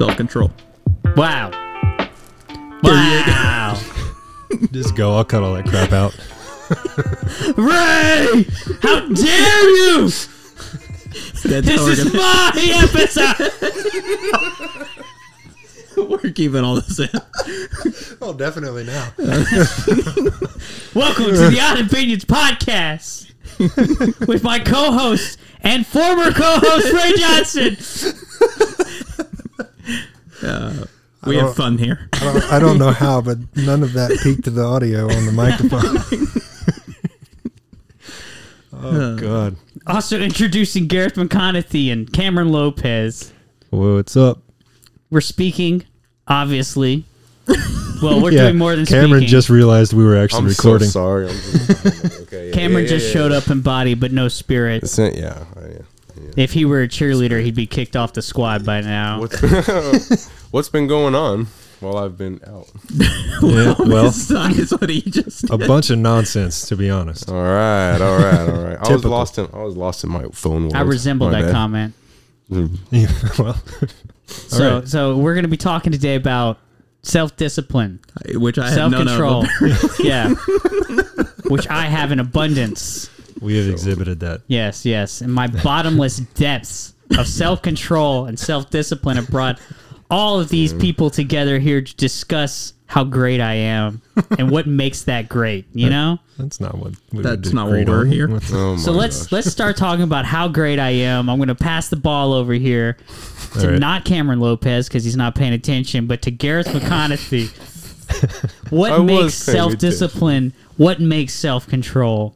self 0.00 0.16
control. 0.16 0.50
Wow. 1.14 1.50
Wow. 2.82 3.78
Just 4.72 4.96
go. 4.96 5.14
I'll 5.14 5.26
cut 5.26 5.42
all 5.42 5.52
that 5.52 5.66
crap 5.66 5.92
out. 5.92 6.16
Ray! 7.58 8.46
How 8.80 9.06
dare 9.12 9.70
you! 9.76 10.02
That's 11.44 11.66
This 11.66 11.76
how 11.76 11.84
we're, 11.84 11.92
is 11.92 12.14
my 12.14 12.52
episode! 12.82 13.52
gonna, 15.96 16.08
we're 16.24 16.32
keeping 16.32 16.64
all 16.64 16.76
this 16.76 16.98
in. 16.98 17.10
Oh, 18.22 18.32
definitely 18.32 18.84
now. 18.84 19.12
Welcome 20.94 21.26
to 21.26 21.50
the 21.50 21.58
Odd 21.60 21.80
Opinions 21.80 22.24
Podcast 22.24 23.32
with 24.26 24.42
my 24.42 24.60
co 24.60 24.92
host 24.92 25.38
and 25.60 25.86
former 25.86 26.32
co 26.32 26.56
host 26.58 26.90
Ray 26.90 27.12
Johnson. 27.18 28.16
We 31.30 31.36
have 31.36 31.54
fun 31.56 31.78
here. 31.78 32.08
I 32.14 32.18
don't, 32.32 32.52
I 32.52 32.58
don't 32.58 32.78
know 32.78 32.90
how, 32.90 33.20
but 33.20 33.38
none 33.56 33.82
of 33.82 33.92
that 33.94 34.18
peaked 34.22 34.44
to 34.44 34.50
the 34.50 34.62
audio 34.64 35.04
on 35.04 35.26
the 35.26 35.32
microphone. 35.32 35.96
oh 38.72 39.16
God! 39.16 39.56
Also 39.86 40.20
introducing 40.20 40.86
Gareth 40.86 41.14
McConaughey 41.14 41.92
and 41.92 42.12
Cameron 42.12 42.50
Lopez. 42.50 43.32
What's 43.70 44.16
up? 44.16 44.40
We're 45.10 45.20
speaking, 45.20 45.84
obviously. 46.28 47.04
Well, 48.02 48.22
we're 48.22 48.32
Yeah, 48.32 48.44
doing 48.44 48.56
more 48.56 48.74
than 48.74 48.86
speaking. 48.86 49.02
Cameron 49.02 49.20
speaking. 49.20 49.30
just 49.30 49.50
realized 49.50 49.92
we 49.92 50.04
were 50.04 50.16
actually 50.16 50.38
I'm 50.38 50.46
recording. 50.48 50.88
so 50.88 51.00
sorry. 51.00 51.28
I'm 51.28 51.34
just, 51.34 52.20
okay, 52.22 52.48
yeah, 52.48 52.54
Cameron 52.54 52.84
yeah, 52.84 52.88
just 52.92 53.08
yeah, 53.08 53.12
showed 53.12 53.32
yeah. 53.32 53.36
up 53.36 53.50
in 53.50 53.60
body 53.60 53.92
but 53.92 54.10
no 54.10 54.28
spirit. 54.28 54.82
It's 54.84 54.98
in- 54.98 55.12
yeah, 55.16 55.44
yeah. 55.60 55.82
If 56.34 56.54
he 56.54 56.64
were 56.64 56.80
a 56.80 56.88
cheerleader, 56.88 57.42
he'd 57.44 57.54
be 57.54 57.66
kicked 57.66 57.96
off 57.96 58.14
the 58.14 58.22
squad 58.22 58.64
by 58.64 58.80
now. 58.80 59.26
What's, 60.50 60.66
what's 60.66 60.68
been 60.68 60.86
going 60.86 61.14
on 61.14 61.46
while 61.80 61.96
I've 61.96 62.16
been 62.18 62.40
out? 62.46 62.68
yeah, 63.42 63.74
well, 63.78 64.04
His 64.06 64.26
son 64.28 64.52
is 64.58 64.72
what 64.72 64.90
he 64.90 65.00
just 65.02 65.48
a 65.50 65.58
bunch 65.58 65.90
of 65.90 65.98
nonsense, 65.98 66.66
to 66.68 66.76
be 66.76 66.90
honest. 66.90 67.28
All 67.30 67.36
right, 67.42 67.98
all 68.00 68.18
right, 68.18 68.48
all 68.48 68.64
right. 68.64 68.76
I 68.76 68.80
was 68.80 68.88
Typical. 68.88 69.10
lost 69.10 69.38
in 69.38 69.48
I 69.52 69.62
was 69.62 69.76
lost 69.76 70.04
in 70.04 70.10
my 70.10 70.24
phone 70.32 70.62
world. 70.62 70.74
I 70.74 70.80
resemble 70.82 71.28
My 71.30 71.40
that 71.42 71.46
bad. 71.48 71.52
comment. 71.54 71.94
Yeah, 72.90 73.06
well, 73.38 73.62
So, 74.26 74.78
right. 74.78 74.88
so 74.88 75.16
we're 75.16 75.34
going 75.34 75.44
to 75.44 75.48
be 75.48 75.56
talking 75.56 75.92
today 75.92 76.16
about 76.16 76.58
self 77.02 77.36
discipline, 77.36 78.00
which 78.34 78.58
I 78.58 78.66
have 78.66 78.74
self 78.74 78.90
none 78.92 79.06
control. 79.06 79.44
of. 79.44 80.00
yeah, 80.00 80.34
which 81.48 81.68
I 81.68 81.82
have 81.86 82.10
in 82.12 82.18
abundance. 82.20 83.08
we 83.40 83.56
have 83.56 83.68
exhibited 83.68 84.18
that. 84.20 84.42
Yes, 84.48 84.84
yes. 84.84 85.20
And 85.20 85.32
my 85.32 85.46
bottomless 85.46 86.16
depths 86.18 86.94
of 87.18 87.26
self 87.28 87.62
control 87.62 88.26
and 88.26 88.36
self 88.38 88.68
discipline 88.70 89.16
have 89.16 89.28
brought 89.28 89.60
all 90.10 90.40
of 90.40 90.48
these 90.48 90.72
people 90.74 91.10
together 91.10 91.58
here 91.58 91.80
to 91.80 91.96
discuss 91.96 92.72
how 92.86 93.04
great 93.04 93.40
I 93.40 93.54
am 93.54 94.02
and 94.38 94.50
what 94.50 94.66
makes 94.66 95.02
that 95.04 95.28
great. 95.28 95.66
You 95.72 95.90
know. 95.90 96.18
That's 96.38 96.58
not 96.60 96.76
what. 96.78 96.94
we 97.12 97.22
that's 97.22 97.48
would 97.48 97.54
not 97.54 97.68
what 97.68 97.86
we're 97.86 98.00
on. 98.00 98.06
here. 98.08 98.28
What's- 98.28 98.52
Oh 98.54 98.76
So 98.76 98.92
let's 98.92 99.24
gosh. 99.24 99.32
let's 99.32 99.50
start 99.50 99.76
talking 99.78 100.02
about 100.02 100.24
how 100.24 100.48
great 100.48 100.78
I 100.78 100.90
am. 100.90 101.28
I'm 101.28 101.36
going 101.38 101.48
to 101.48 101.54
pass 101.54 101.88
the 101.88 101.96
ball 101.96 102.32
over 102.32 102.52
here 102.54 102.96
to 103.54 103.60
All 103.60 103.70
right. 103.72 103.78
not 103.78 104.04
Cameron 104.04 104.40
Lopez 104.40 104.88
because 104.88 105.04
he's 105.04 105.16
not 105.16 105.34
paying 105.34 105.52
attention, 105.52 106.06
but 106.06 106.22
to 106.22 106.30
Gareth 106.30 106.66
McConaughey. 106.68 107.50
what 108.70 108.92
I 108.92 108.98
makes 108.98 109.34
self 109.34 109.76
discipline? 109.78 110.52
What 110.76 110.98
makes 111.00 111.32
self 111.34 111.66
control? 111.68 112.34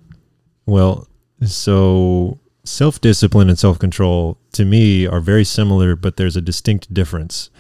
Well, 0.67 1.09
so 1.45 2.39
self 2.65 3.01
discipline 3.01 3.49
and 3.49 3.59
self 3.59 3.79
control 3.79 4.39
to 4.53 4.65
me 4.65 5.07
are 5.07 5.21
very 5.21 5.45
similar, 5.45 5.95
but 5.95 6.17
there's 6.17 6.37
a 6.37 6.41
distinct 6.41 6.93
difference, 6.93 7.51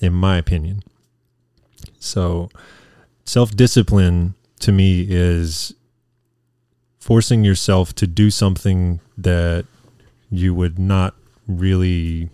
in 0.00 0.12
my 0.12 0.36
opinion. 0.36 0.82
So, 1.98 2.50
self 3.24 3.56
discipline 3.56 4.34
to 4.60 4.72
me 4.72 5.06
is 5.08 5.74
forcing 6.98 7.44
yourself 7.44 7.94
to 7.94 8.06
do 8.06 8.30
something 8.30 9.00
that 9.16 9.64
you 10.30 10.54
would 10.54 10.78
not 10.78 11.14
really 11.46 12.28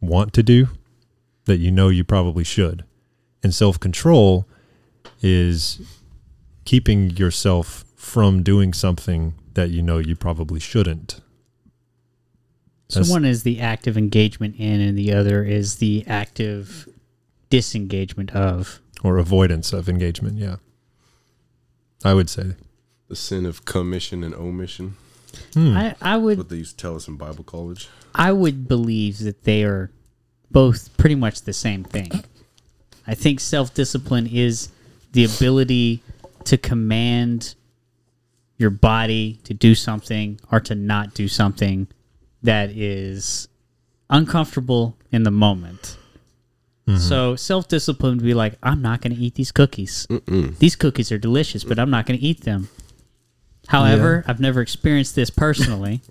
want 0.00 0.32
to 0.34 0.42
do, 0.42 0.68
that 1.46 1.58
you 1.58 1.70
know 1.70 1.88
you 1.88 2.04
probably 2.04 2.44
should. 2.44 2.84
And 3.42 3.54
self 3.54 3.80
control 3.80 4.46
is 5.22 5.80
keeping 6.64 7.10
yourself 7.10 7.84
from 7.94 8.42
doing 8.42 8.72
something 8.72 9.34
that 9.54 9.70
you 9.70 9.80
know 9.80 9.98
you 9.98 10.14
probably 10.14 10.60
shouldn't. 10.60 11.20
So 12.88 13.00
That's- 13.00 13.10
one 13.10 13.24
is 13.24 13.42
the 13.42 13.60
active 13.60 13.96
engagement 13.98 14.56
in, 14.58 14.80
and 14.80 14.96
the 14.96 15.12
other 15.12 15.42
is 15.44 15.76
the 15.76 16.04
active 16.06 16.88
disengagement 17.50 18.30
of. 18.32 18.80
Or 19.02 19.18
avoidance 19.18 19.72
of 19.72 19.88
engagement, 19.88 20.38
yeah. 20.38 20.56
I 22.04 22.14
would 22.14 22.30
say. 22.30 22.54
the 23.08 23.16
sin 23.16 23.46
of 23.46 23.64
commission 23.64 24.24
and 24.24 24.34
omission. 24.34 24.96
Hmm. 25.54 25.76
I, 25.76 25.94
I 26.00 26.16
would 26.16 26.38
What 26.38 26.48
they 26.48 26.56
used 26.56 26.76
to 26.78 26.82
tell 26.82 26.96
us 26.96 27.06
in 27.08 27.16
Bible 27.16 27.44
college. 27.44 27.88
I 28.14 28.32
would 28.32 28.66
believe 28.66 29.18
that 29.20 29.44
they 29.44 29.62
are 29.64 29.90
both 30.50 30.96
pretty 30.96 31.14
much 31.14 31.42
the 31.42 31.52
same 31.52 31.84
thing. 31.84 32.24
I 33.06 33.14
think 33.14 33.38
self 33.40 33.72
discipline 33.74 34.26
is 34.26 34.70
the 35.12 35.24
ability 35.24 36.02
to 36.44 36.56
command 36.56 37.54
your 38.58 38.70
body 38.70 39.38
to 39.44 39.52
do 39.54 39.74
something 39.74 40.40
or 40.50 40.58
to 40.60 40.74
not 40.74 41.14
do 41.14 41.28
something 41.28 41.86
that 42.46 42.70
is 42.70 43.48
uncomfortable 44.10 44.96
in 45.12 45.22
the 45.24 45.30
moment. 45.30 45.96
Mm-hmm. 46.88 46.98
So 46.98 47.36
self 47.36 47.68
discipline 47.68 48.16
would 48.16 48.24
be 48.24 48.34
like, 48.34 48.54
I'm 48.62 48.80
not 48.80 49.00
going 49.02 49.14
to 49.14 49.20
eat 49.20 49.34
these 49.34 49.52
cookies. 49.52 50.06
These 50.26 50.76
cookies 50.76 51.10
are 51.12 51.18
delicious, 51.18 51.64
but 51.64 51.78
I'm 51.78 51.90
not 51.90 52.06
going 52.06 52.18
to 52.18 52.24
eat 52.24 52.42
them. 52.42 52.68
However, 53.68 54.24
I've 54.28 54.38
never 54.40 54.60
experienced 54.60 55.14
this 55.14 55.30
personally. 55.30 56.00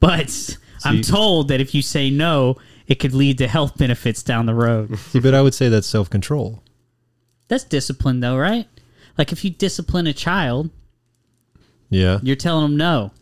But 0.00 0.58
I'm 0.84 1.00
told 1.00 1.48
that 1.48 1.62
if 1.62 1.74
you 1.74 1.80
say 1.80 2.10
no, 2.10 2.56
it 2.86 2.96
could 2.96 3.14
lead 3.14 3.38
to 3.38 3.48
health 3.48 3.78
benefits 3.78 4.22
down 4.22 4.44
the 4.44 4.52
road. 4.54 4.98
But 5.14 5.32
I 5.32 5.40
would 5.40 5.54
say 5.54 5.70
that's 5.70 5.86
self 5.86 6.10
control. 6.10 6.62
That's 7.48 7.64
discipline, 7.64 8.20
though, 8.20 8.36
right? 8.36 8.66
Like 9.16 9.32
if 9.32 9.44
you 9.44 9.50
discipline 9.50 10.06
a 10.06 10.12
child, 10.12 10.68
Yeah. 11.88 12.18
you're 12.22 12.36
telling 12.36 12.64
them 12.64 12.76
no. 12.76 13.12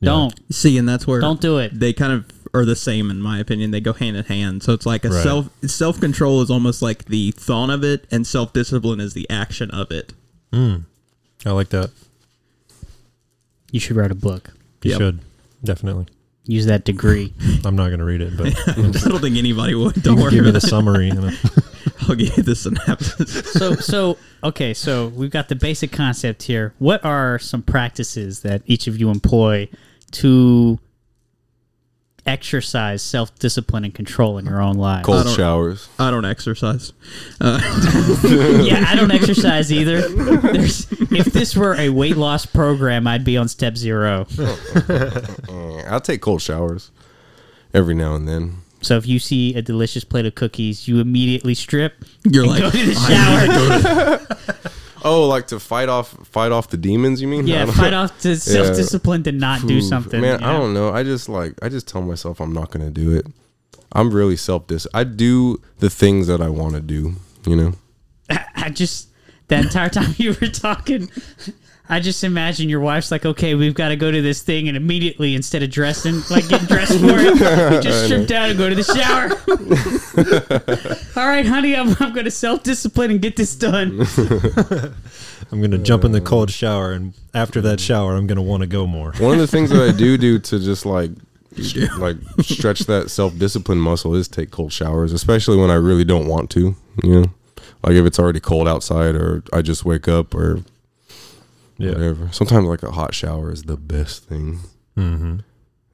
Yeah. 0.00 0.06
Don't. 0.10 0.52
See, 0.52 0.78
and 0.78 0.88
that's 0.88 1.06
where 1.06 1.20
Don't 1.20 1.40
do 1.40 1.58
it. 1.58 1.78
They 1.78 1.92
kind 1.92 2.12
of 2.12 2.24
are 2.54 2.64
the 2.64 2.76
same 2.76 3.10
in 3.10 3.20
my 3.20 3.38
opinion. 3.38 3.72
They 3.72 3.80
go 3.80 3.92
hand 3.92 4.16
in 4.16 4.24
hand. 4.24 4.62
So 4.62 4.72
it's 4.72 4.86
like 4.86 5.04
a 5.04 5.10
Right. 5.10 5.22
self 5.22 5.48
self 5.66 6.00
control 6.00 6.40
is 6.40 6.50
almost 6.50 6.82
like 6.82 7.06
the 7.06 7.32
thought 7.32 7.70
of 7.70 7.82
it, 7.84 8.06
and 8.10 8.26
self 8.26 8.52
discipline 8.52 9.00
is 9.00 9.14
the 9.14 9.28
action 9.28 9.70
of 9.70 9.90
it. 9.90 10.12
Hmm. 10.52 10.76
I 11.44 11.50
like 11.50 11.68
that. 11.70 11.90
You 13.70 13.80
should 13.80 13.96
write 13.96 14.10
a 14.10 14.14
book. 14.16 14.50
You 14.82 14.92
Yep. 14.92 14.98
should. 15.00 15.20
Definitely. 15.64 16.06
Use 16.46 16.66
that 16.66 16.84
degree. 16.84 17.34
I'm 17.64 17.76
not 17.76 17.88
going 17.88 17.98
to 17.98 18.04
read 18.04 18.22
it, 18.22 18.36
but 18.36 18.46
I 18.68 18.72
don't 19.08 19.20
think 19.20 19.36
anybody 19.36 19.74
would. 19.74 20.02
Don't 20.02 20.16
worry. 20.18 20.30
give 20.30 20.44
me 20.44 20.50
about 20.50 20.60
the 20.62 20.66
summary. 20.66 21.08
You 21.08 21.14
know? 21.14 21.30
I'll 22.08 22.14
give 22.14 22.34
you 22.36 22.42
the 22.42 22.54
synopsis. 22.56 23.52
so, 23.52 23.74
so 23.74 24.16
okay. 24.42 24.72
So 24.72 25.08
we've 25.08 25.30
got 25.30 25.48
the 25.48 25.56
basic 25.56 25.92
concept 25.92 26.44
here. 26.44 26.72
What 26.78 27.04
are 27.04 27.38
some 27.38 27.60
practices 27.62 28.40
that 28.40 28.62
each 28.64 28.86
of 28.86 28.98
you 28.98 29.10
employ 29.10 29.68
to 30.12 30.78
exercise 32.26 33.02
self 33.02 33.36
discipline 33.38 33.84
and 33.84 33.94
control 33.94 34.38
in 34.38 34.44
your 34.46 34.60
own 34.60 34.76
life. 34.76 35.04
Cold 35.04 35.24
don't- 35.24 35.34
showers. 35.36 35.88
I 35.98 36.10
don't 36.10 36.24
exercise. 36.24 36.92
yeah, 37.40 38.84
I 38.86 38.94
don't 38.96 39.10
exercise 39.10 39.72
either. 39.72 40.06
There's, 40.08 40.86
if 41.10 41.26
this 41.32 41.56
were 41.56 41.74
a 41.76 41.88
weight 41.88 42.16
loss 42.16 42.44
program, 42.46 43.06
I'd 43.06 43.24
be 43.24 43.36
on 43.36 43.48
step 43.48 43.76
zero. 43.76 44.26
Uh, 44.38 45.22
I'll 45.88 46.00
take 46.00 46.20
cold 46.20 46.42
showers 46.42 46.90
every 47.72 47.94
now 47.94 48.14
and 48.14 48.28
then. 48.28 48.58
So 48.80 48.96
if 48.96 49.06
you 49.08 49.18
see 49.18 49.56
a 49.56 49.62
delicious 49.62 50.04
plate 50.04 50.24
of 50.26 50.36
cookies, 50.36 50.86
you 50.86 51.00
immediately 51.00 51.54
strip, 51.54 52.04
You're 52.24 52.44
and 52.44 52.52
like, 52.52 52.60
go 52.60 52.70
to 52.70 52.86
the 52.86 52.94
shower. 52.94 54.68
Oh, 55.04 55.28
like 55.28 55.48
to 55.48 55.60
fight 55.60 55.88
off 55.88 56.08
fight 56.26 56.52
off 56.52 56.68
the 56.68 56.76
demons, 56.76 57.20
you 57.20 57.28
mean? 57.28 57.46
Yeah, 57.46 57.66
fight 57.72 57.92
off 57.92 58.18
to 58.20 58.36
self 58.36 58.76
discipline 58.76 59.22
to 59.24 59.32
not 59.32 59.66
do 59.66 59.80
something. 59.80 60.20
Man, 60.20 60.40
you 60.40 60.46
I 60.46 60.52
don't 60.52 60.74
know. 60.74 60.90
I 60.90 61.02
just 61.02 61.28
like 61.28 61.54
I 61.62 61.68
just 61.68 61.88
tell 61.88 62.02
myself 62.02 62.40
I'm 62.40 62.52
not 62.52 62.70
gonna 62.70 62.90
do 62.90 63.14
it. 63.14 63.26
I'm 63.92 64.10
really 64.10 64.36
self 64.36 64.66
dis. 64.66 64.86
I 64.92 65.04
do 65.04 65.60
the 65.78 65.90
things 65.90 66.26
that 66.26 66.40
I 66.40 66.48
want 66.48 66.74
to 66.74 66.80
do. 66.80 67.14
You 67.46 67.56
know. 67.56 67.72
I 68.54 68.70
just 68.70 69.08
the 69.48 69.56
entire 69.56 69.88
time 69.88 70.14
you 70.18 70.36
were 70.40 70.48
talking, 70.48 71.10
I 71.90 72.00
just 72.00 72.22
imagine 72.22 72.68
your 72.68 72.80
wife's 72.80 73.10
like, 73.10 73.24
"Okay, 73.24 73.54
we've 73.54 73.74
got 73.74 73.88
to 73.88 73.96
go 73.96 74.10
to 74.10 74.20
this 74.20 74.42
thing," 74.42 74.68
and 74.68 74.76
immediately 74.76 75.34
instead 75.34 75.62
of 75.62 75.70
dressing, 75.70 76.20
like 76.28 76.46
getting 76.48 76.66
dressed 76.66 77.00
for 77.00 77.18
it, 77.18 77.34
you 77.74 77.80
just 77.80 78.04
strip 78.04 78.26
down 78.26 78.50
and 78.50 78.58
go 78.58 78.68
to 78.68 78.74
the 78.74 78.84
shower. 78.84 79.30
All 81.20 81.28
right, 81.28 81.46
honey, 81.46 81.74
I'm, 81.74 81.96
I'm 82.00 82.12
going 82.12 82.26
to 82.26 82.30
self 82.30 82.62
discipline 82.62 83.10
and 83.10 83.22
get 83.22 83.36
this 83.36 83.54
done. 83.54 84.00
I'm 85.50 85.60
going 85.60 85.70
to 85.70 85.78
jump 85.78 86.04
in 86.04 86.12
the 86.12 86.20
cold 86.20 86.50
shower, 86.50 86.92
and 86.92 87.14
after 87.32 87.62
that 87.62 87.80
shower, 87.80 88.16
I'm 88.16 88.26
going 88.26 88.36
to 88.36 88.42
want 88.42 88.60
to 88.62 88.66
go 88.66 88.86
more. 88.86 89.12
One 89.18 89.32
of 89.32 89.38
the 89.38 89.46
things 89.46 89.70
that 89.70 89.80
I 89.80 89.96
do 89.96 90.18
do 90.18 90.38
to 90.38 90.58
just 90.58 90.84
like 90.84 91.10
like 91.98 92.16
stretch 92.40 92.80
that 92.80 93.10
self 93.10 93.38
discipline 93.38 93.78
muscle 93.78 94.14
is 94.14 94.28
take 94.28 94.50
cold 94.50 94.72
showers, 94.72 95.12
especially 95.12 95.56
when 95.56 95.70
I 95.70 95.74
really 95.74 96.04
don't 96.04 96.26
want 96.26 96.50
to. 96.50 96.76
You 97.02 97.20
know, 97.20 97.24
like 97.82 97.94
if 97.94 98.04
it's 98.04 98.18
already 98.18 98.40
cold 98.40 98.68
outside, 98.68 99.14
or 99.14 99.42
I 99.52 99.62
just 99.62 99.86
wake 99.86 100.06
up, 100.06 100.34
or 100.34 100.62
Yeah. 101.78 101.92
whatever. 101.92 102.28
Sometimes 102.32 102.66
like 102.66 102.82
a 102.82 102.90
hot 102.90 103.14
shower 103.14 103.50
is 103.52 103.62
the 103.62 103.76
best 103.76 104.24
thing, 104.24 104.60
Mm-hmm. 104.96 105.38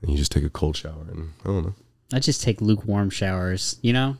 and 0.03 0.11
you 0.11 0.17
just 0.17 0.33
take 0.33 0.45
a 0.45 0.51
cold 0.51 0.77
shower, 0.77 1.07
and 1.11 1.33
I 1.45 1.49
don't 1.49 1.63
know. 1.67 1.75
I 2.13 2.19
just 2.21 2.43
take 2.43 2.61
lukewarm 2.61 3.11
showers. 3.11 3.77
You 3.83 3.93
know, 3.93 4.17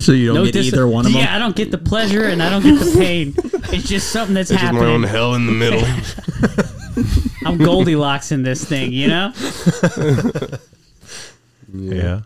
So 0.00 0.12
you 0.12 0.34
don't 0.34 0.44
get 0.44 0.52
dis- 0.52 0.66
either 0.66 0.86
one 0.86 1.06
of 1.06 1.12
them. 1.12 1.22
Yeah, 1.22 1.34
I 1.34 1.38
don't 1.38 1.56
get 1.56 1.70
the 1.70 1.78
pleasure 1.78 2.24
and 2.24 2.42
I 2.42 2.50
don't 2.50 2.62
get 2.62 2.78
the 2.78 2.92
pain. 2.98 3.34
it's 3.72 3.88
just 3.88 4.10
something 4.12 4.34
that's 4.34 4.50
It's 4.50 4.60
just 4.60 4.72
my 4.74 4.80
own 4.84 5.02
hell 5.02 5.34
in 5.34 5.46
the 5.46 5.52
middle. 5.52 5.82
I'm 7.46 7.58
Goldilocks 7.58 8.30
in 8.32 8.42
this 8.42 8.64
thing. 8.64 8.92
You 8.92 9.08
know. 9.08 9.32
Yeah. 11.74 12.22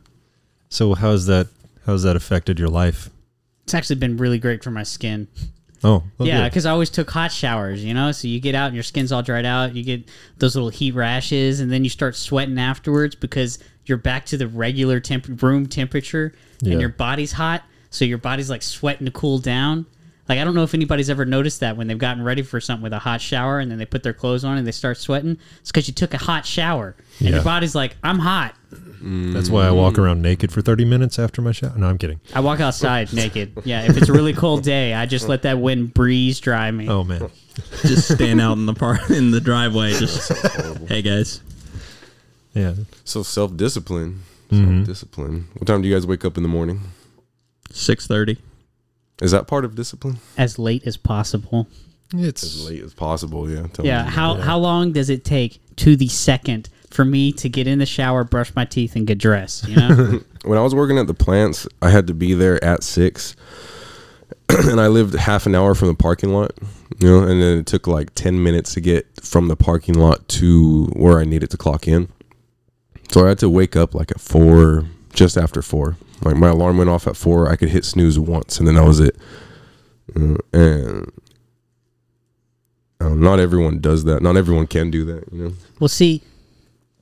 So 0.68 0.94
how's 0.94 1.26
that? 1.26 1.48
How's 1.84 2.02
that 2.02 2.16
affected 2.16 2.58
your 2.58 2.68
life? 2.68 3.10
It's 3.64 3.74
actually 3.74 3.96
been 3.96 4.16
really 4.16 4.38
great 4.38 4.64
for 4.64 4.70
my 4.70 4.82
skin. 4.82 5.28
Oh, 5.84 6.02
well, 6.18 6.26
yeah, 6.26 6.48
because 6.48 6.64
I 6.66 6.70
always 6.70 6.90
took 6.90 7.10
hot 7.10 7.30
showers, 7.30 7.84
you 7.84 7.92
know. 7.94 8.10
So 8.12 8.28
you 8.28 8.40
get 8.40 8.54
out 8.54 8.66
and 8.66 8.74
your 8.74 8.82
skin's 8.82 9.12
all 9.12 9.22
dried 9.22 9.44
out. 9.44 9.74
You 9.74 9.82
get 9.84 10.08
those 10.38 10.54
little 10.54 10.70
heat 10.70 10.94
rashes, 10.94 11.60
and 11.60 11.70
then 11.70 11.84
you 11.84 11.90
start 11.90 12.16
sweating 12.16 12.58
afterwards 12.58 13.14
because 13.14 13.58
you're 13.84 13.98
back 13.98 14.26
to 14.26 14.36
the 14.36 14.48
regular 14.48 14.98
temp- 15.00 15.42
room 15.42 15.66
temperature, 15.66 16.32
Yeah. 16.62 16.72
and 16.72 16.80
your 16.80 16.90
body's 16.90 17.32
hot. 17.32 17.62
So 17.90 18.04
your 18.04 18.18
body's 18.18 18.50
like 18.50 18.62
sweating 18.62 19.04
to 19.06 19.12
cool 19.12 19.38
down. 19.38 19.86
Like 20.28 20.38
I 20.40 20.44
don't 20.44 20.54
know 20.54 20.64
if 20.64 20.74
anybody's 20.74 21.08
ever 21.08 21.24
noticed 21.24 21.60
that 21.60 21.76
when 21.76 21.86
they've 21.86 21.98
gotten 21.98 22.22
ready 22.24 22.42
for 22.42 22.60
something 22.60 22.82
with 22.82 22.92
a 22.92 22.98
hot 22.98 23.20
shower 23.20 23.60
and 23.60 23.70
then 23.70 23.78
they 23.78 23.86
put 23.86 24.02
their 24.02 24.12
clothes 24.12 24.44
on 24.44 24.58
and 24.58 24.66
they 24.66 24.72
start 24.72 24.96
sweating. 24.98 25.38
It's 25.60 25.70
because 25.70 25.86
you 25.86 25.94
took 25.94 26.14
a 26.14 26.18
hot 26.18 26.44
shower 26.44 26.96
and 27.20 27.28
Yeah. 27.28 27.34
your 27.36 27.44
body's 27.44 27.74
like, 27.74 27.96
I'm 28.02 28.18
hot. 28.18 28.54
That's 29.00 29.48
why 29.50 29.66
I 29.66 29.70
walk 29.70 29.98
around 29.98 30.22
naked 30.22 30.50
for 30.50 30.62
30 30.62 30.84
minutes 30.84 31.18
after 31.18 31.40
my 31.40 31.52
shower. 31.52 31.74
No, 31.76 31.86
I'm 31.86 31.96
kidding. 31.98 32.18
I 32.34 32.40
walk 32.40 32.58
outside 32.60 33.12
naked. 33.12 33.52
Yeah, 33.64 33.82
if 33.84 33.96
it's 33.96 34.08
a 34.08 34.12
really 34.12 34.32
cold 34.32 34.64
day, 34.64 34.94
I 34.94 35.06
just 35.06 35.28
let 35.28 35.42
that 35.42 35.60
wind 35.60 35.94
breeze 35.94 36.40
dry 36.40 36.70
me. 36.72 36.88
Oh 36.88 37.04
man. 37.04 37.30
just 37.82 38.12
stand 38.14 38.40
out 38.40 38.54
in 38.58 38.66
the 38.66 38.74
park 38.74 39.08
in 39.10 39.30
the 39.30 39.40
driveway. 39.40 39.92
Just 39.92 40.32
hey 40.88 41.02
guys. 41.02 41.40
Yeah. 42.52 42.74
So 43.04 43.22
self 43.22 43.56
discipline, 43.56 44.22
Mhm. 44.50 44.78
self 44.78 44.86
discipline. 44.86 45.48
What 45.54 45.66
time 45.66 45.82
do 45.82 45.88
you 45.88 45.94
guys 45.94 46.06
wake 46.06 46.24
up 46.24 46.36
in 46.36 46.42
the 46.42 46.48
morning? 46.48 46.80
Six 47.70 48.06
thirty. 48.06 48.38
Is 49.22 49.30
that 49.30 49.46
part 49.46 49.64
of 49.64 49.74
discipline? 49.74 50.18
As 50.36 50.58
late 50.58 50.86
as 50.86 50.96
possible. 50.96 51.68
It's 52.14 52.42
As 52.42 52.68
late 52.68 52.82
as 52.82 52.94
possible. 52.94 53.50
Yeah. 53.50 53.66
Tell 53.72 53.84
Yeah. 53.84 54.04
me. 54.04 54.10
How 54.10 54.34
how 54.34 54.58
long 54.58 54.92
does 54.92 55.10
it 55.10 55.24
take 55.24 55.60
to 55.76 55.96
the 55.96 56.08
second 56.08 56.68
for 56.90 57.04
me 57.04 57.32
to 57.32 57.48
get 57.48 57.66
in 57.66 57.78
the 57.78 57.86
shower, 57.86 58.24
brush 58.24 58.54
my 58.54 58.64
teeth, 58.64 58.94
and 58.94 59.06
get 59.06 59.18
dressed? 59.18 59.68
You 59.68 59.76
know. 59.76 60.20
when 60.44 60.58
I 60.58 60.62
was 60.62 60.74
working 60.74 60.98
at 60.98 61.06
the 61.06 61.14
plants, 61.14 61.66
I 61.82 61.90
had 61.90 62.06
to 62.08 62.14
be 62.14 62.34
there 62.34 62.62
at 62.62 62.82
six, 62.84 63.34
and 64.48 64.80
I 64.80 64.86
lived 64.88 65.14
half 65.14 65.46
an 65.46 65.54
hour 65.54 65.74
from 65.74 65.88
the 65.88 65.94
parking 65.94 66.32
lot. 66.32 66.52
You 66.98 67.08
know, 67.08 67.18
and 67.22 67.42
then 67.42 67.58
it 67.58 67.66
took 67.66 67.86
like 67.86 68.14
ten 68.14 68.42
minutes 68.42 68.74
to 68.74 68.80
get 68.80 69.06
from 69.22 69.48
the 69.48 69.56
parking 69.56 69.94
lot 69.96 70.28
to 70.28 70.84
where 70.94 71.18
I 71.18 71.24
needed 71.24 71.50
to 71.50 71.56
clock 71.56 71.88
in. 71.88 72.08
So 73.10 73.24
I 73.24 73.30
had 73.30 73.38
to 73.40 73.48
wake 73.50 73.76
up 73.76 73.94
like 73.94 74.10
at 74.10 74.20
four, 74.20 74.84
just 75.12 75.36
after 75.36 75.62
four. 75.62 75.96
Like 76.22 76.36
my 76.36 76.48
alarm 76.48 76.78
went 76.78 76.90
off 76.90 77.06
at 77.06 77.16
four. 77.16 77.50
I 77.50 77.56
could 77.56 77.68
hit 77.68 77.84
snooze 77.84 78.18
once, 78.18 78.58
and 78.58 78.66
then 78.66 78.74
that 78.76 78.84
was 78.84 79.00
it. 79.00 79.16
Uh, 80.14 80.36
and 80.52 81.12
um, 83.00 83.20
not 83.20 83.38
everyone 83.38 83.80
does 83.80 84.04
that. 84.04 84.22
Not 84.22 84.36
everyone 84.36 84.66
can 84.66 84.90
do 84.90 85.04
that. 85.04 85.24
You 85.32 85.38
know. 85.44 85.52
well, 85.78 85.88
see, 85.88 86.22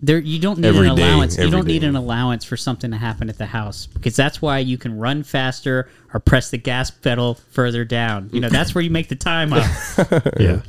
there 0.00 0.18
you 0.18 0.38
don't 0.40 0.58
need 0.58 0.66
Every 0.68 0.88
an 0.88 0.96
day, 0.96 1.02
allowance. 1.02 1.38
you 1.38 1.50
don't 1.50 1.66
need 1.66 1.84
an 1.84 1.94
allowance 1.96 2.44
for 2.44 2.56
something 2.56 2.90
to 2.90 2.96
happen 2.96 3.28
at 3.28 3.38
the 3.38 3.46
house 3.46 3.86
because 3.86 4.16
that's 4.16 4.42
why 4.42 4.58
you 4.58 4.76
can 4.76 4.98
run 4.98 5.22
faster 5.22 5.88
or 6.12 6.20
press 6.20 6.50
the 6.50 6.58
gas 6.58 6.90
pedal 6.90 7.34
further 7.50 7.84
down. 7.84 8.28
You 8.32 8.40
know, 8.40 8.48
that's 8.48 8.74
where 8.74 8.82
you 8.82 8.90
make 8.90 9.08
the 9.08 9.16
time 9.16 9.52
up. 9.52 9.64
yeah. 10.40 10.62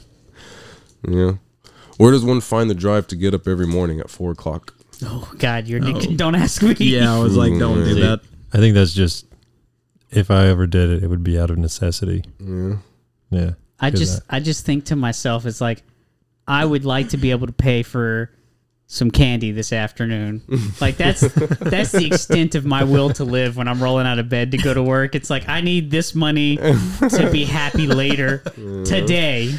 Yeah. 1.08 1.32
Where 1.98 2.12
does 2.12 2.24
one 2.26 2.42
find 2.42 2.70
the 2.70 2.76
drive 2.76 3.08
to 3.08 3.16
get 3.16 3.34
up 3.34 3.48
every 3.48 3.68
morning 3.68 4.00
at 4.00 4.10
four 4.10 4.32
o'clock? 4.32 4.74
oh 5.04 5.30
God, 5.38 5.68
you're 5.68 5.82
Oh. 5.84 6.00
don't 6.16 6.36
ask 6.36 6.62
me. 6.62 6.76
Yeah, 6.80 7.14
I 7.14 7.20
was 7.20 7.36
like, 7.36 7.58
don't 7.58 7.84
do 7.84 7.96
that. 8.02 8.22
I 8.54 8.58
think 8.58 8.76
that's 8.76 8.94
just 8.94 9.26
if 10.12 10.32
I 10.32 10.46
ever 10.48 10.66
did 10.68 10.90
it, 10.90 11.04
it 11.04 11.08
would 11.08 11.24
be 11.24 11.38
out 11.40 11.50
of 11.50 11.58
necessity. 11.58 12.24
Yeah. 12.40 12.76
Yeah. 13.32 13.52
I 13.80 13.92
'Cause 13.92 14.00
just 14.00 14.22
I 14.30 14.40
just 14.40 14.66
think 14.66 14.86
to 14.86 14.96
myself, 14.96 15.46
it's 15.46 15.60
like 15.62 15.84
I 16.48 16.64
would 16.64 16.86
like 16.86 17.10
to 17.10 17.18
be 17.18 17.32
able 17.32 17.48
to 17.48 17.54
pay 17.54 17.84
for 17.84 18.32
some 18.88 19.10
candy 19.10 19.52
this 19.52 19.74
afternoon. 19.74 20.42
like 20.80 20.96
that's 20.96 21.22
that's 21.22 21.92
the 21.92 22.06
extent 22.06 22.54
of 22.56 22.66
my 22.66 22.84
will 22.84 23.10
to 23.14 23.24
live 23.26 23.58
when 23.58 23.68
I'm 23.68 23.82
rolling 23.84 24.06
out 24.06 24.20
of 24.20 24.30
bed 24.30 24.52
to 24.52 24.58
go 24.58 24.74
to 24.74 24.82
work. 24.84 25.16
It's 25.16 25.30
like 25.30 25.50
I 25.50 25.60
need 25.62 25.90
this 25.92 26.14
money 26.16 26.56
to 26.58 27.30
be 27.32 27.44
happy 27.46 27.88
later 27.88 28.38
today. 28.86 29.54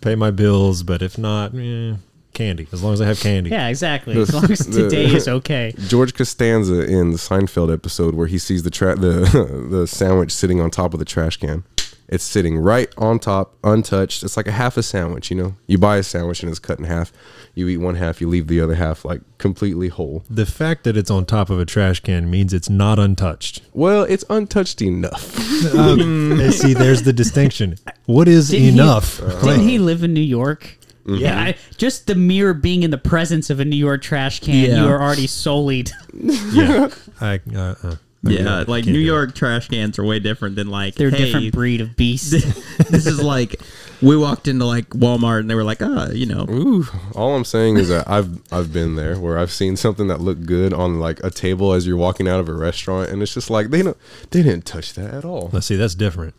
pay 0.00 0.14
my 0.16 0.30
bills, 0.30 0.82
but 0.82 1.02
if 1.02 1.18
not, 1.18 1.54
eh, 1.54 1.94
candy. 2.34 2.66
As 2.72 2.82
long 2.82 2.92
as 2.92 3.00
I 3.00 3.06
have 3.06 3.20
candy. 3.20 3.50
Yeah, 3.50 3.68
exactly. 3.68 4.14
The- 4.14 4.20
As 4.22 4.34
long 4.34 4.50
as 4.50 4.58
the- 4.66 4.82
today 4.82 5.06
is 5.06 5.28
okay. 5.28 5.74
George 5.88 6.14
Costanza 6.14 6.80
in 6.86 7.10
the 7.12 7.18
Seinfeld 7.18 7.72
episode 7.72 8.14
where 8.14 8.26
he 8.26 8.38
sees 8.38 8.62
the 8.62 8.70
tra- 8.70 8.96
the 8.96 9.66
the 9.70 9.86
sandwich 9.86 10.32
sitting 10.32 10.60
on 10.60 10.70
top 10.70 10.92
of 10.94 10.98
the 10.98 11.04
trash 11.06 11.36
can. 11.36 11.64
It's 12.12 12.24
sitting 12.24 12.58
right 12.58 12.92
on 12.98 13.20
top, 13.20 13.54
untouched. 13.62 14.24
It's 14.24 14.36
like 14.36 14.48
a 14.48 14.52
half 14.52 14.76
a 14.76 14.82
sandwich, 14.82 15.30
you 15.30 15.36
know. 15.36 15.54
You 15.68 15.78
buy 15.78 15.96
a 15.96 16.02
sandwich 16.02 16.42
and 16.42 16.50
it's 16.50 16.58
cut 16.58 16.80
in 16.80 16.84
half. 16.86 17.12
You 17.54 17.68
eat 17.68 17.76
one 17.76 17.94
half, 17.94 18.20
you 18.20 18.28
leave 18.28 18.48
the 18.48 18.60
other 18.60 18.74
half 18.74 19.04
like 19.04 19.20
completely 19.38 19.86
whole. 19.88 20.24
The 20.28 20.44
fact 20.44 20.82
that 20.84 20.96
it's 20.96 21.08
on 21.10 21.24
top 21.24 21.50
of 21.50 21.60
a 21.60 21.64
trash 21.64 22.00
can 22.00 22.28
means 22.28 22.52
it's 22.52 22.68
not 22.68 22.98
untouched. 22.98 23.62
Well, 23.72 24.02
it's 24.02 24.24
untouched 24.28 24.82
enough. 24.82 25.38
Uh, 25.72 26.50
see, 26.50 26.74
there's 26.74 27.02
the 27.02 27.12
distinction. 27.12 27.76
What 28.06 28.26
is 28.26 28.48
Didn't 28.48 28.62
he- 28.64 28.68
enough? 28.70 29.18
Didn't 29.44 29.60
he 29.68 29.78
live 29.78 30.02
in 30.02 30.12
New 30.12 30.20
York? 30.20 30.78
Mm-hmm. 31.10 31.22
Yeah, 31.22 31.40
I, 31.40 31.56
just 31.76 32.06
the 32.06 32.14
mere 32.14 32.54
being 32.54 32.82
in 32.82 32.90
the 32.90 32.98
presence 32.98 33.50
of 33.50 33.60
a 33.60 33.64
New 33.64 33.76
York 33.76 34.02
trash 34.02 34.40
can, 34.40 34.54
Yeah. 34.70 34.82
you 34.84 34.88
are 34.88 35.00
already 35.00 35.26
sullied. 35.26 35.90
yeah. 36.14 36.88
I, 37.20 37.40
uh, 37.54 37.74
uh, 37.82 37.96
Yeah, 38.22 38.58
like 38.68 38.84
can't 38.84 38.86
New 38.88 38.92
do 38.94 38.98
York 39.00 39.34
trash 39.34 39.68
cans 39.68 39.98
are 39.98 40.04
way 40.04 40.18
different 40.20 40.54
than 40.56 40.68
like 40.68 40.94
They're 40.94 41.08
a 41.08 41.10
hey, 41.10 41.24
different 41.24 41.52
breed 41.52 41.80
of 41.80 41.96
beast. 41.96 42.30
this 42.90 43.06
is 43.06 43.20
like 43.22 43.60
we 44.02 44.16
walked 44.16 44.46
into 44.48 44.64
like 44.66 44.88
Walmart 44.90 45.40
and 45.40 45.50
they 45.50 45.54
were 45.54 45.64
like, 45.64 45.82
ah, 45.82 46.08
you 46.10 46.26
know, 46.26 46.46
Ooh, 46.48 46.84
all 47.14 47.34
I'm 47.34 47.44
saying 47.44 47.76
is 47.78 47.88
that 47.88 48.08
I've 48.08 48.40
I've 48.52 48.72
been 48.72 48.94
there 48.96 49.18
where 49.18 49.38
I've 49.38 49.50
seen 49.50 49.76
something 49.76 50.06
that 50.08 50.20
looked 50.20 50.46
good 50.46 50.72
on 50.72 51.00
like 51.00 51.18
a 51.24 51.30
table 51.30 51.72
as 51.72 51.86
you're 51.86 51.96
walking 51.96 52.28
out 52.28 52.40
of 52.40 52.48
a 52.48 52.54
restaurant, 52.54 53.10
and 53.10 53.22
it's 53.22 53.34
just 53.34 53.50
like 53.50 53.70
they 53.70 53.82
don't 53.82 53.96
they 54.30 54.42
didn't 54.42 54.64
touch 54.66 54.94
that 54.94 55.12
at 55.12 55.24
all. 55.24 55.50
Let's 55.52 55.66
see, 55.66 55.76
that's 55.76 55.94
different. 55.94 56.34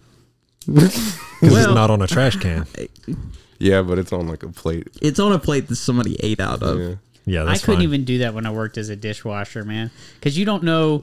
Because 1.42 1.58
it's 1.66 1.74
not 1.74 1.90
on 1.90 2.04
a 2.04 2.08
trash 2.08 2.36
can. 2.36 2.68
Yeah, 3.62 3.82
but 3.84 4.00
it's 4.00 4.12
on 4.12 4.28
like 4.28 4.44
a 4.44 4.50
plate. 4.50 4.88
it's 5.02 5.20
on 5.20 5.32
a 5.32 5.40
plate 5.40 5.68
that 5.68 5.76
somebody 5.76 6.18
ate 6.22 6.40
out 6.40 6.64
of. 6.64 6.80
Yeah. 6.80 6.96
Yeah, 7.24 7.46
I 7.46 7.58
couldn't 7.60 7.76
fine. 7.76 7.82
even 7.84 8.04
do 8.04 8.18
that 8.20 8.34
when 8.34 8.48
I 8.48 8.52
worked 8.52 8.80
as 8.80 8.90
a 8.90 8.96
dishwasher, 8.96 9.64
man, 9.64 9.92
because 10.16 10.40
you 10.40 10.44
don't 10.44 10.64
know 10.64 10.98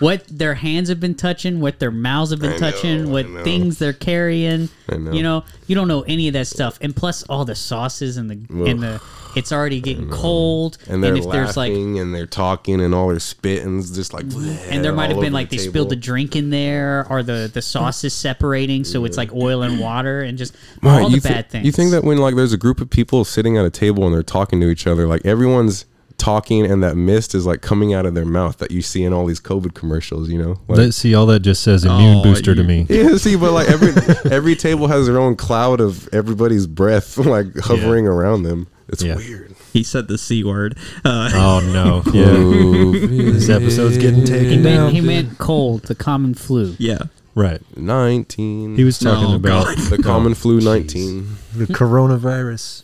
what 0.00 0.26
their 0.26 0.54
hands 0.54 0.88
have 0.88 0.98
been 0.98 1.14
touching, 1.14 1.60
what 1.60 1.78
their 1.78 1.92
mouths 1.92 2.32
have 2.32 2.40
been 2.40 2.54
I 2.54 2.58
touching, 2.58 3.06
I 3.06 3.10
what 3.10 3.26
things 3.44 3.78
they're 3.78 3.92
carrying. 3.92 4.68
Know. 4.88 5.12
You 5.12 5.22
know, 5.22 5.44
you 5.66 5.74
don't 5.74 5.88
know 5.88 6.02
any 6.02 6.28
of 6.28 6.34
that 6.34 6.46
stuff, 6.46 6.78
and 6.80 6.94
plus 6.94 7.22
all 7.24 7.44
the 7.44 7.54
sauces 7.54 8.16
and 8.16 8.30
the 8.30 8.70
and 8.70 8.82
the 8.82 9.02
it's 9.36 9.52
already 9.52 9.80
getting 9.82 10.08
cold, 10.08 10.78
And 10.88 11.04
they're 11.04 11.14
if 11.14 11.28
there's 11.28 11.56
like 11.56 11.72
and 11.72 12.14
they're 12.14 12.26
talking 12.26 12.80
and 12.80 12.94
all 12.94 13.08
their 13.08 13.20
spitting's 13.20 13.94
just 13.94 14.14
like 14.14 14.24
mm-hmm. 14.24 14.72
and 14.72 14.82
there 14.82 14.94
might 14.94 15.10
have 15.10 15.20
been 15.20 15.32
like 15.32 15.50
the 15.50 15.58
they 15.58 15.68
spilled 15.68 15.90
the 15.90 15.94
table. 15.96 16.02
drink 16.02 16.36
in 16.36 16.50
there, 16.50 17.06
or 17.10 17.22
the 17.22 17.50
the 17.52 17.62
sauce 17.62 18.02
is 18.02 18.14
separating, 18.26 18.84
so 18.84 19.04
it's 19.04 19.16
like 19.16 19.32
oil 19.34 19.62
and 19.62 19.78
water, 19.78 20.22
and 20.22 20.38
just 20.38 20.56
all 20.82 21.10
the 21.10 21.20
thi- 21.20 21.28
bad 21.28 21.50
things. 21.50 21.66
You 21.66 21.72
think 21.72 21.90
that 21.90 22.02
when 22.02 22.18
like 22.18 22.34
there's 22.34 22.54
a 22.54 22.58
group 22.58 22.80
of 22.80 22.88
people 22.88 23.24
sitting 23.24 23.58
at 23.58 23.64
a 23.64 23.70
table 23.70 24.04
and 24.04 24.14
they're 24.14 24.22
talking 24.22 24.60
to 24.60 24.68
each 24.68 24.86
other, 24.86 25.06
like 25.06 25.24
everyone's 25.26 25.84
talking 26.18 26.64
and 26.64 26.82
that 26.82 26.96
mist 26.96 27.34
is 27.34 27.44
like 27.46 27.60
coming 27.60 27.92
out 27.94 28.06
of 28.06 28.14
their 28.14 28.24
mouth 28.24 28.56
that 28.58 28.70
you 28.70 28.80
see 28.82 29.04
in 29.04 29.12
all 29.12 29.26
these 29.26 29.40
COVID 29.40 29.74
commercials, 29.74 30.28
you 30.30 30.38
know? 30.38 30.58
Like, 30.68 30.76
That, 30.78 30.92
see, 30.92 31.14
all 31.14 31.26
that 31.26 31.40
just 31.40 31.62
says 31.62 31.84
immune 31.84 32.18
Oh, 32.18 32.22
booster 32.22 32.54
to 32.54 32.62
me. 32.64 32.86
yeah, 32.88 33.16
see, 33.16 33.36
but 33.36 33.52
like 33.52 33.68
every 33.68 33.92
every 34.32 34.56
table 34.56 34.86
has 34.88 35.06
their 35.06 35.18
own 35.18 35.36
cloud 35.36 35.80
of 35.80 36.08
everybody's 36.12 36.66
breath 36.66 37.16
like 37.36 37.54
hovering 37.58 38.06
around 38.06 38.42
them. 38.44 38.66
It's 38.88 39.02
Yeah. 39.02 39.16
weird. 39.16 39.54
He 39.72 39.82
said 39.82 40.08
the 40.08 40.16
c 40.16 40.42
word. 40.44 40.78
Uh, 41.04 41.30
Oh 41.34 41.60
no! 41.72 42.02
Yeah, 42.14 43.32
this 43.32 43.48
episode's 43.50 43.98
getting 43.98 44.24
taken 44.24 44.62
down. 44.62 44.92
he 44.92 45.00
meant 45.00 45.36
cold, 45.38 45.82
the 45.82 45.94
common 45.94 46.34
flu. 46.34 46.74
yeah. 46.78 46.98
Right. 47.36 47.60
Nineteen. 47.76 48.76
He 48.76 48.82
was 48.84 48.98
talking 48.98 49.26
Oh, 49.32 49.36
about 49.36 49.66
God. 49.66 49.78
the 49.90 49.98
common 50.02 50.32
flu 50.34 50.58
jeez. 50.58 50.64
nineteen. 50.64 51.36
the 51.54 51.66
coronavirus. 51.66 52.82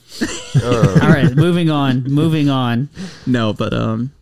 All 1.03 1.09
right, 1.09 1.35
moving 1.35 1.71
on, 1.71 2.05
moving 2.05 2.51
on. 2.51 2.91
No, 3.27 3.55
but 3.55 3.73
um, 3.73 4.13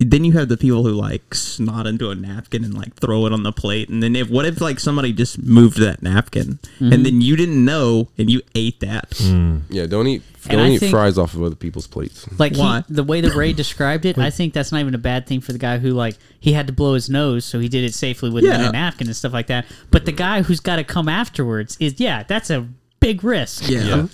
then 0.00 0.24
you 0.24 0.32
have 0.32 0.48
the 0.48 0.56
people 0.56 0.82
who 0.82 0.90
like 0.92 1.34
snot 1.34 1.86
into 1.86 2.10
a 2.10 2.14
napkin 2.14 2.64
and 2.64 2.74
like 2.74 2.94
throw 2.96 3.26
it 3.26 3.32
on 3.32 3.42
the 3.44 3.52
plate, 3.52 3.88
and 3.88 4.02
then 4.02 4.16
if 4.16 4.28
what 4.28 4.44
if 4.44 4.60
like 4.60 4.80
somebody 4.80 5.12
just 5.12 5.42
moved 5.42 5.78
that 5.78 6.02
napkin 6.02 6.58
Mm-hmm. 6.74 6.92
and 6.92 7.06
then 7.06 7.20
you 7.20 7.36
didn't 7.36 7.64
know 7.64 8.08
and 8.18 8.28
you 8.30 8.42
ate 8.54 8.80
that? 8.80 9.10
Mm. 9.10 9.62
Yeah, 9.70 9.86
don't 9.86 10.06
eat 10.08 10.22
don't 10.48 10.58
I 10.60 10.70
eat 10.72 10.78
think- 10.78 10.90
fries 10.90 11.16
off 11.16 11.34
of 11.34 11.42
other 11.42 11.54
people's 11.54 11.86
plates. 11.86 12.26
Like 12.38 12.54
he, 12.56 12.80
the 12.88 13.04
way 13.04 13.20
that 13.22 13.34
Ray 13.34 13.52
described 13.64 14.04
it, 14.04 14.18
I 14.18 14.30
think 14.30 14.52
that's 14.52 14.72
not 14.72 14.80
even 14.80 14.94
a 14.94 14.98
bad 14.98 15.26
thing 15.26 15.40
for 15.40 15.52
the 15.52 15.58
guy 15.58 15.78
who 15.78 15.90
like 15.90 16.16
he 16.40 16.52
had 16.52 16.66
to 16.66 16.72
blow 16.72 16.94
his 16.94 17.08
nose, 17.08 17.44
so 17.44 17.60
he 17.60 17.68
did 17.68 17.84
it 17.84 17.94
safely 17.94 18.30
with 18.30 18.44
Yeah. 18.44 18.68
a 18.68 18.72
napkin 18.72 19.06
and 19.06 19.16
stuff 19.16 19.32
like 19.32 19.46
that. 19.46 19.64
But 19.90 20.04
the 20.06 20.12
guy 20.12 20.42
who's 20.42 20.60
got 20.60 20.76
to 20.76 20.84
come 20.84 21.08
afterwards 21.08 21.76
is 21.80 21.98
yeah, 22.00 22.24
that's 22.24 22.50
a 22.50 22.68
big 23.00 23.22
risk. 23.24 23.68
Yeah, 23.70 23.80
Yeah. 23.84 24.06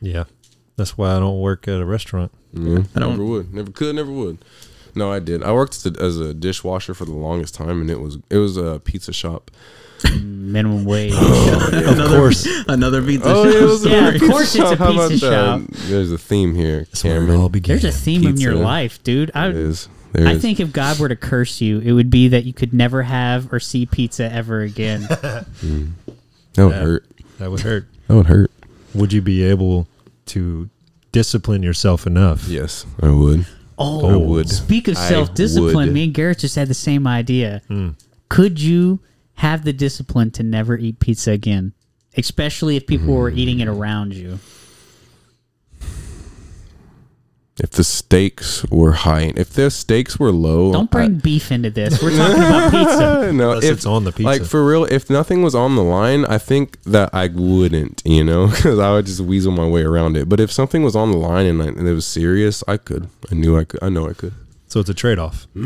Yeah. 0.00 0.24
That's 0.82 0.98
why 0.98 1.16
I 1.16 1.20
don't 1.20 1.40
work 1.40 1.68
at 1.68 1.80
a 1.80 1.84
restaurant. 1.86 2.32
Yeah, 2.52 2.82
I 2.94 3.00
don't- 3.00 3.10
never 3.12 3.24
would, 3.24 3.54
never 3.54 3.70
could, 3.70 3.94
never 3.94 4.10
would. 4.12 4.38
No, 4.94 5.10
I 5.10 5.20
did. 5.20 5.42
I 5.42 5.52
worked 5.52 5.86
as 5.86 6.18
a- 6.18 6.34
dishwasher 6.34 6.92
for 6.92 7.04
the 7.04 7.12
longest 7.14 7.54
time, 7.54 7.80
and 7.80 7.90
it 7.90 8.00
was 8.00 8.18
it 8.30 8.38
was 8.38 8.56
a 8.56 8.80
pizza 8.84 9.12
shop. 9.12 9.50
Minimum 10.20 10.84
wage. 10.84 11.12
Oh, 11.16 11.70
of 12.04 12.08
course. 12.10 12.46
another 12.68 13.00
pizza 13.02 13.28
Oh, 13.28 13.44
shop 13.44 13.54
yeah, 13.54 13.60
it 13.60 13.64
was 13.64 13.86
Yeah, 13.86 14.08
a 14.10 14.14
of 14.16 14.20
course 14.20 14.54
it's 14.56 14.70
a 14.70 14.76
How 14.76 14.92
about 14.92 15.10
pizza 15.10 15.26
that? 15.30 15.60
shop. 15.60 15.62
There's 15.88 16.10
a 16.12 16.18
theme 16.18 16.54
here, 16.56 16.80
That's 16.80 17.04
where 17.04 17.16
it 17.16 17.20
Cameron. 17.20 17.40
all 17.40 17.48
began. 17.48 17.78
There's 17.78 17.94
a 17.94 17.98
theme 17.98 18.26
in 18.26 18.36
your 18.38 18.54
life, 18.56 19.02
dude. 19.04 19.30
I, 19.34 19.48
There 19.48 19.60
is. 19.60 19.88
There 20.12 20.26
I 20.26 20.32
is. 20.32 20.42
think 20.42 20.60
if 20.60 20.72
God 20.72 20.98
were 20.98 21.08
to 21.08 21.16
curse 21.16 21.60
you, 21.62 21.78
it 21.78 21.92
would 21.92 22.10
be 22.10 22.28
that 22.28 22.44
you 22.44 22.52
could 22.52 22.74
never 22.74 23.02
have 23.04 23.50
or 23.52 23.60
see 23.60 23.86
pizza 23.86 24.30
ever 24.30 24.60
again. 24.60 25.02
Mm. 25.62 25.92
that 26.54 26.64
would 26.66 26.72
Yeah. 26.74 26.80
hurt. 26.82 27.06
that 27.38 27.50
would 27.50 27.60
hurt. 27.60 27.86
That 28.08 28.14
would 28.16 28.26
hurt. 28.26 28.50
Would 28.94 29.12
you 29.12 29.22
be 29.22 29.42
able 29.44 29.86
to 30.26 30.68
discipline 31.12 31.62
yourself 31.62 32.06
enough? 32.06 32.48
Yes, 32.48 32.86
I 33.00 33.10
would. 33.10 33.46
Oh, 33.78 34.08
I 34.08 34.16
would. 34.16 34.48
Speak 34.48 34.88
of 34.88 34.96
I 34.96 35.08
self 35.08 35.34
discipline, 35.34 35.74
would. 35.88 35.92
me 35.92 36.04
and 36.04 36.14
Garrett 36.14 36.38
just 36.40 36.56
had 36.56 36.68
the 36.68 36.74
same 36.74 37.06
idea. 37.06 37.62
Hmm. 37.68 37.90
Could 38.28 38.60
you 38.60 39.00
have 39.34 39.64
the 39.64 39.72
discipline 39.72 40.30
to 40.32 40.42
never 40.42 40.76
eat 40.76 41.00
pizza 41.00 41.32
again? 41.32 41.72
Especially 42.16 42.76
if 42.76 42.86
people 42.86 43.14
were 43.14 43.30
eating 43.30 43.60
it 43.60 43.68
around 43.68 44.14
you. 44.14 44.38
If 47.58 47.70
the 47.70 47.84
stakes 47.84 48.64
were 48.70 48.92
high, 48.92 49.32
if 49.36 49.50
the 49.52 49.70
stakes 49.70 50.18
were 50.18 50.32
low, 50.32 50.72
Don't 50.72 50.90
bring 50.90 51.18
beef 51.18 51.52
into 51.52 51.68
this. 51.70 52.02
We're 52.02 52.16
talking 52.16 52.36
about 52.42 52.70
pizza. 52.70 53.32
No, 53.32 53.50
Unless 53.50 53.64
if 53.64 53.72
it's 53.76 53.86
on 53.86 54.04
the 54.04 54.10
pizza. 54.12 54.22
like 54.24 54.44
for 54.44 54.66
real, 54.66 54.84
if 54.86 55.10
nothing 55.10 55.42
was 55.42 55.54
on 55.54 55.76
the 55.76 55.82
line, 55.82 56.24
I 56.24 56.38
think 56.38 56.82
that 56.84 57.10
I 57.12 57.28
wouldn't, 57.28 58.00
you 58.06 58.24
know, 58.24 58.46
because 58.56 58.78
I 58.78 58.92
would 58.92 59.04
just 59.04 59.20
weasel 59.20 59.52
my 59.52 59.68
way 59.68 59.82
around 59.82 60.16
it. 60.16 60.30
But 60.30 60.40
if 60.40 60.50
something 60.50 60.82
was 60.82 60.96
on 60.96 61.10
the 61.12 61.18
line 61.18 61.44
and, 61.44 61.62
I, 61.62 61.66
and 61.66 61.86
it 61.86 61.92
was 61.92 62.06
serious, 62.06 62.64
I 62.66 62.78
could. 62.78 63.10
I 63.30 63.34
knew 63.34 63.58
I 63.58 63.64
could. 63.64 63.82
I 63.82 63.90
know 63.90 64.08
I 64.08 64.14
could. 64.14 64.32
So 64.68 64.80
it's 64.80 64.88
a 64.90 64.94
trade 64.94 65.18
off. 65.18 65.46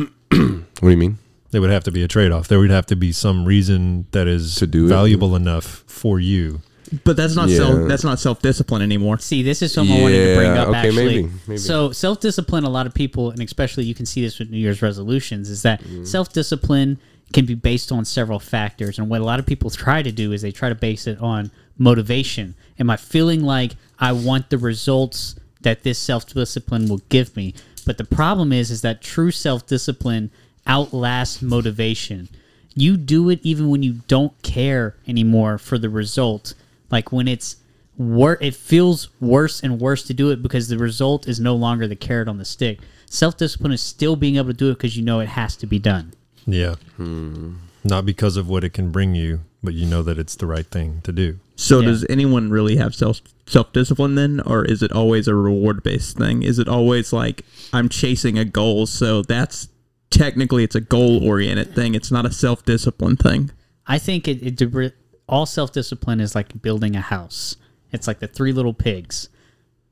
What 0.78 0.80
do 0.82 0.90
you 0.90 0.96
mean? 0.96 1.18
There 1.52 1.60
would 1.60 1.70
have 1.70 1.84
to 1.84 1.92
be 1.92 2.02
a 2.02 2.08
trade 2.08 2.32
off. 2.32 2.48
There 2.48 2.58
would 2.58 2.70
have 2.70 2.86
to 2.86 2.96
be 2.96 3.12
some 3.12 3.44
reason 3.46 4.06
that 4.10 4.26
is 4.26 4.56
To 4.56 4.66
do 4.66 4.84
it. 4.86 4.88
valuable 4.88 5.34
enough 5.36 5.84
for 5.86 6.18
you. 6.20 6.60
But 7.04 7.16
that's 7.16 7.34
not 7.34 7.48
Yeah. 7.48 7.56
self. 7.58 7.88
That's 7.88 8.04
not 8.04 8.18
self 8.20 8.40
discipline 8.42 8.82
anymore. 8.82 9.18
See, 9.18 9.42
this 9.42 9.62
is 9.62 9.72
something 9.72 9.96
I 9.98 10.02
wanted 10.02 10.26
to 10.30 10.36
bring 10.36 10.50
up 10.52 10.68
okay, 10.68 10.78
actually. 10.78 11.04
maybe, 11.22 11.30
maybe. 11.46 11.58
So, 11.58 11.92
self 11.92 12.20
discipline, 12.20 12.64
a 12.64 12.70
lot 12.70 12.86
of 12.86 12.94
people, 12.94 13.30
and 13.30 13.40
especially 13.42 13.84
you 13.84 13.94
can 13.94 14.06
see 14.06 14.22
this 14.22 14.38
with 14.38 14.50
New 14.50 14.58
Year's 14.58 14.82
resolutions, 14.82 15.50
is 15.50 15.62
that 15.62 15.82
Mm-hmm. 15.82 16.04
self 16.04 16.32
discipline 16.32 16.98
can 17.32 17.44
be 17.44 17.54
based 17.54 17.90
on 17.90 18.04
several 18.04 18.38
factors. 18.38 18.98
And 18.98 19.08
what 19.08 19.20
a 19.20 19.24
lot 19.24 19.38
of 19.40 19.46
people 19.46 19.68
try 19.70 20.02
to 20.02 20.12
do 20.12 20.32
is 20.32 20.42
they 20.42 20.52
try 20.52 20.68
to 20.68 20.74
base 20.76 21.06
it 21.06 21.18
on 21.20 21.50
motivation. 21.76 22.54
Am 22.78 22.88
I 22.90 22.96
feeling 22.96 23.42
like 23.42 23.72
I 23.98 24.12
want 24.12 24.50
the 24.50 24.58
results 24.58 25.34
that 25.62 25.82
this 25.82 25.98
self 25.98 26.26
discipline 26.26 26.88
will 26.88 27.02
give 27.08 27.36
me? 27.36 27.54
But 27.84 27.98
the 27.98 28.04
problem 28.04 28.52
is, 28.52 28.70
is 28.70 28.82
that 28.82 29.00
true 29.02 29.30
self 29.30 29.66
discipline 29.66 30.30
outlasts 30.66 31.40
motivation. 31.42 32.28
You 32.74 32.96
do 32.96 33.30
it 33.30 33.40
even 33.42 33.70
when 33.70 33.82
you 33.82 34.00
don't 34.06 34.40
care 34.42 34.96
anymore 35.08 35.56
for 35.58 35.78
the 35.78 35.88
result. 35.88 36.54
Like 36.90 37.12
when 37.12 37.28
it's 37.28 37.56
wor- 37.96 38.38
it 38.40 38.54
feels 38.54 39.08
worse 39.20 39.62
and 39.62 39.80
worse 39.80 40.02
to 40.04 40.14
do 40.14 40.30
it 40.30 40.42
because 40.42 40.68
the 40.68 40.78
result 40.78 41.26
is 41.28 41.40
no 41.40 41.54
longer 41.54 41.86
the 41.88 41.96
carrot 41.96 42.28
on 42.28 42.38
the 42.38 42.44
stick. 42.44 42.80
Self 43.08 43.36
discipline 43.36 43.72
is 43.72 43.80
still 43.82 44.16
being 44.16 44.36
able 44.36 44.48
to 44.48 44.54
do 44.54 44.70
it 44.70 44.74
because 44.74 44.96
you 44.96 45.04
know 45.04 45.20
it 45.20 45.28
has 45.28 45.56
to 45.56 45.66
be 45.66 45.78
done. 45.78 46.12
Yeah. 46.46 46.74
Hmm. 46.96 47.54
Not 47.84 48.04
because 48.04 48.36
of 48.36 48.48
what 48.48 48.64
it 48.64 48.70
can 48.70 48.90
bring 48.90 49.14
you, 49.14 49.40
but 49.62 49.74
you 49.74 49.86
know 49.86 50.02
that 50.02 50.18
it's 50.18 50.34
the 50.36 50.46
right 50.46 50.66
thing 50.66 51.00
to 51.04 51.12
do. 51.12 51.38
So 51.54 51.80
Yeah. 51.80 51.88
does 51.88 52.06
anyone 52.10 52.50
really 52.50 52.76
have 52.76 52.94
self 52.94 53.20
self 53.46 53.72
discipline 53.72 54.16
then, 54.16 54.40
or 54.40 54.64
is 54.64 54.82
it 54.82 54.92
always 54.92 55.28
a 55.28 55.34
reward 55.34 55.82
based 55.82 56.16
thing? 56.18 56.42
Is 56.42 56.58
it 56.58 56.68
always 56.68 57.12
like 57.12 57.44
I'm 57.72 57.88
chasing 57.88 58.38
a 58.38 58.44
goal, 58.44 58.86
so 58.86 59.22
that's 59.22 59.68
technically 60.10 60.64
it's 60.64 60.74
a 60.74 60.80
goal 60.80 61.24
oriented 61.24 61.74
thing. 61.74 61.94
It's 61.94 62.10
not 62.10 62.26
a 62.26 62.32
self 62.32 62.64
discipline 62.64 63.16
thing. 63.16 63.50
I 63.86 63.98
think 63.98 64.26
it, 64.26 64.42
it 64.42 64.56
de- 64.56 64.92
all 65.28 65.46
self 65.46 65.72
discipline 65.72 66.20
is 66.20 66.34
like 66.34 66.60
building 66.62 66.96
a 66.96 67.00
house. 67.00 67.56
It's 67.92 68.06
like 68.06 68.18
the 68.18 68.28
three 68.28 68.52
little 68.52 68.74
pigs. 68.74 69.28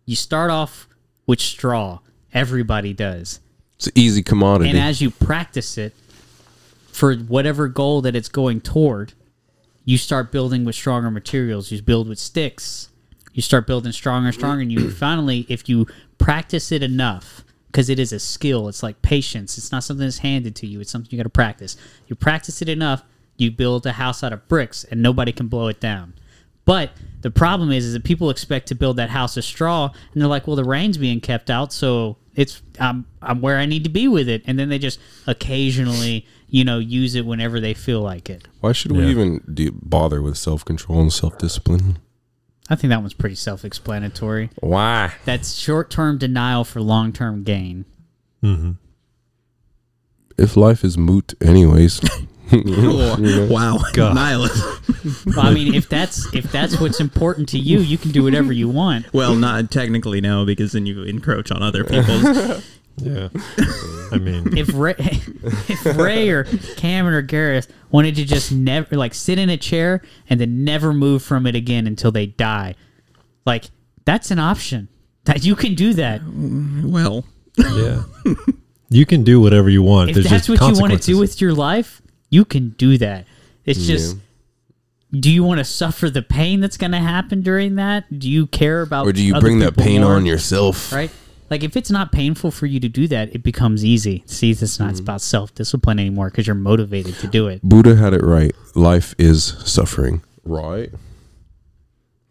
You 0.05 0.17
start 0.17 0.51
off 0.51 0.89
with 1.27 1.41
straw. 1.41 2.01
Everybody 2.33 2.93
does. 2.93 3.41
It's 3.77 3.87
an 3.87 3.93
easy 3.95 4.23
commodity. 4.23 4.71
And 4.71 4.79
as 4.79 5.01
you 5.01 5.11
practice 5.11 5.79
it 5.79 5.95
for 6.87 7.15
whatever 7.15 7.69
goal 7.69 8.03
that 8.03 8.15
it's 8.15 8.29
going 8.29 8.61
toward, 8.61 9.15
you 9.85 9.99
start 9.99 10.33
building 10.33 10.65
with 10.65 10.75
stronger 10.75 11.11
materials. 11.11 11.71
You 11.71 11.81
build 11.83 12.09
with 12.09 12.19
sticks. 12.19 12.91
You 13.33 13.43
start 13.43 13.67
building 13.67 13.93
stronger 13.93 14.29
and 14.29 14.35
stronger. 14.35 14.63
And 14.63 14.73
you 14.73 14.91
finally, 14.93 15.47
if 15.49 15.69
you 15.69 15.87
practice 16.19 16.71
it 16.73 16.83
enough, 16.83 17.45
because 17.67 17.89
it 17.89 17.99
is 17.99 18.13
a 18.13 18.21
skill, 18.21 18.69
it's 18.69 18.85
like 18.85 19.03
patience. 19.03 19.59
It's 19.59 19.73
not 19.73 19.83
something 19.83 20.07
that's 20.07 20.19
handed 20.19 20.55
to 20.57 20.67
you, 20.67 20.81
it's 20.81 20.93
something 20.93 21.11
you 21.11 21.19
got 21.19 21.25
to 21.25 21.29
practice. 21.29 21.77
You 22.07 22.15
practice 22.15 22.63
it 22.63 22.69
enough, 22.69 23.03
you 23.37 23.51
build 23.51 23.87
a 23.87 23.93
house 23.93 24.23
out 24.23 24.33
of 24.33 24.47
bricks, 24.49 24.85
and 24.85 25.03
nobody 25.03 25.33
can 25.33 25.49
blow 25.49 25.69
it 25.69 25.81
down. 25.81 26.15
But 26.65 26.93
the 27.21 27.31
problem 27.31 27.71
is, 27.71 27.85
is 27.85 27.93
that 27.93 28.05
people 28.05 28.31
expect 28.31 28.69
to 28.69 28.75
build 28.75 28.97
that 28.97 29.11
house 29.11 29.37
of 29.37 29.45
straw, 29.45 29.91
and 30.13 30.23
they're 30.23 30.29
like, 30.29 30.47
"Well, 30.47 30.57
the 30.57 30.65
rain's 30.65 30.97
being 30.97 31.21
kept 31.21 31.51
out, 31.51 31.73
so 31.73 32.17
it's 32.35 32.63
I'm 32.81 33.07
I'm 33.21 33.41
where 33.41 33.59
I 33.59 33.67
need 33.67 33.85
to 33.85 33.91
be 33.91 34.09
with 34.09 34.29
it." 34.29 34.43
And 34.47 34.59
then 34.59 34.69
they 34.71 34.79
just 34.79 34.99
occasionally, 35.27 36.27
you 36.49 36.65
know, 36.65 36.79
use 36.79 37.15
it 37.17 37.27
whenever 37.27 37.61
they 37.61 37.75
feel 37.75 38.01
like 38.01 38.31
it. 38.31 38.49
Why 38.61 38.73
should 38.73 38.93
we 38.93 39.05
Yeah. 39.05 39.11
even 39.11 39.41
do, 39.53 39.73
bother 39.73 40.23
with 40.23 40.39
self 40.39 40.65
control 40.65 41.01
and 41.03 41.13
self 41.13 41.37
discipline? 41.37 41.99
I 42.71 42.77
think 42.77 42.89
that 42.89 43.01
one's 43.03 43.13
pretty 43.13 43.35
self-explanatory. 43.35 44.49
Why? 44.61 45.13
That's 45.27 45.53
short-term 45.53 46.17
denial 46.17 46.65
for 46.65 46.81
long-term 46.81 47.43
gain. 47.45 47.85
Mm-hmm. 48.43 48.71
If 50.39 50.57
life 50.57 50.83
is 50.83 50.97
moot, 50.97 51.35
anyways. 51.43 52.01
Oh, 52.53 53.49
wow, 53.51 53.79
God. 53.93 54.15
nihilist. 54.15 55.27
Well, 55.27 55.47
I 55.47 55.53
mean, 55.55 55.75
if 55.75 55.89
that's 55.89 56.33
if 56.35 56.51
that's 56.53 56.79
what's 56.81 57.01
important 57.01 57.49
to 57.51 57.59
you, 57.59 57.81
you 57.81 57.99
can 57.99 58.11
do 58.11 58.23
whatever 58.23 58.53
you 58.53 58.69
want. 58.69 59.13
Well, 59.13 59.35
not 59.35 59.71
technically 59.71 60.21
no, 60.21 60.45
because 60.45 60.73
then 60.73 60.87
you 60.87 61.03
encroach 61.03 61.51
on 61.51 61.63
other 61.63 61.85
people's. 61.85 62.65
Yeah. 62.97 63.29
I 64.13 64.19
mean, 64.19 64.57
If 64.57 64.73
Ray, 64.73 64.95
if 64.97 65.85
Ray 65.99 66.29
or 66.31 66.45
Cameron 66.77 67.15
or 67.17 67.23
Gareth 67.23 67.67
wanted 67.91 68.15
to 68.15 68.25
just 68.25 68.53
never 68.53 68.97
like 68.97 69.15
sit 69.15 69.37
in 69.37 69.51
a 69.51 69.57
chair 69.57 70.01
and 70.31 70.41
then 70.41 70.63
never 70.63 70.93
move 70.93 71.21
from 71.21 71.45
it 71.49 71.57
again 71.57 71.89
until 71.89 72.13
they 72.13 72.27
die, 72.27 72.77
like 73.45 73.65
that's 74.05 74.31
an 74.31 74.39
option. 74.39 74.87
That 75.25 75.45
you 75.45 75.57
can 75.57 75.75
do 75.75 75.93
that. 75.95 76.21
well, 76.85 77.25
yeah. 77.59 78.05
You 78.91 79.05
can 79.07 79.25
do 79.25 79.41
whatever 79.41 79.69
you 79.69 79.83
want. 79.83 80.11
If 80.11 80.15
There's 80.15 80.31
that's 80.31 80.47
just 80.47 80.61
what 80.61 80.73
you 80.77 80.81
want 80.81 80.93
to 80.93 80.99
do 81.01 81.19
with 81.19 81.41
your 81.41 81.53
life, 81.53 82.01
you 82.31 82.45
can 82.45 82.71
do 82.71 82.99
that. 82.99 83.27
It's 83.65 83.87
just 83.87 84.17
do 85.19 85.31
you 85.31 85.45
want 85.45 85.59
to 85.59 85.65
suffer 85.65 86.11
the 86.11 86.23
pain 86.23 86.61
that's 86.61 86.77
going 86.77 86.93
to 86.93 86.99
happen 86.99 87.43
during 87.43 87.77
that? 87.77 88.19
Do 88.19 88.29
you 88.29 88.47
care 88.49 88.83
about 88.83 89.07
Or 89.07 89.13
do 89.13 89.23
you 89.23 89.35
other 89.35 89.43
bring 89.43 89.61
that 89.61 89.77
pain 89.77 90.03
more? 90.03 90.15
on 90.15 90.27
yourself? 90.27 90.93
right? 90.93 91.11
Like 91.51 91.63
if 91.63 91.77
it's 91.77 91.91
not 91.91 92.11
painful 92.11 92.51
for 92.51 92.67
you 92.67 92.81
to 92.81 92.89
do 92.89 93.07
that, 93.09 93.35
it 93.35 93.43
becomes 93.43 93.85
easy. 93.85 94.25
See, 94.27 94.51
it's 94.51 94.81
not 94.81 94.95
mm-hmm. 94.95 95.03
about 95.03 95.21
self 95.21 95.55
discipline 95.55 96.01
anymore 96.01 96.31
because 96.31 96.47
you're 96.47 96.55
motivated 96.55 97.15
to 97.17 97.27
do 97.27 97.49
it. 97.49 97.63
Buddha 97.63 97.97
had 97.97 98.13
it 98.15 98.23
right. 98.23 98.55
Life 98.75 99.15
is 99.19 99.45
suffering. 99.65 100.23
Right? 100.45 100.91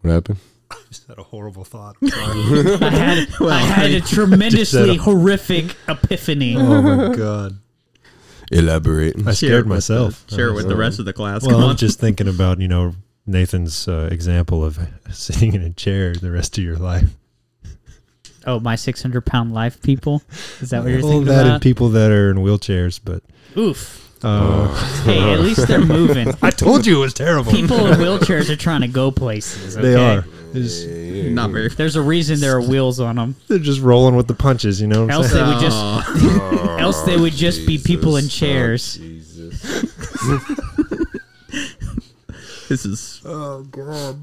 What 0.01 0.12
happened? 0.12 0.39
just 0.89 1.07
had 1.07 1.19
a 1.19 1.23
horrible 1.23 1.63
thought. 1.63 1.95
I 2.03 2.07
had 2.89 3.27
I 3.41 3.59
had 3.59 3.91
a 3.91 4.01
tremendously 4.01 4.97
horrific 4.97 5.75
epiphany. 5.88 6.55
oh 6.57 6.81
my 6.81 7.15
god. 7.15 7.59
Elaborate. 8.53 9.15
I 9.19 9.24
share 9.24 9.33
scared 9.33 9.65
with 9.65 9.75
myself. 9.77 10.25
the- 10.27 10.36
share 10.36 10.50
it 10.50 10.53
with 10.53 10.67
the 10.67 10.75
rest 10.75 11.00
of 11.00 11.05
the 11.05 11.13
class. 11.13 11.41
Well, 11.43 11.55
Come 11.55 11.63
I'm 11.63 11.69
on. 11.72 11.77
just 11.77 12.00
thinking 12.00 12.27
about 12.27 12.60
you 12.60 12.67
know 12.67 12.95
Nathan's 13.25 13.88
uh, 13.88 14.10
example 14.12 14.63
of 14.63 14.79
sitting 15.12 15.53
in 15.53 15.62
a 15.62 15.69
chair 15.72 16.13
the 16.13 16.31
rest 16.31 16.57
of 16.57 16.63
your 16.63 16.77
life. 16.77 17.10
Oh, 18.45 18.60
my 18.60 18.75
600 18.75 19.25
pound 19.25 19.53
life, 19.53 19.81
people. 19.81 20.22
Is 20.60 20.72
that 20.72 20.83
what 20.83 20.89
you're 20.91 21.00
Well, 21.01 21.12
thinking 21.12 21.27
that 21.27 21.41
about? 21.45 21.53
and 21.53 21.62
people 21.62 21.88
that 21.89 22.12
are 22.12 22.29
in 22.29 22.38
wheelchairs, 22.38 23.00
but 23.03 23.24
Oof. 23.57 24.12
Uh, 24.24 24.68
Hey, 25.03 25.34
at 25.34 25.39
least 25.42 25.68
they're 25.68 25.84
moving. 25.84 26.30
I 26.42 26.50
told 26.50 26.86
you 26.86 26.98
it 26.98 27.01
was 27.01 27.13
terrible. 27.13 27.51
People 27.51 27.86
in 27.88 28.00
wheelchairs 28.00 28.50
are 28.50 28.56
trying 28.56 28.82
to 28.82 28.88
go 28.88 29.12
places. 29.12 29.75
They 29.75 29.96
are. 29.96 30.25
It's- 30.53 30.86
Not 31.32 31.50
very. 31.51 31.68
There's 31.70 31.96
a 31.96 32.01
reason 32.01 32.39
there 32.39 32.56
are 32.56 32.62
wheels 32.62 33.00
on 33.00 33.15
them. 33.18 33.36
they're 33.48 33.58
just 33.60 33.82
rolling 33.82 34.15
with 34.15 34.27
the 34.27 34.34
punches. 34.36 34.80
You 34.80 34.88
know 34.88 35.01
what 35.06 35.13
I'm 35.13 35.22
Else 35.24 35.32
saying? 35.32 35.46
they 35.46 35.53
would 35.53 35.62
just, 35.62 35.77
Oh, 35.80 36.75
else 36.80 37.01
they 37.01 37.18
would 37.18 37.34
just 37.34 37.65
be 37.68 37.77
people 37.77 38.18
in 38.18 38.30
chairs. 38.30 38.98
Oh, 39.00 39.03
Jesus. 39.03 39.62
this 42.70 42.86
is 42.86 43.22
Oh 43.25 43.63
god. 43.63 44.20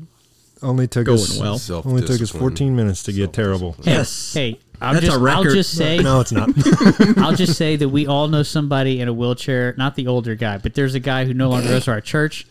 Only 0.62 0.86
took 0.88 1.06
going 1.06 1.18
us 1.18 1.38
well. 1.38 1.60
only 1.84 2.02
took 2.02 2.10
us 2.10 2.30
Self-discipline. 2.30 2.40
14 2.40 2.76
minutes 2.76 3.02
to 3.04 3.12
get 3.12 3.32
terrible. 3.32 3.76
Yes. 3.82 4.34
Hey, 4.34 4.58
I'll 4.80 4.94
That's 4.94 5.06
just, 5.06 5.20
a 5.20 5.24
I'll 5.24 5.44
just 5.44 5.76
say, 5.76 5.98
No, 5.98 6.20
it's 6.20 6.32
not. 6.32 6.48
I'll 7.18 7.36
just 7.36 7.56
say 7.56 7.76
that 7.76 7.88
we 7.88 8.06
all 8.06 8.28
know 8.28 8.42
somebody 8.42 9.00
in 9.00 9.08
a 9.08 9.12
wheelchair, 9.12 9.74
not 9.76 9.94
the 9.94 10.06
older 10.06 10.34
guy, 10.34 10.58
but 10.58 10.74
there's 10.74 10.94
a 10.94 11.00
guy 11.00 11.24
who 11.26 11.34
no 11.34 11.50
longer 11.50 11.68
goes 11.68 11.84
to 11.84 11.90
our 11.90 12.00
church 12.00 12.46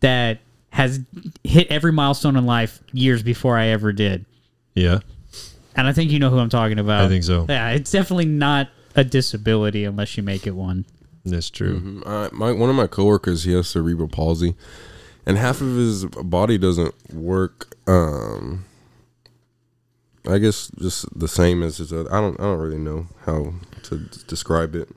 that 0.00 0.40
has 0.70 1.00
hit 1.42 1.68
every 1.70 1.92
milestone 1.92 2.36
in 2.36 2.44
life 2.46 2.80
years 2.92 3.22
before 3.22 3.56
I 3.56 3.68
ever 3.68 3.92
did. 3.92 4.26
yeah. 4.74 4.98
And 5.76 5.88
I 5.88 5.92
think 5.92 6.12
you 6.12 6.20
know 6.20 6.30
who 6.30 6.38
I'm 6.38 6.50
talking 6.50 6.78
about. 6.78 7.02
I 7.04 7.08
think 7.08 7.24
so. 7.24 7.46
Yeah, 7.48 7.70
it's 7.70 7.90
definitely 7.90 8.26
not 8.26 8.68
a 8.94 9.02
disability 9.02 9.84
unless 9.84 10.16
you 10.16 10.22
make 10.22 10.46
it 10.46 10.52
one. 10.52 10.84
That's 11.24 11.50
true. 11.50 12.00
Uh, 12.06 12.28
my 12.32 12.52
one 12.52 12.70
of 12.70 12.76
my 12.76 12.86
coworkers, 12.86 13.42
he 13.42 13.54
has 13.54 13.66
cerebral 13.66 14.06
palsy, 14.06 14.54
and 15.26 15.36
half 15.36 15.60
of 15.60 15.74
his 15.74 16.04
body 16.04 16.58
doesn't 16.58 16.94
work. 17.12 17.74
Um, 17.88 18.66
I 20.26 20.38
guess 20.38 20.70
just 20.78 21.06
the 21.18 21.28
same 21.28 21.62
as 21.62 21.78
his 21.78 21.92
other. 21.92 22.12
I 22.12 22.20
don't. 22.20 22.38
I 22.40 22.44
don't 22.44 22.58
really 22.58 22.78
know 22.78 23.06
how 23.26 23.54
to 23.84 23.98
d- 23.98 24.20
describe 24.26 24.74
it, 24.74 24.88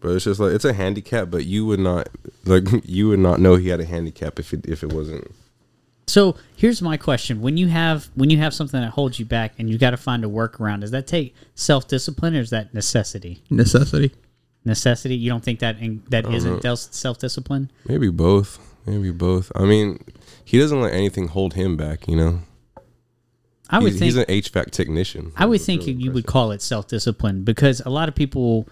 but 0.00 0.10
it's 0.10 0.24
just 0.24 0.40
like 0.40 0.52
it's 0.52 0.64
a 0.64 0.74
handicap. 0.74 1.30
But 1.30 1.46
you 1.46 1.64
would 1.66 1.80
not 1.80 2.08
like 2.44 2.64
you 2.84 3.08
would 3.08 3.20
not 3.20 3.40
know 3.40 3.56
he 3.56 3.68
had 3.68 3.80
a 3.80 3.86
handicap 3.86 4.38
if 4.38 4.52
it 4.52 4.66
if 4.66 4.82
it 4.82 4.92
wasn't. 4.92 5.30
So 6.06 6.36
here's 6.56 6.82
my 6.82 6.96
question: 6.96 7.40
When 7.40 7.56
you 7.56 7.68
have 7.68 8.10
when 8.14 8.28
you 8.28 8.38
have 8.38 8.52
something 8.52 8.80
that 8.80 8.90
holds 8.90 9.18
you 9.18 9.24
back 9.24 9.54
and 9.58 9.70
you 9.70 9.78
got 9.78 9.90
to 9.90 9.96
find 9.96 10.22
a 10.24 10.28
workaround, 10.28 10.80
does 10.80 10.90
that 10.90 11.06
take 11.06 11.34
self 11.54 11.88
discipline 11.88 12.36
or 12.36 12.40
is 12.40 12.50
that 12.50 12.74
necessity? 12.74 13.42
necessity. 13.50 14.12
Necessity? 14.66 15.16
You 15.16 15.30
don't 15.30 15.44
think 15.44 15.60
that 15.60 15.78
in, 15.78 16.02
that 16.10 16.30
isn't 16.30 16.62
self 16.76 17.18
discipline? 17.18 17.70
Maybe 17.86 18.10
both. 18.10 18.58
Maybe 18.86 19.10
both. 19.10 19.50
I 19.54 19.64
mean, 19.64 20.04
he 20.44 20.58
doesn't 20.58 20.80
let 20.80 20.92
anything 20.92 21.28
hold 21.28 21.54
him 21.54 21.76
back. 21.76 22.06
You 22.06 22.16
know, 22.16 22.40
I 23.70 23.78
would 23.78 23.92
he's, 23.92 23.98
think 23.98 24.12
he's 24.12 24.16
an 24.16 24.26
HVAC 24.26 24.70
technician. 24.70 25.32
I 25.36 25.46
would 25.46 25.60
think 25.60 25.86
you 25.86 26.12
would 26.12 26.26
call 26.26 26.50
it 26.52 26.60
self 26.62 26.86
discipline 26.86 27.44
because 27.44 27.80
a 27.80 27.90
lot 27.90 28.08
of 28.08 28.14
people 28.14 28.68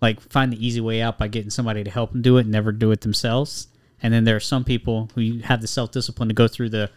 like 0.00 0.20
find 0.20 0.52
the 0.52 0.64
easy 0.66 0.80
way 0.80 1.00
out 1.00 1.16
by 1.16 1.28
getting 1.28 1.50
somebody 1.50 1.84
to 1.84 1.90
help 1.90 2.12
them 2.12 2.22
do 2.22 2.36
it 2.38 2.42
and 2.42 2.50
never 2.50 2.72
do 2.72 2.90
it 2.90 3.02
themselves. 3.02 3.68
And 4.02 4.12
then 4.12 4.24
there 4.24 4.34
are 4.34 4.40
some 4.40 4.64
people 4.64 5.10
who 5.14 5.38
have 5.44 5.60
the 5.60 5.68
self 5.68 5.92
discipline 5.92 6.28
to 6.28 6.34
go 6.34 6.48
through 6.48 6.70
the 6.70 6.90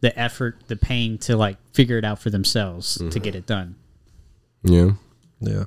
the 0.00 0.16
effort, 0.18 0.64
the 0.68 0.76
pain 0.76 1.18
to 1.18 1.36
like 1.36 1.56
figure 1.72 1.98
it 1.98 2.04
out 2.04 2.18
for 2.18 2.30
themselves 2.30 2.96
to 2.96 3.04
get 3.04 3.30
mm-hmm. 3.30 3.38
it 3.38 3.46
done. 3.46 3.76
Yeah. 4.62 4.90
Yeah. 5.40 5.64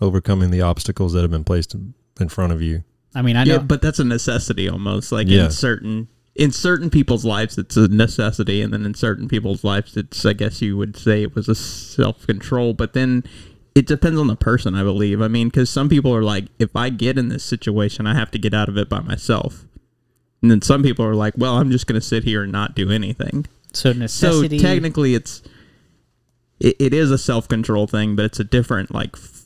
Overcoming 0.00 0.50
the 0.50 0.62
obstacles 0.62 1.12
that 1.12 1.22
have 1.22 1.30
been 1.30 1.44
placed 1.44 1.74
in 1.74 1.94
in 2.20 2.28
front 2.28 2.52
of 2.52 2.60
you. 2.60 2.84
I 3.14 3.22
mean, 3.22 3.36
I 3.36 3.44
know 3.44 3.54
Yeah, 3.54 3.58
but 3.58 3.80
that's 3.82 3.98
a 3.98 4.04
necessity 4.04 4.68
almost. 4.68 5.10
Like 5.12 5.28
Yeah. 5.28 5.46
in 5.46 5.50
certain 5.50 6.08
in 6.34 6.50
certain 6.50 6.88
people's 6.90 7.24
lives, 7.24 7.58
it's 7.58 7.76
a 7.76 7.88
necessity, 7.88 8.62
and 8.62 8.72
then 8.72 8.86
in 8.86 8.94
certain 8.94 9.28
people's 9.28 9.64
lives, 9.64 9.96
it's 9.96 10.24
I 10.24 10.32
guess 10.32 10.62
you 10.62 10.76
would 10.76 10.96
say 10.96 11.22
it 11.22 11.34
was 11.34 11.48
a 11.48 11.54
self 11.54 12.26
control. 12.26 12.72
But 12.72 12.94
then 12.94 13.24
it 13.74 13.86
depends 13.86 14.18
on 14.18 14.26
the 14.26 14.36
person, 14.36 14.74
I 14.74 14.82
believe. 14.82 15.20
I 15.20 15.28
mean, 15.28 15.48
because 15.48 15.70
some 15.70 15.88
people 15.88 16.14
are 16.14 16.22
like, 16.22 16.46
if 16.58 16.74
I 16.74 16.88
get 16.88 17.18
in 17.18 17.28
this 17.28 17.44
situation, 17.44 18.06
I 18.06 18.14
have 18.14 18.30
to 18.32 18.38
get 18.38 18.54
out 18.54 18.68
of 18.68 18.76
it 18.76 18.88
by 18.88 19.00
myself. 19.00 19.64
And 20.40 20.50
then 20.50 20.62
some 20.62 20.82
people 20.82 21.04
are 21.04 21.14
like, 21.14 21.34
well, 21.36 21.56
I'm 21.56 21.70
just 21.70 21.86
going 21.86 22.00
to 22.00 22.06
sit 22.06 22.24
here 22.24 22.42
and 22.42 22.50
not 22.50 22.74
do 22.74 22.90
anything. 22.90 23.46
so 23.72 23.92
necessity. 23.92 24.58
So 24.58 24.64
technically, 24.64 25.14
it's 25.14 25.42
it, 26.60 26.76
it 26.78 26.94
is 26.94 27.10
a 27.10 27.18
self 27.18 27.46
control 27.46 27.86
thing, 27.86 28.16
but 28.16 28.24
it's 28.24 28.40
a 28.40 28.44
different 28.44 28.92
like 28.94 29.10
f- 29.14 29.44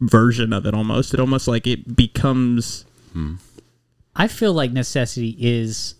version 0.00 0.52
of 0.52 0.66
it. 0.66 0.74
Almost, 0.74 1.14
it 1.14 1.20
almost 1.20 1.46
like 1.46 1.66
it 1.66 1.96
becomes 1.96 2.84
hmm. 3.12 3.36
I 4.16 4.28
feel 4.28 4.52
like 4.52 4.72
necessity 4.72 5.36
is 5.38 5.94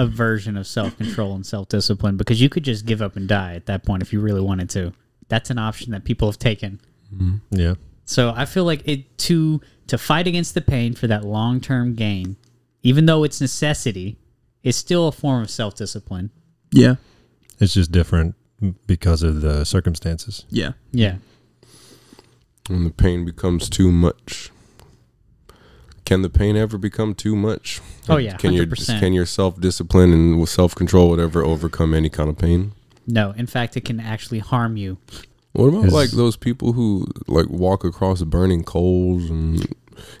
a 0.00 0.06
version 0.06 0.56
of 0.56 0.66
self 0.66 0.96
control 0.96 1.34
and 1.34 1.44
self 1.44 1.68
discipline 1.68 2.16
because 2.16 2.40
you 2.40 2.48
could 2.48 2.62
just 2.64 2.86
give 2.86 3.02
up 3.02 3.16
and 3.16 3.28
die 3.28 3.54
at 3.54 3.66
that 3.66 3.84
point 3.84 4.02
if 4.02 4.12
you 4.12 4.20
really 4.20 4.40
wanted 4.40 4.70
to. 4.70 4.92
That's 5.28 5.50
an 5.50 5.58
option 5.58 5.92
that 5.92 6.04
people 6.04 6.26
have 6.28 6.38
taken. 6.38 6.80
Mm-hmm. 7.14 7.36
Yeah. 7.50 7.74
So 8.06 8.32
I 8.34 8.44
feel 8.46 8.64
like 8.64 8.82
it 8.88 9.18
to 9.18 9.60
to 9.88 9.98
fight 9.98 10.26
against 10.26 10.54
the 10.54 10.60
pain 10.60 10.94
for 10.94 11.06
that 11.06 11.24
long 11.24 11.60
term 11.60 11.94
gain, 11.94 12.36
even 12.82 13.06
though 13.06 13.24
it's 13.24 13.40
necessity, 13.40 14.16
is 14.62 14.74
still 14.76 15.06
a 15.08 15.12
form 15.12 15.42
of 15.42 15.50
self 15.50 15.74
discipline. 15.76 16.30
yeah, 16.72 16.94
It's 17.60 17.74
just 17.74 17.92
different 17.92 18.34
because 18.86 19.22
of 19.22 19.40
the 19.42 19.64
circumstances. 19.64 20.44
yeah. 20.50 20.72
Yeah. 20.92 21.16
When 22.68 22.84
the 22.84 22.90
pain 22.90 23.24
becomes 23.24 23.68
too 23.68 23.90
much. 23.90 24.50
Can 26.04 26.22
the 26.22 26.30
pain 26.30 26.56
ever 26.56 26.78
become 26.78 27.14
too 27.14 27.36
much? 27.36 27.80
Oh, 28.08 28.16
yeah, 28.16 28.36
Can 28.36 28.52
your 28.52 28.66
100%. 28.66 28.98
can 28.98 29.12
your 29.12 29.26
self 29.26 29.60
discipline 29.60 30.12
and 30.12 30.48
self 30.48 30.74
control 30.74 31.10
whatever 31.10 31.44
overcome 31.44 31.94
any 31.94 32.08
kind 32.08 32.28
of 32.28 32.38
pain? 32.38 32.72
No, 33.06 33.32
in 33.32 33.46
fact, 33.46 33.76
it 33.76 33.84
can 33.84 34.00
actually 34.00 34.38
harm 34.38 34.76
you. 34.76 34.98
What 35.52 35.68
about 35.68 35.86
Is- 35.86 35.92
like 35.92 36.10
those 36.10 36.36
people 36.36 36.72
who 36.72 37.06
like 37.26 37.48
walk 37.48 37.84
across 37.84 38.22
burning 38.22 38.64
coals 38.64 39.28
and 39.30 39.74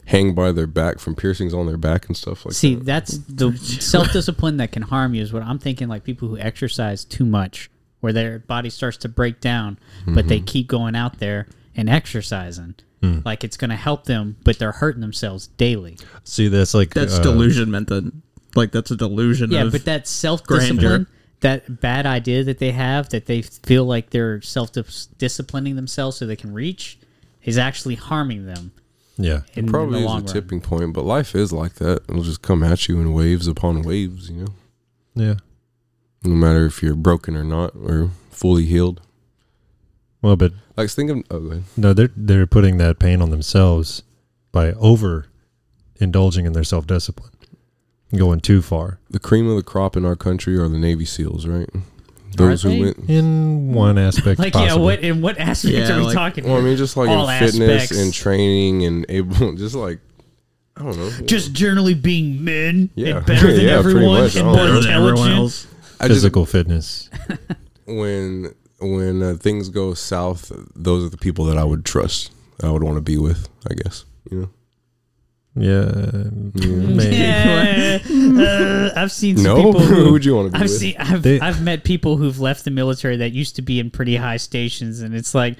hang 0.06 0.34
by 0.34 0.52
their 0.52 0.66
back 0.66 0.98
from 0.98 1.14
piercings 1.14 1.54
on 1.54 1.66
their 1.66 1.76
back 1.76 2.06
and 2.06 2.16
stuff 2.16 2.44
like 2.44 2.54
See, 2.54 2.74
that? 2.74 2.80
See, 2.80 2.84
that's 2.84 3.18
the 3.18 3.56
self 3.80 4.12
discipline 4.12 4.56
that 4.58 4.72
can 4.72 4.82
harm 4.82 5.14
you. 5.14 5.22
Is 5.22 5.32
what 5.32 5.42
I'm 5.42 5.58
thinking. 5.58 5.88
Like 5.88 6.04
people 6.04 6.28
who 6.28 6.38
exercise 6.38 7.04
too 7.04 7.24
much, 7.24 7.70
where 8.00 8.12
their 8.12 8.40
body 8.40 8.70
starts 8.70 8.96
to 8.98 9.08
break 9.08 9.40
down, 9.40 9.78
but 10.06 10.28
they 10.28 10.38
mm-hmm. 10.38 10.46
keep 10.46 10.68
going 10.68 10.96
out 10.96 11.18
there 11.18 11.46
and 11.76 11.88
exercising. 11.88 12.74
Like 13.02 13.44
it's 13.44 13.56
going 13.56 13.70
to 13.70 13.76
help 13.76 14.04
them, 14.04 14.36
but 14.44 14.58
they're 14.58 14.72
hurting 14.72 15.00
themselves 15.00 15.46
daily. 15.46 15.96
See, 16.24 16.48
that's 16.48 16.74
like 16.74 16.92
That's 16.92 17.18
uh, 17.18 17.22
delusionment. 17.22 17.88
Then, 17.88 18.22
like 18.54 18.72
that's 18.72 18.90
a 18.90 18.96
delusion. 18.96 19.50
Yeah, 19.50 19.64
of, 19.64 19.72
but 19.72 19.84
that 19.86 20.06
self 20.06 20.46
discipline, 20.46 20.78
grandeur. 20.78 21.06
that 21.40 21.80
bad 21.80 22.04
idea 22.04 22.44
that 22.44 22.58
they 22.58 22.72
have, 22.72 23.08
that 23.10 23.26
they 23.26 23.42
feel 23.42 23.84
like 23.84 24.10
they're 24.10 24.42
self 24.42 24.72
disciplining 25.18 25.76
themselves 25.76 26.18
so 26.18 26.26
they 26.26 26.36
can 26.36 26.52
reach, 26.52 26.98
is 27.42 27.56
actually 27.56 27.94
harming 27.94 28.44
them. 28.46 28.72
Yeah. 29.16 29.42
In 29.54 29.66
Probably 29.66 30.00
the 30.00 30.04
is 30.04 30.06
long 30.06 30.20
a 30.22 30.24
run. 30.24 30.32
tipping 30.32 30.60
point, 30.60 30.92
but 30.92 31.04
life 31.04 31.34
is 31.34 31.52
like 31.52 31.74
that. 31.76 32.02
It'll 32.08 32.22
just 32.22 32.42
come 32.42 32.62
at 32.62 32.88
you 32.88 33.00
in 33.00 33.12
waves 33.12 33.46
upon 33.46 33.82
waves, 33.82 34.30
you 34.30 34.44
know. 34.44 34.54
Yeah. 35.14 35.34
No 36.22 36.34
matter 36.34 36.66
if 36.66 36.82
you're 36.82 36.94
broken 36.94 37.36
or 37.36 37.44
not, 37.44 37.74
or 37.74 38.10
fully 38.30 38.64
healed. 38.66 39.00
Well, 40.22 40.36
but 40.36 40.52
Like 40.76 40.90
think 40.90 41.10
of 41.10 41.22
oh, 41.30 41.40
go 41.40 41.50
ahead. 41.50 41.64
no, 41.76 41.92
they're 41.94 42.10
they're 42.16 42.46
putting 42.46 42.76
that 42.78 42.98
pain 42.98 43.22
on 43.22 43.30
themselves 43.30 44.02
by 44.52 44.72
over 44.72 45.26
indulging 45.96 46.44
in 46.46 46.52
their 46.52 46.64
self 46.64 46.86
discipline, 46.86 47.30
going 48.14 48.40
too 48.40 48.60
far. 48.62 48.98
the 49.08 49.18
cream 49.18 49.48
of 49.48 49.56
the 49.56 49.62
crop 49.62 49.96
in 49.96 50.04
our 50.04 50.16
country 50.16 50.56
are 50.58 50.68
the 50.68 50.78
Navy 50.78 51.04
SEAls, 51.04 51.46
right? 51.46 51.68
Those 52.36 52.62
they? 52.62 52.76
who 52.78 52.84
went. 52.84 52.98
In 53.10 53.72
one 53.72 53.98
aspect, 53.98 54.38
Like, 54.38 54.54
yeah, 54.54 54.74
what 54.74 55.00
in 55.00 55.20
what 55.22 55.38
aspect 55.38 55.74
Yeah, 55.74 55.92
are 55.94 55.98
we 55.98 56.04
like- 56.06 56.14
talking? 56.14 56.44
Well, 56.44 56.58
I 56.58 56.60
mean, 56.60 56.76
just 56.76 56.96
like 56.96 57.08
All 57.08 57.28
in 57.28 57.38
fitness 57.40 57.82
aspects. 57.82 57.98
and 58.02 58.12
training 58.14 58.84
and 58.84 59.06
able, 59.08 59.54
just 59.56 59.74
like 59.74 59.98
I 60.76 60.82
don't 60.84 60.96
know, 60.96 61.10
just 61.26 61.52
generally 61.52 61.94
being 61.94 62.44
men 62.44 62.90
Yeah. 62.94 63.16
and 63.18 63.26
better 63.26 63.52
than 63.52 63.60
Yeah, 63.66 63.82
pretty 63.82 63.98
everyone 63.98 64.20
much. 64.22 64.36
and 64.36 64.46
more 64.46 64.54
better 64.56 64.76
everyone 64.76 65.08
intelligent. 65.10 65.36
else. 65.38 65.66
Physical 66.00 66.46
fitness. 66.46 67.10
when 67.86 68.54
when 68.80 69.22
uh, 69.22 69.34
things 69.34 69.68
go 69.68 69.94
south, 69.94 70.50
those 70.74 71.04
are 71.04 71.08
the 71.08 71.16
people 71.18 71.44
that 71.46 71.56
I 71.58 71.64
would 71.64 71.84
trust. 71.84 72.32
I 72.62 72.70
would 72.70 72.82
want 72.82 72.96
to 72.96 73.02
be 73.02 73.16
with. 73.16 73.48
I 73.70 73.74
guess 73.74 74.04
you 74.30 74.40
know. 74.42 74.48
Yeah, 75.56 75.90
maybe. 76.54 77.16
Yeah, 77.16 77.98
uh, 78.94 79.00
I've 79.00 79.10
seen 79.10 79.36
some 79.36 79.44
No, 79.44 79.56
people 79.56 79.80
who 79.86 80.04
who 80.04 80.12
would 80.12 80.24
you 80.24 80.36
want 80.36 80.46
to 80.48 80.52
be 80.52 80.56
I've 80.56 80.70
with? 80.70 80.78
seen 80.78 80.94
I've, 80.98 81.22
They- 81.22 81.40
I've 81.40 81.60
met 81.62 81.82
people 81.84 82.16
who've 82.16 82.38
left 82.38 82.64
the 82.64 82.70
military 82.70 83.16
that 83.16 83.32
used 83.32 83.56
to 83.56 83.62
be 83.62 83.80
in 83.80 83.90
pretty 83.90 84.14
high 84.16 84.36
stations 84.36 85.00
and 85.00 85.12
it's 85.14 85.34
like 85.34 85.56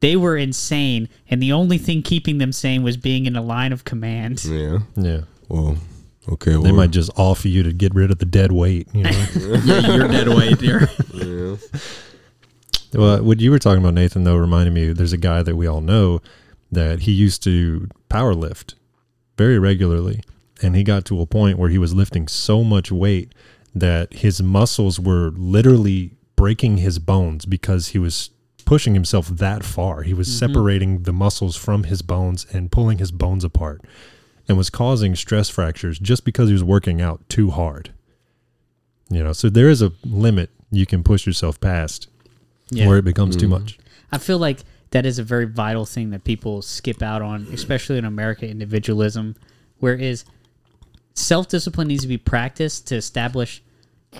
they 0.00 0.16
were 0.16 0.36
insane 0.36 1.08
and 1.28 1.42
the 1.42 1.52
only 1.52 1.76
thing 1.76 2.00
keeping 2.02 2.38
them 2.38 2.52
sane 2.52 2.82
was 2.82 2.96
being 2.96 3.26
in 3.26 3.36
a 3.36 3.42
line 3.42 3.72
of 3.72 3.84
command. 3.84 4.42
yeah. 4.46 4.78
Yeah, 4.96 5.20
Well, 5.48 5.76
okay. 6.30 6.52
Well, 6.52 6.62
they 6.62 6.72
might 6.72 6.90
just 6.90 7.10
offer 7.18 7.48
you 7.48 7.62
to 7.64 7.72
get 7.74 7.94
rid 7.94 8.10
of 8.10 8.18
the 8.18 8.24
dead 8.26 8.50
weight. 8.52 8.88
You 8.94 9.02
know. 9.04 9.10
yeah, 9.64 9.94
you're 9.94 10.08
dead 10.08 10.28
weight. 10.28 10.62
You're, 10.62 10.88
Yeah. 11.12 11.56
Well, 12.94 13.22
what 13.22 13.40
you 13.40 13.50
were 13.50 13.58
talking 13.58 13.82
about, 13.82 13.94
Nathan, 13.94 14.24
though, 14.24 14.36
reminded 14.36 14.72
me 14.72 14.92
there's 14.92 15.12
a 15.12 15.18
guy 15.18 15.42
that 15.42 15.56
we 15.56 15.66
all 15.66 15.80
know 15.80 16.20
that 16.70 17.00
he 17.00 17.12
used 17.12 17.42
to 17.44 17.88
power 18.08 18.34
lift 18.34 18.74
very 19.36 19.58
regularly. 19.58 20.22
And 20.62 20.74
he 20.74 20.82
got 20.82 21.04
to 21.06 21.20
a 21.20 21.26
point 21.26 21.58
where 21.58 21.70
he 21.70 21.78
was 21.78 21.94
lifting 21.94 22.26
so 22.26 22.64
much 22.64 22.90
weight 22.90 23.32
that 23.74 24.12
his 24.12 24.42
muscles 24.42 24.98
were 24.98 25.30
literally 25.36 26.16
breaking 26.34 26.78
his 26.78 26.98
bones 26.98 27.44
because 27.44 27.88
he 27.88 27.98
was 27.98 28.30
pushing 28.64 28.94
himself 28.94 29.28
that 29.28 29.64
far. 29.64 30.02
He 30.02 30.14
was 30.14 30.28
mm-hmm. 30.28 30.52
separating 30.52 31.02
the 31.02 31.12
muscles 31.12 31.56
from 31.56 31.84
his 31.84 32.02
bones 32.02 32.46
and 32.52 32.72
pulling 32.72 32.98
his 32.98 33.12
bones 33.12 33.44
apart. 33.44 33.82
and 34.48 34.56
was 34.56 34.70
causing 34.70 35.14
stress 35.14 35.50
fractures 35.50 35.98
just 35.98 36.24
because 36.24 36.48
he 36.48 36.54
was 36.54 36.64
working 36.64 37.02
out 37.02 37.20
too 37.28 37.50
hard. 37.50 37.92
You 39.10 39.22
know, 39.22 39.32
so 39.32 39.50
there 39.50 39.68
is 39.68 39.82
a 39.82 39.92
limit 40.04 40.50
you 40.70 40.86
can 40.86 41.02
push 41.02 41.26
yourself 41.26 41.60
past 41.60 42.08
Yeah. 42.70 42.86
where 42.86 42.98
it 42.98 43.04
becomes 43.04 43.36
too 43.36 43.46
mm. 43.46 43.60
much. 43.60 43.78
I 44.12 44.18
feel 44.18 44.38
like 44.38 44.60
that 44.90 45.04
is 45.04 45.18
a 45.18 45.22
very 45.22 45.46
vital 45.46 45.84
thing 45.84 46.10
that 46.10 46.24
people 46.24 46.62
skip 46.62 47.02
out 47.02 47.22
on, 47.22 47.46
especially 47.52 47.98
in 47.98 48.04
America, 48.04 48.48
individualism, 48.48 49.36
whereas 49.78 50.24
self 51.14 51.48
discipline 51.48 51.88
needs 51.88 52.02
to 52.02 52.08
be 52.08 52.18
practiced 52.18 52.86
to 52.88 52.96
establish 52.96 53.62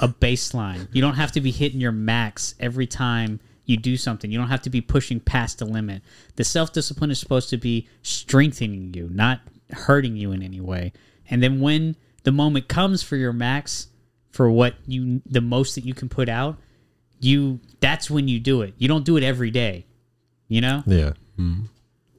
a 0.00 0.08
baseline. 0.08 0.88
You 0.92 1.00
don't 1.00 1.14
have 1.14 1.32
to 1.32 1.40
be 1.40 1.50
hitting 1.50 1.80
your 1.80 1.92
max 1.92 2.54
every 2.58 2.86
time 2.86 3.40
you 3.64 3.76
do 3.76 3.96
something. 3.96 4.30
You 4.30 4.38
don't 4.38 4.48
have 4.48 4.62
to 4.62 4.70
be 4.70 4.80
pushing 4.80 5.20
past 5.20 5.58
the 5.58 5.64
limit. 5.64 6.02
The 6.36 6.44
self 6.44 6.72
discipline 6.72 7.10
is 7.10 7.20
supposed 7.20 7.50
to 7.50 7.56
be 7.56 7.88
strengthening 8.02 8.94
you, 8.94 9.08
not 9.12 9.40
hurting 9.70 10.16
you 10.16 10.32
in 10.32 10.42
any 10.42 10.60
way. 10.60 10.92
And 11.28 11.42
then 11.42 11.60
when 11.60 11.96
the 12.22 12.32
moment 12.32 12.68
comes 12.68 13.02
for 13.02 13.16
your 13.16 13.32
max, 13.32 13.88
for 14.30 14.50
what 14.50 14.74
you 14.86 15.22
the 15.24 15.40
most 15.40 15.74
that 15.74 15.84
you 15.84 15.94
can 15.94 16.08
put 16.08 16.28
out, 16.28 16.58
you 17.20 17.60
that's 17.80 18.10
when 18.10 18.28
you 18.28 18.38
do 18.40 18.62
it. 18.62 18.74
You 18.78 18.88
don't 18.88 19.04
do 19.04 19.16
it 19.16 19.22
every 19.22 19.50
day. 19.50 19.86
You 20.48 20.60
know? 20.60 20.82
Yeah. 20.86 21.12
Mm-hmm. 21.38 21.64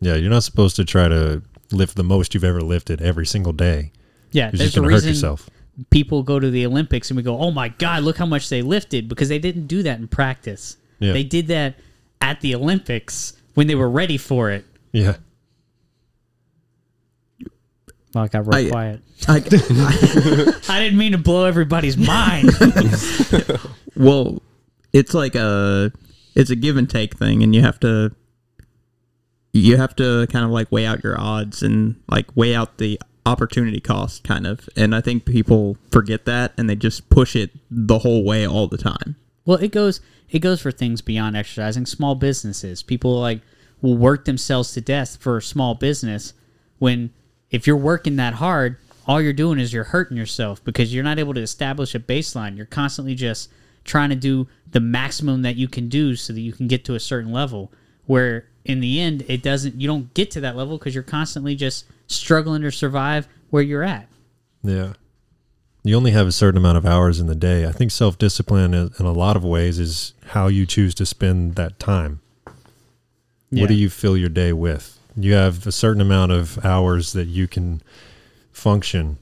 Yeah, 0.02 0.16
you're 0.16 0.30
not 0.30 0.44
supposed 0.44 0.76
to 0.76 0.86
try 0.86 1.08
to 1.08 1.42
lift 1.72 1.96
the 1.96 2.04
most 2.04 2.34
you've 2.34 2.44
ever 2.44 2.62
lifted 2.62 3.02
every 3.02 3.26
single 3.26 3.54
day. 3.54 3.92
Yeah, 4.32 4.46
You're 4.46 4.52
there's 4.52 4.60
just 4.74 4.78
a 4.78 4.80
going 4.82 4.90
to 4.90 4.94
hurt 4.96 4.98
reason 5.04 5.10
yourself. 5.10 5.50
people 5.90 6.22
go 6.24 6.40
to 6.40 6.50
the 6.52 6.66
Olympics 6.66 7.10
and 7.10 7.18
we 7.18 7.24
go, 7.24 7.40
"Oh 7.40 7.52
my 7.52 7.70
god, 7.70 8.04
look 8.04 8.18
how 8.18 8.26
much 8.26 8.50
they 8.50 8.62
lifted" 8.62 9.08
because 9.10 9.30
they 9.30 9.40
didn't 9.40 9.68
do 9.68 9.82
that 9.84 10.00
in 10.00 10.08
practice. 10.08 10.78
Yeah. 11.00 11.14
They 11.14 11.24
did 11.24 11.48
that 11.48 11.76
at 12.22 12.42
the 12.42 12.54
Olympics 12.56 13.34
when 13.56 13.68
they 13.68 13.76
were 13.76 13.90
ready 13.90 14.18
for 14.18 14.52
it. 14.52 14.66
Yeah. 14.92 15.18
Well, 18.14 18.24
I 18.24 18.28
got 18.28 18.48
real 18.48 18.68
I- 18.68 18.70
quiet. 18.70 19.02
I, 19.28 19.38
I 20.70 20.80
didn't 20.80 20.98
mean 20.98 21.14
to 21.14 21.18
blow 21.18 21.46
everybody's 21.46 21.98
mind. 21.98 22.52
well, 23.96 24.42
it's 24.93 25.13
like 25.13 25.36
a 25.36 25.91
it's 26.36 26.50
a 26.50 26.56
give 26.56 26.78
and 26.78 26.89
take 26.89 27.17
thing, 27.17 27.43
and 27.43 27.56
you 27.56 27.62
have 27.62 27.80
to 27.82 28.15
you 29.54 29.78
have 29.78 29.95
to 29.95 30.28
kind 30.28 30.45
of 30.45 30.52
like 30.52 30.71
weigh 30.71 30.86
out 30.86 31.04
your 31.04 31.19
odds 31.19 31.63
and 31.63 32.02
like 32.10 32.28
weigh 32.36 32.56
out 32.56 32.78
the 32.78 33.00
opportunity 33.26 33.80
cost, 33.80 34.23
kind 34.23 34.47
of. 34.47 34.69
And 34.76 34.95
I 34.95 35.02
think 35.02 35.26
people 35.26 35.78
forget 35.91 36.26
that, 36.26 36.54
and 36.58 36.69
they 36.69 36.76
just 36.76 37.10
push 37.10 37.36
it 37.36 37.52
the 37.69 38.00
whole 38.00 38.23
way 38.23 38.47
all 38.47 38.67
the 38.67 38.78
time. 38.78 39.15
Well, 39.45 39.58
it 39.58 39.71
goes 39.71 40.02
it 40.30 40.39
goes 40.39 40.62
for 40.62 40.71
things 40.71 41.02
beyond 41.02 41.38
exercising. 41.38 41.86
Small 41.86 42.15
businesses, 42.15 42.84
people 42.84 43.19
like 43.19 43.41
will 43.82 43.97
work 43.97 44.26
themselves 44.26 44.73
to 44.73 44.82
death 44.82 45.17
for 45.17 45.38
a 45.38 45.41
small 45.41 45.76
business. 45.76 46.34
When 46.80 47.12
if 47.50 47.65
you're 47.65 47.78
working 47.78 48.15
that 48.17 48.36
hard, 48.36 48.78
all 49.06 49.21
you're 49.21 49.34
doing 49.34 49.60
is 49.60 49.71
you're 49.71 49.86
hurting 49.86 50.17
yourself 50.17 50.63
because 50.63 50.93
you're 50.93 51.04
not 51.04 51.19
able 51.19 51.34
to 51.34 51.41
establish 51.41 51.95
a 51.95 52.00
baseline. 52.00 52.58
You're 52.58 52.65
constantly 52.65 53.15
just 53.15 53.50
trying 53.88 54.10
to 54.10 54.15
do 54.15 54.47
the 54.69 54.80
maximum 54.80 55.41
that 55.41 55.56
you 55.56 55.67
can 55.67 55.89
do 55.89 56.15
so 56.15 56.34
that 56.34 56.41
you 56.41 56.54
can 56.54 56.67
get 56.67 56.86
to 56.86 56.93
a 56.93 57.00
certain 57.00 57.32
level. 57.32 57.71
Where 58.06 58.47
in 58.63 58.80
the 58.80 59.00
end, 59.02 59.26
it 59.28 59.41
doesn't. 59.41 59.82
You 59.82 59.88
don't 59.88 60.13
get 60.13 60.30
to 60.32 60.41
that 60.41 60.56
level 60.56 60.78
because 60.78 60.93
you're 60.93 61.04
constantly 61.04 61.56
just 61.56 61.86
struggling 62.06 62.62
to 62.62 62.71
survive 62.71 63.28
where 63.50 63.63
you're 63.63 63.84
at. 63.84 64.08
Yeah. 64.62 64.93
You 65.84 65.95
only 65.95 66.12
have 66.12 66.28
a 66.28 66.32
certain 66.32 66.58
amount 66.58 66.78
of 66.78 66.86
hours 66.86 67.19
in 67.19 67.28
the 67.28 67.36
day. 67.36 67.65
I 67.65 67.71
think 67.71 67.91
self 67.91 68.17
discipline, 68.17 68.73
in 68.73 69.06
a 69.06 69.12
lot 69.12 69.38
of 69.38 69.43
ways, 69.43 69.80
is 69.80 70.13
how 70.28 70.47
you 70.47 70.65
choose 70.65 70.93
to 70.95 71.06
spend 71.06 71.56
that 71.56 71.80
time. 71.80 72.19
What 73.50 73.69
do 73.69 73.73
you 73.73 73.89
fill 73.89 74.17
your 74.17 74.30
day 74.30 74.52
with? 74.52 75.00
You 75.15 75.34
have 75.34 75.65
a 75.65 75.71
certain 75.71 76.02
amount 76.02 76.34
of 76.34 76.63
hours 76.65 77.13
that 77.13 77.28
you 77.28 77.47
can 77.47 77.82
function. 78.52 79.17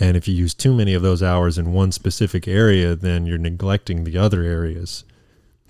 And 0.00 0.16
if 0.16 0.26
you 0.26 0.34
use 0.34 0.54
too 0.54 0.74
many 0.74 0.94
of 0.94 1.02
those 1.02 1.22
hours 1.22 1.56
in 1.56 1.72
one 1.72 1.92
specific 1.92 2.48
area, 2.48 2.96
then 2.96 3.26
you're 3.26 3.38
neglecting 3.38 4.04
the 4.04 4.18
other 4.18 4.42
areas. 4.42 5.04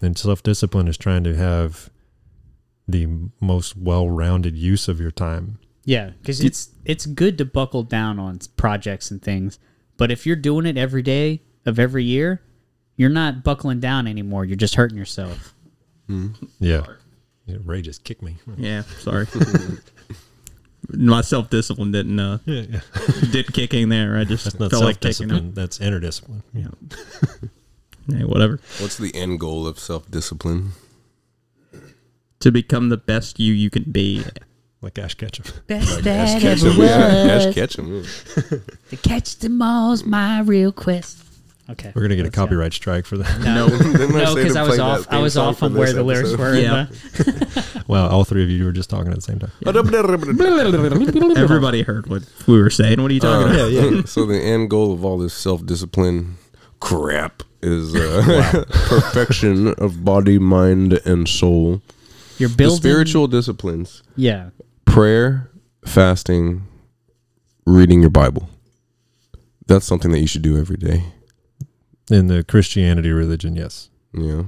And 0.00 0.16
self 0.18 0.42
discipline 0.42 0.88
is 0.88 0.96
trying 0.96 1.24
to 1.24 1.36
have 1.36 1.90
the 2.88 3.06
most 3.40 3.76
well 3.76 4.08
rounded 4.08 4.56
use 4.56 4.88
of 4.88 5.00
your 5.00 5.10
time. 5.10 5.58
Yeah, 5.84 6.10
because 6.20 6.40
it's 6.40 6.70
it's 6.84 7.06
good 7.06 7.36
to 7.38 7.44
buckle 7.44 7.82
down 7.82 8.18
on 8.18 8.38
projects 8.56 9.10
and 9.10 9.20
things, 9.20 9.58
but 9.96 10.10
if 10.10 10.26
you're 10.26 10.36
doing 10.36 10.66
it 10.66 10.78
every 10.78 11.02
day 11.02 11.42
of 11.66 11.78
every 11.78 12.04
year, 12.04 12.40
you're 12.96 13.10
not 13.10 13.44
buckling 13.44 13.80
down 13.80 14.06
anymore. 14.06 14.44
You're 14.44 14.56
just 14.56 14.74
hurting 14.74 14.96
yourself. 14.96 15.54
Hmm. 16.06 16.28
Yeah. 16.58 16.84
yeah 17.46 17.56
Ray 17.64 17.82
just 17.82 18.04
kicked 18.04 18.22
me. 18.22 18.36
Yeah, 18.56 18.82
sorry. 19.00 19.26
My 20.90 21.20
self 21.22 21.50
discipline 21.50 21.92
didn't 21.92 22.18
uh, 22.18 22.38
Yeah, 22.44 22.62
yeah. 22.68 22.80
didn't 23.30 23.52
kick 23.54 23.72
in 23.74 23.88
there. 23.88 24.16
I 24.16 24.24
just 24.24 24.44
That's 24.44 24.58
not 24.60 24.70
felt 24.70 24.80
self 24.80 24.84
like 24.84 25.00
taking 25.00 25.28
discipline. 25.28 25.48
it. 25.50 25.54
That's 25.54 25.80
inner 25.80 26.00
discipline. 26.00 26.42
Yeah. 26.52 26.68
Yeah, 28.06 28.24
whatever. 28.24 28.60
What's 28.80 28.98
the 28.98 29.14
end 29.14 29.40
goal 29.40 29.66
of 29.66 29.78
self 29.78 30.10
discipline? 30.10 30.72
To 32.40 32.52
become 32.52 32.90
the 32.90 32.98
best 32.98 33.40
you 33.40 33.54
you 33.54 33.70
can 33.70 33.84
be. 33.84 34.22
Like 34.82 34.98
Ash 34.98 35.14
Ketchum. 35.14 35.46
Best 35.66 36.06
Ash 36.06 36.32
that 36.34 36.42
Ketchum, 36.42 36.68
ever 36.72 36.84
yeah. 36.84 37.34
Ash. 37.46 37.54
Ketchum. 37.54 38.04
To 38.90 38.96
catch 38.98 39.36
them 39.38 39.62
all's 39.62 40.04
my 40.04 40.40
real 40.42 40.70
quest. 40.72 41.23
Okay, 41.70 41.92
We're 41.94 42.02
gonna 42.02 42.16
get 42.16 42.22
a 42.22 42.24
let's 42.24 42.36
go. 42.36 42.42
copyright 42.42 42.72
strike 42.74 43.06
for 43.06 43.16
that. 43.16 43.40
No, 43.40 43.66
No, 43.68 44.34
because 44.34 44.52
to 44.52 44.58
I 44.60 44.62
was 44.64 44.78
off. 44.78 45.06
I 45.10 45.18
was 45.22 45.36
off 45.38 45.60
for 45.60 45.64
on 45.66 45.74
where 45.74 45.92
the 45.92 46.02
lyrics 46.02 46.34
episode? 46.34 46.38
were. 46.38 46.58
Yeah. 46.58 46.86
but- 47.54 47.84
Wow, 47.88 48.08
all 48.08 48.24
three 48.24 48.42
of 48.42 48.50
you 48.50 48.64
were 48.64 48.72
just 48.72 48.88
talking 48.90 49.08
at 49.10 49.16
the 49.16 49.20
same 49.22 49.38
time. 49.38 49.50
everybody 51.36 51.82
heard 51.82 52.06
what 52.06 52.22
we 52.46 52.60
were 52.60 52.70
saying. 52.70 53.00
What 53.00 53.10
are 53.10 53.14
you 53.14 53.20
talking 53.20 53.54
about? 53.54 53.70
yeah. 53.70 54.02
so 54.06 54.24
the 54.26 54.38
end 54.40 54.70
goal 54.70 54.92
of 54.92 55.04
all 55.04 55.18
this 55.18 55.34
self 55.34 55.64
discipline 55.64 56.36
crap 56.80 57.42
is 57.62 57.94
uh, 57.94 58.64
perfection 58.88 59.68
of 59.74 60.04
body, 60.04 60.38
mind, 60.38 60.94
and 61.06 61.28
soul. 61.28 61.80
You're 62.38 62.48
The 62.50 62.56
building 62.56 62.76
spiritual 62.78 63.26
disciplines: 63.26 64.02
Yeah, 64.16 64.50
prayer, 64.86 65.50
fasting, 65.84 66.66
reading 67.66 68.00
your 68.00 68.10
Bible. 68.10 68.48
That's 69.66 69.86
something 69.86 70.10
that 70.10 70.20
you 70.20 70.26
should 70.26 70.42
do 70.42 70.58
every 70.58 70.76
day. 70.76 71.04
In 72.10 72.26
the 72.26 72.44
Christianity 72.44 73.10
religion, 73.10 73.56
yes. 73.56 73.88
Yeah. 74.12 74.44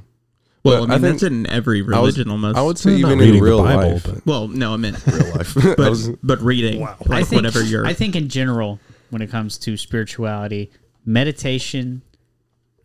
Well, 0.62 0.87
But 0.87 0.92
I 0.92 0.97
I 0.97 0.99
think- 0.99 1.12
that's 1.21 1.23
in 1.23 1.47
every 1.47 1.79
I 1.81 1.83
was- 1.83 1.88
religion 2.19 2.31
almost. 2.31 2.59
I 2.59 2.62
would 2.62 2.77
say 2.79 2.90
Well, 3.03 3.16
not 3.16 3.23
even 3.23 3.29
in 3.29 3.35
the 3.37 3.40
real 3.40 3.62
Bible, 3.62 3.92
life. 3.92 4.05
but- 4.05 4.27
Well, 4.27 4.49
no, 4.49 4.75
I 4.75 4.77
meant, 4.77 4.99
Real 5.07 5.31
life. 5.35 5.57
I 5.57 5.75
but 5.77 5.90
was- 5.90 6.11
but 6.23 6.40
reading 6.42 6.83
I 6.83 6.97
like 7.07 7.27
think 7.27 7.42
whatever 7.42 7.62
you're. 7.62 7.87
I 7.87 7.92
think 7.95 8.16
in 8.16 8.29
general, 8.29 8.81
when 9.11 9.23
it 9.23 9.31
comes 9.31 9.59
to 9.59 9.77
spirituality, 9.77 10.71
meditation, 11.05 12.03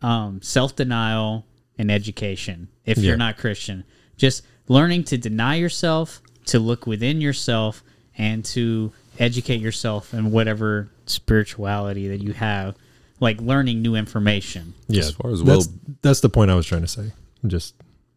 um, 0.00 0.40
self 0.42 0.74
denial, 0.76 1.44
and 1.78 1.90
education. 1.90 2.68
If 2.86 2.98
Yeah. 2.98 3.08
you're 3.08 3.16
not 3.16 3.36
Christian, 3.36 3.84
just 4.16 4.42
learning 4.68 5.04
to 5.04 5.18
deny 5.18 5.56
yourself, 5.56 6.22
to 6.46 6.58
look 6.58 6.86
within 6.86 7.20
yourself, 7.20 7.82
and 8.16 8.44
to 8.46 8.92
educate 9.18 9.60
yourself 9.60 10.14
in 10.14 10.30
whatever 10.30 10.88
spirituality 11.06 12.08
that 12.08 12.22
you 12.22 12.32
have, 12.32 12.76
like 13.22 13.40
learning 13.40 13.80
new 13.80 13.94
information. 13.94 14.74
Yeah. 14.88 15.00
As 15.04 15.12
far 15.12 15.30
as 15.30 15.42
that's, 15.42 15.68
well- 15.68 15.76
that's 16.02 16.20
the 16.20 16.28
point 16.28 16.50
I 16.50 16.54
was 16.54 16.66
trying 16.66 16.82
to 16.82 16.88
say. 16.88 17.12
Just 17.46 17.74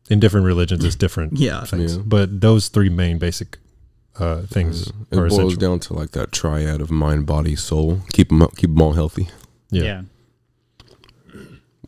in 0.09 0.19
different 0.19 0.45
religions, 0.45 0.83
it's 0.83 0.95
different 0.95 1.37
Yeah. 1.39 1.63
things. 1.63 1.95
Yeah. 1.95 2.03
But 2.05 2.41
those 2.41 2.67
three 2.67 2.89
main 2.89 3.17
basic 3.17 3.57
uh, 4.19 4.41
things 4.43 4.87
It 4.87 5.17
are 5.17 5.27
boils 5.27 5.33
essential. 5.33 5.59
down 5.59 5.79
to 5.81 5.93
like 5.93 6.11
that 6.11 6.31
triad 6.31 6.81
of 6.81 6.89
mind, 6.91 7.25
body, 7.25 7.55
soul. 7.55 8.01
Keep 8.11 8.29
them 8.29 8.47
keep 8.55 8.69
them 8.71 8.81
all 8.81 8.93
healthy. 8.93 9.29
Yeah. 9.71 9.83
yeah. 9.83 10.01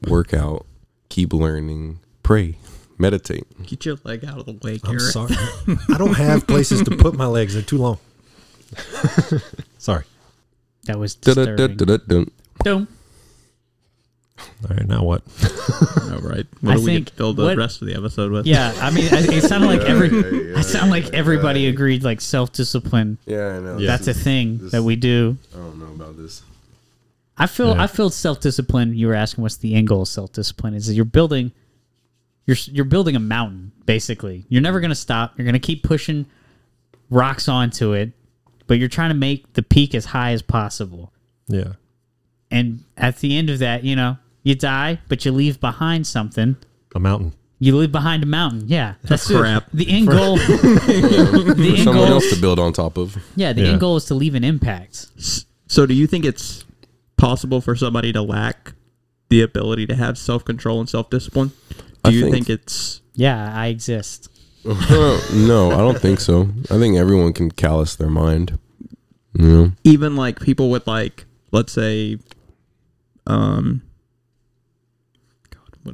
Work 0.07 0.33
out, 0.33 0.65
keep 1.09 1.33
learning, 1.33 1.99
pray, 2.23 2.57
meditate. 2.97 3.45
Get 3.65 3.85
your 3.85 3.97
leg 4.03 4.25
out 4.25 4.39
of 4.39 4.45
the 4.45 4.53
way, 4.63 4.79
I'm 4.83 4.99
sorry. 4.99 5.33
I 5.93 5.97
don't 5.97 6.15
have 6.17 6.45
places 6.47 6.81
to 6.83 6.95
put 6.95 7.15
my 7.15 7.25
legs. 7.27 7.53
They're 7.53 7.63
too 7.63 7.77
long. 7.79 7.97
sorry. 9.79 10.03
That 10.85 10.99
was 10.99 11.15
disturbing. 11.15 11.77
Dum. 12.63 12.87
All 14.39 14.75
right, 14.75 14.87
now 14.87 15.03
what? 15.03 15.21
All 16.11 16.19
right. 16.19 16.45
What 16.61 16.71
I 16.71 16.75
do 16.75 16.79
we 16.81 16.85
think 16.85 17.05
get 17.05 17.11
to 17.11 17.13
fill 17.17 17.33
the 17.33 17.43
what- 17.43 17.57
rest 17.57 17.81
of 17.81 17.87
the 17.87 17.95
episode 17.95 18.31
with? 18.31 18.45
Yeah, 18.45 18.73
I 18.79 18.91
mean, 18.91 19.05
it 19.05 19.33
it 19.33 19.43
sounded 19.43 19.67
like 19.67 19.81
every. 19.81 20.09
yeah, 20.09 20.51
yeah, 20.51 20.57
I 20.57 20.61
sound 20.61 20.89
like 20.91 21.13
everybody 21.13 21.61
yeah. 21.61 21.69
agreed. 21.69 22.03
Like 22.03 22.21
self 22.21 22.51
discipline. 22.51 23.17
Yeah, 23.25 23.55
I 23.55 23.59
know. 23.59 23.77
Yeah. 23.77 23.87
That's 23.87 24.07
a 24.07 24.13
thing 24.13 24.57
this- 24.59 24.71
that 24.71 24.83
we 24.83 24.95
do. 24.95 25.37
I 25.53 25.57
don't 25.57 25.79
know 25.79 25.85
about 26.03 26.17
this. 26.17 26.43
I 27.37 27.45
feel 27.47 27.75
Yeah. 27.75 27.83
I 27.83 27.87
feel 27.87 28.09
self 28.09 28.39
discipline. 28.39 28.95
You 28.95 29.07
were 29.07 29.13
asking 29.15 29.41
what's 29.43 29.57
the 29.57 29.75
end 29.75 29.87
goal 29.87 30.03
of 30.03 30.07
self 30.07 30.31
discipline? 30.33 30.73
Is 30.73 30.87
that 30.87 30.93
you're 30.93 31.05
building 31.05 31.51
you're 32.45 32.57
you're 32.65 32.85
building 32.85 33.15
a 33.15 33.19
mountain 33.19 33.71
basically. 33.85 34.45
You're 34.49 34.61
never 34.61 34.79
gonna 34.79 34.95
stop. 34.95 35.37
You're 35.37 35.45
gonna 35.45 35.59
keep 35.59 35.83
pushing 35.83 36.25
rocks 37.09 37.47
onto 37.47 37.93
it, 37.93 38.11
but 38.65 38.79
you're 38.79 38.89
trying 38.89 39.09
to 39.09 39.15
make 39.15 39.53
the 39.53 39.61
peak 39.61 39.93
as 39.93 40.05
high 40.05 40.31
as 40.31 40.41
possible. 40.41 41.11
Yeah. 41.47 41.73
And 42.49 42.83
at 42.95 43.17
the 43.17 43.37
end 43.37 43.49
of 43.49 43.59
that, 43.59 43.83
you 43.83 43.95
know, 43.95 44.17
you 44.47 44.55
die, 44.55 44.99
but 45.09 45.25
you 45.25 45.31
leave 45.31 45.59
behind 45.59 46.07
something. 46.07 46.55
A 46.95 46.99
mountain. 46.99 47.33
You 47.59 47.75
leave 47.75 47.91
behind 47.91 48.23
a 48.23 48.25
mountain. 48.27 48.63
Yeah, 48.67 48.95
that's. 49.03 49.27
Crap. 49.27 49.65
The 49.73 49.89
end 49.89 50.07
goal. 50.07 50.37
the 50.37 51.53
For 51.55 51.61
end 51.61 51.77
someone 51.79 52.05
goal. 52.07 52.13
else 52.17 52.29
to 52.33 52.39
build 52.39 52.59
on 52.59 52.71
top 52.73 52.97
of. 52.97 53.17
Yeah, 53.35 53.51
the 53.53 53.63
Yeah. 53.63 53.71
end 53.71 53.79
goal 53.79 53.97
is 53.97 54.05
to 54.05 54.15
leave 54.15 54.35
an 54.35 54.43
impact. 54.43 55.07
So, 55.67 55.85
do 55.85 55.93
you 55.93 56.07
think 56.07 56.23
it's 56.23 56.63
possible 57.17 57.59
for 57.61 57.75
somebody 57.75 58.13
to 58.13 58.21
lack 58.21 58.73
the 59.29 59.41
ability 59.41 59.85
to 59.87 59.95
have 59.95 60.17
self 60.17 60.45
control 60.45 60.79
and 60.79 60.87
self 60.89 61.09
discipline? 61.09 61.51
Do 61.69 61.83
I 62.05 62.09
you 62.09 62.21
think- 62.21 62.33
think, 62.47 62.49
it's 62.51 63.01
Yeah, 63.15 63.51
I 63.53 63.67
exist. 63.67 64.29
no, 64.65 65.71
I 65.71 65.77
don't 65.77 65.99
think 65.99 66.19
so. 66.19 66.49
I 66.69 66.77
think 66.77 66.95
everyone 66.97 67.33
can 67.33 67.49
callous 67.51 67.95
their 67.95 68.09
mind. 68.09 68.59
You 69.33 69.45
know? 69.47 69.71
even 69.83 70.15
like 70.15 70.39
people 70.39 70.69
with 70.69 70.85
like, 70.87 71.25
let's 71.51 71.71
say, 71.73 72.17
um, 73.27 73.81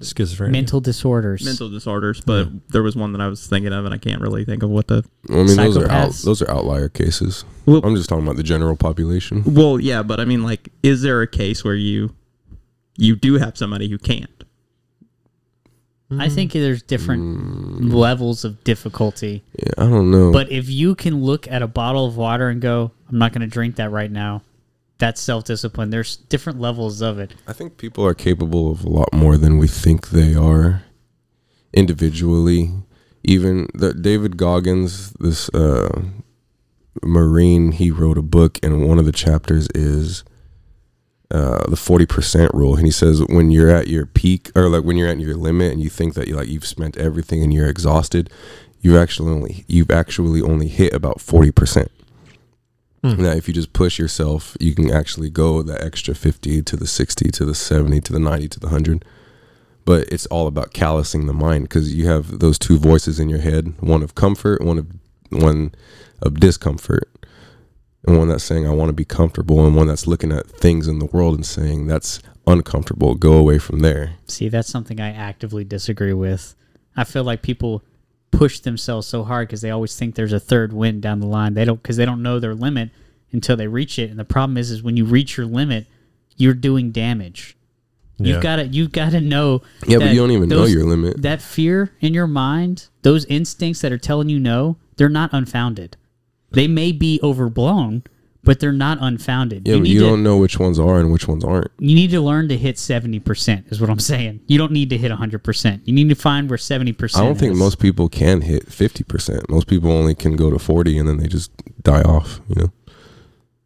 Schizophrenia. 0.01 0.51
Mental 0.51 0.81
disorders. 0.81 1.43
mental 1.45 1.69
disorders? 1.69 2.21
But 2.21 2.69
there 2.69 2.83
was 2.83 2.95
one 2.95 3.11
that 3.13 3.21
I 3.21 3.27
was 3.27 3.45
thinking 3.47 3.73
of, 3.73 3.85
and 3.85 3.93
I 3.93 3.97
can't 3.97 4.21
really 4.21 4.45
think 4.45 4.63
of 4.63 4.69
what 4.69 4.87
the. 4.87 5.03
I 5.29 5.33
mean, 5.33 5.55
those 5.55 5.77
are 5.77 5.89
out, 5.89 6.09
Psychopaths. 6.09 6.25
those 6.25 6.41
are 6.41 6.51
outlier 6.51 6.89
cases. 6.89 7.45
Well, 7.65 7.81
I'm 7.83 7.95
just 7.95 8.09
talking 8.09 8.23
about 8.23 8.37
the 8.37 8.43
general 8.43 8.75
population. 8.75 9.43
well, 9.45 9.79
yeah, 9.79 10.03
but 10.03 10.19
I 10.19 10.25
mean, 10.25 10.43
like, 10.43 10.69
is 10.83 11.01
there 11.01 11.21
a 11.21 11.27
case 11.27 11.63
where 11.63 11.75
you 11.75 12.15
you 12.97 13.15
do 13.15 13.35
have 13.35 13.57
somebody 13.57 13.89
who 13.89 13.97
can't? 13.97 14.29
I 16.19 16.29
think 16.29 16.51
there's 16.51 16.83
different 16.83 17.23
hmm. 17.23 17.89
levels 17.89 18.45
of 18.45 18.63
difficulty. 18.63 19.43
Yeah, 19.57 19.71
I 19.77 19.89
don't 19.89 20.11
know. 20.11 20.31
But 20.31 20.51
if 20.51 20.69
you 20.69 20.95
can 20.95 21.23
look 21.23 21.47
at 21.47 21.61
a 21.61 21.67
bottle 21.67 22.05
of 22.05 22.17
water 22.17 22.49
and 22.49 22.61
go, 22.61 22.91
I'm 23.09 23.17
not 23.17 23.33
going 23.33 23.41
to 23.41 23.47
drink 23.47 23.77
that 23.77 23.91
right 23.91 24.11
now, 24.11 24.43
that's 25.03 25.19
self 25.19 25.43
discipline. 25.43 25.89
There's 25.89 26.15
different 26.15 26.61
levels 26.61 27.01
of 27.01 27.19
it. 27.19 27.33
I 27.45 27.51
think 27.51 27.77
people 27.77 28.05
are 28.05 28.13
capable 28.13 28.71
of 28.71 28.85
a 28.85 28.89
lot 28.89 29.11
more 29.11 29.37
than 29.37 29.57
we 29.57 29.67
think 29.67 30.09
they 30.09 30.33
are 30.33 30.83
individually. 31.73 32.71
Even 33.21 33.67
the 33.73 33.93
David 33.93 34.37
Goggins, 34.37 35.11
this 35.19 35.49
uh, 35.49 36.03
Marine, 37.03 37.73
he 37.73 37.91
wrote 37.91 38.17
a 38.17 38.21
book, 38.21 38.59
and 38.63 38.87
one 38.87 38.97
of 38.97 39.05
the 39.05 39.11
chapters 39.11 39.67
is 39.75 40.23
uh, 41.31 41.69
the 41.69 41.75
forty 41.75 42.05
percent 42.05 42.53
rule, 42.53 42.77
and 42.77 42.85
he 42.85 42.91
says 42.91 43.21
when 43.27 43.51
you're 43.51 43.69
at 43.69 43.89
your 43.89 44.05
peak 44.05 44.51
or 44.55 44.69
like 44.69 44.85
when 44.85 44.95
you're 44.95 45.09
at 45.09 45.19
your 45.19 45.35
limit, 45.35 45.73
and 45.73 45.81
you 45.81 45.89
think 45.89 46.13
that 46.13 46.29
you 46.29 46.35
like 46.35 46.47
you've 46.47 46.65
spent 46.65 46.95
everything 46.95 47.43
and 47.43 47.53
you're 47.53 47.67
exhausted, 47.67 48.29
you've 48.79 48.95
actually 48.95 49.33
only 49.33 49.65
you've 49.67 49.91
actually 49.91 50.41
only 50.41 50.69
hit 50.69 50.93
about 50.93 51.19
forty 51.19 51.51
percent. 51.51 51.91
Hmm. 53.03 53.21
Now, 53.21 53.31
if 53.31 53.49
you 53.49 53.53
just 53.53 53.73
push 53.73 53.99
yourself, 53.99 54.55
you 54.61 54.73
can 54.73 54.89
actually 54.89 55.29
go 55.29 55.61
the 55.61 55.83
extra 55.83 56.15
50 56.15 56.61
to 56.63 56.77
the 56.77 56.87
60 56.87 57.29
to 57.31 57.45
the 57.45 57.53
70 57.53 57.99
to 58.01 58.13
the 58.13 58.19
90 58.19 58.47
to 58.47 58.59
the 58.61 58.67
100. 58.67 59.03
But 59.85 60.07
it's 60.07 60.25
all 60.27 60.47
about 60.47 60.73
callousing 60.73 61.27
the 61.27 61.33
mind 61.33 61.65
because 61.65 61.93
you 61.93 62.07
have 62.07 62.39
those 62.39 62.57
two 62.57 62.77
voices 62.77 63.19
in 63.19 63.27
your 63.27 63.39
head 63.39 63.73
one 63.81 64.01
of 64.01 64.15
comfort, 64.15 64.63
one 64.63 64.77
of 64.77 64.87
one 65.29 65.73
of 66.21 66.39
discomfort, 66.39 67.09
and 68.07 68.17
one 68.17 68.29
that's 68.29 68.45
saying, 68.45 68.65
I 68.65 68.71
want 68.71 68.89
to 68.89 68.93
be 68.93 69.03
comfortable, 69.03 69.65
and 69.65 69.75
one 69.75 69.87
that's 69.87 70.07
looking 70.07 70.31
at 70.31 70.47
things 70.47 70.87
in 70.87 70.99
the 70.99 71.05
world 71.05 71.35
and 71.35 71.45
saying, 71.45 71.87
That's 71.87 72.21
uncomfortable. 72.47 73.15
Go 73.15 73.33
away 73.33 73.59
from 73.59 73.79
there. 73.79 74.15
See, 74.27 74.47
that's 74.47 74.69
something 74.69 75.01
I 75.01 75.11
actively 75.11 75.65
disagree 75.65 76.13
with. 76.13 76.55
I 76.95 77.03
feel 77.03 77.23
like 77.23 77.41
people 77.41 77.83
push 78.33 78.59
themselves 78.59 79.07
so 79.07 79.23
hard 79.23 79.47
because 79.47 79.61
they 79.61 79.69
always 79.69 79.95
think 79.95 80.15
there's 80.15 80.33
a 80.33 80.39
third 80.39 80.73
win 80.73 80.99
down 80.99 81.19
the 81.19 81.27
line. 81.27 81.53
They 81.53 81.65
don't 81.65 81.81
because 81.81 81.97
they 81.97 82.05
don't 82.05 82.23
know 82.23 82.39
their 82.39 82.55
limit 82.55 82.89
until 83.31 83.55
they 83.55 83.67
reach 83.67 83.99
it. 83.99 84.09
And 84.09 84.19
the 84.19 84.25
problem 84.25 84.57
is, 84.57 84.71
is 84.71 84.83
when 84.83 84.97
you 84.97 85.05
reach 85.05 85.37
your 85.37 85.45
limit, 85.45 85.87
you're 86.35 86.53
doing 86.53 86.91
damage. 86.91 87.55
Yeah. 88.17 88.33
You've 88.33 88.43
got 88.43 88.55
to 88.57 88.67
you've 88.67 88.91
got 88.91 89.11
to 89.11 89.21
know. 89.21 89.61
Yeah, 89.87 89.99
but 89.99 90.09
you 90.09 90.19
don't 90.19 90.31
even 90.31 90.49
know 90.49 90.65
your 90.65 90.83
limit. 90.83 91.21
That 91.21 91.41
fear 91.41 91.91
in 91.99 92.13
your 92.13 92.27
mind, 92.27 92.87
those 93.01 93.25
instincts 93.25 93.81
that 93.81 93.91
are 93.91 93.97
telling 93.97 94.29
you 94.29 94.39
no, 94.39 94.77
they're 94.97 95.09
not 95.09 95.31
unfounded. 95.33 95.97
They 96.51 96.67
may 96.67 96.91
be 96.91 97.19
overblown, 97.23 98.03
but 98.43 98.59
they're 98.59 98.71
not 98.71 98.97
unfounded. 99.01 99.67
Yeah, 99.67 99.75
need 99.75 99.87
you 99.87 99.99
to, 99.99 100.05
don't 100.05 100.23
know 100.23 100.37
which 100.37 100.59
ones 100.59 100.77
are 100.79 100.99
and 100.99 101.11
which 101.11 101.27
ones 101.27 101.43
aren't. 101.43 101.71
you 101.79 101.95
need 101.95 102.11
to 102.11 102.21
learn 102.21 102.49
to 102.49 102.57
hit 102.57 102.75
70% 102.75 103.71
is 103.71 103.79
what 103.79 103.89
i'm 103.89 103.99
saying 103.99 104.41
you 104.47 104.57
don't 104.57 104.71
need 104.71 104.89
to 104.89 104.97
hit 104.97 105.11
100% 105.11 105.81
you 105.85 105.93
need 105.93 106.09
to 106.09 106.15
find 106.15 106.49
where 106.49 106.57
70% 106.57 107.17
I 107.17 107.21
don't 107.21 107.37
think 107.37 107.55
most 107.55 107.79
people 107.79 108.09
can 108.09 108.41
hit 108.41 108.67
50%. 108.67 109.49
Most 109.49 109.67
people 109.67 109.91
only 109.91 110.15
can 110.15 110.35
go 110.35 110.49
to 110.51 110.59
40 110.59 110.97
and 110.97 111.07
then 111.07 111.17
they 111.17 111.27
just 111.27 111.51
die 111.81 112.01
off, 112.01 112.39
you 112.47 112.55
know? 112.61 112.71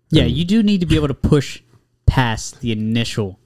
yeah 0.10 0.24
you 0.24 0.46
do 0.46 0.64
need 0.64 0.80
to 0.80 0.86
be 0.86 0.96
able 0.96 1.08
to 1.10 1.14
push 1.14 1.62
past 2.06 2.62
the 2.62 2.72
initial 2.72 3.40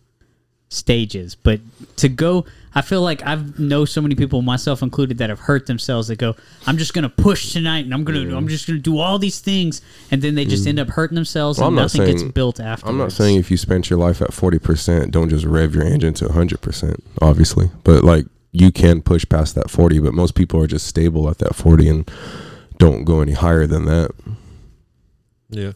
stages 0.72 1.36
but 1.36 1.60
to 1.98 2.08
go 2.08 2.46
i 2.74 2.82
feel 2.82 3.02
like 3.02 3.22
i've 3.26 3.60
know 3.60 3.84
so 3.84 4.02
many 4.02 4.16
people 4.16 4.42
myself 4.42 4.82
included 4.82 5.18
that 5.18 5.30
have 5.30 5.40
hurt 5.40 5.66
themselves 5.66 6.08
that 6.08 6.18
go 6.18 6.36
i'm 6.66 6.78
just 6.78 6.94
gonna 6.94 7.10
push 7.10 7.52
tonight 7.52 7.84
and 7.84 7.94
i'm 7.94 8.04
gonna 8.04 8.36
i'm 8.36 8.48
just 8.48 8.66
gonna 8.68 8.80
do 8.80 8.98
all 8.98 9.20
these 9.20 9.40
things 9.40 9.82
and 10.12 10.22
then 10.22 10.36
they 10.36 10.46
just 10.46 10.66
mm. 10.66 10.70
end 10.70 10.80
up 10.80 10.88
hurting 10.90 11.16
themselves 11.16 11.60
Well, 11.60 11.68
and 11.68 11.78
I'm 11.78 11.84
not 11.84 11.94
nothing 11.94 12.06
gets 12.06 12.24
built 12.24 12.60
after. 12.60 12.88
I'm 12.88 12.98
not 12.98 13.12
saying 13.12 13.38
if 13.38 13.52
you 13.52 13.58
spent 13.58 13.90
your 13.90 14.00
life 14.00 14.22
at 14.22 14.30
40%, 14.30 15.12
don't 15.12 15.30
just 15.30 15.46
rev 15.46 15.76
your 15.76 15.86
engine 15.86 16.14
to 16.16 16.26
100%, 16.26 17.02
obviously. 17.22 17.70
But 17.84 18.04
like 18.04 18.26
you 18.52 18.72
can 18.72 19.02
push 19.02 19.26
past 19.28 19.56
that 19.56 19.70
40, 19.70 20.00
but 20.00 20.14
most 20.14 20.36
people 20.36 20.62
are 20.62 20.68
just 20.68 20.88
stable 20.88 21.30
at 21.30 21.38
that 21.40 21.56
40 21.56 21.90
and 21.90 22.12
don't 22.78 23.04
go 23.04 23.22
any 23.22 23.34
higher 23.34 23.68
than 23.68 23.86
that. 23.86 24.12
Yeah. 25.50 25.74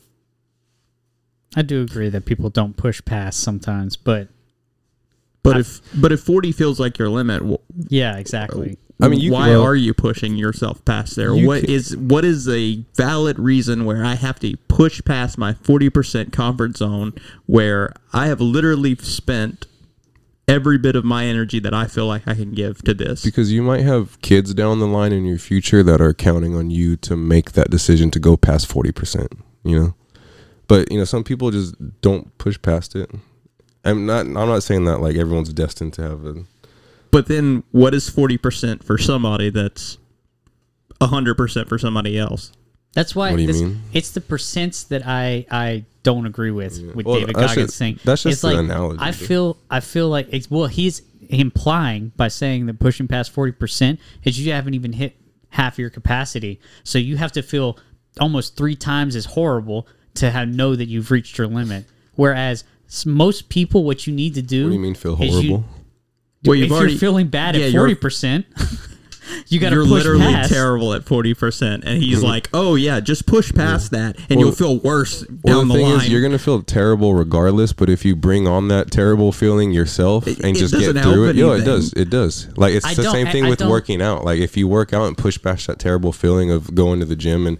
i 1.57 1.61
do 1.61 1.81
agree 1.81 2.07
that 2.07 2.25
people 2.25 2.49
don't 2.49 2.77
push 2.77 3.03
past 3.03 3.41
sometimes 3.41 3.97
but 3.97 4.29
But 5.45 5.55
I- 5.57 5.59
if 5.61 5.81
but 5.95 6.11
if 6.11 6.19
forty 6.19 6.51
feels 6.51 6.79
like 6.79 6.97
your 6.97 7.09
limit, 7.09 7.41
wh- 7.43 7.63
yeah 7.91 8.17
exactly 8.17 8.77
I 9.01 9.09
mean, 9.09 9.19
you 9.19 9.31
why 9.33 9.47
can- 9.49 9.57
are 9.57 9.75
you 9.75 9.93
pushing 9.93 10.35
yourself 10.37 10.83
past 10.85 11.15
there? 11.17 11.33
You 11.35 11.47
What 11.47 11.61
can- 11.61 11.69
is 11.69 11.95
what 11.97 12.23
is 12.25 12.47
a 12.49 12.83
valid 12.95 13.37
reason 13.39 13.83
where 13.85 14.03
I 14.05 14.15
have 14.15 14.39
to 14.39 14.55
push 14.67 15.01
past 15.05 15.37
my 15.37 15.53
forty 15.53 15.89
percent 15.89 16.31
comfort 16.31 16.77
zone 16.77 17.13
where 17.45 17.91
I 18.13 18.27
have 18.27 18.39
literally 18.41 18.95
spent 18.95 19.67
every 20.47 20.77
bit 20.77 20.95
of 20.95 21.03
my 21.03 21.25
energy 21.25 21.59
that 21.59 21.73
I 21.73 21.87
feel 21.87 22.05
like 22.05 22.21
I 22.27 22.35
can 22.35 22.51
give 22.51 22.83
to 22.83 22.93
this? 22.93 23.23
Because 23.25 23.51
you 23.51 23.63
might 23.63 23.81
have 23.81 24.21
kids 24.21 24.53
down 24.53 24.79
the 24.79 24.85
line 24.87 25.11
in 25.11 25.25
your 25.25 25.39
future 25.39 25.81
that 25.83 25.99
are 25.99 26.13
counting 26.13 26.55
on 26.55 26.69
you 26.69 26.95
to 26.97 27.15
make 27.17 27.53
that 27.53 27.71
decision 27.71 28.11
to 28.11 28.19
go 28.19 28.37
past 28.37 28.67
40%, 28.69 29.27
you 29.63 29.75
know? 29.79 29.95
But, 30.67 30.91
you 30.91 30.99
know, 30.99 31.03
some 31.03 31.23
people 31.23 31.49
just 31.49 31.73
don't 32.01 32.35
push 32.37 32.61
past 32.61 32.95
it. 32.95 33.09
I'm 33.85 34.05
not 34.05 34.25
I'm 34.25 34.33
not 34.33 34.63
saying 34.63 34.85
that 34.85 34.99
like 34.99 35.15
everyone's 35.15 35.53
destined 35.53 35.93
to 35.93 36.01
have 36.01 36.25
a 36.25 36.43
But 37.11 37.27
then 37.27 37.63
what 37.71 37.93
is 37.93 38.09
forty 38.09 38.37
percent 38.37 38.83
for 38.83 38.97
somebody 38.97 39.49
that's 39.49 39.97
hundred 41.01 41.35
percent 41.35 41.69
for 41.69 41.77
somebody 41.77 42.17
else? 42.17 42.51
That's 42.93 43.15
why 43.15 43.31
What 43.31 43.37
do 43.37 43.41
you 43.43 43.47
this- 43.47 43.61
mean? 43.61 43.81
it's 43.93 44.11
the 44.11 44.21
percents 44.21 44.87
that 44.87 45.05
I 45.05 45.45
I 45.51 45.85
don't 46.03 46.25
agree 46.25 46.51
with 46.51 46.81
with 46.95 47.05
Well, 47.05 47.19
David 47.19 47.35
that's 47.35 47.51
Goggins 47.53 47.67
just- 47.67 47.77
saying. 47.77 47.99
that's 48.03 48.23
just 48.23 48.33
it's 48.37 48.43
an 48.43 48.49
like 48.51 48.59
analogy, 48.59 48.99
I 49.01 49.11
feel 49.11 49.57
I 49.69 49.79
feel 49.81 50.09
like 50.09 50.27
it's, 50.31 50.49
well 50.49 50.67
he's 50.67 51.01
implying 51.29 52.11
by 52.15 52.27
saying 52.27 52.65
that 52.67 52.79
pushing 52.79 53.07
past 53.07 53.31
forty 53.31 53.51
percent 53.51 53.99
is 54.23 54.39
you 54.39 54.51
haven't 54.51 54.73
even 54.73 54.93
hit 54.93 55.15
half 55.49 55.77
your 55.79 55.89
capacity, 55.89 56.59
so 56.83 56.97
you 56.97 57.17
have 57.17 57.31
to 57.33 57.41
feel 57.41 57.77
almost 58.19 58.55
three 58.57 58.75
times 58.75 59.15
as 59.15 59.25
horrible 59.25 59.87
to 60.15 60.31
have 60.31 60.47
know 60.47 60.75
that 60.75 60.85
you've 60.87 61.11
reached 61.11 61.37
your 61.37 61.47
limit. 61.47 61.85
Whereas 62.15 62.61
s- 62.61 62.65
most 63.03 63.49
people, 63.49 63.83
what 63.83 64.05
you 64.05 64.13
need 64.13 64.35
to 64.35 64.43
do, 64.43 64.65
What 64.65 64.69
do 64.69 64.75
you 64.75 64.79
mean 64.79 64.93
feel 64.93 65.19
is 65.19 65.41
you- 65.43 65.49
horrible? 65.49 65.65
Well, 66.45 66.53
if 66.53 66.59
you've 66.59 66.69
you're 66.69 66.77
already- 66.77 66.97
feeling 66.99 67.27
bad 67.29 67.55
yeah, 67.55 67.65
at 67.65 67.71
forty 67.71 67.95
percent, 67.95 68.45
you 69.47 69.59
got 69.59 69.69
to 69.71 69.77
You're 69.77 69.83
push 69.85 69.91
literally 69.93 70.25
past. 70.25 70.53
terrible 70.53 70.93
at 70.93 71.03
forty 71.03 71.33
percent, 71.33 71.83
and 71.83 72.03
he's 72.03 72.17
mm-hmm. 72.19 72.27
like, 72.27 72.49
"Oh 72.53 72.75
yeah, 72.75 72.99
just 72.99 73.25
push 73.25 73.51
past 73.51 73.89
that, 73.91 74.15
and 74.29 74.37
Well- 74.37 74.39
you'll 74.49 74.55
feel 74.55 74.77
worse 74.77 75.25
Well, 75.41 75.61
down 75.61 75.67
the 75.69 75.73
the, 75.73 75.79
thing 75.79 75.89
line." 75.89 76.01
is, 76.01 76.09
you're 76.09 76.21
gonna 76.21 76.37
feel 76.37 76.61
terrible 76.61 77.15
regardless. 77.15 77.73
But 77.73 77.89
if 77.89 78.05
you 78.05 78.15
bring 78.15 78.47
on 78.47 78.67
that 78.67 78.91
terrible 78.91 79.31
feeling 79.31 79.71
yourself 79.71 80.27
It- 80.27 80.37
and 80.41 80.55
it 80.55 80.59
just 80.59 80.75
get 80.77 80.95
through 81.01 81.29
it, 81.29 81.35
yo, 81.35 81.53
it 81.53 81.63
does. 81.65 81.91
It 81.93 82.11
does. 82.11 82.47
Like 82.57 82.75
it's 82.75 82.85
I 82.85 82.93
the 82.93 83.09
same 83.09 83.25
thing 83.27 83.45
I 83.45 83.49
with 83.49 83.61
working 83.61 84.03
out. 84.03 84.23
Like 84.23 84.39
if 84.39 84.55
you 84.55 84.67
work 84.67 84.93
out 84.93 85.05
and 85.07 85.17
push 85.17 85.41
past 85.41 85.65
that 85.65 85.79
terrible 85.79 86.11
feeling 86.11 86.51
of 86.51 86.75
going 86.75 86.99
to 86.99 87.07
the 87.07 87.15
gym 87.15 87.47
and 87.47 87.57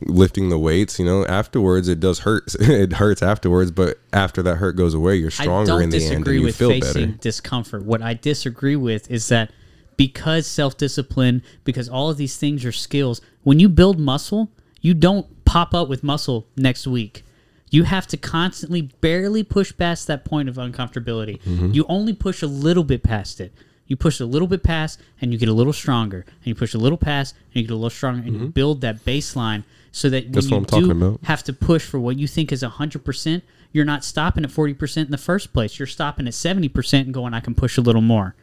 lifting 0.00 0.48
the 0.48 0.58
weights, 0.58 0.98
you 0.98 1.04
know, 1.04 1.24
afterwards 1.26 1.88
it 1.88 2.00
does 2.00 2.20
hurt. 2.20 2.54
it 2.60 2.94
hurts 2.94 3.22
afterwards, 3.22 3.70
but 3.70 3.98
after 4.12 4.42
that 4.42 4.56
hurt 4.56 4.72
goes 4.72 4.94
away, 4.94 5.16
you're 5.16 5.30
stronger 5.30 5.80
in 5.80 5.90
the 5.90 6.04
end 6.04 6.26
and 6.26 6.36
you 6.36 6.42
with 6.42 6.56
feel 6.56 6.70
facing 6.70 7.10
better. 7.10 7.18
discomfort. 7.18 7.84
What 7.84 8.02
I 8.02 8.14
disagree 8.14 8.76
with 8.76 9.10
is 9.10 9.28
that 9.28 9.50
because 9.96 10.46
self 10.46 10.76
discipline, 10.76 11.42
because 11.64 11.88
all 11.88 12.10
of 12.10 12.16
these 12.16 12.36
things 12.36 12.64
are 12.64 12.72
skills, 12.72 13.20
when 13.42 13.60
you 13.60 13.68
build 13.68 13.98
muscle, 13.98 14.50
you 14.80 14.94
don't 14.94 15.44
pop 15.44 15.74
up 15.74 15.88
with 15.88 16.02
muscle 16.02 16.46
next 16.56 16.86
week. 16.86 17.24
You 17.70 17.82
have 17.82 18.06
to 18.08 18.16
constantly 18.16 18.82
barely 18.82 19.42
push 19.42 19.76
past 19.76 20.06
that 20.06 20.24
point 20.24 20.48
of 20.48 20.54
uncomfortability. 20.54 21.42
Mm-hmm. 21.42 21.72
You 21.72 21.84
only 21.88 22.14
push 22.14 22.40
a 22.40 22.46
little 22.46 22.84
bit 22.84 23.02
past 23.02 23.40
it. 23.40 23.52
You 23.88 23.96
push 23.96 24.20
a 24.20 24.26
little 24.26 24.46
bit 24.46 24.62
past 24.62 25.00
and 25.20 25.32
you 25.32 25.38
get 25.38 25.48
a 25.48 25.52
little 25.52 25.72
stronger. 25.72 26.24
And 26.26 26.46
you 26.46 26.54
push 26.54 26.74
a 26.74 26.78
little 26.78 26.98
past 26.98 27.34
and 27.52 27.56
you 27.56 27.62
get 27.62 27.72
a 27.72 27.76
little 27.76 27.90
stronger 27.90 28.22
and 28.24 28.40
you 28.40 28.46
build 28.48 28.82
that 28.82 29.04
baseline 29.04 29.64
so 29.90 30.08
that 30.10 30.24
when 30.24 30.32
Mm-hmm. 30.34 30.50
You 30.50 30.50
what 30.50 30.58
I'm 30.58 30.64
talking 30.66 31.00
do 31.00 31.18
have 31.24 31.42
to 31.44 31.52
push 31.52 31.84
for 31.84 31.98
what 31.98 32.16
you 32.16 32.28
think 32.28 32.52
is 32.52 32.62
100%, 32.62 33.42
you're 33.72 33.84
not 33.84 34.04
stopping 34.04 34.44
at 34.44 34.50
40% 34.50 34.96
in 35.06 35.10
the 35.10 35.18
first 35.18 35.52
place. 35.52 35.78
You're 35.78 35.86
stopping 35.86 36.26
at 36.28 36.34
70% 36.34 37.00
and 37.00 37.14
going, 37.14 37.34
I 37.34 37.40
can 37.40 37.54
push 37.54 37.76
a 37.76 37.80
little 37.80 38.02
more. 38.02 38.34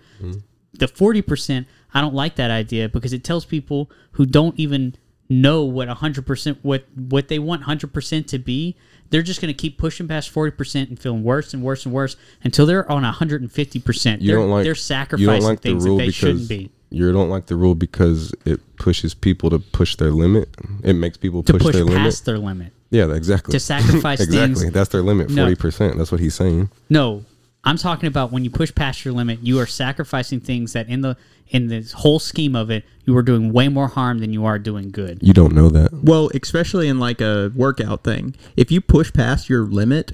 the 0.79 0.87
forty 0.87 1.21
percent. 1.21 1.67
I 1.93 2.01
don't 2.01 2.13
like 2.13 2.35
that 2.35 2.51
idea 2.51 2.89
because 2.89 3.13
it 3.13 3.23
tells 3.23 3.45
people 3.45 3.89
who 4.11 4.25
don't 4.25 4.57
even 4.59 4.95
know 5.27 5.63
what 5.63 5.87
hundred 5.87 6.25
percent 6.27 6.59
what 6.61 6.85
what 6.93 7.27
they 7.29 7.39
want 7.39 7.63
hundred 7.63 7.93
percent 7.93 8.27
to 8.29 8.39
be. 8.39 8.75
They're 9.15 9.23
just 9.23 9.39
going 9.39 9.47
to 9.53 9.57
keep 9.57 9.77
pushing 9.77 10.09
past 10.09 10.29
forty 10.29 10.51
percent 10.51 10.89
and 10.89 10.99
feeling 10.99 11.23
worse 11.23 11.53
and 11.53 11.63
worse 11.63 11.85
and 11.85 11.93
worse 11.95 12.17
until 12.43 12.65
they're 12.65 12.91
on 12.91 13.03
hundred 13.03 13.41
and 13.41 13.49
fifty 13.49 13.79
percent. 13.79 14.21
You 14.21 14.27
They're 14.27 14.37
don't 14.39 14.49
like 14.49 14.63
they're 14.63 14.71
you 14.71 14.75
sacrificing 14.75 15.25
don't 15.27 15.43
like 15.43 15.61
the 15.61 15.69
things 15.69 15.85
rule 15.85 15.97
that 15.99 16.03
they 16.03 16.11
shouldn't 16.11 16.49
be. 16.49 16.69
you 16.89 17.13
don't 17.13 17.29
like 17.29 17.45
the 17.45 17.55
rule 17.55 17.75
because 17.75 18.33
it 18.43 18.59
pushes 18.75 19.13
people 19.13 19.49
to 19.51 19.59
push 19.59 19.95
their 19.95 20.11
limit. 20.11 20.49
It 20.83 20.93
makes 20.93 21.15
people 21.15 21.43
To 21.43 21.53
push, 21.53 21.61
push 21.61 21.75
their 21.75 21.85
limit. 21.85 22.21
their 22.25 22.37
limit. 22.37 22.73
Yeah, 22.91 23.13
exactly. 23.13 23.53
to 23.53 23.59
sacrifice 23.61 24.19
exactly. 24.21 24.55
things- 24.63 24.73
That's 24.73 24.89
their 24.89 25.01
limit. 25.01 25.29
No. 25.29 25.43
Forty 25.43 25.55
percent. 25.55 25.97
That's 25.97 26.11
what 26.11 26.19
he's 26.19 26.35
saying. 26.35 26.69
No, 26.89 27.23
I'm 27.65 27.77
talking 27.77 28.07
about 28.07 28.31
when 28.31 28.43
you 28.43 28.51
push 28.51 28.73
past 28.73 29.03
your 29.03 29.13
limit, 29.13 29.39
you 29.41 29.59
are 29.59 29.65
sacrificing 29.65 30.39
things 30.39 30.73
that 30.73 30.87
in 30.87 31.01
the 31.01 31.17
in 31.47 31.67
this 31.67 31.91
whole 31.91 32.19
scheme 32.19 32.55
of 32.55 32.71
it, 32.71 32.83
you 33.05 33.15
are 33.15 33.21
doing 33.21 33.53
way 33.53 33.67
more 33.67 33.87
harm 33.87 34.19
than 34.19 34.33
you 34.33 34.45
are 34.45 34.57
doing 34.57 34.91
good. 34.91 35.19
You 35.21 35.33
don't 35.33 35.53
know 35.53 35.69
that. 35.69 35.93
Well, 35.93 36.29
especially 36.33 36.87
in 36.87 36.99
like 36.99 37.21
a 37.21 37.51
workout 37.55 38.03
thing, 38.03 38.35
if 38.55 38.71
you 38.71 38.81
push 38.81 39.13
past 39.13 39.49
your 39.49 39.63
limit, 39.63 40.13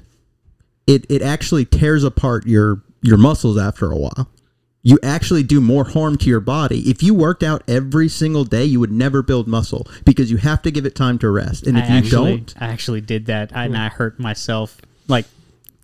it 0.86 1.06
it 1.10 1.22
actually 1.22 1.64
tears 1.64 2.04
apart 2.04 2.46
your 2.46 2.82
your 3.02 3.18
muscles 3.18 3.58
after 3.58 3.90
a 3.90 3.96
while. 3.96 4.28
You 4.84 4.98
actually 5.02 5.44
do 5.44 5.60
more 5.60 5.84
harm 5.84 6.18
to 6.18 6.28
your 6.28 6.40
body. 6.40 6.80
If 6.90 7.04
you 7.04 7.14
worked 7.14 7.44
out 7.44 7.62
every 7.68 8.08
single 8.08 8.44
day, 8.44 8.64
you 8.64 8.80
would 8.80 8.90
never 8.90 9.22
build 9.22 9.46
muscle 9.46 9.86
because 10.04 10.28
you 10.28 10.38
have 10.38 10.60
to 10.62 10.72
give 10.72 10.84
it 10.84 10.96
time 10.96 11.20
to 11.20 11.30
rest. 11.30 11.68
And 11.68 11.78
if 11.78 11.84
I 11.84 11.88
you 11.88 11.98
actually, 11.98 12.36
don't, 12.38 12.54
I 12.60 12.66
actually 12.66 13.00
did 13.00 13.26
that, 13.26 13.52
and 13.54 13.74
hmm. 13.74 13.80
I 13.80 13.88
hurt 13.90 14.18
myself. 14.18 14.80
Like 15.06 15.26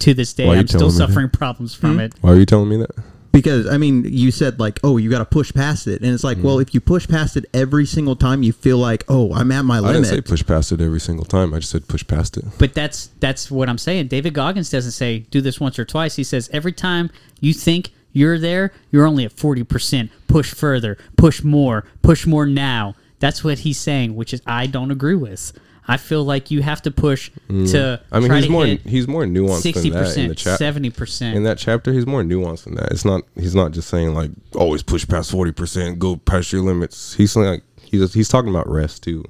to 0.00 0.14
this 0.14 0.32
day, 0.32 0.46
Why 0.46 0.52
are 0.52 0.54
you 0.54 0.60
I'm 0.60 0.68
still 0.68 0.80
telling 0.80 0.94
me 0.94 0.98
that? 0.98 1.06
suffering 1.08 1.30
problems 1.30 1.74
from 1.74 1.94
hmm? 1.94 2.00
it. 2.00 2.14
Why 2.20 2.32
are 2.32 2.36
you 2.36 2.46
telling 2.46 2.68
me 2.68 2.76
that? 2.78 2.90
because 3.38 3.68
I 3.68 3.76
mean, 3.76 4.04
you 4.04 4.30
said 4.30 4.58
like, 4.58 4.80
oh, 4.82 4.96
you 4.96 5.10
got 5.10 5.18
to 5.18 5.24
push 5.24 5.52
past 5.52 5.86
it, 5.86 6.02
and 6.02 6.12
it's 6.12 6.24
like, 6.24 6.38
well, 6.40 6.56
hmm. 6.56 6.62
if 6.62 6.74
you 6.74 6.80
push 6.80 7.06
past 7.06 7.36
it 7.36 7.44
every 7.54 7.86
single 7.86 8.16
time, 8.16 8.42
you 8.42 8.52
feel 8.52 8.78
like, 8.78 9.04
oh, 9.08 9.32
I'm 9.32 9.52
at 9.52 9.64
my 9.64 9.78
limit. 9.78 9.90
I 9.90 9.92
didn't 9.94 10.06
say 10.06 10.20
push 10.20 10.44
past 10.44 10.72
it 10.72 10.80
every 10.80 11.00
single 11.00 11.24
time. 11.24 11.54
I 11.54 11.58
just 11.58 11.70
said 11.70 11.86
push 11.88 12.06
past 12.06 12.36
it. 12.36 12.44
But 12.58 12.74
that's 12.74 13.10
that's 13.20 13.50
what 13.50 13.68
I'm 13.68 13.78
saying. 13.78 14.08
David 14.08 14.34
Goggins 14.34 14.70
doesn't 14.70 14.92
say 14.92 15.20
do 15.30 15.40
this 15.40 15.60
once 15.60 15.78
or 15.78 15.84
twice. 15.84 16.16
He 16.16 16.24
says 16.24 16.50
every 16.52 16.72
time 16.72 17.10
you 17.40 17.52
think 17.52 17.90
you're 18.12 18.38
there, 18.38 18.72
you're 18.90 19.06
only 19.06 19.24
at 19.24 19.32
forty 19.32 19.62
percent. 19.62 20.10
Push 20.26 20.52
further, 20.52 20.98
push 21.16 21.42
more, 21.42 21.84
push 22.02 22.26
more 22.26 22.46
now. 22.46 22.94
That's 23.20 23.42
what 23.42 23.60
he's 23.60 23.78
saying, 23.78 24.16
which 24.16 24.32
is 24.34 24.42
I 24.46 24.66
don't 24.66 24.90
agree 24.90 25.16
with. 25.16 25.52
I 25.90 25.96
feel 25.96 26.22
like 26.22 26.50
you 26.50 26.60
have 26.60 26.82
to 26.82 26.90
push 26.90 27.30
to. 27.30 27.52
Mm. 27.52 28.00
I 28.12 28.20
mean, 28.20 28.30
he's 28.30 28.44
to 28.44 28.50
more 28.50 28.66
he's 28.66 29.08
more 29.08 29.24
nuanced 29.24 29.62
sixty 29.62 29.88
than 29.88 30.04
that 30.04 30.16
in 30.18 30.28
the 30.28 30.34
percent, 30.34 30.38
chat. 30.38 30.58
seventy 30.58 31.36
In 31.36 31.44
that 31.44 31.56
chapter, 31.56 31.94
he's 31.94 32.06
more 32.06 32.22
nuanced 32.22 32.64
than 32.64 32.74
that. 32.74 32.92
It's 32.92 33.06
not. 33.06 33.22
He's 33.36 33.54
not 33.54 33.72
just 33.72 33.88
saying 33.88 34.12
like 34.12 34.30
always 34.54 34.82
push 34.82 35.08
past 35.08 35.30
forty 35.30 35.50
percent, 35.50 35.98
go 35.98 36.16
past 36.16 36.52
your 36.52 36.60
limits. 36.60 37.14
He's 37.14 37.32
saying 37.32 37.46
like 37.46 37.62
he's 37.82 38.12
he's 38.12 38.28
talking 38.28 38.50
about 38.50 38.68
rest 38.68 39.02
too, 39.02 39.24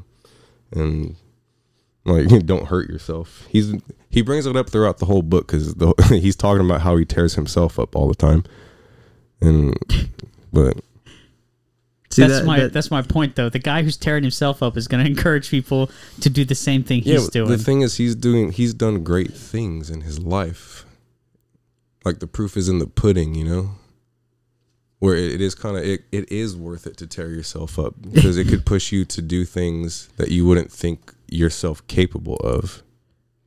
and 0.73 1.15
like 2.05 2.27
don't 2.47 2.67
hurt 2.67 2.91
yourself. 2.91 3.47
He's 3.49 3.75
he 4.11 4.23
brings 4.23 4.45
it 4.45 4.57
up 4.57 4.69
throughout 4.69 4.99
the 4.99 5.07
whole 5.07 5.23
book 5.23 5.47
because 5.47 5.75
he's 6.09 6.37
talking 6.37 6.65
about 6.65 6.81
how 6.81 6.97
he 6.97 7.05
tears 7.05 7.35
himself 7.35 7.79
up 7.79 7.95
all 7.95 8.09
the 8.09 8.17
time, 8.17 8.43
and 9.41 9.77
but 10.53 10.77
See, 12.11 12.23
That's 12.23 12.39
that- 12.41 12.47
my 12.47 12.61
that- 12.61 12.73
that's 12.73 12.91
my 12.91 13.03
point 13.03 13.37
though. 13.37 13.49
The 13.51 13.59
guy 13.59 13.83
who's 13.83 13.97
tearing 13.97 14.23
himself 14.23 14.63
up 14.63 14.77
is 14.77 14.89
going 14.89 15.05
to 15.05 15.11
encourage 15.11 15.51
people 15.51 15.91
to 16.21 16.31
do 16.31 16.45
the 16.45 16.55
same 16.55 16.83
thing 16.83 17.03
yeah, 17.05 17.15
he's 17.15 17.25
but 17.27 17.33
doing. 17.33 17.51
the 17.51 17.59
thing 17.59 17.83
is 17.83 17.97
he's 17.97 18.15
doing 18.15 18.53
he's 18.53 18.73
done 18.75 19.05
great 19.05 19.35
things 19.35 19.91
in 19.91 20.01
his 20.03 20.19
life. 20.19 20.85
Like 22.05 22.21
the 22.21 22.27
proof 22.27 22.57
is 22.57 22.69
in 22.69 22.79
the 22.79 22.87
pudding, 22.87 23.35
you 23.35 23.45
know. 23.45 23.71
Where 25.01 25.15
it, 25.15 25.33
it 25.35 25.41
is 25.41 25.55
kind 25.55 25.77
of 25.77 25.85
it, 25.85 26.05
it 26.11 26.33
is 26.33 26.57
worth 26.57 26.87
it 26.87 26.97
to 26.97 27.07
tear 27.07 27.29
yourself 27.29 27.79
up 27.79 27.95
because 28.13 28.37
it 28.37 28.49
could 28.49 28.65
push 28.67 28.91
you 28.91 29.05
to 29.05 29.23
do 29.23 29.45
things 29.45 30.09
that 30.17 30.31
you 30.31 30.45
wouldn't 30.47 30.73
think 30.73 31.13
yourself 31.29 31.87
capable 31.89 32.37
of. 32.37 32.83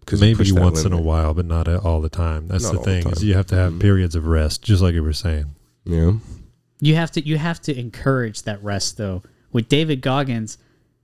Because 0.01 0.21
Maybe 0.21 0.51
once 0.51 0.83
in 0.83 0.93
a 0.93 1.01
while, 1.01 1.33
but 1.33 1.45
not 1.45 1.67
all 1.67 2.01
the 2.01 2.09
time. 2.09 2.47
That's 2.47 2.63
Not 2.63 2.71
the 2.73 2.77
all 2.79 2.83
the 2.85 3.01
thing. 3.01 3.11
is 3.11 3.23
you 3.23 3.33
have 3.35 3.45
to 3.47 3.55
have 3.55 3.73
Mhm. 3.73 3.79
periods 3.81 4.15
of 4.15 4.25
rest, 4.27 4.61
just 4.61 4.81
like 4.81 4.93
you 4.93 5.03
were 5.03 5.13
saying. 5.13 5.45
Yeah, 5.85 6.13
You 6.81 6.95
have 6.95 7.11
to 7.11 7.25
you 7.25 7.37
have 7.37 7.61
to 7.61 7.77
encourage 7.77 8.43
that 8.43 8.61
rest 8.61 8.97
though. 8.97 9.23
With 9.53 9.69
David 9.69 10.01
Goggins, 10.01 10.57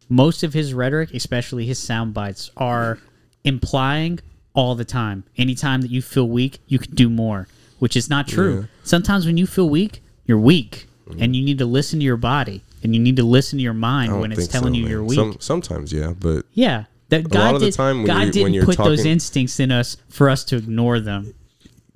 most 0.09 0.43
of 0.43 0.53
his 0.53 0.73
rhetoric, 0.73 1.13
especially 1.13 1.65
his 1.65 1.79
sound 1.79 2.13
bites, 2.13 2.51
are 2.57 2.99
implying 3.43 4.19
all 4.53 4.75
the 4.75 4.85
time. 4.85 5.23
Anytime 5.37 5.81
that 5.81 5.91
you 5.91 6.01
feel 6.01 6.27
weak, 6.27 6.59
you 6.67 6.79
can 6.79 6.95
do 6.95 7.09
more, 7.09 7.47
which 7.79 7.95
is 7.95 8.09
not 8.09 8.27
true. 8.27 8.49
Yeah. 8.49 8.59
Mm-hmm. 8.59 8.85
Sometimes 8.85 9.25
when 9.25 9.37
you 9.37 9.45
feel 9.45 9.69
weak, 9.69 10.01
you're 10.25 10.39
weak, 10.39 10.87
and 11.19 11.35
you 11.35 11.43
need 11.43 11.57
to 11.59 11.65
listen 11.65 11.99
to 11.99 12.05
your 12.05 12.17
body 12.17 12.63
and 12.83 12.95
you 12.95 13.01
need 13.01 13.15
to 13.17 13.23
listen 13.23 13.57
to 13.57 13.63
your 13.63 13.73
mind 13.73 14.19
when 14.19 14.31
it's 14.31 14.47
telling 14.47 14.73
so, 14.73 14.77
you 14.77 14.83
man. 14.83 14.91
you're 14.91 15.03
weak. 15.03 15.17
Some, 15.17 15.37
sometimes, 15.39 15.93
yeah, 15.93 16.13
but 16.17 16.45
Yeah. 16.53 16.85
That 17.09 17.23
lot 17.23 17.31
God 17.31 17.55
of 17.55 17.61
the 17.61 17.67
did, 17.67 17.75
time 17.75 18.03
God 18.03 18.31
didn't 18.31 18.65
put 18.65 18.77
those 18.77 19.05
instincts 19.05 19.61
in 19.61 19.71
us 19.71 19.95
for 20.09 20.29
us 20.29 20.43
to 20.45 20.57
ignore 20.57 20.99
them. 20.99 21.33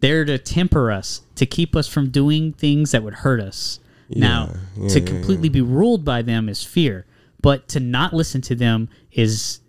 They're 0.02 0.26
to 0.26 0.38
temper 0.38 0.92
us, 0.92 1.22
to 1.36 1.46
keep 1.46 1.76
us 1.76 1.88
from 1.88 2.10
doing 2.10 2.54
things 2.54 2.92
that 2.92 3.02
would 3.04 3.14
hurt 3.16 3.40
us. 3.40 3.80
now, 4.10 4.50
yeah, 4.78 4.90
to 4.90 5.00
yeah, 5.00 5.06
completely 5.06 5.48
be 5.48 5.62
ruled 5.62 6.04
by 6.04 6.22
them 6.22 6.50
is 6.50 6.62
fear, 6.64 7.06
but 7.42 7.68
to 7.70 7.80
not 7.80 8.14
listen 8.14 8.42
to 8.42 8.56
them 8.56 8.90
is 9.14 9.60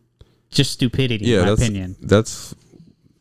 just 0.51 0.73
stupidity, 0.73 1.27
yeah, 1.27 1.37
in 1.37 1.43
my 1.43 1.49
that's 1.51 1.61
opinion. 1.63 1.97
that's 2.03 2.55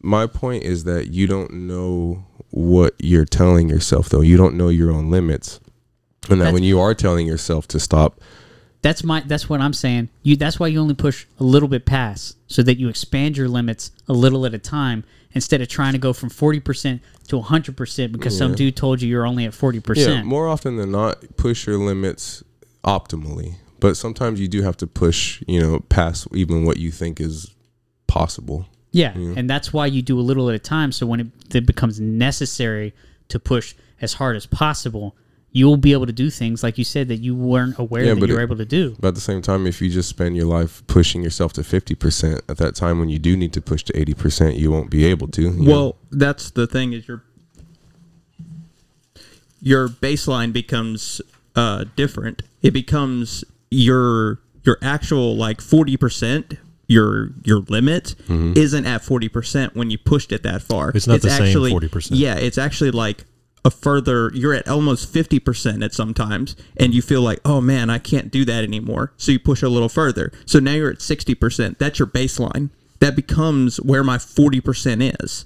my 0.01 0.25
point 0.25 0.63
is 0.63 0.83
that 0.85 1.09
you 1.13 1.27
don't 1.27 1.53
know 1.53 2.25
what 2.49 2.95
you're 2.99 3.23
telling 3.25 3.69
yourself 3.69 4.09
though. 4.09 4.21
You 4.21 4.35
don't 4.35 4.55
know 4.57 4.69
your 4.69 4.91
own 4.91 5.11
limits, 5.11 5.59
and 6.29 6.41
that 6.41 6.45
That's- 6.45 6.53
when 6.53 6.63
you 6.63 6.79
are 6.79 6.93
telling 6.95 7.27
yourself 7.27 7.67
to 7.69 7.79
stop, 7.79 8.19
That's 8.81 9.03
my 9.03 9.19
that's 9.21 9.47
what 9.47 9.61
I'm 9.61 9.73
saying. 9.73 10.09
You 10.23 10.35
that's 10.35 10.59
why 10.59 10.67
you 10.67 10.79
only 10.81 10.95
push 10.95 11.27
a 11.39 11.43
little 11.43 11.69
bit 11.69 11.85
past 11.85 12.35
so 12.47 12.63
that 12.63 12.79
you 12.79 12.89
expand 12.89 13.37
your 13.37 13.47
limits 13.47 13.91
a 14.07 14.13
little 14.13 14.43
at 14.47 14.55
a 14.55 14.59
time 14.59 15.03
instead 15.33 15.61
of 15.61 15.67
trying 15.67 15.93
to 15.93 15.99
go 15.99 16.13
from 16.13 16.29
40% 16.29 16.99
to 17.27 17.39
100% 17.39 18.11
because 18.11 18.37
some 18.37 18.55
dude 18.55 18.75
told 18.75 19.01
you 19.01 19.09
you're 19.09 19.25
only 19.25 19.45
at 19.45 19.53
40%. 19.53 19.95
yeah, 19.97 20.23
more 20.23 20.47
often 20.47 20.77
than 20.77 20.91
not, 20.91 21.23
push 21.37 21.65
your 21.65 21.77
limits 21.77 22.43
optimally. 22.83 23.55
But 23.79 23.97
sometimes 23.97 24.39
you 24.39 24.47
do 24.47 24.61
have 24.61 24.77
to 24.77 24.87
push, 24.87 25.43
you 25.47 25.59
know, 25.59 25.79
past 25.79 26.27
even 26.33 26.65
what 26.65 26.77
you 26.77 26.91
think 26.91 27.19
is 27.19 27.51
possible. 28.05 28.67
Yeah, 28.91 29.13
and 29.13 29.49
that's 29.49 29.71
why 29.71 29.85
you 29.85 30.01
do 30.01 30.19
a 30.19 30.21
little 30.21 30.49
at 30.49 30.55
a 30.55 30.59
time. 30.59 30.91
So 30.91 31.05
when 31.07 31.19
it, 31.21 31.55
it 31.55 31.65
becomes 31.65 31.99
necessary 31.99 32.93
to 33.29 33.39
push 33.39 33.73
as 34.01 34.13
hard 34.13 34.35
as 34.35 34.45
possible, 34.45 35.15
you'll 35.53 35.75
be 35.77 35.91
able 35.91 36.05
to 36.05 36.13
do 36.13 36.29
things 36.29 36.63
like 36.63 36.77
you 36.77 36.83
said 36.85 37.09
that 37.09 37.17
you 37.17 37.35
weren't 37.35 37.77
aware 37.77 38.03
Yeah, 38.05 38.13
that 38.13 38.19
but 38.21 38.29
you 38.29 38.35
were 38.35 38.39
it- 38.41 38.43
able 38.43 38.55
to 38.57 38.65
do. 38.65 38.95
But 38.99 39.09
at 39.09 39.15
the 39.15 39.21
same 39.21 39.41
time, 39.41 39.67
if 39.67 39.81
you 39.81 39.89
just 39.89 40.07
spend 40.07 40.35
your 40.37 40.45
life 40.45 40.81
pushing 40.87 41.21
yourself 41.23 41.51
to 41.53 41.63
fifty 41.63 41.93
percent, 41.95 42.41
at 42.47 42.57
that 42.57 42.73
time 42.75 42.99
when 42.99 43.09
you 43.09 43.19
do 43.19 43.35
need 43.35 43.51
to 43.53 43.61
push 43.61 43.83
to 43.83 43.99
eighty 43.99 44.13
percent, 44.13 44.55
you 44.55 44.71
won't 44.71 44.89
be 44.89 45.03
able 45.05 45.27
to. 45.29 45.41
you 45.41 45.49
know? 45.51 45.71
Well, 45.71 45.95
that's 46.11 46.51
the 46.51 46.67
thing 46.67 46.93
is 46.93 47.07
your 47.07 47.23
your 49.61 49.87
baseline 49.89 50.53
becomes 50.53 51.21
uh, 51.55 51.85
different. 51.95 52.41
It 52.61 52.71
becomes 52.71 53.43
your 53.69 54.39
your 54.63 54.77
actual 54.81 55.35
like 55.35 55.61
forty 55.61 55.97
percent. 55.97 56.55
Your 56.87 57.31
your 57.43 57.59
limit 57.69 58.15
isn't 58.29 58.85
at 58.85 59.03
forty 59.03 59.29
percent 59.29 59.75
when 59.75 59.89
you 59.91 59.97
pushed 59.97 60.31
it 60.33 60.43
that 60.43 60.61
far. 60.61 60.91
It's 60.93 61.07
not 61.07 61.21
the 61.21 61.29
same 61.29 61.45
actually, 61.47 61.71
40%. 61.71 62.09
Yeah, 62.11 62.35
it's 62.35 62.57
actually 62.57 62.91
like 62.91 63.23
a 63.63 63.71
further. 63.71 64.31
You're 64.33 64.53
at 64.53 64.67
almost 64.67 65.11
fifty 65.11 65.39
percent 65.39 65.83
at 65.83 65.93
sometimes, 65.93 66.55
and 66.77 66.93
you 66.93 67.01
feel 67.01 67.21
like, 67.21 67.39
oh 67.45 67.61
man, 67.61 67.89
I 67.89 67.99
can't 67.99 68.31
do 68.31 68.45
that 68.45 68.63
anymore. 68.63 69.13
So 69.17 69.31
you 69.31 69.39
push 69.39 69.61
a 69.61 69.69
little 69.69 69.89
further. 69.89 70.31
So 70.45 70.59
now 70.59 70.73
you're 70.73 70.91
at 70.91 71.01
sixty 71.01 71.35
percent. 71.35 71.79
That's 71.79 71.99
your 71.99 72.07
baseline. 72.07 72.69
That 72.99 73.15
becomes 73.15 73.77
where 73.77 74.03
my 74.03 74.17
forty 74.17 74.61
percent 74.61 75.01
is. 75.01 75.45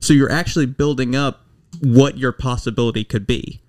So 0.00 0.12
you're 0.12 0.32
actually 0.32 0.66
building 0.66 1.16
up 1.16 1.42
what 1.80 2.18
your 2.18 2.32
possibility 2.32 3.04
could 3.04 3.26
be. 3.26 3.60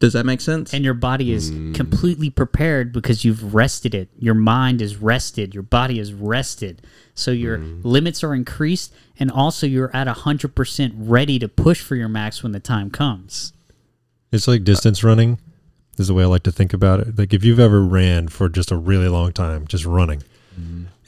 Does 0.00 0.14
that 0.14 0.24
make 0.24 0.40
sense? 0.40 0.72
And 0.72 0.82
your 0.82 0.94
body 0.94 1.30
is 1.30 1.50
Mm. 1.50 1.74
completely 1.74 2.30
prepared 2.30 2.90
because 2.90 3.22
you've 3.24 3.54
rested 3.54 3.94
it. 3.94 4.08
Your 4.18 4.34
mind 4.34 4.80
is 4.80 4.96
rested. 4.96 5.52
Your 5.54 5.62
body 5.62 5.98
is 5.98 6.14
rested. 6.14 6.80
So 7.14 7.30
your 7.30 7.58
Mm. 7.58 7.80
limits 7.84 8.24
are 8.24 8.34
increased, 8.34 8.94
and 9.18 9.30
also 9.30 9.66
you're 9.66 9.94
at 9.94 10.08
100% 10.08 10.94
ready 10.96 11.38
to 11.38 11.48
push 11.48 11.82
for 11.82 11.96
your 11.96 12.08
max 12.08 12.42
when 12.42 12.52
the 12.52 12.60
time 12.60 12.90
comes. 12.90 13.52
It's 14.32 14.48
like 14.48 14.64
distance 14.64 15.04
running. 15.04 15.38
This 15.96 16.04
is 16.04 16.08
the 16.08 16.14
way 16.14 16.22
I 16.22 16.26
like 16.28 16.44
to 16.44 16.52
think 16.52 16.72
about 16.72 17.00
it. 17.00 17.18
Like 17.18 17.34
if 17.34 17.44
you've 17.44 17.60
ever 17.60 17.82
ran 17.84 18.28
for 18.28 18.48
just 18.48 18.70
a 18.70 18.76
really 18.76 19.08
long 19.08 19.32
time, 19.32 19.66
just 19.68 19.84
running, 19.84 20.22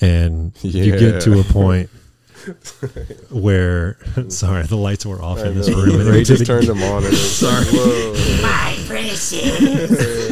and 0.02 0.52
you 0.62 0.98
get 0.98 1.22
to 1.22 1.40
a 1.40 1.44
point 1.52 1.88
where 3.30 3.96
sorry, 4.28 4.64
the 4.64 4.76
lights 4.76 5.06
were 5.06 5.22
off 5.22 5.38
in 5.38 5.54
this 5.54 5.68
room. 5.68 6.00
and 6.00 6.08
Ray 6.08 6.24
just 6.24 6.40
was 6.40 6.48
turned 6.48 6.66
them 6.66 6.82
on. 6.82 7.04
And 7.04 7.14
Sorry. 7.14 7.64
Whoa. 7.66 8.12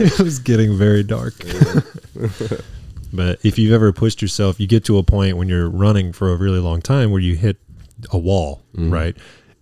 it 0.03 0.19
was 0.21 0.39
getting 0.39 0.77
very 0.77 1.03
dark. 1.03 1.35
but 3.13 3.39
if 3.45 3.59
you've 3.59 3.73
ever 3.73 3.93
pushed 3.93 4.23
yourself, 4.23 4.61
you 4.61 4.67
get 4.67 4.85
to 4.87 4.99
a 4.99 5.03
point 5.03 5.37
when 5.37 5.49
you're 5.49 5.69
running 5.69 6.13
for 6.13 6.33
a 6.33 6.37
really 6.37 6.59
long 6.59 6.83
time 6.83 7.11
where 7.11 7.21
you 7.21 7.37
hit 7.37 7.57
a 8.13 8.19
wall, 8.19 8.63
right? 8.75 9.17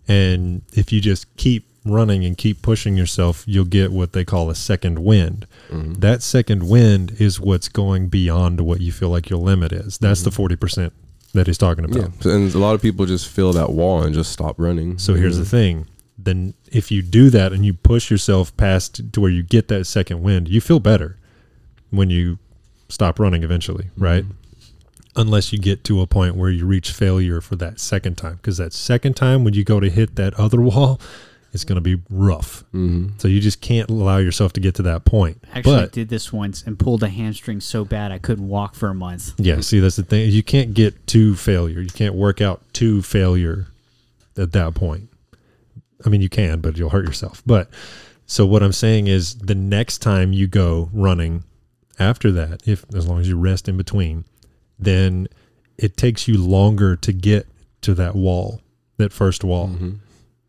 And 0.07 0.63
if 0.73 0.93
you 0.93 1.01
just 1.01 1.35
keep 1.37 1.67
running 1.85 2.25
and 2.25 2.37
keep 2.37 2.63
pushing 2.63 2.97
yourself, 2.97 3.45
you'll 3.47 3.65
get 3.65 3.93
what 3.93 4.13
they 4.13 4.25
call 4.25 4.51
a 4.51 4.55
second 4.55 4.99
wind. 5.01 5.47
Mm-hmm. 5.69 5.95
That 5.95 6.23
second 6.23 6.69
wind 6.69 7.17
is 7.19 7.41
what's 7.41 7.69
going 7.69 8.09
beyond 8.09 8.61
what 8.61 8.81
you 8.81 8.93
feel 8.93 9.11
like 9.11 9.31
your 9.31 9.39
limit 9.39 9.73
is. 9.73 9.99
That's 9.99 10.23
the 10.23 10.31
40% 10.31 10.93
that 11.35 11.47
he's 11.47 11.59
talking 11.59 11.85
about. 11.85 11.99
Mm-hmm. 11.99 12.29
Yeah, 12.29 12.35
and 12.35 12.55
a 12.55 12.59
lot 12.59 12.75
of 12.75 12.83
people 12.83 13.07
just 13.07 13.29
feel 13.29 13.53
that 13.53 13.71
wall 13.71 14.03
and 14.03 14.15
just 14.15 14.33
stop 14.33 14.59
running. 14.59 14.99
So 14.99 15.15
here's 15.15 15.39
the 15.39 15.45
thing. 15.45 15.87
Then 16.17 16.55
if 16.73 16.91
you 16.91 17.03
do 17.03 17.31
that 17.31 17.53
and 17.53 17.65
you 17.65 17.75
push 17.75 18.11
yourself 18.11 18.57
past 18.57 19.13
to 19.13 19.21
where 19.21 19.31
you 19.31 19.43
get 19.43 19.69
that 19.69 19.85
second 19.87 20.23
wind, 20.23 20.49
you 20.49 20.61
feel 20.61 20.81
better 20.81 21.17
when 21.91 22.11
you 22.11 22.39
stop 22.89 23.19
running 23.19 23.43
eventually, 23.43 23.91
right? 23.97 24.25
Unless 25.17 25.53
you 25.53 25.59
get 25.59 25.85
to 25.85 26.01
a 26.01 26.07
point 26.07 26.35
where 26.35 26.51
you 26.51 26.67
reach 26.67 26.91
failure 26.91 27.41
for 27.41 27.57
that 27.57 27.79
second 27.79 28.17
time. 28.17 28.37
Because 28.37 28.57
that 28.57 28.73
second 28.73 29.15
time 29.15 29.45
when 29.45 29.55
you 29.55 29.65
go 29.65 29.81
to 29.81 29.91
hit 29.91 30.17
that 30.17 30.35
other 30.35 30.61
wall, 30.63 31.01
it's 31.59 31.65
going 31.65 31.83
to 31.83 31.97
be 31.97 32.01
rough. 32.09 32.63
Mm-hmm. 32.73 33.19
So 33.19 33.27
you 33.27 33.41
just 33.41 33.61
can't 33.61 33.91
allow 33.91 34.19
yourself 34.19 34.53
to 34.55 34.61
get 34.61 34.77
to 34.77 34.83
that 34.83 35.05
point. 35.05 35.43
Actually 35.53 35.81
but 35.81 35.93
did 35.93 36.09
this 36.09 36.33
once 36.33 36.63
and 36.63 36.79
pulled 36.79 37.03
a 37.03 37.09
hamstring 37.09 37.61
so 37.61 37.85
bad 37.85 38.13
I 38.13 38.19
couldn't 38.19 38.47
walk 38.47 38.77
for 38.77 38.89
a 38.89 38.95
month. 38.95 39.35
yeah, 39.39 39.61
see, 39.61 39.81
that's 39.81 39.97
the 39.97 40.05
thing. 40.05 40.31
You 40.31 40.43
can't 40.43 40.73
get 40.73 41.07
to 41.09 41.35
failure. 41.35 41.81
You 41.81 41.91
can't 41.91 42.15
work 42.15 42.41
out 42.41 42.63
to 42.75 43.03
failure 43.03 43.67
at 44.37 44.53
that 44.53 44.75
point. 44.75 45.09
I 46.07 46.09
mean, 46.09 46.23
you 46.23 46.29
can, 46.29 46.61
but 46.61 46.77
you'll 46.77 46.91
hurt 46.91 47.07
yourself. 47.07 47.43
But 47.45 47.69
so 48.27 48.47
what 48.47 48.63
I'm 48.63 48.73
saying 48.73 49.09
is 49.09 49.35
the 49.35 49.55
next 49.57 49.99
time 49.99 50.33
you 50.33 50.47
go 50.47 50.91
running 50.93 51.43
after 51.99 52.31
that, 52.33 52.63
if 52.67 52.85
as 52.95 53.09
long 53.09 53.21
as 53.21 53.29
you 53.29 53.37
rest 53.37 53.69
in 53.69 53.77
between, 53.77 54.25
then 54.79 55.27
it 55.77 55.97
takes 55.97 56.29
you 56.29 56.39
longer 56.39 56.95
to 56.95 57.13
get 57.13 57.49
to 57.81 57.95
that 57.95 58.15
wall, 58.15 58.61
that 58.97 59.13
first 59.13 59.43
wall, 59.43 59.71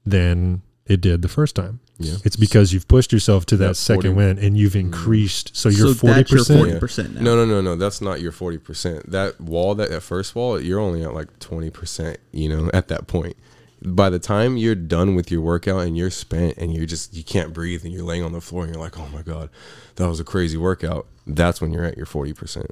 than 0.06 0.62
it 0.90 1.02
did 1.02 1.22
the 1.22 1.28
first 1.30 1.56
time. 1.56 1.80
Yeah. 2.00 2.16
It's 2.24 2.36
because 2.36 2.74
you've 2.74 2.88
pushed 2.88 3.14
yourself 3.14 3.46
to 3.48 3.58
that 3.58 3.66
Yeah, 3.66 3.74
second 3.74 4.14
40. 4.14 4.16
win 4.16 4.40
and 4.40 4.58
you've 4.58 4.76
increased. 4.76 5.56
So 5.56 5.70
mm. 5.70 5.78
you're 5.78 5.88
so 5.90 5.94
forty 5.94 6.16
that's 6.16 6.32
your 6.32 6.40
percent. 6.40 6.60
forty 6.60 6.80
percent 6.80 7.16
now. 7.16 7.22
No, 7.22 7.36
no, 7.36 7.46
no, 7.46 7.62
no. 7.62 7.76
That's 7.76 8.02
not 8.02 8.22
your 8.22 8.32
forty 8.32 8.58
percent. 8.58 9.10
That 9.12 9.40
wall, 9.40 9.76
that, 9.76 9.90
that 9.90 10.02
first 10.02 10.36
wall, 10.36 10.60
you're 10.60 10.80
only 10.80 11.04
at 11.04 11.14
like 11.14 11.40
twenty 11.40 11.70
percent. 11.70 12.18
You 12.32 12.50
know, 12.50 12.72
at 12.74 12.88
that 12.88 13.08
point, 13.08 13.36
by 13.84 14.10
the 14.10 14.20
time 14.20 14.58
you're 14.58 14.76
done 14.76 15.16
with 15.16 15.30
your 15.30 15.42
workout 15.42 15.82
and 15.82 15.98
you're 15.98 16.10
spent 16.10 16.58
and 16.58 16.74
you're 16.74 16.86
just 16.86 17.14
you 17.16 17.24
can't 17.24 17.54
breathe 17.54 17.84
and 17.84 17.94
you're 17.94 18.04
laying 18.04 18.24
on 18.24 18.32
the 18.32 18.42
floor 18.42 18.64
and 18.64 18.74
you're 18.74 18.82
like, 18.84 18.98
oh 18.98 19.08
my 19.10 19.22
god, 19.22 19.50
that 19.96 20.08
was 20.08 20.20
a 20.20 20.24
crazy 20.26 20.58
workout. 20.58 21.06
That's 21.28 21.62
when 21.62 21.72
you're 21.72 21.86
at 21.86 21.98
your 21.98 22.06
forty 22.06 22.34
percent. 22.34 22.72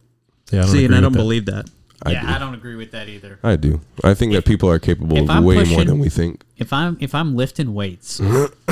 Yeah, 0.51 0.59
I 0.59 0.61
don't 0.63 0.71
See, 0.71 0.85
and 0.85 0.95
I 0.95 1.01
don't 1.01 1.11
that. 1.11 1.17
believe 1.19 1.45
that. 1.45 1.69
I 2.05 2.11
yeah, 2.11 2.21
do. 2.21 2.27
I 2.27 2.37
don't 2.37 2.53
agree 2.53 2.75
with 2.75 2.91
that 2.91 3.09
either. 3.09 3.39
I 3.43 3.55
do. 3.55 3.81
I 4.03 4.13
think 4.13 4.33
that 4.33 4.45
people 4.45 4.69
are 4.69 4.79
capable 4.79 5.17
of 5.17 5.29
I'm 5.29 5.43
way 5.43 5.63
more 5.63 5.83
than 5.83 5.99
we 5.99 6.09
think. 6.09 6.43
If 6.57 6.71
I'm 6.71 6.97
if 6.99 7.15
I'm 7.15 7.35
lifting 7.35 7.73
weights 7.73 8.19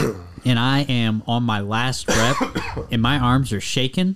and 0.45 0.59
I 0.59 0.81
am 0.87 1.23
on 1.27 1.43
my 1.43 1.59
last 1.61 2.07
rep 2.07 2.37
and 2.91 3.01
my 3.01 3.17
arms 3.17 3.51
are 3.51 3.59
shaking, 3.61 4.15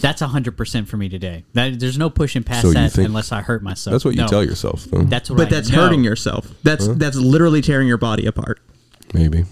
that's 0.00 0.20
hundred 0.20 0.56
percent 0.56 0.88
for 0.88 0.96
me 0.96 1.08
today. 1.08 1.44
That, 1.54 1.78
there's 1.78 1.98
no 1.98 2.10
pushing 2.10 2.42
past 2.42 2.62
So 2.62 2.72
that 2.72 2.92
think- 2.92 3.06
unless 3.06 3.30
I 3.30 3.42
hurt 3.42 3.62
myself. 3.62 3.92
That's 3.92 4.04
what 4.04 4.14
you 4.16 4.22
No, 4.22 4.26
tell 4.28 4.44
yourself, 4.44 4.84
though. 4.86 5.02
That's 5.02 5.30
what 5.30 5.36
But 5.36 5.46
I 5.46 5.50
that's 5.50 5.70
know. 5.70 5.82
hurting 5.82 6.02
yourself. 6.02 6.48
That's 6.64 6.88
that's 6.88 7.16
literally 7.16 7.60
tearing 7.62 7.86
your 7.86 7.98
body 7.98 8.26
apart. 8.26 8.58
maybe, 9.14 9.44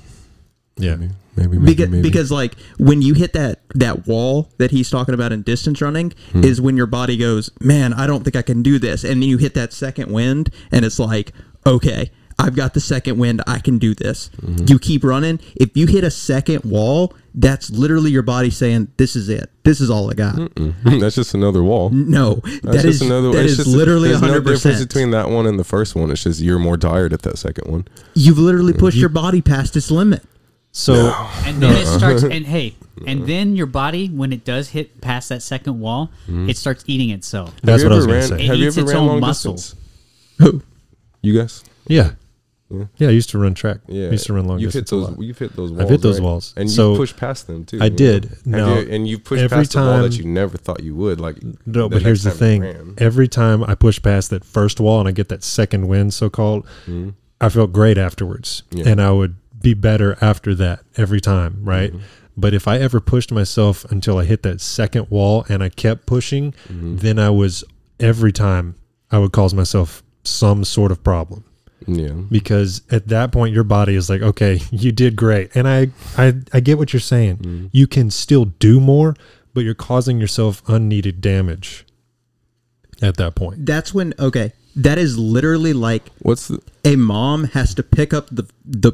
Yeah. 0.77 0.97
maybe, 0.97 1.13
maybe, 1.37 1.59
maybe, 1.59 1.65
because 1.67 1.89
maybe. 1.91 2.03
because 2.03 2.31
like 2.31 2.55
when 2.79 3.03
you 3.03 3.15
hit 3.15 3.33
that 3.33 3.61
that 3.75 4.07
wall 4.07 4.51
that 4.59 4.71
he's 4.71 4.91
talking 4.91 5.15
about 5.15 5.33
in 5.33 5.43
distance 5.43 5.81
running 5.81 6.13
Hmm. 6.33 6.45
is 6.45 6.61
when 6.61 6.77
your 6.77 6.87
body 6.87 7.17
goes 7.17 7.51
man 7.61 7.93
i 7.93 8.07
don't 8.07 8.25
think 8.25 8.37
i 8.37 8.43
can 8.43 8.63
do 8.63 8.79
this 8.79 9.05
and 9.05 9.23
then 9.23 9.29
you 9.29 9.39
hit 9.39 9.55
that 9.55 9.73
second 9.73 10.11
wind 10.13 10.51
and 10.73 10.85
it's 10.85 10.99
like 10.99 11.33
okay 11.67 12.11
i've 12.39 12.57
got 12.57 12.73
the 12.75 12.81
second 12.81 13.19
wind 13.19 13.43
i 13.47 13.59
can 13.59 13.79
do 13.79 13.95
this 13.95 14.31
Mm-hmm. 14.43 14.65
you 14.69 14.79
keep 14.79 15.05
running 15.05 15.39
if 15.57 15.77
you 15.77 15.87
hit 15.87 16.05
a 16.05 16.11
second 16.11 16.65
wall 16.65 17.15
that's 17.35 17.71
literally 17.71 18.11
your 18.11 18.23
body 18.23 18.51
saying 18.51 18.89
this 18.97 19.15
is 19.15 19.29
it 19.29 19.49
this 19.63 19.81
is 19.81 19.89
all 19.91 20.11
i 20.11 20.15
got 20.15 20.37
that's 20.85 21.15
just 21.15 21.35
another 21.35 21.63
wall. 21.63 21.91
no 21.91 22.35
That's 22.45 22.61
that 22.63 22.75
is 22.77 22.99
just 22.99 23.03
another. 23.03 23.31
that 23.33 23.45
it's 23.45 23.53
is 23.53 23.57
just, 23.59 23.69
literally 23.69 24.09
there's 24.09 24.23
no 24.23 24.41
100% 24.41 24.45
difference 24.45 24.81
between 24.85 25.11
that 25.13 25.29
one 25.31 25.47
and 25.47 25.59
the 25.59 25.65
first 25.65 25.95
one. 25.95 26.11
It's 26.11 26.25
just 26.25 26.41
you're 26.41 26.59
more 26.59 26.77
tired 26.77 27.13
at 27.13 27.23
that 27.23 27.39
second 27.39 27.71
one. 27.71 27.87
you've 28.15 28.39
literally 28.39 28.73
pushed 28.73 28.97
your 28.97 29.11
body 29.11 29.41
past 29.43 29.77
its 29.77 29.91
limit 29.93 30.25
So 30.73 31.13
And 31.47 31.61
then 31.63 31.75
it 31.77 31.87
starts 31.87 32.23
and 32.23 32.47
hey, 32.47 32.75
and 33.07 33.27
then 33.27 33.57
your 33.57 33.67
body 33.67 34.09
when 34.09 34.33
it 34.33 34.45
does 34.45 34.69
hit 34.69 35.01
past 35.01 35.29
that 35.31 35.43
second 35.43 35.81
wall, 35.81 36.11
it 36.29 36.57
starts 36.57 36.85
eating 36.87 37.11
itself. 37.11 37.55
that's 37.63 37.83
Have 37.83 37.91
what 37.91 37.99
I 37.99 38.01
you 38.01 38.07
was 38.07 38.07
ever 38.07 38.13
going 38.13 38.29
to 38.29 38.29
ran- 38.35 38.39
say. 38.39 38.45
It 38.45 38.49
Have 38.49 38.57
you 38.59 38.69
eats 38.69 38.77
ever 38.79 38.85
its 38.87 38.93
ran 38.95 39.03
own 39.03 39.09
long 39.09 39.21
muscle. 39.21 39.59
who 40.39 40.63
You 41.23 41.39
guys? 41.39 41.65
Yeah. 41.89 42.13
Yeah. 42.73 42.85
Yeah, 42.99 43.09
I 43.09 43.11
used 43.11 43.31
to 43.31 43.39
run 43.39 43.55
track. 43.55 43.79
Yeah, 43.89 44.07
I 44.07 44.11
used 44.13 44.27
to 44.27 44.33
run 44.33 44.47
long 44.47 44.61
You've 44.61 44.73
hit 44.73 44.83
distance. 44.85 45.09
a 45.09 45.11
those. 45.17 45.27
You've 45.27 45.39
hit 45.41 45.57
those. 45.57 45.73
Walls, 45.73 45.91
hit 45.91 46.01
those 46.03 46.21
right? 46.21 46.25
walls. 46.25 46.55
and 46.57 46.71
So, 46.71 46.93
you 46.93 46.99
pushed 46.99 47.17
past 47.17 47.49
them 47.49 47.65
too. 47.65 47.79
I 47.81 47.87
you 47.87 47.91
know? 47.91 47.97
did. 47.97 48.25
Have 48.27 48.47
Now, 48.47 48.75
and 48.79 49.09
you 49.09 49.19
pushed 49.19 49.43
every 49.43 49.57
past 49.59 49.73
the 49.73 49.81
wall 49.81 50.03
that 50.03 50.17
you 50.17 50.25
never 50.25 50.57
thought 50.57 50.81
you 50.85 50.95
would. 50.95 51.21
Like 51.21 51.39
No, 51.67 51.89
but 51.89 52.03
here's 52.03 52.23
the 52.23 52.31
thing. 52.31 52.95
Every 52.99 53.27
time 53.27 53.65
I 53.65 53.75
push 53.75 54.01
past 54.01 54.31
that 54.31 54.45
first 54.45 54.79
wall 54.79 55.01
and 55.01 55.09
I 55.09 55.11
get 55.13 55.29
that 55.31 55.43
second 55.43 55.89
win, 55.89 56.13
so 56.13 56.31
called, 56.31 56.65
I 57.41 57.49
felt 57.49 57.73
great 57.73 57.99
afterwards. 57.99 58.63
Mm-hmm. 58.71 58.79
Yeah. 58.79 58.93
And 58.93 59.03
I 59.03 59.11
would 59.11 59.35
be 59.63 59.75
better 59.75 60.17
after 60.21 60.55
that 60.57 60.81
every 60.97 61.21
time, 61.21 61.61
right? 61.65 61.93
Mm-hmm. 61.93 62.03
But 62.37 62.55
if 62.55 62.67
I 62.67 62.79
ever 62.79 63.01
pushed 63.01 63.31
myself 63.33 63.85
until 63.91 64.17
I 64.19 64.25
hit 64.25 64.43
that 64.45 64.61
second 64.61 65.11
wall 65.11 65.45
and 65.49 65.63
I 65.63 65.69
kept 65.69 66.07
pushing, 66.07 66.53
Mm-hmm. 66.69 66.97
then 66.97 67.19
I 67.19 67.31
was 67.31 67.65
every 67.99 68.33
time 68.33 68.77
I 69.11 69.19
would 69.19 69.33
cause 69.33 69.53
myself 69.53 70.03
some 70.25 70.65
sort 70.65 70.91
of 70.93 71.03
problem 71.05 71.45
Yeah. 71.87 72.13
because 72.31 72.83
at 72.91 73.09
that 73.09 73.33
point 73.33 73.55
your 73.55 73.65
body 73.65 73.95
is 73.95 74.09
like 74.11 74.21
okay 74.23 74.61
you 74.71 74.93
did 74.93 75.17
great 75.17 75.51
and 75.57 75.67
i 75.67 75.89
i, 76.19 76.35
I 76.53 76.61
get 76.61 76.77
what 76.79 76.93
you're 76.93 77.01
saying 77.01 77.39
Mm-hmm. 77.39 77.67
you 77.73 77.87
can 77.87 78.11
still 78.11 78.45
do 78.45 78.81
more 78.81 79.15
but 79.55 79.65
you're 79.65 79.75
causing 79.75 80.21
yourself 80.21 80.63
unneeded 80.69 81.21
damage 81.23 81.87
at 83.03 83.17
that 83.17 83.35
point 83.35 83.65
that's 83.67 83.95
when 83.95 84.13
okay 84.19 84.53
that 84.77 84.99
is 84.99 85.19
literally 85.19 85.73
like 85.73 86.11
What's 86.21 86.49
the? 86.49 86.61
a 86.85 86.97
mom 86.97 87.45
has 87.45 87.75
to 87.75 87.83
pick 87.83 88.13
up 88.15 88.29
the 88.31 88.45
the 88.65 88.93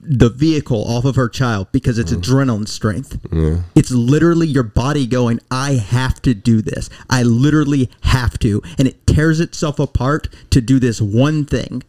the 0.00 0.28
vehicle 0.30 0.84
off 0.84 1.04
of 1.04 1.16
her 1.16 1.28
child 1.28 1.66
because 1.72 1.98
it's 1.98 2.12
adrenaline 2.12 2.68
strength. 2.68 3.18
Yeah. 3.32 3.62
It's 3.74 3.90
literally 3.90 4.46
your 4.46 4.62
body 4.62 5.06
going, 5.06 5.40
I 5.50 5.72
have 5.72 6.22
to 6.22 6.34
do 6.34 6.62
this. 6.62 6.88
I 7.10 7.24
literally 7.24 7.90
have 8.02 8.38
to. 8.40 8.62
And 8.78 8.86
it 8.86 9.06
tears 9.06 9.40
itself 9.40 9.78
apart 9.80 10.28
to 10.50 10.60
do 10.60 10.78
this 10.78 11.00
one 11.00 11.44
thing. 11.44 11.82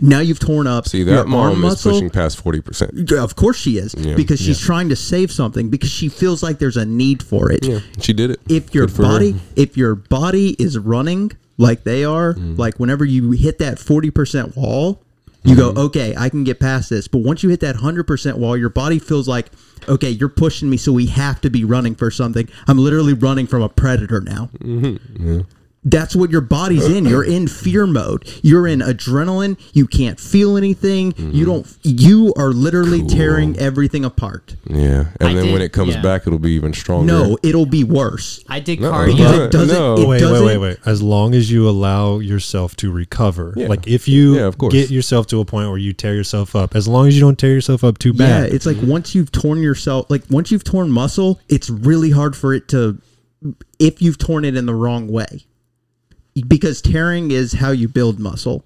Now 0.00 0.20
you've 0.20 0.38
torn 0.40 0.66
up 0.66 0.88
See 0.88 0.98
your 1.02 1.06
that 1.08 1.18
arm 1.20 1.30
mom 1.30 1.52
is 1.52 1.58
muscle. 1.58 1.92
pushing 1.92 2.10
past 2.10 2.38
forty 2.42 2.60
percent. 2.62 3.12
Of 3.12 3.36
course 3.36 3.58
she 3.58 3.76
is. 3.78 3.94
Yeah. 3.96 4.14
Because 4.14 4.40
she's 4.40 4.58
trying 4.58 4.88
to 4.88 4.96
save 4.96 5.30
something 5.30 5.68
because 5.68 5.90
she 5.90 6.08
feels 6.08 6.42
like 6.42 6.58
there's 6.58 6.76
a 6.78 6.86
need 6.86 7.22
for 7.22 7.52
it 7.52 7.64
Yeah, 7.64 7.80
she 8.00 8.12
did 8.12 8.30
it. 8.30 8.40
if 8.48 8.74
your 8.74 8.88
for 8.88 9.02
her. 9.02 9.08
body 9.12 9.34
if 9.56 9.76
your 9.76 9.94
body 9.94 10.56
is 10.58 10.78
running 10.78 11.32
like 11.58 11.84
they 11.84 12.04
are 12.04 12.32
Mm. 12.34 12.56
like 12.58 12.80
whenever 12.80 13.04
you 13.04 13.32
hit 13.32 13.58
that 13.58 13.76
40% 13.78 14.56
wall 14.56 15.02
you 15.44 15.56
Mm-hmm. 15.56 15.74
go 15.74 15.82
okay 15.86 16.14
i 16.16 16.28
can 16.28 16.44
get 16.44 16.60
past 16.60 16.88
this 16.90 17.08
but 17.08 17.18
once 17.18 17.42
you 17.42 17.48
hit 17.50 17.60
that 17.60 17.76
100% 17.76 18.34
wall 18.36 18.56
your 18.56 18.68
body 18.70 18.98
feels 18.98 19.26
like 19.26 19.46
okay 19.88 20.10
you're 20.10 20.28
pushing 20.28 20.70
me 20.70 20.76
so 20.76 20.92
we 20.92 21.06
have 21.06 21.40
to 21.40 21.50
be 21.50 21.64
running 21.64 21.94
for 21.96 22.10
something 22.10 22.48
i'm 22.68 22.78
literally 22.78 23.12
running 23.12 23.46
from 23.46 23.62
a 23.62 23.68
predator 23.68 24.20
now 24.20 24.48
Mm-hmm. 24.60 25.40
That's 25.84 26.14
what 26.14 26.30
your 26.30 26.40
body's 26.40 26.86
in 26.88 27.04
you're 27.04 27.24
in 27.24 27.48
fear 27.48 27.86
mode 27.88 28.22
you're 28.42 28.68
in 28.68 28.78
adrenaline 28.78 29.58
you 29.72 29.84
can't 29.86 30.20
feel 30.20 30.56
anything 30.56 31.12
you 31.16 31.44
don't 31.44 31.66
you 31.82 32.32
are 32.36 32.50
literally 32.50 32.98
Mm-hmm. 33.00 33.08
Cool. 33.08 33.16
tearing 33.16 33.58
everything 33.58 34.04
apart 34.04 34.54
Yeah, 34.68 35.06
and 35.18 35.28
I 35.30 35.34
then 35.34 35.46
did- 35.46 35.52
when 35.52 35.62
it 35.62 35.72
comes 35.72 35.94
yeah. 35.94 36.02
back, 36.02 36.26
it'll 36.26 36.38
be 36.38 36.52
even 36.52 36.72
stronger. 36.72 37.06
no 37.12 37.38
it'll 37.42 37.66
be 37.66 37.82
worse 37.84 38.44
I 38.48 38.60
did 38.60 38.80
No. 38.80 38.92
cardio. 38.92 39.06
because 39.16 39.38
it 39.38 39.50
doesn't 39.50 39.76
No. 39.76 39.96
it 39.96 40.06
wait 40.06 40.20
doesn't 40.20 40.46
wait 40.46 40.58
wait 40.58 40.68
wait 40.76 40.76
as 40.86 41.02
long 41.02 41.34
as 41.34 41.50
you 41.50 41.68
allow 41.68 42.18
yourself 42.20 42.76
to 42.76 42.92
recover 42.92 43.54
Yeah. 43.56 43.66
like 43.68 43.88
if 43.88 44.06
you 44.06 44.36
Yeah, 44.36 44.42
of 44.46 44.58
course. 44.58 44.72
get 44.72 44.90
yourself 44.90 45.26
to 45.28 45.40
a 45.40 45.44
point 45.44 45.68
where 45.68 45.78
you 45.78 45.92
tear 45.92 46.14
yourself 46.14 46.54
up 46.54 46.76
as 46.76 46.86
long 46.86 47.08
as 47.08 47.14
you 47.16 47.20
don't 47.20 47.38
tear 47.38 47.52
yourself 47.52 47.82
up 47.82 47.98
too 47.98 48.12
bad. 48.12 48.28
Yeah, 48.28 48.40
bad 48.44 48.52
it's 48.54 48.66
like 48.66 48.76
once 48.82 49.14
you've 49.16 49.32
torn 49.32 49.62
yourself, 49.62 50.06
like 50.10 50.22
once 50.30 50.50
you've 50.52 50.64
torn 50.64 50.90
muscle, 50.90 51.40
it's 51.48 51.68
really 51.70 52.10
hard 52.10 52.36
for 52.36 52.54
it 52.54 52.68
to, 52.68 52.98
if 53.78 54.00
you've 54.00 54.18
torn 54.18 54.44
it 54.44 54.54
in 54.56 54.66
the 54.66 54.74
wrong 54.74 55.08
way, 55.08 55.44
because 56.48 56.80
tearing 56.80 57.30
is 57.30 57.54
how 57.54 57.70
you 57.70 57.88
build 57.88 58.18
muscle. 58.18 58.64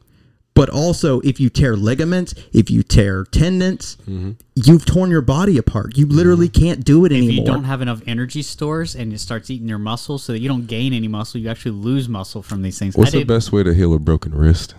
But 0.55 0.71
also, 0.71 1.21
if 1.21 1.39
you 1.39 1.51
tear 1.51 1.77
ligaments, 1.77 2.35
if 2.55 2.71
you 2.71 2.83
tear 2.83 3.25
tendons, 3.25 3.97
mm-hmm. 4.09 4.33
you've 4.55 4.87
torn 4.87 5.11
your 5.11 5.21
body 5.21 5.59
apart. 5.59 5.99
You 5.99 6.07
literally 6.07 6.49
mm-hmm. 6.49 6.65
can't 6.65 6.85
do 6.85 7.05
it 7.05 7.13
If 7.13 7.19
anymore. 7.19 7.35
you 7.35 7.45
don't 7.45 7.65
have 7.65 7.83
enough 7.83 8.01
energy 8.07 8.41
stores 8.41 8.95
and 8.95 9.13
it 9.13 9.21
starts 9.21 9.51
eating 9.51 9.69
your 9.69 9.79
muscle 9.79 10.17
so 10.17 10.33
that 10.33 10.39
you 10.39 10.49
don't 10.49 10.67
gain 10.67 10.95
any 10.95 11.09
muscle, 11.09 11.39
you 11.39 11.51
actually 11.51 11.73
lose 11.73 12.09
muscle 12.09 12.43
from 12.43 12.63
these 12.63 12.79
things. 12.79 12.97
What's 12.97 13.11
I 13.11 13.13
the 13.13 13.19
did 13.19 13.29
best 13.29 13.53
way 13.53 13.65
to 13.65 13.75
heal 13.75 13.93
a 13.93 13.99
broken 13.99 14.35
wrist? 14.35 14.75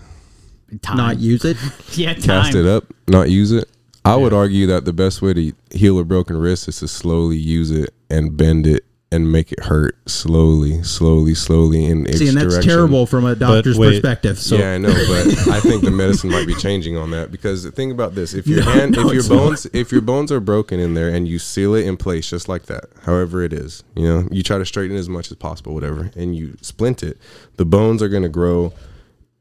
time. 0.82 0.98
not 0.98 1.20
use 1.20 1.46
it. 1.46 1.58
yeah, 1.98 2.14
time. 2.14 2.24
Cast 2.24 2.56
it 2.56 2.66
up, 2.66 2.86
not 3.08 3.30
use 3.30 3.52
it. 3.52 3.70
I 4.04 4.16
would 4.16 4.34
argue 4.34 4.68
that 4.68 4.86
the 4.86 4.94
best 4.94 5.22
way 5.22 5.34
to 5.34 5.54
heal 5.72 6.00
a 6.00 6.06
broken 6.06 6.38
wrist 6.38 6.68
is 6.70 6.80
to 6.80 6.88
slowly 6.88 7.38
use 7.38 7.72
it 7.72 7.94
and 8.10 8.38
bend 8.38 8.66
it 8.66 8.86
and 9.12 9.32
make 9.32 9.54
it 9.54 9.64
hurt 9.66 9.98
slowly, 10.10 10.84
slowly, 10.84 11.34
slowly 11.34 11.86
in 11.86 12.06
each 12.08 12.18
See, 12.18 12.28
and 12.28 12.36
that's 12.38 12.56
direction. 12.56 12.70
terrible 12.70 13.06
from 13.06 13.26
a 13.26 13.36
doctor's 13.36 13.78
wait, 13.80 14.02
perspective. 14.02 14.38
So 14.38 14.58
yeah, 14.58 14.74
I 14.74 14.78
know, 14.78 14.90
but 14.90 15.48
I 15.48 15.62
think 15.62 15.84
the 15.84 15.92
medicine 15.92 16.30
might 16.30 16.46
be 16.46 16.56
changing 16.56 16.98
on 16.98 17.12
that 17.12 17.32
because 17.32 17.66
think 17.70 17.94
about 17.94 18.16
this: 18.16 18.34
if 18.34 18.48
your 18.48 18.60
No, 18.66 18.72
hand, 18.72 18.92
no, 18.96 19.02
if 19.02 19.08
your 19.08 19.16
it's 19.20 19.30
not. 19.30 19.36
bones, 19.38 19.66
if 19.68 19.92
your 19.94 20.02
bones 20.02 20.32
are 20.32 20.42
broken 20.42 20.80
in 20.80 20.94
there 20.94 21.08
and 21.10 21.26
you 21.28 21.40
seal 21.40 21.74
it 21.74 21.86
in 21.86 21.96
place 21.96 22.30
just 22.30 22.50
like 22.50 22.64
that, 22.66 22.86
however 23.04 23.42
it 23.44 23.54
is, 23.54 23.84
you 23.96 24.04
know, 24.08 24.28
you 24.30 24.44
try 24.44 24.58
to 24.58 24.66
straighten 24.66 24.98
as 24.98 25.08
much 25.08 25.32
as 25.32 25.38
possible, 25.38 25.74
whatever, 25.74 26.12
and 26.16 26.36
you 26.36 26.58
splint 26.62 27.02
it, 27.02 27.18
the 27.56 27.66
bones 27.66 28.04
are 28.04 28.10
going 28.10 28.24
to 28.24 28.30
grow 28.30 28.74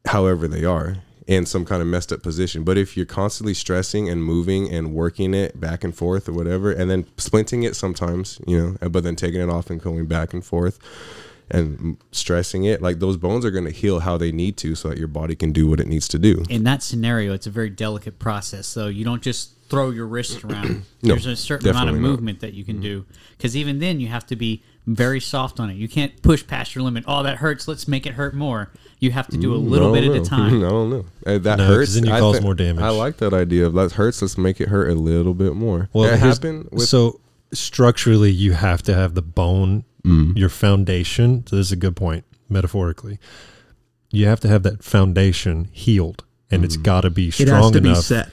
however 0.06 0.46
they 0.46 0.64
are 0.64 0.98
in 1.26 1.44
some 1.44 1.64
kind 1.64 1.82
of 1.82 1.88
messed 1.88 2.12
up 2.12 2.22
position. 2.22 2.62
But 2.62 2.78
if 2.78 2.96
you're 2.96 3.06
constantly 3.06 3.54
stressing 3.54 4.08
and 4.08 4.22
moving 4.22 4.72
and 4.72 4.94
working 4.94 5.34
it 5.34 5.58
back 5.60 5.82
and 5.82 5.94
forth 5.94 6.28
or 6.28 6.32
whatever, 6.32 6.70
and 6.70 6.90
then 6.90 7.04
splinting 7.16 7.64
it 7.66 7.74
sometimes, 7.74 8.40
you 8.46 8.76
know, 8.80 8.88
but 8.88 9.02
then 9.02 9.16
taking 9.16 9.40
it 9.40 9.50
off 9.50 9.68
and 9.70 9.80
going 9.80 10.06
back 10.06 10.32
and 10.32 10.44
forth 10.44 10.78
and 11.50 11.96
stressing 12.12 12.64
it, 12.64 12.80
like 12.80 12.98
those 12.98 13.16
bones 13.16 13.44
are 13.44 13.50
going 13.50 13.64
to 13.64 13.70
heal 13.70 14.00
how 14.00 14.16
they 14.16 14.32
need 14.32 14.56
to 14.58 14.74
so 14.74 14.88
that 14.88 14.98
your 14.98 15.08
body 15.08 15.34
can 15.34 15.52
do 15.52 15.68
what 15.68 15.80
it 15.80 15.86
needs 15.86 16.08
to 16.08 16.18
do. 16.18 16.44
in 16.48 16.64
that 16.64 16.82
scenario, 16.82 17.32
it's 17.32 17.46
a 17.46 17.50
very 17.50 17.70
delicate 17.70 18.18
process. 18.18 18.66
So 18.66 18.86
you 18.88 19.04
don't 19.04 19.22
just 19.22 19.52
throw 19.68 19.90
your 19.90 20.06
wrist 20.06 20.44
around. 20.44 20.84
No, 21.02 21.14
There's 21.14 21.26
a 21.26 21.36
certain 21.36 21.68
amount 21.68 21.90
of 21.90 21.96
not. 21.96 22.02
movement 22.02 22.40
that 22.40 22.52
you 22.52 22.64
can 22.64 22.80
do. 22.80 23.04
Because 23.36 23.56
even 23.56 23.78
then, 23.78 24.00
you 24.00 24.08
have 24.08 24.26
to 24.26 24.34
be 24.34 24.64
very 24.86 25.20
soft 25.20 25.60
on 25.60 25.70
it. 25.70 25.74
You 25.74 25.88
can't 25.88 26.20
push 26.20 26.44
past 26.44 26.74
your 26.74 26.82
limit. 26.82 27.04
Oh, 27.06 27.22
that 27.22 27.36
hurts. 27.36 27.68
Let's 27.68 27.86
make 27.86 28.06
it 28.06 28.14
hurt 28.14 28.34
more. 28.34 28.72
You 28.98 29.10
have 29.10 29.26
to 29.28 29.36
do 29.36 29.54
a 29.54 29.56
little 29.56 29.92
bit 29.92 30.04
don't 30.04 30.16
at 30.16 30.22
a 30.22 30.24
time. 30.28 30.64
I 30.64 30.68
don't 30.70 30.90
know. 30.90 31.04
Uh, 31.26 31.38
that 31.38 31.58
No, 31.58 31.66
'cause 31.66 31.76
hurts. 31.76 31.94
then 31.94 32.06
you 32.06 32.12
I 32.12 32.20
cause 32.20 32.38
thi- 32.38 32.44
more 32.44 32.54
damage. 32.54 32.82
I 32.82 32.88
like 32.90 33.18
that 33.18 33.34
idea 33.34 33.66
of 33.66 33.74
that 33.74 33.92
hurts. 33.92 34.22
Let's 34.22 34.38
make 34.38 34.60
it 34.60 34.68
hurt 34.68 34.88
a 34.88 34.94
little 34.94 35.34
bit 35.34 35.54
more. 35.54 35.88
Well, 35.92 36.04
Well, 36.04 36.14
it 36.14 36.18
here's- 36.20 36.36
happened 36.38 36.68
with 36.72 36.88
so 36.88 37.20
structurally, 37.52 38.30
you 38.30 38.52
have 38.52 38.82
to 38.84 38.94
have 38.94 39.14
the 39.14 39.22
bone, 39.22 39.84
Mm. 40.04 40.36
your 40.38 40.48
foundation. 40.48 41.44
So 41.48 41.56
this 41.56 41.66
is 41.66 41.72
a 41.72 41.76
good 41.76 41.96
point, 41.96 42.24
metaphorically. 42.48 43.18
You 44.10 44.26
have 44.26 44.40
to 44.40 44.48
have 44.48 44.62
that 44.62 44.82
foundation 44.84 45.68
healed, 45.72 46.24
and 46.50 46.64
it's 46.64 46.76
got 46.76 47.00
to 47.02 47.10
be 47.10 47.28
it 47.28 47.32
strong 47.34 47.62
has 47.64 47.72
to 47.72 47.80
be 47.80 47.88
enough. 47.90 48.04
set. 48.04 48.28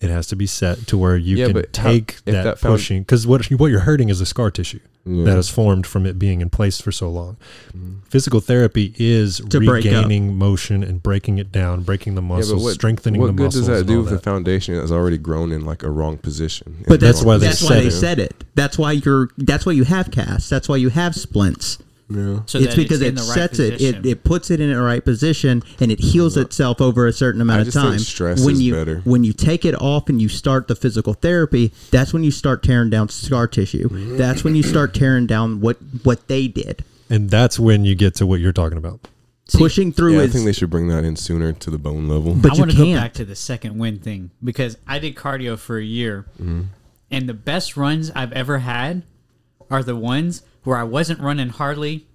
It 0.00 0.08
has 0.08 0.26
to 0.28 0.36
be 0.36 0.46
set 0.46 0.86
to 0.86 0.96
where 0.96 1.16
you 1.16 1.36
Yeah, 1.36 1.46
can 1.46 1.54
but 1.54 1.76
how- 1.76 1.90
take 1.90 2.24
that, 2.24 2.44
that 2.44 2.58
found- 2.58 2.74
pushing 2.76 3.02
because 3.02 3.26
what 3.26 3.44
what 3.52 3.66
you're 3.70 3.80
hurting 3.80 4.08
is 4.08 4.18
the 4.18 4.24
scar 4.26 4.50
tissue 4.50 4.80
Yeah. 5.04 5.24
that 5.24 5.36
has 5.36 5.50
formed 5.50 5.86
from 5.86 6.06
it 6.06 6.18
being 6.18 6.40
in 6.40 6.48
place 6.48 6.80
for 6.80 6.90
so 6.90 7.10
long. 7.10 7.36
Mm. 7.76 7.96
Physical 8.08 8.40
therapy 8.40 8.94
is 8.98 9.42
To 9.50 9.58
regaining 9.60 10.36
motion 10.38 10.82
and 10.82 11.02
breaking 11.02 11.36
it 11.36 11.52
down, 11.52 11.82
breaking 11.82 12.14
the 12.14 12.22
Yeah, 12.22 12.28
muscles, 12.28 12.52
but 12.62 12.64
what, 12.64 12.74
strengthening 12.74 13.20
what 13.20 13.26
the 13.28 13.32
good 13.34 13.44
muscles. 13.44 13.66
does 13.66 13.78
that 13.80 13.86
do 13.86 13.96
all 13.98 14.02
with 14.04 14.12
the 14.12 14.18
foundation 14.18 14.74
that's 14.74 14.90
already 14.90 15.18
grown 15.18 15.52
in 15.52 15.66
like 15.66 15.82
a 15.82 15.90
wrong 15.90 16.16
position? 16.16 16.76
But 16.88 16.94
In 16.94 17.00
the 17.00 17.06
that's, 17.06 17.18
That's 17.18 17.18
wrong 17.20 17.26
why 17.26 17.36
they 17.38 17.46
that's 17.46 17.58
position? 17.60 17.76
why 17.76 17.82
they 17.84 17.90
said 17.90 18.00
said 18.00 18.18
it. 18.20 18.44
That's 18.54 18.78
why 18.78 18.92
you're. 18.92 19.28
That's 19.36 19.66
why 19.66 19.72
you 19.72 19.84
have 19.84 20.10
casts. 20.10 20.48
That's 20.48 20.66
why 20.68 20.76
you 20.76 20.88
have 20.88 21.14
splints. 21.14 21.76
Yeah. 22.10 22.40
So 22.46 22.58
it's 22.58 22.74
because 22.74 23.00
in 23.02 23.14
it 23.16 23.20
right 23.20 23.26
sets 23.26 23.58
it, 23.58 23.72
position. 23.74 23.94
it. 24.04 24.06
It 24.06 24.24
puts 24.24 24.50
it 24.50 24.60
in 24.60 24.70
the 24.72 24.80
right 24.80 25.04
position, 25.04 25.62
and 25.78 25.92
it 25.92 26.00
heals 26.00 26.36
itself 26.36 26.80
over 26.80 27.06
a 27.06 27.12
certain 27.12 27.40
amount 27.40 27.58
I 27.58 27.60
of 27.60 27.66
just 27.66 27.76
think 27.76 27.88
time. 27.90 27.98
stress 28.00 28.44
when 28.44 28.54
is 28.56 28.62
you 28.62 28.74
better. 28.74 29.00
when 29.04 29.22
you 29.24 29.32
take 29.32 29.64
it 29.64 29.74
off 29.80 30.08
and 30.08 30.20
you 30.20 30.28
start 30.28 30.66
the 30.68 30.74
physical 30.74 31.14
therapy, 31.14 31.72
that's 31.90 32.12
when 32.12 32.24
you 32.24 32.30
start 32.30 32.62
tearing 32.62 32.90
down 32.90 33.08
scar 33.08 33.46
tissue. 33.46 33.88
That's 34.16 34.42
when 34.44 34.54
you 34.54 34.62
start 34.62 34.92
tearing 34.94 35.26
down 35.26 35.60
what 35.60 35.76
what 36.02 36.26
they 36.28 36.48
did. 36.48 36.84
and 37.08 37.30
that's 37.30 37.58
when 37.58 37.84
you 37.84 37.94
get 37.94 38.14
to 38.16 38.26
what 38.26 38.40
you're 38.40 38.52
talking 38.52 38.78
about. 38.78 39.08
Pushing 39.52 39.92
through 39.92 40.16
Yeah, 40.18 40.22
I 40.22 40.26
think 40.28 40.44
they 40.44 40.52
should 40.52 40.70
bring 40.70 40.86
that 40.88 41.02
in 41.04 41.16
sooner 41.16 41.52
to 41.52 41.70
the 41.70 41.78
bone 41.78 42.06
level. 42.08 42.34
But 42.34 42.52
I 42.52 42.54
you 42.54 42.60
want 42.60 42.70
to 42.70 42.76
go 42.76 42.84
can't. 42.84 43.00
back 43.00 43.12
to 43.14 43.24
the 43.24 43.34
second 43.34 43.78
win 43.78 43.98
thing 43.98 44.30
because 44.44 44.76
I 44.86 44.98
did 45.00 45.16
cardio 45.16 45.58
for 45.58 45.76
a 45.78 45.82
year, 45.84 46.26
Mm-hmm. 46.40 46.62
and 47.10 47.28
the 47.28 47.34
best 47.34 47.76
runs 47.76 48.12
I've 48.12 48.32
ever 48.32 48.58
had 48.58 49.02
are 49.68 49.82
the 49.82 49.96
ones 49.96 50.42
where 50.64 50.76
I 50.76 50.84
wasn't 50.84 51.20
running 51.20 51.48
hardly, 51.48 52.06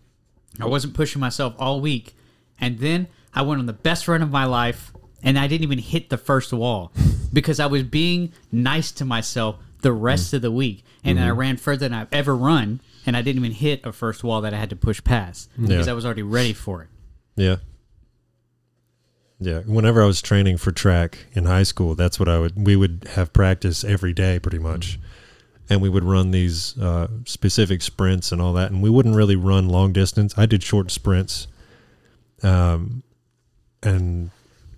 I 0.60 0.66
wasn't 0.66 0.94
pushing 0.94 1.20
myself 1.20 1.54
all 1.58 1.82
week, 1.82 2.16
and 2.60 2.80
then 2.80 3.08
I 3.34 3.42
went 3.42 3.60
on 3.60 3.66
the 3.66 3.74
best 3.74 4.08
run 4.08 4.22
of 4.22 4.32
my 4.32 4.46
life, 4.46 4.94
and 5.22 5.38
I 5.38 5.48
didn't 5.48 5.64
even 5.64 5.80
hit 5.80 6.10
the 6.10 6.18
first 6.18 6.54
wall 6.54 6.92
because 7.34 7.60
I 7.60 7.66
was 7.66 7.84
being 7.84 8.32
nice 8.52 8.92
to 8.94 9.06
myself 9.06 9.58
the 9.82 9.94
rest 9.94 10.34
of 10.34 10.42
the 10.42 10.52
week, 10.52 10.84
and 11.04 11.18
then 11.18 11.26
I 11.26 11.30
mm-hmm. 11.30 11.40
ran 11.40 11.58
further 11.58 11.88
than 11.88 11.94
I've 11.94 12.12
ever 12.12 12.36
run, 12.36 12.82
and 13.06 13.16
I 13.16 13.22
didn't 13.22 13.44
even 13.44 13.56
hit 13.56 13.86
a 13.86 13.92
first 13.92 14.24
wall 14.24 14.42
that 14.42 14.54
I 14.54 14.58
had 14.58 14.70
to 14.72 14.76
push 14.76 15.04
past 15.04 15.50
because 15.60 15.86
Yeah. 15.86 15.92
I 15.92 15.96
was 15.96 16.06
already 16.06 16.24
ready 16.24 16.54
for 16.54 16.82
it. 16.82 16.90
Yeah. 17.36 17.58
Yeah. 19.40 19.60
Whenever 19.60 20.02
I 20.02 20.06
was 20.06 20.22
training 20.22 20.58
for 20.58 20.72
track 20.72 21.26
in 21.34 21.46
high 21.46 21.64
school, 21.64 21.94
that's 21.94 22.20
what 22.20 22.30
I 22.30 22.40
would, 22.40 22.66
we 22.66 22.76
would 22.76 23.08
have 23.12 23.34
practice 23.34 23.84
every 23.84 24.14
day 24.14 24.40
pretty 24.40 24.60
much. 24.60 24.98
And 25.70 25.82
we 25.82 25.90
would 25.90 26.04
run 26.04 26.32
these 26.32 26.78
uh, 26.78 27.08
specific 27.26 27.82
sprints 27.82 28.32
and 28.32 28.42
all 28.42 28.54
that. 28.54 28.72
And 28.72 28.84
we 28.84 28.90
wouldn't 28.90 29.16
really 29.16 29.36
run 29.36 29.68
long 29.68 29.94
distance. 29.94 30.38
I 30.38 30.46
did 30.46 30.62
short 30.62 30.92
sprints. 30.92 31.48
Um, 32.44 33.04
and 33.82 34.30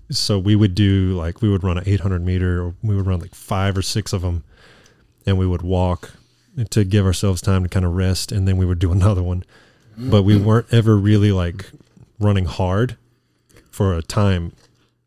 so 0.10 0.40
we 0.40 0.56
would 0.56 0.76
do 0.76 1.14
like, 1.14 1.42
we 1.42 1.50
would 1.50 1.64
run 1.64 1.78
an 1.78 1.84
800 1.86 2.24
meter, 2.24 2.62
or 2.62 2.76
we 2.82 2.96
would 2.96 3.06
run 3.06 3.20
like 3.20 3.36
five 3.36 3.78
or 3.78 3.82
six 3.82 4.14
of 4.14 4.22
them. 4.22 4.44
And 5.26 5.38
we 5.38 5.46
would 5.46 5.62
walk 5.62 6.14
to 6.70 6.86
give 6.86 7.06
ourselves 7.06 7.42
time 7.42 7.64
to 7.64 7.70
kind 7.70 7.86
of 7.86 7.94
rest. 7.94 8.32
And 8.32 8.48
then 8.48 8.56
we 8.58 8.66
would 8.66 8.80
do 8.80 8.92
another 8.94 9.24
one. 9.24 9.44
But 9.98 10.24
we 10.24 10.38
weren't 10.40 10.72
ever 10.72 10.96
really 10.96 11.32
like 11.32 11.72
running 12.20 12.46
hard 12.46 12.98
for 13.72 13.94
a 13.94 14.02
time 14.02 14.54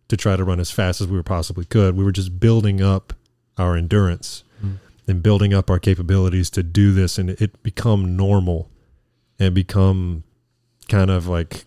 to 0.09 0.17
try 0.17 0.37
to 0.37 0.45
run 0.45 0.61
as 0.61 0.71
fast 0.71 1.01
as 1.01 1.07
we 1.07 1.23
possibly 1.23 1.65
could. 1.65 1.97
We 1.97 2.05
were 2.05 2.13
just 2.13 2.39
building 2.41 2.83
up 2.83 3.15
our 3.57 3.77
endurance 3.77 4.45
and 5.07 5.23
building 5.23 5.53
up 5.53 5.71
our 5.71 5.79
capabilities 5.79 6.51
to 6.51 6.63
do 6.63 6.93
this 6.93 7.19
and 7.19 7.31
it 7.31 7.63
become 7.63 8.17
normal 8.17 8.71
and 9.39 9.55
become 9.55 10.25
kind 10.89 11.11
of 11.11 11.27
like 11.27 11.65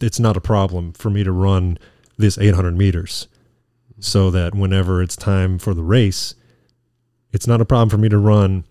it's 0.00 0.20
not 0.20 0.36
a 0.36 0.40
problem 0.40 0.92
for 0.92 1.10
me 1.10 1.24
to 1.24 1.32
run 1.32 1.78
this 2.18 2.38
800 2.38 2.76
meters. 2.76 3.28
So 3.98 4.30
that 4.30 4.54
whenever 4.54 5.02
it's 5.02 5.16
time 5.16 5.58
for 5.58 5.72
the 5.72 5.82
race 5.82 6.34
it's 7.32 7.46
not 7.46 7.60
a 7.60 7.64
problem 7.64 7.88
for 7.88 7.98
me 7.98 8.08
to 8.08 8.18
run 8.18 8.64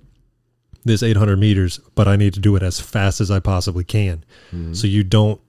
this 0.83 1.03
800 1.03 1.37
meters 1.37 1.79
but 1.93 2.07
i 2.07 2.15
need 2.15 2.33
to 2.35 2.39
do 2.39 2.55
it 2.55 2.63
as 2.63 2.79
fast 2.79 3.19
as 3.19 3.31
i 3.31 3.39
possibly 3.39 3.83
can. 3.83 4.23
Mm-hmm. 4.51 4.73
So 4.73 4.87
you 4.87 5.03
don't 5.03 5.41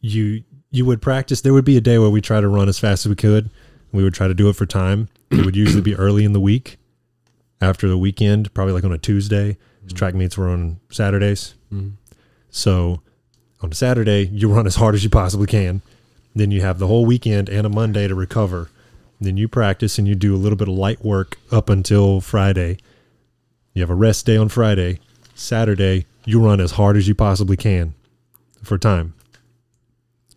you 0.00 0.44
you 0.70 0.84
would 0.84 1.00
practice. 1.00 1.40
There 1.40 1.52
would 1.52 1.64
be 1.64 1.76
a 1.76 1.80
day 1.80 1.98
where 1.98 2.10
we 2.10 2.20
try 2.20 2.40
to 2.40 2.48
run 2.48 2.68
as 2.68 2.78
fast 2.78 3.06
as 3.06 3.10
we 3.10 3.16
could. 3.16 3.50
We 3.92 4.04
would 4.04 4.14
try 4.14 4.28
to 4.28 4.34
do 4.34 4.48
it 4.48 4.56
for 4.56 4.66
time. 4.66 5.08
It 5.30 5.44
would 5.44 5.56
usually 5.56 5.82
be 5.82 5.94
early 5.94 6.24
in 6.24 6.32
the 6.32 6.40
week 6.40 6.78
after 7.60 7.88
the 7.88 7.98
weekend 7.98 8.52
probably 8.54 8.72
like 8.74 8.84
on 8.84 8.92
a 8.92 8.98
tuesday. 8.98 9.54
'cause 9.54 9.92
mm-hmm. 9.92 9.96
track 9.96 10.14
meets 10.14 10.36
were 10.36 10.48
on 10.48 10.78
saturdays. 10.90 11.54
Mm-hmm. 11.72 11.90
So 12.50 13.02
on 13.62 13.72
a 13.72 13.74
saturday 13.74 14.26
you 14.26 14.48
run 14.48 14.66
as 14.66 14.76
hard 14.76 14.94
as 14.94 15.04
you 15.04 15.10
possibly 15.10 15.46
can. 15.46 15.82
Then 16.34 16.50
you 16.50 16.60
have 16.60 16.78
the 16.78 16.86
whole 16.86 17.06
weekend 17.06 17.48
and 17.48 17.66
a 17.66 17.70
monday 17.70 18.08
to 18.08 18.14
recover. 18.14 18.70
Then 19.20 19.36
you 19.36 19.48
practice 19.48 19.98
and 19.98 20.06
you 20.06 20.14
do 20.14 20.34
a 20.34 20.36
little 20.36 20.56
bit 20.56 20.68
of 20.68 20.74
light 20.74 21.04
work 21.04 21.38
up 21.50 21.70
until 21.70 22.20
friday. 22.20 22.78
You 23.72 23.82
have 23.82 23.90
a 23.90 23.94
rest 23.94 24.26
day 24.26 24.36
on 24.36 24.48
friday. 24.48 25.00
Saturday 25.34 26.06
you 26.24 26.40
run 26.44 26.60
as 26.60 26.72
hard 26.72 26.96
as 26.96 27.06
you 27.08 27.14
possibly 27.14 27.56
can 27.56 27.94
for 28.62 28.76
time. 28.76 29.14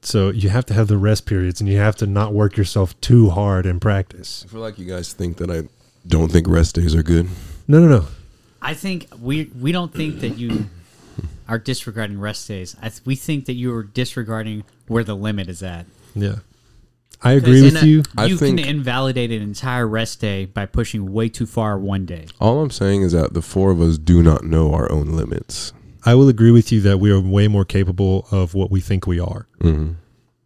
So 0.01 0.29
you 0.29 0.49
have 0.49 0.65
to 0.67 0.73
have 0.73 0.87
the 0.87 0.97
rest 0.97 1.25
periods 1.25 1.59
and 1.59 1.69
you 1.69 1.77
have 1.77 1.95
to 1.97 2.05
not 2.05 2.33
work 2.33 2.55
yourself 2.55 2.99
too 3.01 3.29
hard 3.31 3.65
in 3.65 3.79
practice. 3.79 4.45
I 4.47 4.51
feel 4.51 4.61
like 4.61 4.79
you 4.79 4.85
guys 4.85 5.11
think 5.11 5.37
that 5.37 5.49
I 5.51 5.63
don't 6.07 6.31
think 6.31 6.47
rest 6.47 6.75
days 6.75 6.95
are 6.95 7.03
good. 7.03 7.27
No, 7.67 7.79
no, 7.79 7.87
no. 7.87 8.05
I 8.61 8.73
think 8.73 9.07
we 9.21 9.45
we 9.59 9.71
don't 9.71 9.93
think 9.93 10.19
that 10.21 10.37
you 10.37 10.65
are 11.47 11.59
disregarding 11.59 12.19
rest 12.19 12.47
days. 12.47 12.75
I 12.81 12.89
th- 12.89 13.01
we 13.05 13.15
think 13.15 13.45
that 13.45 13.53
you 13.53 13.73
are 13.75 13.83
disregarding 13.83 14.63
where 14.87 15.03
the 15.03 15.15
limit 15.15 15.49
is 15.49 15.63
at. 15.63 15.85
Yeah. 16.15 16.35
I 17.21 17.33
agree 17.33 17.61
with 17.61 17.81
a- 17.83 17.85
you. 17.87 18.03
I 18.17 18.25
you 18.25 18.37
think- 18.37 18.59
can 18.59 18.67
invalidate 18.67 19.31
an 19.31 19.41
entire 19.41 19.87
rest 19.87 20.21
day 20.21 20.45
by 20.45 20.65
pushing 20.65 21.11
way 21.11 21.27
too 21.29 21.45
far 21.45 21.77
one 21.77 22.05
day. 22.05 22.25
All 22.39 22.61
I'm 22.61 22.71
saying 22.71 23.01
is 23.01 23.11
that 23.11 23.33
the 23.33 23.41
four 23.41 23.71
of 23.71 23.81
us 23.81 23.97
do 23.97 24.23
not 24.23 24.43
know 24.45 24.73
our 24.73 24.89
own 24.91 25.07
limits. 25.07 25.73
I 26.05 26.15
will 26.15 26.29
agree 26.29 26.51
with 26.51 26.71
you 26.71 26.79
that 26.81 26.97
we 26.99 27.11
are 27.11 27.19
way 27.19 27.49
more 27.49 27.65
capable 27.65 28.25
of 28.31 28.53
what 28.53 28.71
we 28.71 28.79
think 28.79 29.05
we 29.05 29.19
are. 29.19 29.47
Mhm. 29.61 29.95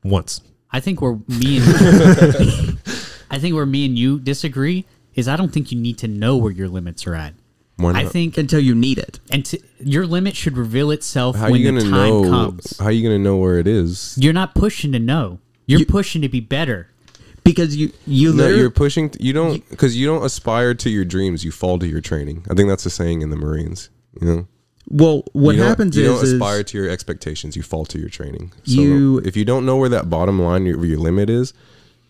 Once. 0.03 0.41
I 0.71 0.79
think 0.79 0.99
where 1.01 1.19
me 1.27 1.57
and 1.61 1.65
I 3.29 3.37
think 3.39 3.53
where 3.55 3.65
me 3.67 3.85
and 3.85 3.97
you 3.97 4.19
disagree 4.19 4.85
is 5.15 5.27
I 5.27 5.35
don't 5.35 5.51
think 5.51 5.71
you 5.71 5.79
need 5.79 5.97
to 5.99 6.07
know 6.07 6.37
where 6.37 6.51
your 6.51 6.67
limits 6.67 7.05
are 7.07 7.15
at. 7.15 7.33
I 7.79 8.05
think 8.05 8.37
until 8.37 8.59
you 8.59 8.75
need 8.75 8.97
it. 8.97 9.19
and 9.31 9.43
to, 9.45 9.59
your 9.79 10.05
limit 10.05 10.35
should 10.35 10.57
reveal 10.57 10.91
itself 10.91 11.35
how 11.35 11.49
when 11.49 11.59
you 11.59 11.71
the 11.71 11.81
time 11.81 11.91
know? 11.91 12.23
comes. 12.29 12.77
How 12.77 12.85
are 12.85 12.91
you 12.91 13.03
gonna 13.03 13.19
know 13.19 13.37
where 13.37 13.57
it 13.57 13.67
is? 13.67 14.15
You're 14.17 14.31
not 14.33 14.53
pushing 14.55 14.91
to 14.93 14.99
know. 14.99 15.39
You're 15.65 15.79
You- 15.79 15.85
pushing 15.85 16.21
to 16.21 16.29
be 16.29 16.39
better. 16.39 16.87
Because 17.43 17.75
you 17.75 17.91
you 18.07 18.31
No, 18.33 18.47
you're 18.47 18.69
pushing. 18.69 19.11
You 19.19 19.33
don't 19.33 19.67
because 19.69 19.97
you 19.97 20.07
don't 20.07 20.23
aspire 20.23 20.73
to 20.75 20.89
your 20.89 21.03
dreams. 21.03 21.43
You 21.43 21.51
fall 21.51 21.77
to 21.79 21.87
your 21.87 21.99
training. 21.99 22.45
I 22.49 22.53
think 22.53 22.69
that's 22.69 22.85
the 22.85 22.89
saying 22.89 23.21
in 23.21 23.31
the 23.31 23.35
Marines. 23.35 23.89
You 24.21 24.27
know, 24.27 24.47
well 24.87 25.23
what 25.33 25.55
you 25.55 25.63
happens 25.63 25.97
you 25.97 26.03
is, 26.03 26.07
you 26.07 26.13
don't 26.13 26.23
is 26.23 26.33
aspire 26.33 26.63
to 26.63 26.77
your 26.77 26.89
expectations. 26.89 27.57
You 27.57 27.63
fall 27.63 27.85
to 27.85 27.99
your 27.99 28.09
training. 28.09 28.53
So 28.63 28.79
You- 28.79 29.17
if 29.25 29.35
you 29.35 29.43
don't 29.43 29.65
know 29.65 29.75
where 29.75 29.89
that 29.89 30.09
bottom 30.09 30.39
line, 30.41 30.65
your, 30.65 30.85
your 30.85 30.99
limit 30.99 31.29
is, 31.29 31.53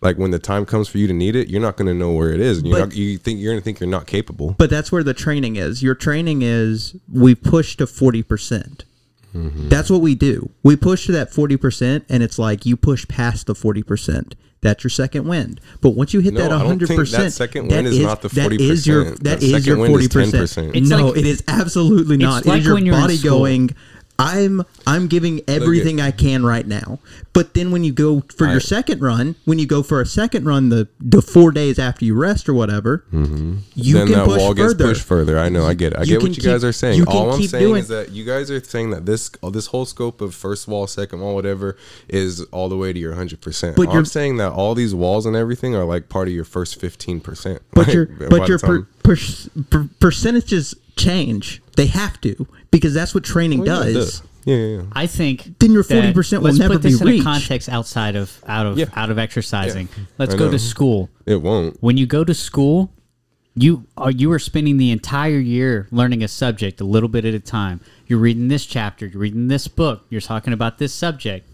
like 0.04 0.18
when 0.18 0.32
the 0.32 0.40
time 0.40 0.66
comes 0.66 0.88
for 0.90 0.98
you 0.98 1.08
to 1.08 1.14
need 1.14 1.36
it, 1.36 1.48
you're 1.48 1.62
not 1.62 1.78
going 1.78 1.88
to 1.88 1.94
know 1.94 2.12
where 2.12 2.32
it 2.34 2.42
is. 2.42 2.58
And 2.60 2.68
you're 2.68 2.78
But- 2.80 2.86
not, 2.90 2.96
you 2.96 3.18
think 3.18 3.40
you're 3.40 3.54
going 3.54 3.62
to 3.62 3.64
think 3.64 3.80
you're 3.80 3.90
not 3.90 4.06
capable. 4.06 4.56
But 4.58 4.70
that's 4.70 4.92
where 4.92 5.04
the 5.04 5.14
training 5.14 5.56
is. 5.56 5.82
Your 5.82 5.96
training 5.96 6.42
is 6.42 6.96
we 7.12 7.34
push 7.36 7.78
to 7.78 7.86
40%. 7.86 8.28
percent 8.28 8.86
Mm-hmm. 9.34 9.68
That's 9.70 9.90
what 9.90 10.02
we 10.02 10.14
do. 10.14 10.52
We 10.62 10.76
push 10.76 11.08
to 11.08 11.12
that 11.14 11.32
40%, 11.32 12.04
and 12.08 12.22
it's 12.22 12.38
like 12.38 12.68
you 12.68 12.78
push 12.78 13.08
past 13.08 13.48
the 13.48 13.56
40%. 13.56 14.34
That's 14.62 14.84
your 14.84 14.92
second 14.92 15.28
wind. 15.28 15.60
But 15.82 15.92
once 15.96 16.14
you 16.14 16.20
hit 16.20 16.36
No, 16.36 16.42
that 16.42 16.52
100%, 16.52 16.68
don't 16.68 16.88
think 16.88 17.10
that 17.10 17.34
second 17.34 17.68
wind 17.70 17.88
is 17.88 17.98
not 18.00 18.22
the 18.22 18.28
That 18.30 18.52
is 18.54 18.86
your, 18.86 19.06
40%. 19.06 19.10
that 19.16 19.24
That 19.24 19.44
is 19.44 19.52
your 19.52 19.60
second 19.78 19.80
wind 19.80 19.96
is 20.02 20.08
40%. 20.10 20.32
10%. 20.70 20.76
It's 20.76 20.88
no, 20.88 21.08
like- 21.08 21.18
it 21.18 21.26
is 21.26 21.44
absolutely 21.48 22.18
not. 22.18 22.46
It 22.46 22.48
like 22.50 22.60
is 22.60 22.66
your 22.66 22.76
when 22.76 22.86
you're 22.86 22.94
in 22.94 23.02
body 23.02 23.16
school. 23.18 23.40
going, 23.40 23.76
I'm 24.20 24.62
I'm 24.86 25.08
giving 25.08 25.42
everything 25.48 26.00
I 26.00 26.12
can 26.12 26.46
right 26.46 26.68
now. 26.68 27.00
But 27.34 27.56
then 27.56 27.72
when 27.72 27.84
you 27.84 27.92
go 27.92 28.22
for 28.38 28.48
I- 28.48 28.52
your 28.52 28.60
second 28.60 29.02
run, 29.02 29.36
when 29.46 29.58
you 29.58 29.66
go 29.66 29.82
for 29.82 30.00
a 30.02 30.06
second 30.06 30.46
run 30.46 30.70
the 30.70 30.88
the 31.00 31.22
4 31.22 31.52
days 31.52 31.80
after 31.80 32.06
you 32.06 32.14
rest 32.16 32.48
or 32.48 32.54
whatever, 32.54 33.04
you 33.12 33.20
Mm-hmm. 33.20 33.54
then 33.94 34.08
can 34.08 34.12
that 34.12 34.26
push 34.26 34.40
wall 34.40 34.56
further. 34.56 34.74
gets 34.76 34.90
pushed 35.00 35.02
further. 35.08 35.40
I 35.40 35.50
know. 35.50 35.66
I 35.66 35.74
get 35.74 35.94
it. 35.94 36.00
I 36.00 36.02
You 36.04 36.20
get 36.20 36.22
what 36.22 36.38
you 36.38 36.44
guys 36.44 36.64
are 36.64 36.72
saying. 36.72 36.98
you 37.00 37.06
All 37.08 37.32
I'm 37.34 37.42
saying 37.42 37.64
doing- 37.64 37.82
is 37.82 37.88
that 37.88 38.12
you 38.12 38.24
guys 38.24 38.52
are 38.52 38.64
saying 38.64 38.92
that 38.92 39.08
this 39.08 39.32
uh, 39.42 39.50
this 39.50 39.66
whole 39.68 39.86
scope 39.86 40.22
of 40.22 40.36
first 40.36 40.68
wall, 40.68 40.86
second 40.86 41.20
wall, 41.20 41.34
whatever, 41.34 41.76
is 42.08 42.42
all 42.52 42.70
the 42.70 42.78
way 42.78 42.94
to 42.94 43.00
your 43.00 43.16
hundred 43.16 43.42
percent. 43.42 43.76
But 43.76 43.88
I'm 43.90 43.94
you're- 43.96 44.06
saying 44.06 44.38
that 44.38 44.52
all 44.52 44.76
these 44.76 44.94
walls 44.94 45.26
and 45.26 45.36
everything 45.36 45.74
are 45.76 45.86
like 45.86 46.08
part 46.08 46.28
of 46.28 46.34
your 46.36 46.46
first 46.46 46.80
fifteen 46.80 47.20
percent. 47.20 47.64
But 47.74 47.88
your 47.94 48.06
but 48.06 48.48
your 48.48 48.60
per, 48.60 48.84
per, 49.02 49.18
per, 49.72 49.90
percentages 50.00 50.76
change. 50.96 51.63
They 51.76 51.88
have 51.88 52.20
to 52.22 52.48
because 52.72 52.94
that's 52.94 53.14
what 53.16 53.24
training 53.24 53.62
oh, 53.62 53.66
does. 53.66 54.22
Yeah, 54.46 54.56
yeah, 54.56 54.78
yeah. 54.78 54.82
I 54.92 55.08
think 55.08 55.58
Then 55.60 55.72
your 55.72 55.84
that- 55.84 56.14
40% 56.14 56.38
will 56.38 56.42
let's 56.46 56.60
never 56.60 56.74
put 56.76 56.82
this 56.84 57.00
be 57.00 57.02
in 57.02 57.08
a 57.08 57.12
reached. 57.12 57.24
context 57.24 57.70
outside 57.70 58.16
of 58.16 58.44
out 58.48 58.66
of 58.66 58.78
Yeah. 58.78 58.86
out 58.96 59.10
of 59.10 59.18
exercising. 59.18 59.88
Let's 60.18 60.34
I 60.34 60.38
go 60.38 60.46
know. 60.46 60.52
to 60.52 60.60
school. 60.60 61.10
It 61.26 61.42
won't. 61.42 61.78
When 61.82 61.98
you 61.98 62.06
go 62.06 62.24
to 62.24 62.34
school, 62.34 62.92
you 63.56 63.86
are 63.98 64.12
you 64.12 64.32
are 64.32 64.40
spending 64.40 64.78
the 64.78 64.92
entire 64.92 65.40
year 65.40 65.88
learning 65.92 66.24
a 66.24 66.28
subject 66.28 66.82
a 66.82 66.84
little 66.84 67.10
bit 67.10 67.24
at 67.26 67.34
a 67.34 67.40
time. 67.40 67.80
You're 68.08 68.20
reading 68.20 68.48
this 68.50 68.66
chapter, 68.66 69.06
you're 69.06 69.22
reading 69.22 69.48
this 69.48 69.68
book, 69.68 70.06
you're 70.10 70.22
talking 70.22 70.54
about 70.54 70.78
this 70.78 70.94
subject. 70.94 71.48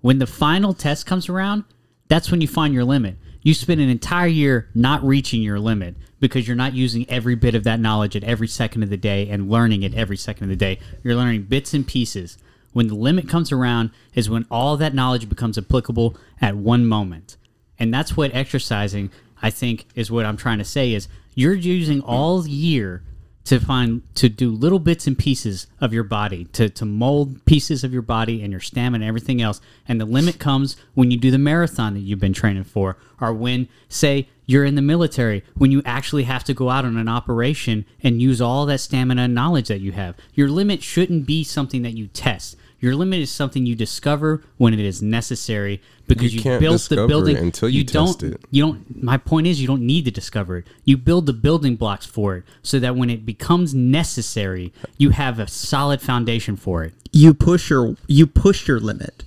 When 0.00 0.18
the 0.18 0.26
final 0.26 0.74
test 0.74 1.06
comes 1.06 1.28
around, 1.28 1.64
that's 2.08 2.30
when 2.30 2.40
you 2.40 2.48
find 2.48 2.74
your 2.74 2.84
limit. 2.84 3.16
You 3.42 3.54
spend 3.54 3.80
an 3.80 3.88
entire 3.88 4.28
year 4.28 4.68
not 4.74 5.04
reaching 5.04 5.42
your 5.42 5.58
limit 5.58 5.96
because 6.20 6.46
you're 6.46 6.56
not 6.56 6.74
using 6.74 7.08
every 7.10 7.34
bit 7.34 7.56
of 7.56 7.64
that 7.64 7.80
knowledge 7.80 8.14
at 8.14 8.22
every 8.22 8.46
second 8.46 8.84
of 8.84 8.90
the 8.90 8.96
day 8.96 9.28
and 9.28 9.50
learning 9.50 9.82
it 9.82 9.94
every 9.94 10.16
second 10.16 10.44
of 10.44 10.50
the 10.50 10.56
day. 10.56 10.78
You're 11.02 11.16
learning 11.16 11.44
bits 11.44 11.74
and 11.74 11.86
pieces. 11.86 12.38
When 12.72 12.86
the 12.86 12.94
limit 12.94 13.28
comes 13.28 13.50
around 13.50 13.90
is 14.14 14.30
when 14.30 14.46
all 14.50 14.76
that 14.76 14.94
knowledge 14.94 15.28
becomes 15.28 15.58
applicable 15.58 16.16
at 16.40 16.56
one 16.56 16.86
moment. 16.86 17.36
And 17.78 17.92
that's 17.92 18.16
what 18.16 18.32
exercising, 18.34 19.10
I 19.42 19.50
think, 19.50 19.86
is 19.96 20.10
what 20.10 20.24
I'm 20.24 20.36
trying 20.36 20.58
to 20.58 20.64
say 20.64 20.92
is 20.92 21.08
you're 21.34 21.52
using 21.52 22.00
all 22.00 22.46
year 22.46 23.02
to 23.44 23.58
find 23.58 24.02
to 24.14 24.28
do 24.28 24.50
little 24.50 24.78
bits 24.78 25.06
and 25.06 25.18
pieces 25.18 25.66
of 25.80 25.92
your 25.92 26.04
body, 26.04 26.44
to, 26.52 26.68
to 26.68 26.84
mold 26.84 27.44
pieces 27.44 27.82
of 27.82 27.92
your 27.92 28.02
body 28.02 28.42
and 28.42 28.52
your 28.52 28.60
stamina 28.60 29.02
and 29.02 29.08
everything 29.08 29.42
else. 29.42 29.60
And 29.88 30.00
the 30.00 30.04
limit 30.04 30.38
comes 30.38 30.76
when 30.94 31.10
you 31.10 31.16
do 31.16 31.30
the 31.30 31.38
marathon 31.38 31.94
that 31.94 32.00
you've 32.00 32.20
been 32.20 32.32
training 32.32 32.64
for, 32.64 32.96
or 33.20 33.32
when, 33.32 33.68
say, 33.88 34.28
you're 34.46 34.64
in 34.64 34.74
the 34.74 34.82
military, 34.82 35.44
when 35.56 35.72
you 35.72 35.82
actually 35.84 36.24
have 36.24 36.44
to 36.44 36.54
go 36.54 36.70
out 36.70 36.84
on 36.84 36.96
an 36.96 37.08
operation 37.08 37.84
and 38.02 38.22
use 38.22 38.40
all 38.40 38.66
that 38.66 38.78
stamina 38.78 39.22
and 39.22 39.34
knowledge 39.34 39.68
that 39.68 39.80
you 39.80 39.92
have. 39.92 40.16
Your 40.34 40.48
limit 40.48 40.82
shouldn't 40.82 41.26
be 41.26 41.42
something 41.42 41.82
that 41.82 41.96
you 41.96 42.08
test. 42.08 42.56
Your 42.82 42.94
limit 42.96 43.20
is 43.20 43.30
something 43.30 43.64
you 43.64 43.74
discover 43.76 44.42
when 44.58 44.74
it 44.74 44.80
is 44.80 45.00
necessary 45.00 45.80
because 46.08 46.34
You 46.34 46.38
you, 46.38 46.42
can't 46.42 46.60
built 46.60 46.74
discover 46.74 47.00
the 47.02 47.06
building 47.08 47.36
it 47.36 47.42
until 47.42 47.68
you 47.70 47.84
don't 47.84 48.06
test 48.08 48.22
it. 48.24 48.42
you 48.50 48.60
don't 48.62 49.02
my 49.02 49.16
point 49.16 49.46
is 49.46 49.60
you 49.60 49.66
don't 49.68 49.82
need 49.86 50.04
to 50.04 50.10
discover 50.10 50.58
it 50.58 50.66
you 50.84 50.96
build 50.96 51.26
the 51.26 51.32
building 51.32 51.76
blocks 51.76 52.04
for 52.04 52.34
it 52.36 52.44
so 52.62 52.78
that 52.80 52.96
when 52.96 53.08
it 53.08 53.24
becomes 53.24 53.72
necessary 53.72 54.72
you 54.98 55.10
have 55.10 55.38
a 55.38 55.46
solid 55.46 56.02
foundation 56.02 56.56
for 56.56 56.82
it 56.82 56.92
You 57.12 57.32
push 57.34 57.70
your 57.70 57.96
you 58.08 58.26
push 58.26 58.66
your 58.68 58.80
limit. 58.80 59.24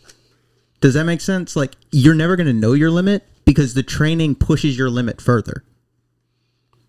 Does 0.81 0.93
that 0.95 1.05
make 1.05 1.21
sense? 1.21 1.55
Like 1.55 1.75
you're 1.91 2.13
never 2.13 2.35
going 2.35 2.47
to 2.47 2.53
know 2.53 2.73
your 2.73 2.91
limit 2.91 3.23
because 3.45 3.73
the 3.73 3.83
training 3.83 4.35
pushes 4.35 4.77
your 4.77 4.89
limit 4.89 5.21
further. 5.21 5.63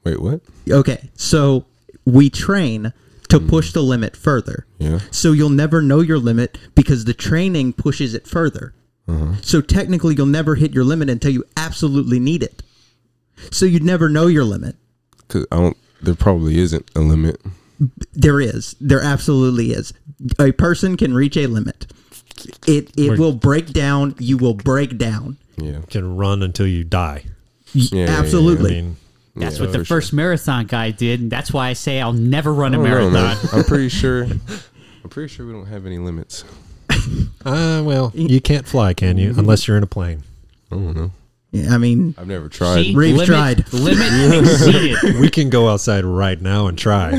Wait, 0.05 0.21
what? 0.21 0.41
Okay, 0.69 1.11
so 1.15 1.65
we 2.05 2.29
train 2.29 2.93
to 3.29 3.41
mm. 3.41 3.49
push 3.49 3.73
the 3.73 3.83
limit 3.83 4.17
further. 4.17 4.67
Yeah. 4.79 5.01
So 5.11 5.33
you'll 5.33 5.51
never 5.51 5.83
know 5.83 6.01
your 6.01 6.19
limit 6.19 6.59
because 6.75 7.05
the 7.05 7.15
training 7.15 7.73
pushes 7.73 8.15
it 8.15 8.27
further. 8.27 8.75
Uh-huh. 9.09 9.35
So 9.43 9.61
technically, 9.61 10.15
you'll 10.15 10.27
never 10.27 10.57
hit 10.57 10.73
your 10.73 10.85
limit 10.85 11.09
until 11.09 11.31
you 11.31 11.45
absolutely 11.57 12.19
need 12.19 12.43
it. 12.43 12.63
So 13.51 13.67
you'd 13.67 13.85
never 13.85 14.09
know 14.09 14.27
your 14.27 14.45
limit. 14.45 14.77
Because 15.19 15.47
I 15.53 15.57
don't. 15.57 15.77
There 16.03 16.15
probably 16.15 16.59
isn't 16.59 16.91
a 16.95 17.01
limit. 17.01 17.41
There 18.13 18.41
is. 18.41 18.75
There 18.81 19.03
absolutely 19.03 19.73
is. 19.73 19.93
A 20.39 20.53
person 20.53 20.97
can 20.97 21.15
reach 21.15 21.37
a 21.37 21.47
limit. 21.47 21.87
It 22.67 22.91
it 22.97 23.19
will 23.19 23.33
break 23.33 23.73
down. 23.73 24.15
You 24.19 24.37
will 24.37 24.55
break 24.55 24.99
down. 24.99 25.37
Yeah. 25.57 25.81
Can 25.89 26.17
run 26.17 26.43
until 26.43 26.67
you 26.67 26.85
die. 26.85 27.25
Y- 27.75 27.83
yeah, 27.93 28.07
yeah. 28.07 28.13
I 28.13 28.17
I 28.17 28.19
absolutely. 28.19 28.83
mean, 28.83 28.97
that's 29.37 29.57
Yeah, 29.59 29.63
what 29.65 29.73
the 29.73 29.79
for 29.81 29.85
first 29.85 30.13
marathon 30.13 30.67
guy 30.67 30.91
did 30.91 31.21
and 31.21 31.31
that's 31.31 31.53
why 31.53 31.69
i 31.69 31.73
say 31.75 32.01
i'll 32.01 32.13
never 32.13 32.53
run 32.53 32.75
a 32.75 32.79
don't 32.79 33.13
know, 33.13 33.21
marathon. 33.21 33.59
I'm 33.59 33.65
pretty 33.65 33.89
sure. 34.01 34.25
I'm 34.25 35.11
pretty 35.11 35.29
sure 35.33 35.47
we 35.47 35.53
don't 35.53 35.67
have 35.67 35.87
any 35.87 35.99
limits. 35.99 36.45
uh, 37.45 37.83
well, 37.85 38.11
you 38.15 38.41
can't 38.41 38.67
fly, 38.67 38.93
can 38.95 39.19
you? 39.19 39.31
Unless 39.37 39.69
you're 39.69 39.77
in 39.77 39.83
a 39.85 39.87
plane. 39.87 40.23
I 40.73 40.75
don't 40.75 40.97
know. 40.97 41.11
Yeah, 41.53 41.73
I 41.75 41.79
mean, 41.79 42.15
I've 42.19 42.27
never 42.27 42.49
tried. 42.49 42.83
See? 42.83 42.95
Reeves 42.95 43.19
limit, 43.19 43.27
tried. 43.29 43.73
limit 43.73 44.45
exceeded 44.51 45.21
We 45.21 45.31
can 45.31 45.49
go 45.49 45.69
outside 45.69 46.05
right 46.05 46.41
now 46.41 46.67
and 46.67 46.77
try. 46.77 47.13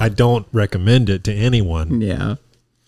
I 0.00 0.08
don't 0.08 0.46
recommend 0.52 1.10
it 1.10 1.22
to 1.24 1.32
anyone, 1.34 2.00
yeah. 2.00 2.36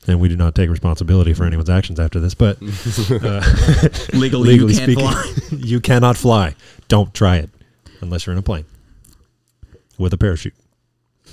and 0.06 0.20
we 0.20 0.28
do 0.30 0.36
not 0.36 0.54
take 0.54 0.70
responsibility 0.70 1.34
for 1.34 1.44
anyone's 1.44 1.68
actions 1.70 2.00
after 2.00 2.18
this. 2.18 2.34
But 2.34 2.60
Legally, 2.62 4.48
legally 4.50 4.72
you 4.74 4.78
can't 4.78 4.90
speaking, 4.90 5.06
fly. 5.06 5.32
you 5.50 5.80
cannot 5.80 6.16
fly. 6.16 6.54
Don't 6.88 7.12
try 7.14 7.36
it 7.36 7.50
unless 8.04 8.26
you're 8.26 8.32
in 8.32 8.38
a 8.38 8.42
plane 8.42 8.66
with 9.98 10.12
a 10.12 10.18
parachute. 10.18 10.54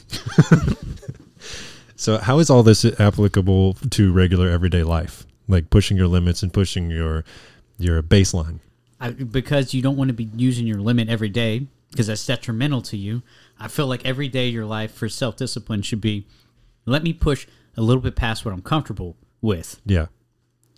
so, 1.95 2.17
how 2.17 2.39
is 2.39 2.49
all 2.49 2.63
this 2.63 2.85
applicable 2.99 3.75
to 3.91 4.11
regular 4.11 4.49
everyday 4.49 4.83
life? 4.83 5.25
Like 5.47 5.69
pushing 5.69 5.97
your 5.97 6.07
limits 6.07 6.41
and 6.43 6.51
pushing 6.51 6.89
your 6.89 7.23
your 7.77 8.01
baseline. 8.01 8.59
I, 8.99 9.11
because 9.11 9.73
you 9.73 9.81
don't 9.81 9.97
want 9.97 10.09
to 10.09 10.13
be 10.13 10.29
using 10.35 10.67
your 10.67 10.79
limit 10.79 11.09
every 11.09 11.29
day 11.29 11.67
because 11.89 12.07
that's 12.07 12.25
detrimental 12.25 12.81
to 12.83 12.97
you. 12.97 13.21
I 13.59 13.67
feel 13.67 13.87
like 13.87 14.05
every 14.05 14.27
day 14.27 14.47
of 14.47 14.53
your 14.53 14.65
life 14.65 14.93
for 14.93 15.09
self 15.09 15.35
discipline 15.35 15.81
should 15.81 16.01
be 16.01 16.25
let 16.85 17.03
me 17.03 17.13
push 17.13 17.47
a 17.77 17.81
little 17.81 18.01
bit 18.01 18.15
past 18.15 18.45
what 18.45 18.53
I'm 18.53 18.61
comfortable 18.61 19.17
with. 19.41 19.79
Yeah. 19.85 20.07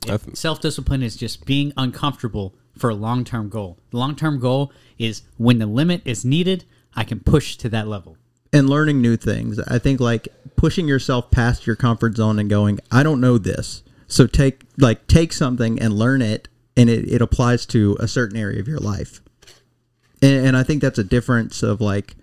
Th- 0.02 0.20
Self 0.34 0.60
discipline 0.62 1.04
is 1.04 1.16
just 1.16 1.46
being 1.46 1.74
uncomfortable 1.78 2.56
for 2.78 2.90
a 2.90 2.96
long 2.96 3.24
term 3.24 3.50
goal. 3.50 3.78
The 3.92 3.98
long 3.98 4.16
term 4.16 4.40
goal 4.40 4.72
is 4.98 5.24
when 5.38 5.60
the 5.60 5.68
limit 5.68 6.02
is 6.06 6.26
needed, 6.26 6.66
I 6.96 7.04
can 7.04 7.20
push 7.20 7.56
to 7.58 7.70
that 7.70 7.88
level. 7.88 8.18
and 8.52 8.70
learning 8.70 9.02
new 9.02 9.18
things. 9.18 9.60
I 9.60 9.80
think 9.80 10.00
like 10.00 10.28
pushing 10.56 10.88
yourself 10.88 11.32
past 11.32 11.66
your 11.66 11.76
comfort 11.76 12.16
zone 12.16 12.38
and 12.38 12.50
going, 12.50 12.80
I 12.92 13.02
don't 13.02 13.20
know 13.20 13.40
this. 13.40 13.82
So 14.08 14.28
take 14.28 14.62
like 14.78 15.08
take 15.08 15.34
something 15.34 15.80
and 15.80 15.94
learn 15.98 16.22
it 16.22 16.48
and 16.78 16.90
it, 16.90 17.12
it 17.12 17.22
applies 17.22 17.66
to 17.68 17.98
a 18.00 18.08
certain 18.08 18.38
area 18.38 18.60
of 18.60 18.68
your 18.68 18.80
life. 18.80 19.22
And, 20.22 20.48
and 20.48 20.58
I 20.58 20.64
think 20.64 20.82
that's 20.82 21.00
a 21.00 21.04
difference 21.04 21.64
of 21.64 21.82
like 21.82 22.16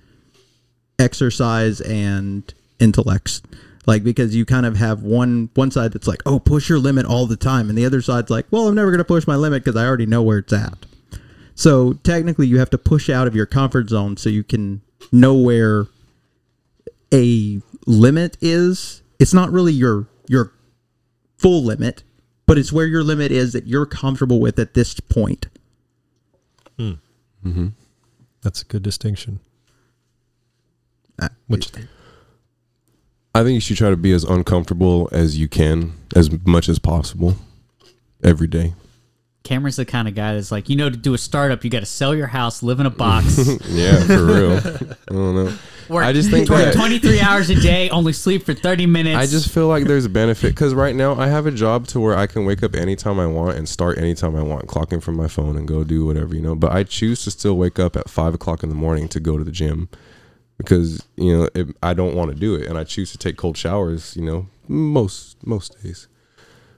exercise 1.01 1.80
and 1.80 2.53
intellects. 2.78 3.42
Like 3.91 4.05
because 4.05 4.36
you 4.36 4.45
kind 4.45 4.66
of 4.66 4.76
have 4.76 5.03
one 5.03 5.51
one 5.55 5.72
side 5.72 5.93
that's 5.93 6.07
like, 6.07 6.22
oh, 6.24 6.38
push 6.38 6.68
your 6.68 6.78
limit 6.78 7.07
all 7.07 7.26
the 7.26 7.36
time, 7.36 7.68
and 7.68 7.76
the 7.76 7.84
other 7.84 8.01
side's 8.01 8.30
like, 8.30 8.47
well, 8.53 8.68
I'm 8.68 8.76
never 8.76 8.93
going 8.93 8.99
to 8.99 9.05
push 9.05 9.26
my 9.26 9.34
limit 9.34 9.64
because 9.64 9.76
I 9.76 9.84
already 9.84 10.07
know 10.07 10.22
where 10.22 10.38
it's 10.38 10.53
at. 10.53 10.86
So 11.57 11.95
technically, 11.95 12.47
you 12.47 12.61
have 12.61 12.70
to 12.70 12.78
push 12.78 13.11
out 13.11 13.26
of 13.26 13.34
your 13.34 13.47
comfort 13.47 13.88
zone 13.88 14.16
so 14.16 14.30
you 14.30 14.45
can 14.45 14.82
know 15.11 15.34
where 15.34 15.86
a 17.12 17.61
limit 17.84 18.36
is. 18.41 19.03
It's 19.18 19.34
not 19.34 19.51
really 19.51 19.72
your 19.72 20.07
your 20.28 20.53
full 21.36 21.64
limit, 21.64 22.05
but 22.47 22.59
it's 22.59 22.72
where 22.72 22.86
your 22.86 23.03
limit 23.03 23.32
is 23.32 23.55
that 23.55 23.66
you're 23.66 23.86
comfortable 23.86 24.38
with 24.38 24.61
at 24.61 24.74
this 24.74 25.01
point. 25.01 25.49
That's 28.43 28.62
a 28.62 28.66
good 28.66 28.84
distinction. 28.84 29.41
Uh, 31.20 31.30
Which 31.49 31.72
I 33.35 33.43
think 33.45 33.55
you 33.55 33.61
should 33.61 33.76
try 33.76 33.91
to 33.91 33.97
be 33.97 34.12
as 34.12 34.24
uncomfortable 34.24 35.09
as 35.12 35.39
you 35.39 35.49
can, 35.49 35.93
as 36.16 36.31
much 36.45 36.68
as 36.68 36.78
possible, 36.78 37.37
every 38.24 38.49
day. 38.49 38.74
Cameron's 39.43 39.76
the 39.76 39.87
kind 39.87 40.07
of 40.07 40.14
guy 40.14 40.35
that's 40.35 40.53
like, 40.53 40.68
you 40.68 40.76
know, 40.76 40.91
to 40.91 40.97
do 40.97 41.14
a 41.14 41.18
startup, 41.18 41.64
you 41.64 41.70
got 41.70 41.81
to 41.81 41.87
sell 41.87 42.14
your 42.14 42.26
house, 42.26 42.62
live 42.62 42.78
in 42.78 42.87
a 42.87 42.91
box, 42.91 43.39
Yeah, 43.68 43.99
for 44.05 44.24
real. 44.26 44.57
I 44.59 45.12
don't 45.12 45.35
know. 45.35 45.55
work 45.89 46.05
I 46.05 46.12
just 46.12 46.31
think 46.31 46.47
20 46.47 46.64
that- 46.66 46.74
23 46.74 47.20
hours 47.20 47.49
a 47.49 47.55
day, 47.55 47.89
only 47.89 48.12
sleep 48.12 48.43
for 48.45 48.53
30 48.53 48.85
minutes. 48.87 49.16
I 49.16 49.26
just 49.26 49.51
feel 49.51 49.66
like 49.66 49.85
there's 49.87 50.05
a 50.05 50.11
benefit 50.11 50.49
because 50.51 50.74
right 50.74 50.95
now 50.95 51.14
I 51.18 51.28
have 51.28 51.47
a 51.47 51.51
job 51.51 51.87
to 51.89 52.01
where 52.01 52.16
I 52.18 52.26
can 52.26 52.45
wake 52.45 52.62
up 52.62 52.74
anytime 52.74 53.18
I 53.18 53.26
want 53.26 53.57
and 53.57 53.66
start 53.66 53.97
anytime 53.97 54.37
I 54.37 54.43
want, 54.43 54.66
clocking 54.66 55.03
from 55.03 55.16
my 55.16 55.26
phone 55.28 55.57
and 55.57 55.66
go 55.66 55.85
do 55.85 56.05
whatever, 56.05 56.35
you 56.35 56.43
know. 56.43 56.55
But 56.55 56.72
I 56.72 56.83
choose 56.85 57.24
to 57.24 57.31
still 57.31 57.57
wake 57.57 57.78
up 57.78 57.97
at 57.97 58.11
five 58.11 58.35
o'clock 58.35 58.62
in 58.62 58.68
the 58.68 58.74
morning 58.74 59.09
to 59.09 59.20
go 59.20 59.39
to 59.39 59.45
the 59.45 59.53
gym 59.53 59.89
because, 60.63 61.07
you 61.17 61.37
know, 61.37 61.49
it, 61.55 61.69
I 61.83 61.95
don't 61.95 62.15
want 62.15 62.31
to 62.31 62.37
do 62.37 62.55
it. 62.55 62.67
And 62.67 62.79
I 62.79 62.85
choose 62.85 63.13
to 63.13 63.19
take 63.19 63.37
cold 63.37 63.57
showers, 63.57 64.17
you 64.17 64.25
know, 64.25 64.47
most, 64.69 65.37
most 65.47 65.83
days 65.83 66.09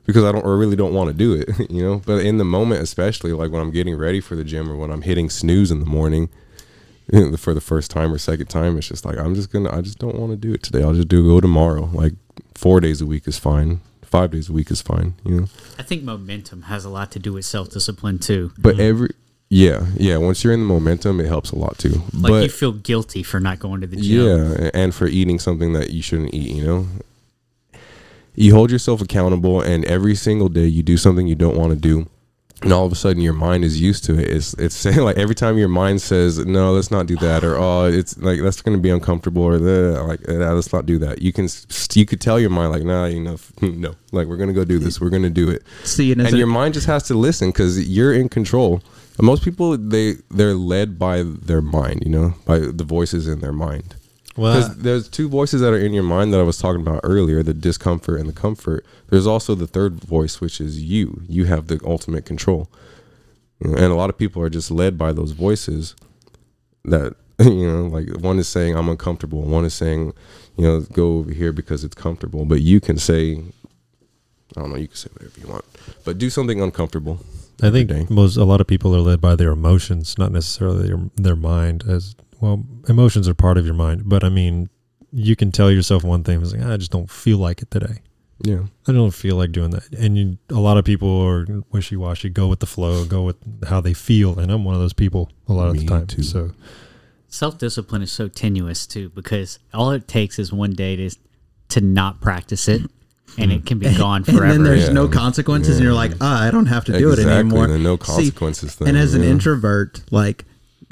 because 0.06 0.24
I 0.24 0.32
don't 0.32 0.44
or 0.44 0.56
really 0.56 0.76
don't 0.76 0.94
want 0.94 1.08
to 1.08 1.14
do 1.14 1.34
it, 1.34 1.48
you 1.70 1.82
know. 1.82 2.02
But 2.04 2.24
in 2.24 2.38
the 2.38 2.44
moment, 2.44 2.82
especially 2.82 3.32
like 3.32 3.50
when 3.50 3.60
I'm 3.60 3.70
getting 3.70 3.96
ready 3.96 4.20
for 4.20 4.36
the 4.36 4.44
gym 4.44 4.70
or 4.70 4.76
when 4.76 4.90
I'm 4.90 5.02
hitting 5.02 5.30
snooze 5.30 5.70
in 5.70 5.80
the 5.80 5.86
morning 5.86 6.28
for 7.36 7.54
the 7.54 7.60
first 7.60 7.90
time 7.90 8.12
or 8.12 8.18
second 8.18 8.46
time, 8.46 8.76
it's 8.78 8.88
just 8.88 9.04
like 9.04 9.18
I'm 9.18 9.34
just 9.34 9.52
gonna 9.52 9.74
I 9.74 9.80
just 9.80 9.98
don't 9.98 10.16
want 10.16 10.32
to 10.32 10.36
do 10.36 10.52
it 10.52 10.62
today. 10.62 10.82
I'll 10.82 10.94
just 10.94 11.08
do 11.08 11.26
go 11.26 11.40
tomorrow. 11.40 11.88
Like 11.92 12.14
four 12.54 12.80
days 12.80 13.00
a 13.00 13.06
week 13.06 13.26
is 13.26 13.38
fine. 13.38 13.80
Five 14.02 14.32
days 14.32 14.50
a 14.50 14.52
week 14.52 14.70
is 14.70 14.82
fine, 14.82 15.14
you 15.24 15.40
know. 15.40 15.46
I 15.78 15.82
think 15.82 16.02
momentum 16.02 16.62
has 16.62 16.84
a 16.84 16.90
lot 16.90 17.10
to 17.12 17.18
do 17.18 17.32
with 17.32 17.46
self 17.46 17.70
discipline 17.70 18.18
too. 18.18 18.52
But 18.58 18.74
mm-hmm. 18.74 18.82
every 18.82 19.10
yeah, 19.54 19.84
yeah. 19.98 20.16
Once 20.16 20.42
you're 20.42 20.54
in 20.54 20.60
the 20.60 20.66
momentum, 20.66 21.20
it 21.20 21.26
helps 21.26 21.50
a 21.50 21.56
lot 21.56 21.76
too. 21.76 22.00
Like 22.14 22.30
but 22.30 22.42
you 22.44 22.48
feel 22.48 22.72
guilty 22.72 23.22
for 23.22 23.38
not 23.38 23.58
going 23.58 23.82
to 23.82 23.86
the 23.86 23.96
gym. 23.96 24.26
Yeah, 24.26 24.70
and 24.72 24.94
for 24.94 25.06
eating 25.06 25.38
something 25.38 25.74
that 25.74 25.90
you 25.90 26.00
shouldn't 26.00 26.32
eat, 26.32 26.56
you 26.56 26.64
know. 26.64 26.86
You 28.34 28.54
hold 28.54 28.70
yourself 28.70 29.02
accountable 29.02 29.60
and 29.60 29.84
every 29.84 30.14
single 30.14 30.48
day 30.48 30.64
you 30.64 30.82
do 30.82 30.96
something 30.96 31.26
you 31.26 31.34
don't 31.34 31.54
want 31.54 31.68
to 31.70 31.76
do. 31.76 32.08
And 32.62 32.72
all 32.72 32.86
of 32.86 32.92
a 32.92 32.94
sudden 32.94 33.20
your 33.20 33.34
mind 33.34 33.62
is 33.62 33.78
used 33.78 34.04
to 34.04 34.18
it. 34.18 34.26
It's 34.26 34.54
it's 34.54 34.74
saying 34.74 34.96
like 35.04 35.18
every 35.18 35.34
time 35.34 35.58
your 35.58 35.68
mind 35.68 36.00
says, 36.00 36.38
No, 36.38 36.72
let's 36.72 36.90
not 36.90 37.04
do 37.04 37.16
that 37.16 37.44
or 37.44 37.58
oh 37.58 37.84
it's 37.84 38.16
like 38.16 38.40
that's 38.40 38.62
gonna 38.62 38.78
be 38.78 38.88
uncomfortable 38.88 39.42
or 39.42 39.58
the 39.58 40.02
like 40.02 40.26
"Nah, 40.26 40.52
let's 40.52 40.72
not 40.72 40.86
do 40.86 40.96
that. 41.00 41.20
You 41.20 41.30
can 41.34 41.46
you 41.92 42.06
could 42.06 42.22
tell 42.22 42.40
your 42.40 42.48
mind 42.48 42.72
like, 42.72 42.84
nah, 42.84 43.04
you 43.04 43.20
know, 43.20 43.36
no. 43.60 43.96
Like 44.12 44.28
we're 44.28 44.38
gonna 44.38 44.54
go 44.54 44.64
do 44.64 44.78
this, 44.78 44.98
we're 44.98 45.10
gonna 45.10 45.28
do 45.28 45.50
it 45.50 45.62
See, 45.84 46.10
and, 46.10 46.22
as 46.22 46.28
and 46.28 46.36
a- 46.36 46.38
your 46.38 46.46
mind 46.46 46.72
just 46.72 46.86
has 46.86 47.02
to 47.08 47.14
listen 47.14 47.50
because 47.50 47.86
you're 47.86 48.14
in 48.14 48.30
control. 48.30 48.80
And 49.22 49.28
most 49.28 49.44
people 49.44 49.78
they 49.78 50.14
they're 50.32 50.54
led 50.54 50.98
by 50.98 51.22
their 51.22 51.62
mind, 51.62 52.02
you 52.04 52.10
know, 52.10 52.34
by 52.44 52.58
the 52.58 52.82
voices 52.82 53.28
in 53.28 53.38
their 53.38 53.52
mind. 53.52 53.94
Well, 54.36 54.56
Because 54.56 54.78
there's 54.78 55.08
two 55.08 55.28
voices 55.28 55.60
that 55.60 55.72
are 55.72 55.78
in 55.78 55.92
your 55.92 56.02
mind 56.02 56.32
that 56.34 56.40
I 56.40 56.42
was 56.42 56.58
talking 56.58 56.80
about 56.80 57.02
earlier: 57.04 57.40
the 57.40 57.54
discomfort 57.54 58.18
and 58.18 58.28
the 58.28 58.32
comfort. 58.32 58.84
There's 59.10 59.28
also 59.28 59.54
the 59.54 59.68
third 59.68 60.02
voice, 60.02 60.40
which 60.40 60.60
is 60.60 60.82
you. 60.82 61.22
You 61.28 61.44
have 61.44 61.68
the 61.68 61.78
ultimate 61.84 62.24
control, 62.24 62.68
and 63.60 63.76
a 63.76 63.94
lot 63.94 64.10
of 64.10 64.18
people 64.18 64.42
are 64.42 64.50
just 64.50 64.72
led 64.72 64.98
by 64.98 65.12
those 65.12 65.30
voices. 65.30 65.94
That 66.84 67.14
you 67.38 67.70
know, 67.72 67.84
like 67.84 68.08
one 68.16 68.40
is 68.40 68.48
saying 68.48 68.74
I'm 68.76 68.88
uncomfortable, 68.88 69.42
one 69.42 69.64
is 69.64 69.74
saying, 69.74 70.14
you 70.56 70.64
know, 70.64 70.80
go 70.80 71.18
over 71.18 71.30
here 71.32 71.52
because 71.52 71.84
it's 71.84 71.94
comfortable. 71.94 72.44
But 72.44 72.60
you 72.60 72.80
can 72.80 72.98
say, 72.98 73.40
I 74.56 74.60
don't 74.62 74.70
know, 74.70 74.78
you 74.78 74.88
can 74.88 74.96
say 74.96 75.10
whatever 75.12 75.40
you 75.40 75.46
want, 75.46 75.64
but 76.04 76.18
do 76.18 76.28
something 76.28 76.60
uncomfortable. 76.60 77.20
I 77.60 77.70
think 77.70 77.90
every 77.90 78.04
day. 78.04 78.14
most 78.14 78.36
a 78.36 78.44
lot 78.44 78.60
of 78.60 78.66
people 78.66 78.94
are 78.94 79.00
led 79.00 79.20
by 79.20 79.36
their 79.36 79.50
emotions, 79.50 80.16
not 80.18 80.32
necessarily 80.32 80.88
their, 80.88 81.10
their 81.16 81.36
mind. 81.36 81.84
As 81.88 82.14
well, 82.40 82.64
emotions 82.88 83.28
are 83.28 83.34
part 83.34 83.58
of 83.58 83.64
your 83.64 83.74
mind, 83.74 84.02
but 84.06 84.24
I 84.24 84.28
mean, 84.28 84.68
you 85.12 85.36
can 85.36 85.52
tell 85.52 85.70
yourself 85.70 86.04
one 86.04 86.24
thing, 86.24 86.40
it's 86.42 86.52
like 86.52 86.62
I 86.62 86.76
just 86.76 86.90
don't 86.90 87.10
feel 87.10 87.38
like 87.38 87.62
it 87.62 87.70
today. 87.70 88.00
Yeah. 88.40 88.64
I 88.88 88.92
don't 88.92 89.12
feel 89.12 89.36
like 89.36 89.52
doing 89.52 89.70
that. 89.70 89.92
And 89.92 90.18
you, 90.18 90.38
a 90.50 90.54
lot 90.54 90.76
of 90.76 90.84
people 90.84 91.20
are 91.22 91.46
wishy 91.70 91.96
washy, 91.96 92.28
go 92.28 92.48
with 92.48 92.58
the 92.60 92.66
flow, 92.66 93.04
go 93.04 93.22
with 93.22 93.36
how 93.68 93.80
they 93.80 93.94
feel, 93.94 94.38
and 94.38 94.50
I'm 94.50 94.64
one 94.64 94.74
of 94.74 94.80
those 94.80 94.92
people 94.94 95.30
a 95.48 95.52
lot 95.52 95.68
of 95.68 95.78
the 95.78 95.86
time. 95.86 96.06
too. 96.06 96.22
So 96.22 96.50
Self 97.28 97.56
discipline 97.56 98.02
is 98.02 98.12
so 98.12 98.28
tenuous 98.28 98.86
too 98.86 99.08
because 99.08 99.58
all 99.72 99.90
it 99.92 100.06
takes 100.06 100.38
is 100.38 100.52
one 100.52 100.72
day 100.72 100.96
to 100.96 101.10
to 101.68 101.80
not 101.80 102.20
practice 102.20 102.68
it, 102.68 102.82
and 103.38 103.50
it 103.52 103.64
can 103.66 103.78
be 103.78 103.92
gone 103.96 104.24
and 104.26 104.38
then 104.38 104.62
there's 104.62 104.86
Yeah. 104.88 104.92
no 104.92 105.08
consequences, 105.08 105.76
and 105.76 105.84
you're 105.84 105.94
like, 105.94 106.12
ah, 106.20 106.42
I 106.42 106.50
don't 106.50 106.66
have 106.66 106.84
to 106.86 106.98
do 106.98 107.12
it 107.12 107.18
anymore. 107.18 107.66
the 107.66 107.78
no 107.78 107.96
See, 107.96 108.04
consequences 108.30 108.74
thing, 108.74 108.88
and 108.88 108.96
as 108.96 109.14
an 109.14 109.22
yeah. 109.22 109.30
introvert, 109.30 110.02
like 110.10 110.44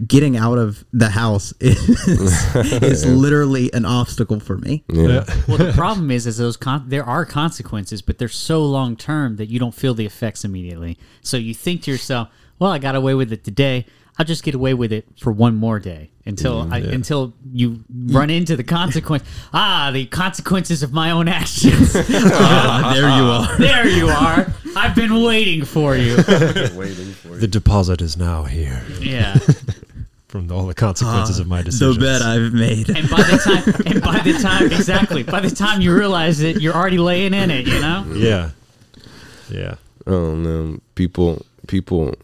getting 0.06 0.34
out 0.36 0.56
of 0.56 0.82
the 0.94 1.10
house 1.10 1.52
is, 1.60 2.54
is 2.82 3.04
literally 3.04 3.70
an 3.74 3.84
obstacle 3.84 4.40
for 4.40 4.56
me. 4.56 4.82
Yeah. 4.90 5.24
well, 5.46 5.58
the 5.58 5.72
problem 5.74 6.10
is, 6.10 6.26
is 6.26 6.38
those 6.38 6.56
con- 6.56 6.84
there 6.88 7.04
are 7.04 7.26
consequences, 7.26 8.00
but 8.00 8.16
they're 8.18 8.28
so 8.28 8.64
long 8.64 8.96
term 8.96 9.36
that 9.36 9.46
you 9.50 9.58
don't 9.58 9.74
feel 9.74 9.92
the 9.92 10.06
effects 10.06 10.44
immediately. 10.44 10.96
So 11.20 11.36
you 11.36 11.52
think 11.54 11.82
to 11.82 11.90
yourself, 11.90 12.28
"Well, 12.58 12.70
I 12.72 12.78
got 12.78 12.94
away 12.96 13.14
with 13.14 13.30
it 13.32 13.44
today. 13.44 13.84
I'll 14.20 14.26
just 14.26 14.42
get 14.42 14.54
away 14.54 14.74
with 14.74 14.92
it 14.92 15.06
for 15.18 15.32
one 15.32 15.56
more 15.56 15.78
day 15.78 16.10
until 16.26 16.68
I, 16.70 16.80
until 16.80 17.32
you 17.54 17.82
run 17.90 18.28
into 18.28 18.54
the 18.54 18.62
consequence. 18.62 19.24
Ah, 19.54 19.90
the 19.94 20.04
consequences 20.04 20.82
of 20.82 20.92
my 20.92 21.10
own 21.10 21.26
actions. 21.26 21.96
Ah, 22.12 22.92
there 22.94 23.08
you 23.08 23.24
are. 23.24 23.56
there 23.58 23.88
you 23.88 24.08
are. 24.08 24.52
I've 24.76 24.94
been 24.94 25.22
waiting 25.22 25.64
for 25.64 25.96
you. 25.96 26.16
Waiting 26.74 27.12
for 27.14 27.28
the 27.28 27.48
deposit 27.48 28.02
is 28.02 28.18
now 28.18 28.42
here 28.44 28.82
Yeah. 29.00 29.38
from 30.28 30.52
all 30.52 30.66
the 30.66 30.74
consequences 30.74 31.38
of 31.38 31.46
my 31.48 31.62
decisions. 31.62 31.96
The 31.96 32.02
decisions. 32.02 32.20
bet 32.20 32.28
I've 32.28 32.52
made. 32.52 32.90
And 32.90 33.08
by 33.08 33.22
the 33.22 33.38
time, 33.38 33.86
and 33.86 34.02
by 34.02 34.18
the 34.18 34.34
time, 34.38 34.66
exactly, 34.66 35.22
by 35.22 35.40
the 35.40 35.50
time 35.50 35.80
you 35.80 35.96
realize 35.96 36.42
it, 36.42 36.60
you're 36.60 36.74
already 36.74 36.98
laying 36.98 37.32
in 37.32 37.50
it. 37.50 37.66
You 37.66 37.80
know. 37.80 38.04
yeah, 38.14 38.50
yeah. 39.50 39.76
Oh 40.06 40.34
no, 40.34 40.78
people, 40.94 41.46
people, 41.68 42.14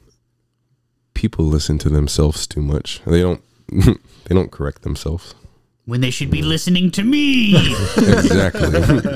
people 1.16 1.44
listen 1.44 1.78
to 1.78 1.88
themselves 1.88 2.46
too 2.46 2.60
much. 2.62 3.00
They 3.06 3.20
don't, 3.22 3.42
they 3.68 4.34
don't 4.34 4.52
correct 4.52 4.82
themselves. 4.82 5.34
When 5.86 6.00
they 6.00 6.10
should 6.10 6.30
be 6.30 6.42
listening 6.42 6.90
to 6.92 7.02
me. 7.04 7.54
Exactly. 7.96 8.68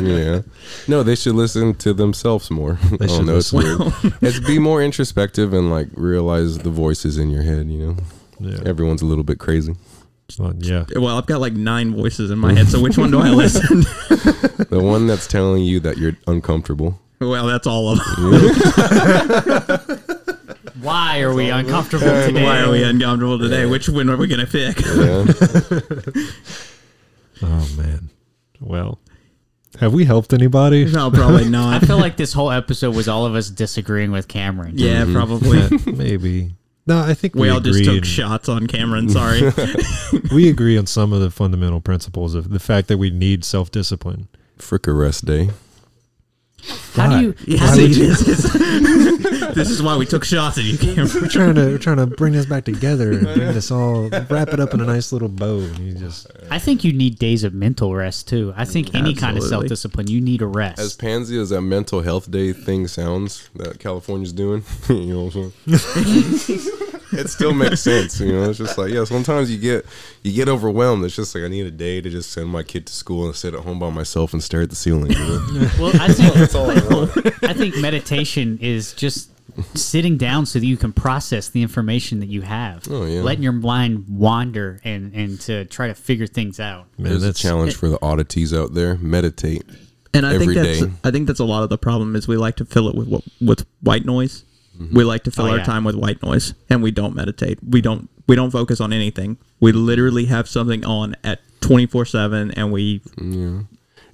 yeah. 0.09 0.43
No, 0.89 1.03
they 1.03 1.15
should 1.17 1.35
listen 1.35 1.75
to 1.75 1.93
themselves 1.93 2.51
more. 2.51 2.79
They 2.99 3.07
oh 3.11 3.17
should 3.17 3.27
no, 3.27 3.37
it's 3.37 3.53
weird. 3.53 3.81
it's 4.23 4.39
be 4.41 4.59
more 4.59 4.81
introspective 4.83 5.53
and 5.53 5.71
like 5.71 5.89
realize 5.95 6.59
the 6.59 6.71
voices 6.71 7.19
in 7.19 7.29
your 7.31 7.43
head. 7.43 7.69
You 7.69 7.79
know, 7.87 7.97
Yeah. 8.41 8.61
everyone's 8.65 9.03
a 9.03 9.07
little 9.07 9.25
bit 9.25 9.39
crazy. 9.39 9.75
So, 10.29 10.53
yeah. 10.59 10.85
Well, 10.95 11.19
I've 11.19 11.27
got 11.27 11.41
like 11.41 11.55
nine 11.55 11.93
voices 11.95 12.31
in 12.31 12.39
my 12.39 12.53
head, 12.55 12.69
so 12.69 12.81
which 12.81 12.97
one 12.97 13.11
do 13.11 13.19
I 13.21 13.31
listen? 13.31 13.83
To? 13.83 14.67
The 14.71 14.81
one 14.81 15.09
that's 15.09 15.27
telling 15.27 15.65
you 15.65 15.81
that 15.81 15.99
you're 15.99 16.17
uncomfortable. 16.29 17.01
well, 17.21 17.47
that's 17.49 17.67
all 17.67 17.91
of 17.93 17.99
them. 18.17 20.01
Why 20.81 21.21
are 21.21 21.35
we 21.35 21.51
uncomfortable 21.51 22.07
today? 22.07 22.43
Why 22.45 22.61
are 22.61 22.71
we 22.71 22.83
uncomfortable 22.83 23.39
today? 23.39 23.67
Which 23.67 23.89
one 23.89 24.09
are 24.09 24.17
we 24.17 24.27
gonna 24.27 24.47
pick? 24.47 24.81
Yeah. 24.81 25.27
Oh 27.43 27.69
man. 27.77 28.11
Well, 28.61 28.99
have 29.79 29.95
we 29.95 30.05
helped 30.05 30.33
anybody? 30.33 30.85
no, 30.93 31.11
probably 31.11 31.49
not. 31.49 31.69
I 31.69 31.79
not. 31.79 31.87
feel 31.87 31.99
like 31.99 32.17
this 32.17 32.33
whole 32.33 32.51
episode 32.51 32.95
was 32.95 33.09
all 33.09 33.25
of 33.25 33.35
us 33.35 33.49
disagreeing 33.49 34.11
with 34.13 34.29
Cameron. 34.29 34.73
Yeah, 34.77 35.05
mm-hmm. 35.05 35.15
probably. 35.15 35.59
Yeah, 35.59 35.95
maybe. 35.97 36.55
No, 36.87 37.01
I 37.01 37.15
think 37.15 37.35
we, 37.35 37.43
We 37.43 37.49
all 37.51 37.61
just 37.61 37.81
agree 37.81 37.87
took 37.87 37.97
in- 37.99 38.03
shots 38.03 38.49
on 38.49 38.67
Cameron. 38.67 39.09
Sorry. 39.09 39.41
we 40.33 40.51
agree 40.51 40.77
on 40.77 40.87
some 40.87 41.13
of 41.13 41.21
the 41.21 41.31
fundamental 41.31 41.81
principles 41.81 42.35
of 42.35 42.51
the 42.51 42.59
fact 42.61 42.89
that 42.89 42.99
we 42.99 43.11
need 43.11 43.45
self 43.45 43.71
discipline. 43.71 44.29
Frick 44.59 44.87
arrest 44.87 45.25
day. 45.25 45.51
How 46.95 47.09
do 47.09 47.25
you? 47.25 47.35
Yeah, 47.47 47.59
How 47.59 47.75
do 47.75 47.89
you 47.89 48.07
this, 48.15 48.29
is, 48.29 48.53
this 49.55 49.71
is 49.71 49.83
why 49.83 49.97
we 49.97 50.07
took 50.07 50.25
shots 50.25 50.59
at 50.59 50.65
you, 50.65 50.79
Cameron. 50.79 51.09
We're 51.15 51.29
trying 51.29 51.55
to 51.55 51.67
we're 51.67 51.79
trying 51.79 51.97
to 51.97 52.07
bring 52.07 52.33
this 52.33 52.47
back 52.47 52.65
together 52.65 53.13
and 53.13 53.23
bring 53.23 53.53
this 53.53 53.71
all 53.71 54.09
wrap 54.09 54.49
it 54.49 54.61
up 54.61 54.75
in 54.75 54.81
a 54.81 54.85
nice 54.85 55.13
little 55.13 55.29
bow. 55.29 55.59
And 55.59 55.79
you 55.79 55.95
just 55.95 56.27
I 56.51 56.59
think 56.59 56.85
you 56.85 56.93
need 56.93 57.19
days 57.19 57.45
of 57.45 57.55
mental 57.55 57.95
rest 57.95 58.29
too. 58.29 58.53
I 58.57 58.65
think 58.65 58.95
any 58.95 59.15
kind 59.15 59.37
of 59.37 59.43
Absolutely. 59.43 59.49
self 59.49 59.65
discipline, 59.69 60.09
you 60.09 60.21
need 60.21 60.43
a 60.43 60.47
rest. 60.47 60.79
As 60.79 60.95
pansy 60.95 61.41
as 61.41 61.51
that 61.51 61.63
mental 61.63 62.03
health 62.03 62.31
day 62.31 62.53
thing 62.53 62.87
sounds 62.87 63.49
that 63.57 63.81
California's 63.81 64.33
doing, 64.33 64.63
you 64.89 65.15
know 65.15 65.25
what 65.25 65.35
I'm 65.35 65.79
saying? 65.79 66.61
it 67.13 67.29
still 67.29 67.53
makes 67.53 67.81
sense, 67.81 68.21
you 68.21 68.33
know. 68.33 68.51
It's 68.51 68.59
just 68.59 68.79
like 68.79 68.93
yeah, 68.93 69.05
sometimes 69.05 69.51
you 69.51 69.59
get 69.59 69.87
you 70.23 70.33
get 70.33 70.49
overwhelmed. 70.49 71.05
It's 71.05 71.17
just 71.17 71.35
like 71.35 71.45
I 71.45 71.49
need 71.49 71.67
a 71.67 71.71
day 71.71 72.01
to 72.01 72.11
just 72.11 72.31
send 72.31 72.49
my 72.49 72.63
kid 72.63 72.87
to 72.87 72.93
school 72.93 73.27
and 73.27 73.35
sit 73.35 73.55
at 73.55 73.61
home 73.61 73.79
by 73.79 73.91
myself 73.91 74.33
and 74.33 74.43
stare 74.43 74.63
at 74.63 74.71
the 74.71 74.77
ceiling. 74.77 75.13
You 75.13 75.19
know? 75.19 75.71
well, 75.79 75.93
I 76.01 76.13
think 76.13 76.50
That's 76.53 76.55
all 76.55 76.71
I 76.71 76.75
want. 76.95 77.45
I 77.45 77.53
think 77.53 77.77
meditation 77.77 78.59
is 78.61 78.93
just 78.95 79.31
sitting 79.77 80.17
down 80.17 80.47
so 80.47 80.59
that 80.59 80.67
you 80.67 80.77
can 80.77 80.93
process 80.93 81.49
the 81.49 81.61
information 81.63 82.21
that 82.21 82.29
you 82.29 82.43
have. 82.43 82.87
Oh, 82.91 83.05
yeah. 83.05 83.21
Letting 83.23 83.43
your 83.43 83.53
mind 83.53 84.07
wander 84.09 84.81
and 84.85 85.13
and 85.15 85.41
to 85.43 85.65
try 85.67 85.89
to 85.89 85.95
figure 85.95 86.27
things 86.27 86.61
out. 86.61 86.87
man, 86.99 87.11
There's 87.11 87.23
a 87.23 87.27
that's 87.27 87.41
challenge 87.41 87.75
for 87.77 87.89
the 87.89 87.99
oddities 88.03 88.55
out 88.55 88.75
there. 88.75 88.97
Meditate. 88.97 89.63
And 90.13 90.27
I 90.27 90.39
think 90.39 90.55
that's 90.55 90.81
day. 90.81 90.91
I 91.05 91.11
think 91.11 91.27
that's 91.27 91.41
a 91.41 91.45
lot 91.45 91.63
of 91.63 91.69
the 91.69 91.79
problem 91.79 92.17
is 92.17 92.27
we 92.27 92.37
like 92.37 92.57
to 92.57 92.65
fill 92.65 92.89
it 92.89 92.95
with 92.95 93.09
what- 93.09 93.25
with 93.41 93.67
white 93.81 94.05
noise. 94.05 94.45
Mm-hmm. 94.79 94.97
We 94.97 95.05
like 95.05 95.25
to 95.25 95.31
fill 95.31 95.47
Oh, 95.47 95.51
our 95.51 95.59
yeah. 95.59 95.65
time 95.65 95.85
with 95.85 95.95
white 95.95 96.23
noise, 96.23 96.55
and 96.71 96.83
we 96.83 96.91
don't 96.91 97.15
meditate. 97.15 97.59
We 97.63 97.81
don't 97.81 98.09
we 98.27 98.35
don't 98.37 98.51
focus 98.51 98.81
on 98.81 98.93
anything. 98.93 99.37
We 99.61 99.73
literally 99.73 100.25
have 100.27 100.49
something 100.49 100.85
on 100.87 101.17
at 101.23 101.41
twenty 101.61 101.87
four 101.87 102.05
seven, 102.07 102.51
and 102.53 102.73
we 102.73 103.03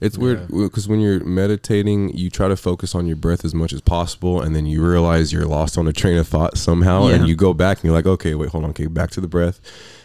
It's 0.01 0.19
weird 0.19 0.49
because 0.49 0.87
when 0.89 1.01
you're 1.01 1.25
meditating, 1.25 2.17
you 2.17 2.29
try 2.31 2.49
to 2.49 2.57
focus 2.57 2.95
on 2.95 3.07
your 3.07 3.17
breath 3.17 3.45
as 3.45 3.55
much 3.55 3.73
as 3.73 3.81
possible, 3.81 4.41
and 4.41 4.55
then 4.55 4.67
you 4.67 4.87
realize 4.87 5.33
you're 5.33 5.47
lost 5.47 5.79
on 5.79 5.89
a 5.89 5.93
train 5.93 6.17
of 6.19 6.29
thought 6.29 6.59
somehow, 6.59 7.09
Yeah. 7.09 7.15
and 7.17 7.29
you 7.29 7.35
go 7.35 7.55
back 7.55 7.79
and 7.79 7.85
you're 7.85 7.95
like, 7.95 8.07
okay, 8.07 8.35
wait, 8.35 8.51
hold 8.51 8.65
on, 8.65 8.71
okay, 8.71 8.87
back 8.87 9.11
to 9.13 9.21
the 9.21 9.29
breath. 9.29 9.61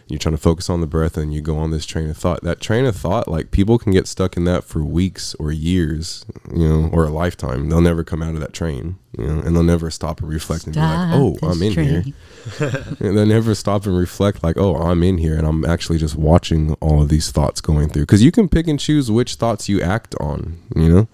You're 0.07 0.19
trying 0.19 0.35
to 0.35 0.41
focus 0.41 0.69
on 0.69 0.81
the 0.81 0.87
breath, 0.87 1.15
and 1.15 1.33
you 1.33 1.39
go 1.41 1.57
on 1.57 1.71
this 1.71 1.85
train 1.85 2.09
of 2.09 2.17
thought. 2.17 2.43
That 2.43 2.59
train 2.59 2.85
of 2.85 2.95
thought, 2.95 3.27
like 3.29 3.51
people 3.51 3.77
can 3.77 3.91
get 3.93 4.07
stuck 4.07 4.35
in 4.35 4.43
that 4.45 4.63
for 4.65 4.83
weeks 4.83 5.35
or 5.35 5.51
years, 5.53 6.25
you 6.53 6.67
know, 6.67 6.89
or 6.91 7.05
a 7.05 7.09
lifetime. 7.09 7.69
They'll 7.69 7.79
never 7.81 8.03
come 8.03 8.21
out 8.21 8.33
of 8.33 8.41
that 8.41 8.51
train, 8.53 8.97
you 9.17 9.25
know, 9.25 9.39
and 9.39 9.55
they'll 9.55 9.63
never 9.63 9.89
stop 9.89 10.19
and 10.21 10.29
reflect 10.29 10.65
and 10.65 10.73
be 10.73 10.81
like, 10.81 11.09
oh, 11.13 11.37
I'm 11.43 11.61
in 11.61 11.73
here. 11.73 12.03
And 12.99 13.17
they 13.17 13.25
never 13.25 13.55
stop 13.55 13.85
and 13.85 13.97
reflect 13.97 14.43
like 14.43 14.57
oh 14.57 14.75
i'm 14.75 15.03
in 15.03 15.17
here 15.17 15.37
and 15.37 15.45
i'm 15.47 15.65
actually 15.65 15.97
just 15.97 16.15
watching 16.15 16.73
all 16.75 17.01
of 17.01 17.09
these 17.09 17.31
thoughts 17.31 17.61
going 17.61 17.89
through. 17.89 18.03
Because 18.03 18.23
you 18.23 18.31
can 18.31 18.49
pick 18.49 18.67
and 18.67 18.79
choose 18.79 19.09
which 19.11 19.35
thoughts 19.35 19.69
you 19.69 19.81
act 19.81 20.15
on 20.19 20.57
you 20.75 20.89
know? 20.89 21.07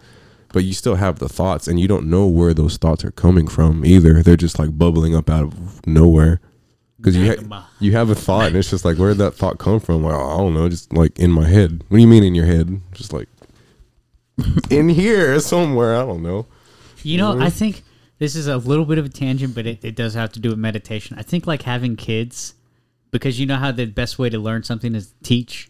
But 0.54 0.64
you 0.64 0.74
still 0.74 0.96
have 0.96 1.20
the 1.20 1.30
thoughts 1.30 1.68
and 1.68 1.80
you 1.80 1.88
don't 1.88 2.10
know 2.10 2.26
where 2.26 2.54
those 2.54 2.78
thoughts 2.78 3.04
are 3.04 3.12
coming 3.12 3.48
from 3.48 3.86
either. 3.86 4.24
They're 4.24 4.38
just 4.38 4.60
like 4.60 4.78
bubbling 4.78 5.16
up 5.16 5.30
out 5.30 5.44
of 5.44 5.86
nowhere. 5.86 6.40
Because 6.98 7.16
you, 7.16 7.36
ha- 7.52 7.70
you 7.80 7.92
have 7.92 8.10
a 8.10 8.16
thought 8.16 8.48
and 8.48 8.56
it's 8.56 8.72
just 8.72 8.84
like 8.84 8.98
where 8.98 9.10
did 9.10 9.20
that 9.20 9.36
thought 9.36 9.60
come 9.60 9.80
from? 9.80 10.04
Like 10.04 10.16
i 10.16 10.38
don't 10.38 10.54
know 10.54 10.68
just 10.70 10.92
like 10.94 11.18
in 11.20 11.32
my 11.32 11.48
head. 11.48 11.84
What 11.88 11.98
do 11.98 12.02
you 12.02 12.08
mean 12.08 12.24
in 12.24 12.36
your 12.36 12.46
head? 12.46 12.82
Just 12.94 13.14
like 13.14 13.28
in 14.70 14.90
here 14.90 15.40
somewhere 15.40 15.96
i 15.96 16.06
don't 16.06 16.24
know. 16.24 16.46
You 17.04 17.18
know, 17.18 17.40
I 17.40 17.50
think 17.50 17.84
this 18.20 18.36
is 18.36 18.48
a 18.48 18.58
little 18.58 18.86
bit 18.86 18.98
of 18.98 19.06
a 19.06 19.10
tangent, 19.10 19.54
but 19.54 19.66
it, 19.66 19.84
it 19.84 19.96
does 19.96 20.14
have 20.16 20.32
to 20.34 20.40
do 20.40 20.50
with 20.50 20.58
meditation. 20.58 21.18
I 21.20 21.24
think 21.24 21.46
like 21.46 21.64
having 21.64 21.96
kids, 21.96 22.56
because 23.12 23.40
you 23.40 23.46
know 23.46 23.58
how 23.58 23.72
the 23.72 23.86
best 23.86 24.18
way 24.18 24.30
to 24.30 24.40
learn 24.40 24.64
something 24.64 24.96
is 24.96 25.14
teach. 25.24 25.70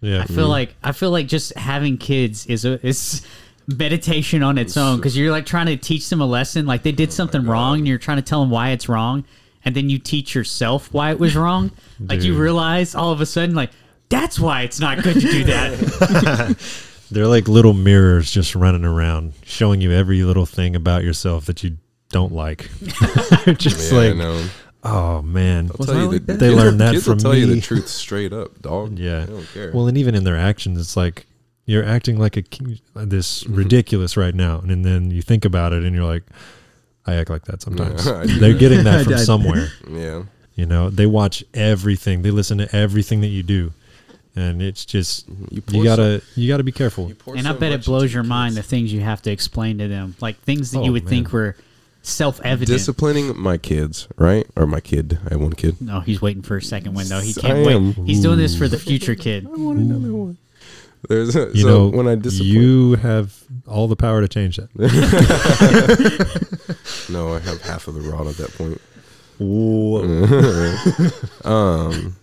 Yeah. 0.00 0.20
I 0.20 0.26
feel 0.26 0.48
like 0.48 0.76
I 0.82 0.92
feel 0.92 1.10
like 1.10 1.26
just 1.26 1.56
having 1.56 1.98
kids 1.98 2.46
is 2.46 2.64
a 2.64 2.84
is 2.86 3.26
meditation 3.66 4.42
on 4.42 4.56
its 4.56 4.76
own 4.76 4.96
because 4.96 5.16
you're 5.16 5.32
like 5.32 5.44
trying 5.44 5.66
to 5.66 5.76
teach 5.76 6.08
them 6.08 6.20
a 6.20 6.26
lesson. 6.26 6.66
Like 6.66 6.82
they 6.82 6.92
did 6.92 7.12
something 7.12 7.44
wrong, 7.44 7.78
and 7.78 7.88
you're 7.88 7.98
trying 7.98 8.18
to 8.18 8.22
tell 8.22 8.40
them 8.40 8.50
why 8.50 8.70
it's 8.70 8.88
wrong, 8.88 9.24
and 9.64 9.74
then 9.74 9.90
you 9.90 9.98
teach 9.98 10.34
yourself 10.34 10.92
why 10.92 11.10
it 11.10 11.18
was 11.18 11.34
wrong. 11.36 11.72
like 12.00 12.22
you 12.22 12.36
realize 12.38 12.94
all 12.94 13.12
of 13.12 13.20
a 13.20 13.26
sudden, 13.26 13.54
like 13.54 13.70
that's 14.08 14.38
why 14.38 14.62
it's 14.62 14.78
not 14.78 15.02
good 15.02 15.14
to 15.14 15.20
do 15.20 15.44
that. 15.44 16.56
They're 17.10 17.26
like 17.26 17.48
little 17.48 17.72
mirrors 17.72 18.30
just 18.30 18.54
running 18.54 18.84
around, 18.84 19.32
showing 19.44 19.80
you 19.80 19.92
every 19.92 20.22
little 20.22 20.46
thing 20.46 20.76
about 20.76 21.04
yourself 21.04 21.46
that 21.46 21.62
you 21.64 21.78
don't 22.10 22.32
like. 22.32 22.68
just 23.58 23.92
yeah, 23.92 23.98
like, 23.98 24.16
no. 24.16 24.46
oh 24.84 25.22
man. 25.22 25.70
I'll 25.78 25.86
tell 25.86 25.96
you 25.98 26.10
like 26.12 26.26
the. 26.26 26.34
They 26.34 26.48
kids 26.50 26.56
learned 26.56 26.80
that 26.80 26.92
kids 26.94 27.06
will 27.06 27.14
from 27.14 27.22
tell 27.22 27.34
you 27.34 27.46
me. 27.46 27.54
the 27.54 27.60
truth 27.60 27.88
straight 27.88 28.32
up 28.32 28.60
dog 28.60 28.98
Yeah. 28.98 29.20
they 29.26 29.32
don't 29.32 29.46
care 29.54 29.72
Well, 29.72 29.86
and 29.88 29.96
even 29.98 30.14
in 30.14 30.24
their 30.24 30.36
actions, 30.36 30.78
it's 30.78 30.96
like 30.96 31.26
you're 31.66 31.84
acting 31.84 32.18
like 32.18 32.36
a 32.36 32.42
ki- 32.42 32.82
this 32.94 33.44
Mm-hmm. 33.44 33.54
ridiculous 33.62 34.16
right 34.16 34.34
now, 34.34 34.60
and 34.60 34.84
then 34.84 35.10
you 35.10 35.22
think 35.22 35.44
about 35.44 35.72
it, 35.72 35.82
and 35.84 35.94
you're 35.94 36.04
like, 36.06 36.24
I 37.06 37.14
act 37.14 37.30
like 37.30 37.44
that 37.46 37.62
sometimes. 37.62 38.04
Yeah, 38.06 38.24
They're 38.38 38.54
getting 38.54 38.84
that 38.84 39.04
from 39.04 39.16
somewhere. 39.18 39.68
yeah 39.90 40.24
You 40.54 40.66
know, 40.66 40.90
they 40.90 41.06
watch 41.06 41.42
everything, 41.54 42.20
they 42.22 42.30
listen 42.30 42.58
to 42.58 42.74
everything 42.76 43.20
that 43.22 43.28
you 43.28 43.42
do, 43.42 43.72
and 44.38 44.62
it's 44.62 44.84
just 44.84 45.26
You, 45.50 45.62
you 45.70 45.84
gotta 45.84 46.22
you 46.36 46.48
gotta 46.48 46.64
be 46.64 46.72
careful. 46.72 47.08
You 47.08 47.14
pour 47.14 47.36
and 47.36 47.46
I 47.48 47.52
bet 47.52 47.72
it 47.72 47.84
blows 47.84 48.12
your 48.14 48.22
kids. 48.22 48.28
mind 48.28 48.54
the 48.56 48.62
things 48.62 48.92
you 48.92 49.00
have 49.00 49.22
to 49.22 49.30
explain 49.30 49.78
to 49.78 49.88
them, 49.88 50.14
like 50.20 50.38
things 50.40 50.70
that 50.72 50.80
Oh, 50.80 50.84
you 50.84 50.92
would 50.92 51.04
man. 51.04 51.10
think 51.10 51.32
were 51.32 51.56
self 52.02 52.40
evident. 52.42 52.76
Disciplining 52.78 53.38
my 53.38 53.58
kids, 53.58 54.08
right? 54.16 54.46
Or 54.56 54.66
my 54.66 54.80
kid. 54.80 55.18
I 55.26 55.30
have 55.34 55.40
one 55.40 55.52
kid. 55.52 55.80
No, 55.80 56.00
he's 56.00 56.20
waiting 56.22 56.42
for 56.42 56.56
a 56.56 56.62
second 56.62 56.94
window. 56.94 57.20
He 57.20 57.34
can't 57.34 57.66
wait. 57.66 57.74
am. 57.76 57.92
He's 58.06 58.22
doing 58.22 58.38
this 58.38 58.56
for 58.56 58.66
the 58.68 58.78
future 58.78 59.14
kid. 59.14 59.46
I 59.46 60.34
There's 61.08 61.36
a, 61.36 61.50
You 61.54 61.62
so 61.62 61.68
know, 61.68 61.88
when 61.88 62.08
I 62.08 62.14
discipline. 62.16 62.48
you 62.48 62.94
have 62.96 63.44
all 63.66 63.86
the 63.88 63.96
power 63.96 64.20
to 64.20 64.28
change 64.28 64.56
that. 64.56 64.68
no, 67.10 67.34
I 67.34 67.38
have 67.40 67.62
half 67.62 67.88
of 67.88 67.94
the 67.94 68.00
rod 68.00 68.26
at 68.26 68.36
that 68.36 68.52
point. 68.56 68.80
Whoa. 69.38 70.02
Um, 71.48 72.16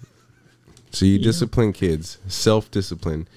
so 0.96 1.06
you 1.06 1.20
discipline 1.20 1.74
kids, 1.74 2.20
self 2.28 2.72
discipline, 2.72 3.28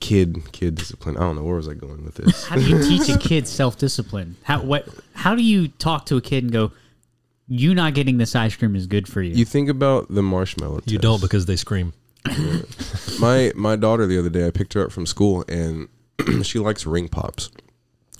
kid 0.00 0.52
kid 0.52 0.74
discipline. 0.76 1.16
I 1.16 1.20
don't 1.20 1.36
know 1.36 1.42
where 1.42 1.56
was 1.56 1.68
I 1.68 1.74
going 1.74 2.04
with 2.04 2.14
this. 2.14 2.46
How 2.46 2.56
do 2.56 2.62
you 2.62 2.82
teach 2.88 3.08
a 3.08 3.18
kid 3.18 3.46
self 3.46 3.76
discipline? 3.76 4.36
How 4.44 4.62
what? 4.62 4.88
How 5.14 5.34
do 5.34 5.42
you 5.42 5.68
talk 5.68 6.06
to 6.06 6.16
a 6.16 6.20
kid 6.20 6.44
and 6.44 6.52
go, 6.52 6.72
"You 7.46 7.74
not 7.74 7.94
getting 7.94 8.18
this 8.18 8.34
ice 8.34 8.56
cream 8.56 8.74
is 8.74 8.86
good 8.86 9.06
for 9.06 9.20
you"? 9.20 9.34
You 9.34 9.44
think 9.44 9.68
about 9.68 10.08
the 10.08 10.22
marshmallow. 10.22 10.80
You 10.86 10.98
test. 10.98 11.02
don't 11.02 11.20
because 11.20 11.46
they 11.46 11.56
scream. 11.56 11.92
my 13.20 13.52
my 13.54 13.76
daughter 13.76 14.06
the 14.06 14.18
other 14.18 14.30
day 14.30 14.46
I 14.46 14.50
picked 14.50 14.72
her 14.72 14.84
up 14.84 14.92
from 14.92 15.04
school 15.04 15.44
and 15.46 15.88
she 16.42 16.58
likes 16.58 16.86
ring 16.86 17.08
pops. 17.08 17.50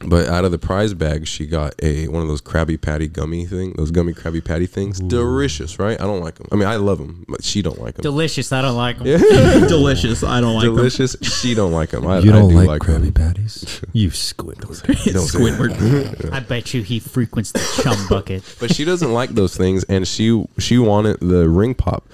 But 0.01 0.29
out 0.29 0.45
of 0.45 0.51
the 0.51 0.59
prize 0.59 0.93
bag 0.93 1.27
she 1.27 1.47
got 1.47 1.75
a 1.83 2.09
one 2.09 2.21
of 2.21 2.29
those 2.29 2.43
Krabby 2.43 2.81
Patty 2.81 3.07
gummy 3.07 3.47
thing, 3.47 3.75
those 3.77 3.91
gummy 3.91 4.13
Krabby 4.13 4.45
Patty 4.45 4.67
things. 4.67 4.99
Delicious, 4.99 5.79
right? 5.79 5.99
I 6.01 6.05
don't 6.05 6.21
like 6.21 6.35
them. 6.35 6.49
I 6.51 6.57
mean, 6.57 6.69
I 6.69 6.77
love 6.77 6.99
them, 6.99 7.25
but 7.29 7.45
she 7.45 7.63
don't 7.63 7.81
like 7.81 7.95
them. 7.95 8.03
Delicious. 8.03 8.53
I 8.53 8.61
don't 8.61 8.77
like 8.77 8.99
them. 8.99 9.07
Delicious. 9.69 10.23
I 10.25 10.41
don't 10.41 10.55
like 10.55 10.65
them. 10.65 10.77
Delicious. 10.77 11.17
she 11.23 11.55
don't 11.55 11.73
like 11.73 11.91
them. 11.91 12.07
I, 12.07 12.19
you 12.19 12.31
I 12.31 12.35
don't 12.35 12.51
do 12.51 12.57
like, 12.57 12.69
like 12.69 12.83
Krabby 12.83 13.05
them. 13.05 13.13
Patties? 13.13 13.81
you 13.93 14.11
Squidward. 14.11 14.83
Don't 15.13 15.27
say 15.27 15.39
Squidward. 15.39 16.33
I 16.33 16.41
bet 16.41 16.75
you 16.75 16.83
he 16.83 16.99
frequents 16.99 17.53
the 17.53 17.83
chum 17.83 18.07
bucket. 18.09 18.43
But 18.61 18.75
she 18.75 18.85
doesn't 18.85 19.13
like 19.13 19.31
those 19.31 19.57
things, 19.57 19.85
and 19.85 20.07
she 20.07 20.45
she 20.59 20.79
wanted 20.79 21.21
the 21.21 21.49
ring 21.49 21.75
pop, 21.75 22.09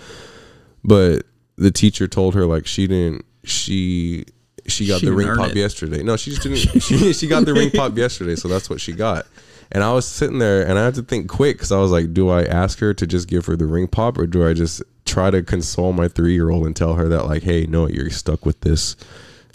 but 0.84 1.24
the 1.56 1.70
teacher 1.70 2.06
told 2.06 2.34
her 2.34 2.46
like 2.46 2.66
she 2.66 2.86
didn't 2.86 3.24
she 3.44 4.24
she 4.70 4.86
got 4.86 5.00
She 5.00 5.06
the 5.06 5.12
ring 5.12 5.34
pop 5.36 5.50
it. 5.50 5.56
yesterday. 5.56 6.02
No, 6.02 6.16
she 6.16 6.30
just 6.30 6.42
didn't. 6.42 6.58
she 6.82 7.12
she 7.12 7.26
got 7.26 7.44
the 7.44 7.52
ring 7.54 7.70
pop 7.70 7.96
yesterday, 7.96 8.36
so 8.36 8.48
that's 8.48 8.70
what 8.70 8.80
she 8.80 8.92
got. 8.92 9.26
And 9.72 9.84
I 9.84 9.92
was 9.92 10.06
sitting 10.06 10.38
there, 10.38 10.66
and 10.66 10.78
I 10.78 10.84
had 10.84 10.94
to 10.96 11.02
think 11.02 11.28
quick 11.28 11.56
because 11.56 11.70
I 11.70 11.78
was 11.78 11.92
like, 11.92 12.12
do 12.12 12.28
I 12.28 12.42
ask 12.42 12.78
her 12.80 12.92
to 12.94 13.06
just 13.06 13.28
give 13.28 13.46
her 13.46 13.56
the 13.56 13.66
ring 13.66 13.86
pop, 13.86 14.18
or 14.18 14.26
do 14.26 14.46
I 14.46 14.52
just 14.52 14.82
try 15.04 15.30
to 15.30 15.42
console 15.42 15.92
my 15.92 16.08
three 16.08 16.32
year 16.34 16.50
old 16.50 16.66
and 16.66 16.74
tell 16.74 16.94
her 16.94 17.08
that 17.08 17.26
like, 17.26 17.42
hey, 17.42 17.66
no, 17.66 17.86
you're 17.88 18.10
stuck 18.10 18.44
with 18.46 18.60
this. 18.62 18.96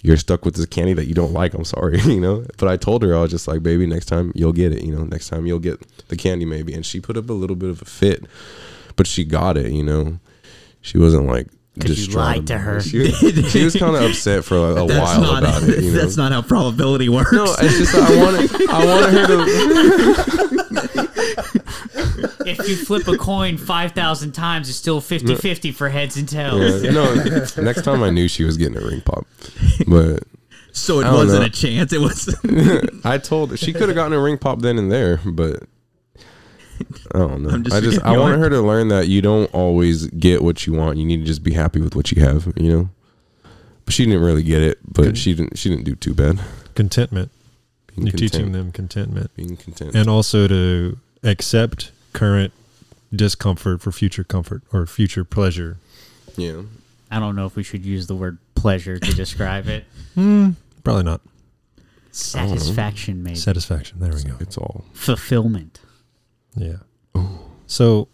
You're 0.04 0.18
stuck 0.18 0.46
with 0.46 0.56
this 0.56 0.68
candy 0.68 0.94
that 0.94 1.08
you 1.08 1.16
don't 1.16 1.34
like. 1.34 1.54
I'm 1.56 1.66
sorry, 1.66 2.00
you 2.06 2.22
know. 2.22 2.46
But 2.58 2.70
I 2.70 2.78
told 2.78 3.02
her 3.04 3.16
I 3.16 3.22
was 3.22 3.32
just 3.32 3.48
like, 3.48 3.64
baby, 3.64 3.88
next 3.88 4.06
time 4.06 4.32
you'll 4.36 4.54
get 4.54 4.72
it. 4.72 4.84
You 4.84 4.96
know, 4.96 5.04
next 5.04 5.30
time 5.30 5.46
you'll 5.48 5.60
get 5.60 5.82
the 6.10 6.16
candy 6.16 6.46
maybe. 6.46 6.74
And 6.74 6.86
she 6.86 7.00
put 7.00 7.18
up 7.18 7.30
a 7.30 7.34
little 7.34 7.56
bit 7.56 7.70
of 7.70 7.82
a 7.82 7.86
fit, 7.86 8.24
but 8.96 9.08
she 9.08 9.24
got 9.24 9.58
it. 9.58 9.72
You 9.72 9.84
know, 9.84 10.20
she 10.82 10.98
wasn't 11.00 11.26
like 11.26 11.48
'Cause 11.80 12.08
you 12.08 12.14
lied 12.16 12.48
to 12.48 12.58
her. 12.58 12.80
She, 12.82 13.12
she 13.12 13.64
was 13.66 13.76
kind 13.76 13.96
of 13.96 14.02
upset 14.04 14.44
for 14.46 14.58
like 14.58 14.84
a 14.84 14.88
That's 14.94 15.18
while 15.18 15.22
not, 15.22 15.44
about 15.44 15.64
it. 15.64 15.84
You 15.84 15.92
know, 15.92 16.00
That's 16.02 16.16
not 16.18 16.32
how 16.32 16.42
probability 16.42 17.10
works. 17.10 17.32
no, 17.34 17.44
it's 17.60 17.78
just 17.78 17.92
that 17.94 18.10
I 18.12 18.24
wanted 18.24 18.50
I 18.70 18.86
wanted 18.86 19.14
her 19.14 19.28
to. 19.28 21.06
if 22.46 22.70
you 22.70 22.76
flip 22.78 23.08
a 23.08 23.18
coin 23.18 23.58
5,000 23.58 24.32
times, 24.32 24.70
it's 24.70 24.78
still 24.78 25.02
50 25.02 25.36
50 25.36 25.72
for 25.74 25.90
heads 25.90 26.16
and 26.18 26.28
tails. 26.30 26.84
Yeah, 26.84 26.92
no, 26.92 27.14
next 27.62 27.82
time 27.84 28.02
I 28.04 28.10
knew 28.10 28.28
she 28.28 28.44
was 28.44 28.58
getting 28.58 28.78
a 28.78 28.82
ring 28.86 29.02
pop, 29.02 29.26
but 29.88 30.24
so 30.72 31.00
it 31.02 31.06
wasn't 31.12 31.42
know. 31.42 31.48
a 31.48 31.50
chance. 31.50 31.92
It 31.94 32.02
was. 32.02 32.34
I 33.04 33.18
told 33.18 33.52
her 33.52 33.58
she 33.58 33.74
could 33.74 33.90
have 33.90 33.96
gotten 33.96 34.14
a 34.14 34.20
ring 34.22 34.38
pop 34.38 34.62
then 34.62 34.78
and 34.78 34.92
there, 34.92 35.20
but 35.26 35.64
I 37.14 37.18
don't 37.20 37.44
know. 37.44 37.50
I'm 37.50 37.64
just 37.64 37.76
I 37.76 37.80
just 37.82 38.00
I 38.02 38.16
going- 38.16 38.20
wanted 38.20 38.40
her 38.44 38.50
to 38.50 38.62
learn 38.62 38.88
that 38.90 39.08
you 39.08 39.22
don't 39.22 39.54
always 39.54 40.08
get 40.08 40.42
what 40.44 40.66
you 40.68 40.74
want. 40.74 40.98
You 40.98 41.06
need 41.06 41.18
to 41.18 41.26
just 41.26 41.44
be 41.44 41.54
happy 41.54 41.80
with 41.82 41.96
what 41.96 42.12
you 42.12 42.22
have. 42.22 42.52
You 42.58 42.70
know. 42.70 42.90
But 43.86 43.94
she 43.94 44.06
didn't 44.06 44.22
really 44.24 44.44
get 44.44 44.62
it. 44.64 44.80
But 44.92 45.18
she 45.18 45.34
didn't. 45.34 45.58
She 45.58 45.70
didn't 45.70 45.84
do 45.86 45.96
too 45.96 46.14
bad. 46.14 46.40
Contentment. 46.74 47.32
Being 47.88 48.08
You're 48.08 48.12
content, 48.12 48.32
teaching 48.34 48.52
them 48.52 48.72
contentment. 48.72 49.36
being 49.36 49.56
content. 49.58 49.96
And 49.96 50.10
also 50.10 50.48
to 50.48 50.98
accept 51.24 51.92
current 52.14 52.52
discomfort 53.16 53.82
for 53.82 53.92
future 53.92 54.24
comfort 54.24 54.64
or 54.74 54.86
future 54.86 55.24
pleasure. 55.24 55.78
yeah. 56.36 56.62
I 57.12 57.20
don't 57.20 57.36
know 57.36 57.46
if 57.46 57.56
we 57.56 57.62
should 57.64 57.86
use 57.86 58.08
the 58.08 58.16
word 58.16 58.40
pleasure 58.56 58.98
to 59.00 59.14
describe 59.14 59.68
it. 59.68 59.86
Hmm, 60.16 60.52
probably 60.84 61.04
not. 61.04 61.22
Satisfaction, 62.12 63.22
maybe. 63.24 63.36
Satisfaction. 63.36 64.00
There 64.00 64.14
we 64.14 64.24
go. 64.24 64.36
It's 64.40 64.58
all. 64.58 64.86
Fulfillment. 64.94 65.80
Yeah. 66.56 66.78
So, 67.68 68.08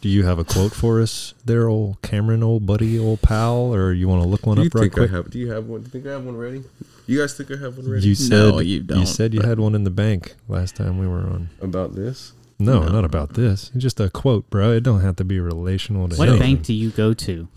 do 0.00 0.08
you 0.08 0.24
have 0.24 0.38
a 0.38 0.44
quote 0.44 0.72
for 0.72 1.00
us 1.00 1.34
there, 1.44 1.68
old 1.68 2.00
Cameron, 2.02 2.42
old 2.42 2.66
buddy, 2.66 2.98
old 2.98 3.22
pal, 3.22 3.74
or 3.74 3.92
you 3.92 4.08
want 4.08 4.22
to 4.22 4.28
look 4.28 4.46
one 4.46 4.56
Do 4.56 4.62
up 4.66 4.74
right 4.74 4.90
quick? 4.92 5.10
Have? 5.10 5.30
Do 5.30 5.38
you 5.38 5.50
have 5.50 5.66
one? 5.66 5.80
Do 5.82 5.86
you 5.86 5.90
think 5.90 6.06
I 6.06 6.12
have 6.12 6.24
one 6.24 6.36
ready? 6.36 6.62
You 7.06 7.20
guys 7.20 7.34
think 7.36 7.50
I 7.50 7.56
have 7.56 7.76
one 7.76 7.88
ready? 7.88 8.06
You 8.08 8.14
said 8.14 8.30
No, 8.30 8.58
you 8.60 8.80
don't, 8.82 9.06
said 9.06 9.32
you 9.34 9.40
had 9.42 9.58
one 9.60 9.74
in 9.74 9.84
the 9.84 9.90
bank 9.90 10.34
last 10.48 10.74
time 10.76 10.98
we 10.98 11.06
were 11.06 11.20
on. 11.20 11.50
About 11.60 11.94
this? 11.94 12.32
No, 12.58 12.80
No. 12.80 12.88
not 12.88 13.04
about 13.04 13.34
this. 13.34 13.70
Just 13.76 14.00
a 14.00 14.08
quote, 14.10 14.48
bro. 14.50 14.72
It 14.72 14.82
don't 14.82 15.00
have 15.02 15.16
to 15.16 15.24
be 15.24 15.38
relational 15.38 16.08
to 16.08 16.16
What 16.16 16.28
anything. 16.28 16.54
bank 16.56 16.66
do 16.66 16.72
you 16.72 16.90
go 16.90 17.12
to? 17.14 17.48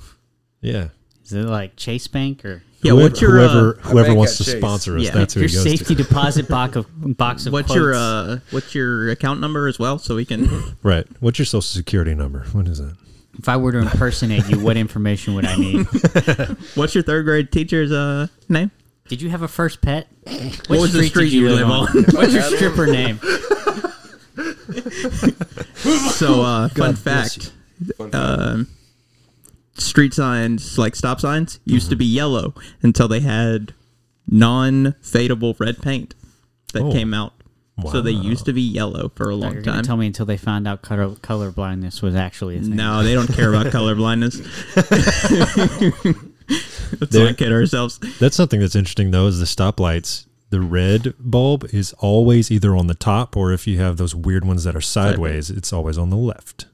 Yeah. 0.62 0.90
Is 1.24 1.34
it 1.34 1.44
like 1.46 1.76
Chase 1.78 2.08
Bank 2.08 2.44
or 2.44 2.64
Yeah. 2.82 2.92
Whoever, 2.92 3.04
what's 3.10 3.22
your 3.22 3.32
whoever, 3.32 3.78
uh, 3.78 3.82
whoever 3.90 4.14
wants 4.16 4.38
to 4.38 4.46
Chase. 4.46 4.58
sponsor 4.58 4.98
us? 4.98 5.04
Yeah. 5.04 5.12
That's 5.12 5.34
who 5.34 5.42
your 5.42 5.50
he 5.50 5.56
goes 5.56 5.64
safety 5.64 5.96
to. 5.96 6.04
deposit 6.04 6.48
box 6.48 6.76
of 6.78 7.18
box 7.18 7.46
of 7.46 7.52
what's 7.54 7.68
quotes? 7.68 7.76
your 7.78 7.94
uh 7.94 8.40
what's 8.52 8.74
your 8.74 9.10
account 9.10 9.42
number 9.42 9.68
as 9.68 9.78
well 9.78 10.00
so 10.00 10.16
we 10.16 10.24
can 10.26 10.50
Right. 10.84 11.06
What's 11.20 11.38
your 11.40 11.46
social 11.46 11.62
security 11.62 12.16
number? 12.16 12.46
What 12.54 12.68
is 12.68 12.78
that? 12.78 12.96
if 13.38 13.48
I 13.48 13.56
were 13.58 13.72
to 13.72 13.78
impersonate 13.80 14.48
you, 14.50 14.60
what 14.60 14.76
information 14.78 15.34
would 15.36 15.46
I 15.46 15.56
need? 15.56 15.86
what's 16.76 16.94
your 16.96 17.04
third 17.04 17.26
grade 17.26 17.52
teacher's 17.52 17.92
uh 17.92 18.28
name 18.48 18.72
Did 19.10 19.22
you 19.22 19.30
have 19.30 19.42
a 19.42 19.48
first 19.50 19.82
pet? 19.82 20.08
What, 20.68 20.80
was 20.80 20.94
the 20.94 21.04
street 21.04 21.32
you 21.34 21.50
live 21.50 21.70
on? 21.70 21.88
What's 22.14 22.34
your 22.34 22.44
stripper 22.44 22.88
name? 22.88 23.20
So, 26.12 26.42
uh, 26.42 26.68
fun 26.70 26.94
bless 26.94 27.36
fact: 27.36 27.52
um, 28.14 28.68
street 29.80 30.14
signs, 30.14 30.78
like 30.78 30.96
stop 30.96 31.20
signs, 31.20 31.60
used 31.66 31.90
to 31.90 31.96
mm-hmm. 31.96 32.00
be 32.00 32.06
yellow 32.06 32.54
until 32.82 33.08
they 33.08 33.20
had 33.22 33.74
non-fadable 34.28 35.60
red 35.60 35.82
paint 35.82 36.16
that 36.74 36.84
Oh. 36.84 36.92
came 36.92 37.14
out. 37.14 37.34
So 37.92 38.02
they 38.02 38.12
used 38.12 38.44
to 38.44 38.52
be 38.52 38.62
yellow 38.62 39.10
for 39.16 39.30
a 39.30 39.36
long 39.36 39.54
You're 39.54 39.64
time. 39.64 39.84
tell 39.84 39.96
me 39.96 40.08
until 40.08 40.26
they 40.26 40.36
found 40.36 40.68
out 40.68 40.82
color, 40.82 41.16
color 41.22 41.50
blindness 41.50 42.02
was 42.02 42.14
actually 42.14 42.58
a 42.58 42.60
thing. 42.60 42.76
No, 42.76 43.04
they 43.04 43.14
don't 43.14 43.32
care 43.34 43.54
about 43.54 43.72
color 43.72 43.96
blindness. 44.04 44.38
let's 47.00 47.14
not 47.14 47.38
kid 47.38 47.54
ourselves. 47.54 48.00
That's 48.20 48.36
something 48.36 48.60
that's 48.60 48.76
interesting 48.76 49.12
though. 49.12 49.28
Is 49.28 49.40
the 49.40 49.46
stoplights? 49.46 50.26
The 50.50 50.60
red 50.60 51.14
bulb 51.20 51.66
is 51.72 51.94
always 52.00 52.52
either 52.52 52.76
on 52.76 52.88
the 52.88 52.96
top, 52.96 53.38
or 53.38 53.54
if 53.54 53.68
you 53.68 53.78
have 53.80 53.98
those 53.98 54.16
weird 54.16 54.44
ones 54.46 54.64
that 54.64 54.76
are 54.76 54.82
sideways, 54.82 55.50
it's 55.50 55.72
always 55.72 55.98
on 55.98 56.10
the 56.10 56.18
left. 56.18 56.66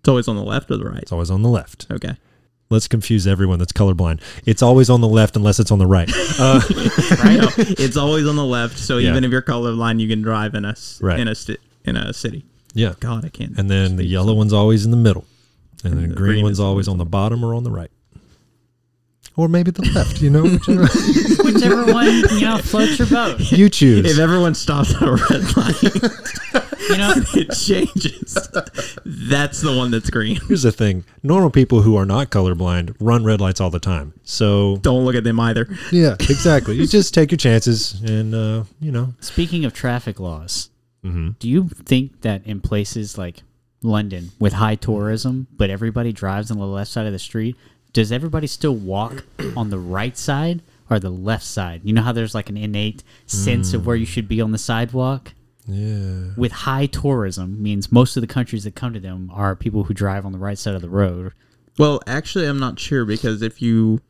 It's 0.00 0.08
always 0.08 0.28
on 0.28 0.36
the 0.36 0.44
left 0.44 0.70
or 0.70 0.76
the 0.76 0.84
right. 0.84 1.02
It's 1.02 1.12
always 1.12 1.30
on 1.30 1.42
the 1.42 1.48
left. 1.48 1.86
Okay. 1.90 2.16
Let's 2.72 2.88
confuse 2.88 3.26
everyone 3.26 3.58
that's 3.60 3.72
colorblind. 3.72 4.20
It's 4.46 4.62
always 4.62 4.90
on 4.90 5.00
the 5.00 5.08
left 5.08 5.36
unless 5.36 5.60
it's 5.60 5.70
on 5.70 5.78
the 5.78 5.86
right. 5.86 6.10
Uh, 6.38 6.60
No, 7.24 7.48
it's 7.58 7.96
always 7.96 8.26
on 8.26 8.36
the 8.36 8.44
left. 8.44 8.78
So 8.78 8.98
Yeah. 8.98 9.10
even 9.10 9.22
if 9.24 9.30
you're 9.30 9.42
colorblind, 9.42 10.00
you 10.00 10.08
can 10.08 10.22
drive 10.22 10.54
in 10.54 10.64
a 10.64 10.74
Right. 11.00 11.20
in 11.20 11.28
a 11.28 11.34
in 11.84 11.96
a 11.96 12.12
city. 12.12 12.44
yeah. 12.74 12.94
God, 13.00 13.24
I 13.24 13.28
can't. 13.28 13.56
And 13.58 13.70
then 13.70 13.96
the 13.96 14.04
yellow 14.04 14.34
one's 14.34 14.52
always 14.52 14.84
in 14.84 14.90
the 14.90 14.96
middle, 14.96 15.24
and 15.84 15.92
then 15.94 16.08
the 16.10 16.14
green, 16.14 16.32
green 16.34 16.44
one's 16.44 16.60
always 16.60 16.88
on 16.88 16.98
the 16.98 17.04
bottom 17.04 17.44
or 17.44 17.54
on 17.54 17.64
the 17.64 17.70
right, 17.70 17.90
or 19.36 19.48
maybe 19.48 19.70
the 19.70 19.82
left. 19.94 20.20
You 20.20 20.30
know, 20.30 20.42
whichever 21.44 21.44
Whichever 21.44 21.92
one 21.92 22.06
you 22.38 22.40
know 22.42 22.58
floats 22.58 22.98
your 22.98 23.08
boat. 23.08 23.40
you 23.52 23.68
choose. 23.68 24.04
If 24.10 24.18
everyone 24.18 24.54
stops 24.54 24.94
at 24.94 25.02
a 25.02 25.12
red 25.12 25.56
light, 25.56 26.62
You 26.90 26.98
know, 26.98 27.12
it 27.34 27.52
changes. 27.52 28.48
That's 29.04 29.60
the 29.60 29.74
one 29.76 29.90
that's 29.92 30.10
green. 30.10 30.38
Here's 30.48 30.62
the 30.62 30.72
thing: 30.72 31.04
normal 31.22 31.50
people 31.50 31.82
who 31.82 31.96
are 31.96 32.04
not 32.06 32.30
colorblind 32.30 32.94
run 33.00 33.24
red 33.24 33.40
lights 33.40 33.60
all 33.60 33.70
the 33.70 33.78
time. 33.78 34.14
So 34.24 34.76
Don't 34.78 35.04
look 35.04 35.14
at 35.14 35.24
them 35.24 35.38
either. 35.40 35.68
yeah, 35.92 36.14
exactly. 36.14 36.74
you 36.76 36.86
just 36.86 37.14
take 37.14 37.30
your 37.30 37.38
chances, 37.38 38.00
and 38.02 38.34
uh, 38.34 38.64
you 38.80 38.90
know, 38.92 39.14
speaking 39.20 39.64
of 39.64 39.72
traffic 39.72 40.18
laws, 40.20 40.68
Mm-hmm. 41.04 41.30
do 41.40 41.48
you 41.48 41.68
think 41.68 42.20
that 42.20 42.46
in 42.46 42.60
places 42.60 43.18
like 43.18 43.42
London 43.82 44.30
with 44.38 44.52
high 44.52 44.76
tourism, 44.76 45.48
but 45.56 45.68
everybody 45.68 46.12
drives 46.12 46.48
on 46.52 46.58
the 46.58 46.64
left 46.66 46.92
side 46.92 47.06
of 47.06 47.12
the 47.12 47.18
street, 47.18 47.56
does 47.92 48.12
everybody 48.12 48.46
still 48.46 48.74
walk 48.74 49.24
on 49.56 49.70
the 49.70 49.78
right 49.78 50.16
side 50.16 50.62
or 50.90 50.98
the 50.98 51.10
left 51.10 51.44
side? 51.44 51.82
You 51.84 51.92
know 51.92 52.02
how 52.02 52.12
there's 52.12 52.34
like 52.34 52.48
an 52.48 52.56
innate 52.56 53.02
sense 53.26 53.74
of 53.74 53.86
where 53.86 53.96
you 53.96 54.06
mm. 54.06 54.10
should 54.10 54.28
be 54.28 54.40
on 54.40 54.52
the 54.52 54.58
sidewalk? 54.58 55.34
yeah. 55.66 56.30
With 56.36 56.52
high 56.52 56.86
tourism 56.86 57.62
means 57.62 57.92
most 57.92 58.16
of 58.16 58.20
the 58.20 58.26
countries 58.26 58.64
that 58.64 58.74
come 58.74 58.92
to 58.94 59.00
them 59.00 59.30
are 59.32 59.54
people 59.54 59.84
who 59.84 59.94
drive 59.94 60.26
on 60.26 60.32
the 60.32 60.38
right 60.38 60.58
side 60.58 60.74
of 60.74 60.82
the 60.82 60.88
road. 60.88 61.32
Well, 61.78 62.00
actually, 62.06 62.46
I'm 62.46 62.58
not 62.58 62.78
sure 62.78 63.04
because 63.04 63.42
if 63.42 63.62
you, 63.62 64.00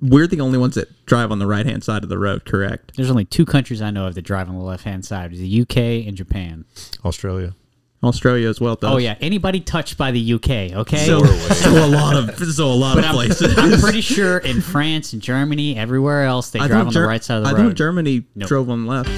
we're 0.00 0.26
the 0.26 0.40
only 0.40 0.58
ones 0.58 0.76
that 0.76 1.06
drive 1.06 1.30
on 1.30 1.38
the 1.38 1.46
right 1.46 1.66
hand 1.66 1.84
side 1.84 2.02
of 2.02 2.08
the 2.08 2.18
road. 2.18 2.44
Correct. 2.44 2.92
There's 2.96 3.10
only 3.10 3.24
two 3.24 3.44
countries 3.44 3.82
I 3.82 3.90
know 3.90 4.06
of 4.06 4.14
that 4.14 4.22
drive 4.22 4.48
on 4.48 4.54
the 4.54 4.64
left 4.64 4.84
hand 4.84 5.04
side: 5.04 5.32
the 5.32 5.60
UK 5.62 6.06
and 6.06 6.16
Japan. 6.16 6.64
Australia. 7.04 7.54
Australia 8.02 8.48
as 8.48 8.60
well. 8.60 8.76
Does. 8.76 8.90
Oh 8.94 8.96
yeah, 8.96 9.16
anybody 9.20 9.60
touched 9.60 9.98
by 9.98 10.10
the 10.10 10.32
UK? 10.34 10.50
Okay, 10.76 11.04
So, 11.04 11.22
so 11.24 11.84
a 11.84 11.86
lot 11.86 12.16
of 12.16 12.38
so 12.54 12.66
a 12.66 12.72
lot 12.72 12.98
of 12.98 13.04
I'm, 13.04 13.14
places. 13.14 13.54
I'm 13.58 13.78
pretty 13.80 14.00
sure 14.00 14.38
in 14.38 14.60
France 14.62 15.12
and 15.12 15.20
Germany, 15.20 15.76
everywhere 15.76 16.24
else, 16.24 16.50
they 16.50 16.60
I 16.60 16.66
drive 16.68 16.86
on 16.86 16.92
Ger- 16.92 17.02
the 17.02 17.06
right 17.08 17.22
side 17.22 17.36
of 17.38 17.44
the 17.44 17.50
road. 17.50 17.56
I 17.56 17.62
road. 17.62 17.68
thought 17.70 17.76
Germany 17.76 18.24
Nope. 18.34 18.48
drove 18.48 18.70
on 18.70 18.86
left. 18.86 19.10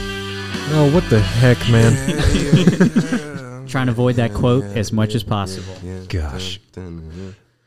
Oh, 0.74 0.90
what 0.92 1.08
the 1.10 1.20
heck, 1.20 1.58
man! 1.70 1.92
Trying 3.68 3.86
to 3.86 3.92
avoid 3.92 4.16
that 4.16 4.34
quote 4.34 4.64
as 4.64 4.92
much 4.92 5.14
as 5.14 5.22
possible. 5.22 5.74
Gosh. 6.08 6.60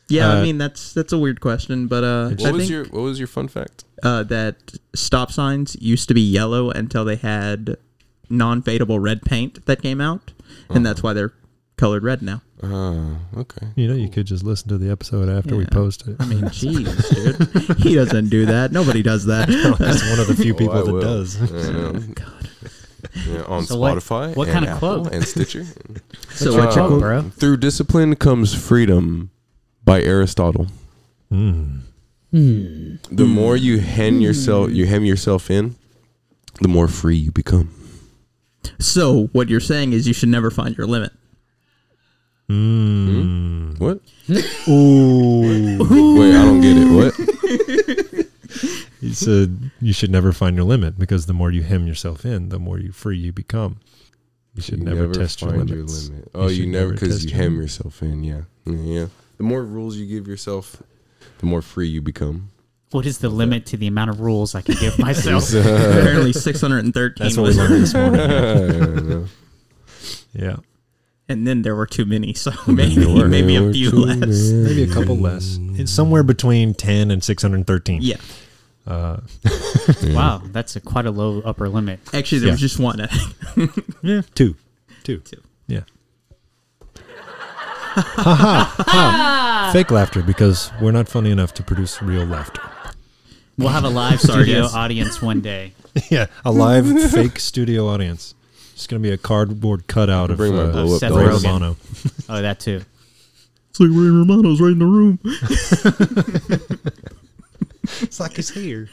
Yeah, 0.07 0.29
Uh, 0.29 0.35
I 0.35 0.43
mean 0.43 0.57
that's 0.59 0.93
that's 0.93 1.11
a 1.13 1.17
weird 1.17 1.39
question, 1.41 1.87
but 1.87 2.03
uh, 2.03 2.29
What 2.29 2.45
I 2.45 2.51
was 2.51 2.59
think 2.61 2.69
your 2.71 2.85
What 2.85 3.01
was 3.01 3.17
your 3.19 3.27
fun 3.27 3.47
fact? 3.47 3.85
uh, 4.03 4.21
that 4.23 4.73
stop 4.93 5.31
signs 5.31 5.75
used 5.81 6.07
to 6.09 6.13
be 6.13 6.21
yellow 6.21 6.69
until 6.69 7.05
they 7.05 7.15
had 7.15 7.77
non-fadable 8.29 9.01
red 9.01 9.23
paint 9.23 9.65
that 9.65 9.81
came 9.81 9.99
out, 10.01 10.31
and 10.69 10.85
that's 10.85 11.01
why 11.03 11.13
they're 11.13 11.33
colored 11.77 12.03
red 12.03 12.21
now. 12.21 12.41
Oh, 12.63 13.17
okay. 13.37 13.67
You 13.75 13.87
know, 13.87 13.95
you 13.95 14.07
could 14.09 14.25
just 14.25 14.43
listen 14.43 14.69
to 14.69 14.77
the 14.77 14.89
episode 14.89 15.27
after 15.29 15.55
we 15.55 15.63
Yeah. 15.63 15.69
post 15.71 16.07
it. 16.07 16.15
I 16.19 16.25
mean, 16.25 16.41
jeez, 16.45 17.67
dude, 17.67 17.77
he 17.79 17.95
doesn't 17.95 18.29
do 18.29 18.45
that. 18.45 18.71
Nobody 18.71 19.03
does 19.03 19.25
that. 19.25 19.47
That's 19.79 20.09
one 20.09 20.19
of 20.19 20.27
the 20.27 20.35
few 20.35 20.53
Oh, 20.55 20.57
people 20.57 20.73
I 20.73 20.81
that 20.83 20.91
will. 20.93 21.01
does. 21.01 21.41
I 21.41 21.71
know. 21.71 22.01
Yeah, 23.27 23.43
on 23.43 23.65
So 23.65 23.77
what- 23.77 23.97
Spotify. 23.97 24.35
what 24.35 24.47
and 24.47 24.53
kind 24.53 24.65
of 24.65 24.71
Apple 24.77 25.01
quote? 25.03 25.13
And 25.13 25.25
Stitcher. 25.27 25.65
so 25.65 25.71
What's 25.71 26.41
your 26.55 26.65
what 26.65 26.75
you 26.75 26.87
quote, 26.87 26.99
bro? 27.01 27.21
Through 27.23 27.57
discipline 27.57 28.15
comes 28.15 28.53
freedom, 28.53 29.29
by 29.83 30.01
Aristotle. 30.01 30.67
Mm. 31.31 31.81
The 32.31 33.25
more 33.25 33.55
you 33.55 33.79
hem 33.79 34.19
yourself, 34.21 34.71
you 34.71 34.85
hem 34.87 35.05
yourself 35.05 35.49
in, 35.51 35.75
the 36.61 36.67
more 36.67 36.87
free 36.87 37.15
you 37.15 37.31
become. 37.31 37.69
So 38.79 39.27
what 39.27 39.49
you're 39.49 39.59
saying 39.59 39.93
is 39.93 40.07
you 40.07 40.13
should 40.13 40.29
never 40.29 40.51
find 40.51 40.77
your 40.77 40.87
limit. 40.87 41.11
Mm. 42.49 43.79
What? 43.79 44.01
Ooh. 44.67 46.19
Wait, 46.19 46.35
I 46.35 46.43
don't 46.43 46.61
get 46.61 46.77
it. 46.77 46.91
What? 46.91 48.25
He 49.05 49.13
said 49.13 49.69
you 49.81 49.93
should 49.93 50.09
never 50.09 50.31
find 50.31 50.55
your 50.55 50.65
limit 50.65 50.97
because 50.97 51.27
the 51.27 51.33
more 51.33 51.51
you 51.51 51.61
hem 51.61 51.85
yourself 51.85 52.25
in, 52.25 52.49
the 52.49 52.57
more 52.57 52.79
you 52.79 52.91
free 52.91 53.17
you 53.17 53.31
become. 53.31 53.79
You 54.55 54.63
should 54.63 54.81
never, 54.81 55.13
test 55.13 55.41
your 55.41 55.51
find 55.51 55.69
limits. 55.69 56.09
limit. 56.09 56.31
Oh, 56.33 56.47
you, 56.47 56.55
should 56.55 56.69
never 56.69 56.85
never 56.85 56.93
because 56.93 57.23
you 57.23 57.35
hem 57.35 57.51
limit. 57.51 57.61
yourself 57.61 58.01
in. 58.01 58.23
Yeah, 58.23 58.41
yeah. 58.65 59.07
The 59.37 59.43
more 59.43 59.63
rules 59.63 59.97
you 59.97 60.07
give 60.07 60.27
yourself, 60.27 60.81
the 61.37 61.45
more 61.45 61.61
free 61.61 61.87
you 61.87 62.01
become. 62.01 62.49
What 62.95 63.05
is 63.05 63.17
the 63.17 63.27
limit 63.29 63.65
to 63.67 63.77
the 63.77 63.87
amount 63.87 64.09
of 64.09 64.21
rules 64.21 64.55
I 64.55 64.61
can 64.61 64.75
give 64.79 64.97
myself? 64.97 65.49
Apparently, 65.53 66.31
613 66.31 67.15
That's 67.23 67.35
what 67.37 67.43
we 67.43 67.47
was, 67.49 67.57
learned 67.57 67.83
this 67.83 67.93
morning. 67.93 69.27
yeah. 70.33 70.47
Yeah, 70.47 70.55
and 71.27 71.45
then 71.47 71.61
there 71.61 71.75
were 71.75 71.85
too 71.87 72.05
many. 72.05 72.33
So 72.33 72.51
maybe 72.67 73.05
were. 73.05 73.27
maybe 73.27 73.53
There 73.55 73.63
a 73.63 73.65
were 73.67 73.73
few 73.73 73.91
too 73.91 73.97
less. 73.97 74.51
maybe 74.51 74.83
a 74.83 74.93
couple 74.93 75.17
less. 75.17 75.57
It's 75.73 75.91
somewhere 75.91 76.23
between 76.23 76.73
ten 76.73 77.11
and 77.11 77.23
six 77.23 77.41
hundred 77.41 77.65
thirteen. 77.67 78.01
Yeah, 78.01 78.17
Uh, 78.87 79.17
wow, 80.03 80.41
that's 80.51 80.75
a 80.75 80.81
quite 80.81 81.05
a 81.05 81.11
low 81.11 81.41
upper 81.41 81.67
limit. 81.69 81.99
actually, 82.13 82.39
there 82.39 82.51
was 82.51 82.61
Yeah. 82.61 82.65
just 82.67 82.79
one. 82.79 83.01
I 83.01 83.07
think. 83.07 83.71
yeah, 84.03 84.21
two, 84.35 84.55
two, 85.03 85.17
Two. 85.19 85.41
Yeah. 85.67 85.81
ha 87.95 88.75
ha 88.75 88.83
ha! 88.87 89.69
Fake 89.73 89.91
laughter 89.91 90.21
because 90.21 90.71
we're 90.81 90.91
not 90.91 91.07
funny 91.09 91.31
enough 91.31 91.53
to 91.55 91.63
produce 91.63 92.01
real 92.01 92.25
laughter. 92.25 92.61
We'll 93.57 93.69
have 93.69 93.83
a 93.83 93.89
live 94.03 94.19
studio 94.21 94.65
audience 94.65 95.21
one 95.21 95.41
day. 95.41 95.73
yeah, 96.09 96.27
a 96.43 96.51
live 96.51 96.85
fake 97.11 97.39
studio 97.39 97.87
audience. 97.87 98.35
It's 98.73 98.87
gonna 98.87 98.99
be 99.01 99.11
a 99.11 99.17
cardboard 99.17 99.87
cutout 99.87 100.31
of 100.31 100.37
Bring 100.37 100.55
my 100.55 100.63
uh, 100.63 100.71
blow 100.71 100.93
up 100.95 100.99
Seth 100.99 101.11
Ray 101.11 101.23
Rogen. 101.25 101.43
Romano. 101.43 101.77
Oh, 102.29 102.41
that 102.41 102.59
too. 102.59 102.81
It's 103.69 103.79
like 103.79 103.89
Ray 103.89 104.09
Romano's 104.09 104.59
right 104.59 104.71
in 104.71 104.79
the 104.79 104.85
room. 104.85 105.19
It's 108.01 108.19
like 108.19 108.35
he's 108.35 108.49
here. 108.49 108.89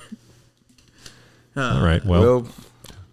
Uh, 1.57 1.61
All 1.79 1.85
right. 1.85 2.05
Well, 2.05 2.21
Well, 2.23 2.49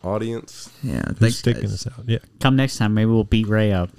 audience. 0.04 0.70
Yeah, 0.84 1.04
who's 1.08 1.18
thanks, 1.18 1.36
sticking 1.38 1.62
guys. 1.64 1.72
this 1.72 1.88
out? 1.88 2.04
Yeah. 2.06 2.20
Come 2.42 2.56
next 2.56 2.78
time, 2.78 2.94
maybe 2.94 3.12
we'll 3.12 3.24
beat 3.24 3.48
Ray 3.48 3.72
up. 3.72 3.90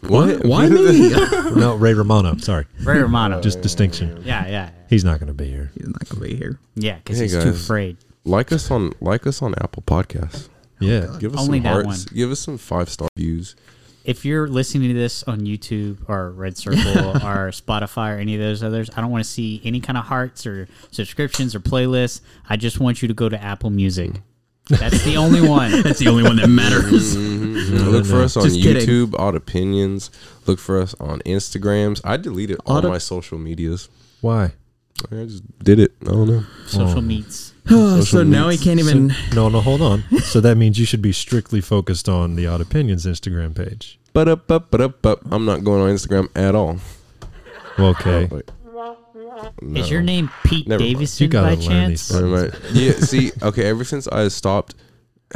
What? 0.00 0.44
Why 0.44 0.68
me? 0.68 1.10
No, 1.10 1.74
Ray 1.76 1.94
Romano. 1.94 2.36
Sorry. 2.38 2.66
Ray 2.82 2.98
Romano. 3.00 3.40
Just 3.40 3.60
distinction. 3.60 4.22
yeah, 4.24 4.46
yeah, 4.46 4.70
He's 4.88 5.04
not 5.04 5.18
gonna 5.20 5.34
be 5.34 5.46
here. 5.46 5.70
He's 5.74 5.88
not 5.88 6.08
gonna 6.08 6.24
be 6.24 6.36
here. 6.36 6.58
yeah, 6.76 6.96
because 6.96 7.18
Hey, 7.18 7.24
he's 7.24 7.32
too 7.32 7.50
guys. 7.50 7.62
afraid. 7.64 7.96
Like 8.24 8.52
us 8.52 8.70
on 8.70 8.92
like 9.00 9.26
us 9.26 9.42
on 9.42 9.54
Apple 9.60 9.82
Podcasts. 9.86 10.48
Yeah. 10.80 11.06
Oh, 11.08 11.18
Give 11.18 11.34
us 11.34 11.40
Only 11.40 11.58
some 11.58 11.64
that 11.64 11.84
hearts. 11.86 12.04
Give 12.06 12.30
us 12.30 12.40
some 12.40 12.58
five 12.58 12.88
star 12.88 13.08
views. 13.16 13.56
If 14.04 14.24
you're 14.24 14.48
listening 14.48 14.88
to 14.88 14.94
this 14.94 15.22
on 15.24 15.40
YouTube 15.40 15.98
or 16.08 16.30
Red 16.30 16.56
Circle 16.56 16.78
or 17.26 17.50
Spotify 17.50 18.14
or 18.16 18.18
any 18.18 18.34
of 18.36 18.40
those 18.40 18.62
others, 18.62 18.88
I 18.96 19.00
don't 19.02 19.10
want 19.10 19.22
to 19.24 19.28
see 19.30 19.60
any 19.64 19.80
kind 19.80 19.98
of 19.98 20.04
hearts 20.04 20.46
or 20.46 20.66
subscriptions 20.92 21.54
or 21.54 21.60
playlists. 21.60 22.20
I 22.48 22.56
just 22.56 22.80
want 22.80 23.02
you 23.02 23.08
to 23.08 23.14
go 23.14 23.28
to 23.28 23.42
Apple 23.42 23.68
Music. 23.70 24.22
That's 24.68 25.02
the 25.04 25.16
only 25.16 25.40
one. 25.46 25.70
That's 25.82 25.98
the 25.98 26.08
only 26.08 26.22
one 26.22 26.36
that 26.36 26.48
matters. 26.48 27.16
Mm-hmm, 27.16 27.56
mm-hmm. 27.56 27.88
Look 27.90 28.06
for 28.06 28.20
us 28.22 28.36
on 28.36 28.44
Just 28.44 28.60
kidding. 28.60 28.86
YouTube, 28.86 29.14
Odd 29.18 29.34
Opinions. 29.34 30.10
Look 30.46 30.58
for 30.58 30.80
us 30.80 30.94
on 31.00 31.20
Instagrams. 31.20 32.00
I 32.04 32.16
deleted 32.16 32.58
all 32.66 32.78
Odd- 32.78 32.84
my 32.84 32.98
social 32.98 33.38
medias. 33.38 33.88
Why? 34.20 34.52
I 35.12 35.14
just 35.24 35.42
did 35.62 35.78
it. 35.78 35.92
I 36.02 36.06
don't 36.06 36.28
know. 36.28 36.44
Social 36.66 36.98
Oh. 36.98 37.00
meets. 37.00 37.52
so 37.68 38.00
Social 38.00 38.24
now 38.24 38.48
he 38.48 38.58
can't 38.58 38.80
even. 38.80 39.10
So- 39.10 39.34
no, 39.34 39.48
no, 39.48 39.60
hold 39.60 39.80
on. 39.80 40.02
so 40.22 40.40
that 40.40 40.56
means 40.56 40.78
you 40.78 40.86
should 40.86 41.02
be 41.02 41.12
strictly 41.12 41.60
focused 41.60 42.08
on 42.08 42.34
the 42.36 42.46
Odd 42.46 42.60
Opinions 42.60 43.06
Instagram 43.06 43.54
page. 43.56 43.98
But 44.12 44.26
up, 44.28 44.50
up, 44.50 44.70
but 44.70 44.80
up, 44.80 45.06
up. 45.06 45.20
I'm 45.30 45.44
not 45.44 45.62
going 45.64 45.80
on 45.82 45.88
Instagram 45.90 46.28
at 46.36 46.54
all. 46.54 46.78
Okay. 47.78 48.28
Oh, 48.30 48.34
wait. 48.34 48.50
No. 49.62 49.80
Is 49.80 49.90
your 49.90 50.02
name 50.02 50.30
Pete 50.44 50.66
Never 50.68 50.82
mind. 50.82 50.94
Davidson 50.94 51.24
You 51.24 51.28
gotta 51.30 51.46
by 51.46 51.50
learn 51.50 51.90
these 51.90 52.08
chance? 52.08 52.12
Never 52.12 52.26
mind. 52.26 52.60
Yeah, 52.72 52.92
see, 52.92 53.32
okay, 53.42 53.64
ever 53.68 53.84
since 53.84 54.08
I 54.08 54.28
stopped 54.28 54.74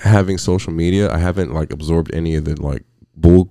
having 0.02 0.38
social 0.38 0.72
media, 0.72 1.12
I 1.12 1.18
haven't 1.18 1.52
like 1.52 1.72
absorbed 1.72 2.14
any 2.14 2.34
of 2.34 2.44
the 2.44 2.60
like 2.60 2.82
bull 3.16 3.50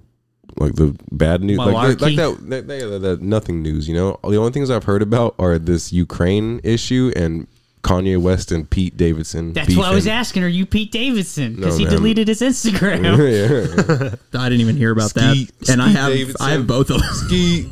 like 0.58 0.76
the 0.76 0.96
bad 1.12 1.42
news 1.42 1.58
like, 1.58 1.74
like 1.74 2.16
that, 2.16 2.38
that, 2.50 2.68
that, 2.68 2.68
that, 2.68 3.00
that 3.02 3.22
nothing 3.22 3.62
news, 3.62 3.88
you 3.88 3.94
know? 3.96 4.20
The 4.24 4.36
only 4.38 4.52
things 4.52 4.70
I've 4.70 4.84
heard 4.84 5.02
about 5.02 5.36
are 5.40 5.58
this 5.58 5.94
Ukraine 5.94 6.60
issue 6.64 7.12
and 7.16 7.48
Kanye 7.84 8.22
West 8.22 8.52
and 8.52 8.70
Pete 8.70 8.96
Davidson. 8.96 9.54
That's 9.54 9.76
why 9.76 9.88
I 9.88 9.94
was 9.94 10.04
beefing. 10.04 10.18
asking. 10.18 10.44
Are 10.44 10.48
you 10.48 10.66
Pete 10.66 10.92
Davidson? 10.92 11.56
Because 11.56 11.76
No, 11.76 11.80
he 11.80 11.86
man. 11.86 11.94
deleted 11.96 12.28
his 12.28 12.42
Instagram. 12.42 13.04
yeah. 14.34 14.40
I 14.40 14.50
didn't 14.50 14.62
even 14.62 14.78
hear 14.78 14.92
about 14.92 15.10
Skeet- 15.12 15.58
that. 15.60 15.70
And 15.70 15.82
I 15.82 15.86
Skeet 15.86 15.98
have 15.98 16.14
Davidson. 16.14 16.46
I 16.46 16.52
have 16.52 16.68
both 16.68 16.90
of 16.90 17.00
them. 17.02 17.10
Skeet 17.14 17.68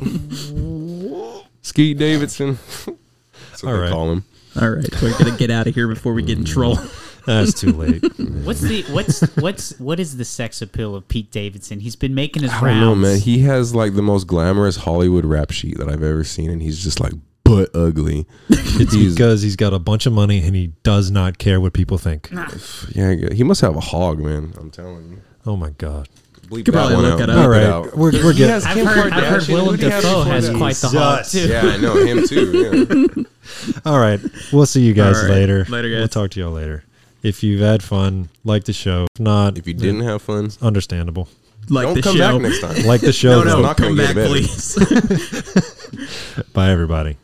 Skeet 1.70 1.98
Davidson. 1.98 2.58
That's 3.50 3.62
what 3.62 3.70
All 3.70 3.76
they 3.76 3.82
right. 3.82 3.92
call 3.92 4.10
him. 4.10 4.24
All 4.60 4.70
right, 4.70 5.02
we're 5.02 5.16
gonna 5.16 5.36
get 5.36 5.52
out 5.52 5.68
of 5.68 5.74
here 5.76 5.86
before 5.86 6.12
we 6.14 6.24
get 6.24 6.36
in 6.36 6.42
mm. 6.42 6.52
trouble. 6.52 6.82
That's 7.26 7.54
too 7.54 7.70
late. 7.72 8.02
What's 8.18 8.60
the 8.60 8.82
what's 8.90 9.20
what's 9.36 9.78
what 9.78 10.00
is 10.00 10.16
the 10.16 10.24
sex 10.24 10.62
appeal 10.62 10.96
of 10.96 11.06
Pete 11.06 11.30
Davidson? 11.30 11.78
He's 11.78 11.94
been 11.94 12.12
making 12.12 12.42
his 12.42 12.50
I 12.50 12.60
rounds. 12.60 12.80
don't 12.80 12.80
know, 12.80 12.94
man. 12.96 13.20
He 13.20 13.42
has 13.42 13.72
like 13.72 13.94
the 13.94 14.02
most 14.02 14.26
glamorous 14.26 14.78
Hollywood 14.78 15.24
rap 15.24 15.52
sheet 15.52 15.78
that 15.78 15.88
I've 15.88 16.02
ever 16.02 16.24
seen, 16.24 16.50
and 16.50 16.60
he's 16.60 16.82
just 16.82 16.98
like 16.98 17.12
butt 17.44 17.68
ugly. 17.72 18.26
It's 18.48 18.92
He's- 18.92 19.12
because 19.12 19.42
he's 19.42 19.54
got 19.54 19.72
a 19.72 19.78
bunch 19.78 20.06
of 20.06 20.12
money 20.12 20.42
and 20.42 20.56
he 20.56 20.68
does 20.82 21.12
not 21.12 21.38
care 21.38 21.60
what 21.60 21.72
people 21.72 21.98
think. 21.98 22.32
Yeah, 22.94 23.14
he 23.32 23.44
must 23.44 23.60
have 23.60 23.76
a 23.76 23.80
hog, 23.80 24.18
man. 24.18 24.54
I'm 24.58 24.70
telling 24.70 25.10
you. 25.10 25.22
Oh 25.46 25.56
my 25.56 25.70
god. 25.70 26.08
Bleep 26.50 26.64
Could 26.64 26.74
that 26.74 26.78
probably 26.88 26.94
one 26.96 27.04
look 27.04 27.20
out. 27.20 27.20
it 27.20 27.30
up. 27.30 27.36
Bleep 27.36 27.38
All 27.38 27.44
it 27.44 27.48
right, 27.48 27.62
out. 27.66 27.96
we're, 27.96 28.12
we're 28.24 28.32
He 28.32 28.38
getting. 28.38 28.66
I've 28.68 28.74
Kim 28.76 28.86
heard, 28.86 29.12
I've 29.12 29.24
heard 29.24 29.46
Willem 29.48 29.68
Who 29.70 29.76
do 29.76 29.84
you 29.86 29.90
have 29.92 30.02
Dafoe 30.02 30.22
has 30.24 30.48
that? 30.48 30.56
quite 30.56 30.74
the 30.76 30.88
hog 30.88 31.18
Jesus. 31.24 31.32
too. 31.32 31.48
Yeah, 31.48 31.62
I 31.62 31.76
know 31.76 31.94
him 32.04 32.26
too. 32.26 33.24
Yeah. 33.24 33.80
All 33.90 33.98
right, 34.00 34.20
we'll 34.52 34.66
see 34.66 34.82
you 34.82 34.92
guys 34.92 35.16
All 35.16 35.22
right. 35.24 35.30
later. 35.30 35.64
Later, 35.68 35.90
guys. 35.90 35.98
We'll 36.00 36.08
talk 36.08 36.30
to 36.32 36.40
y'all 36.40 36.50
later. 36.50 36.82
If 37.22 37.42
you've 37.44 37.60
had 37.60 37.82
fun, 37.82 38.30
like 38.44 38.64
the 38.64 38.72
show. 38.72 39.06
If 39.14 39.20
not, 39.20 39.58
If 39.58 39.66
you 39.68 39.74
didn't 39.74 40.00
have 40.00 40.22
fun, 40.22 40.50
understandable. 40.60 41.28
Like 41.68 41.84
don't 41.86 41.94
the 41.94 42.02
come 42.02 42.16
show. 42.16 42.32
back 42.32 42.40
next 42.42 42.60
time. 42.62 42.84
Like 42.86 43.00
the 43.02 43.12
show. 43.12 43.44
no, 43.44 43.50
though. 43.50 43.62
not 43.62 43.76
gonna 43.76 43.90
come 43.90 43.96
get 43.96 44.16
back, 44.16 44.26
please. 44.26 44.74
Bye, 46.52 46.70
everybody. 46.70 47.16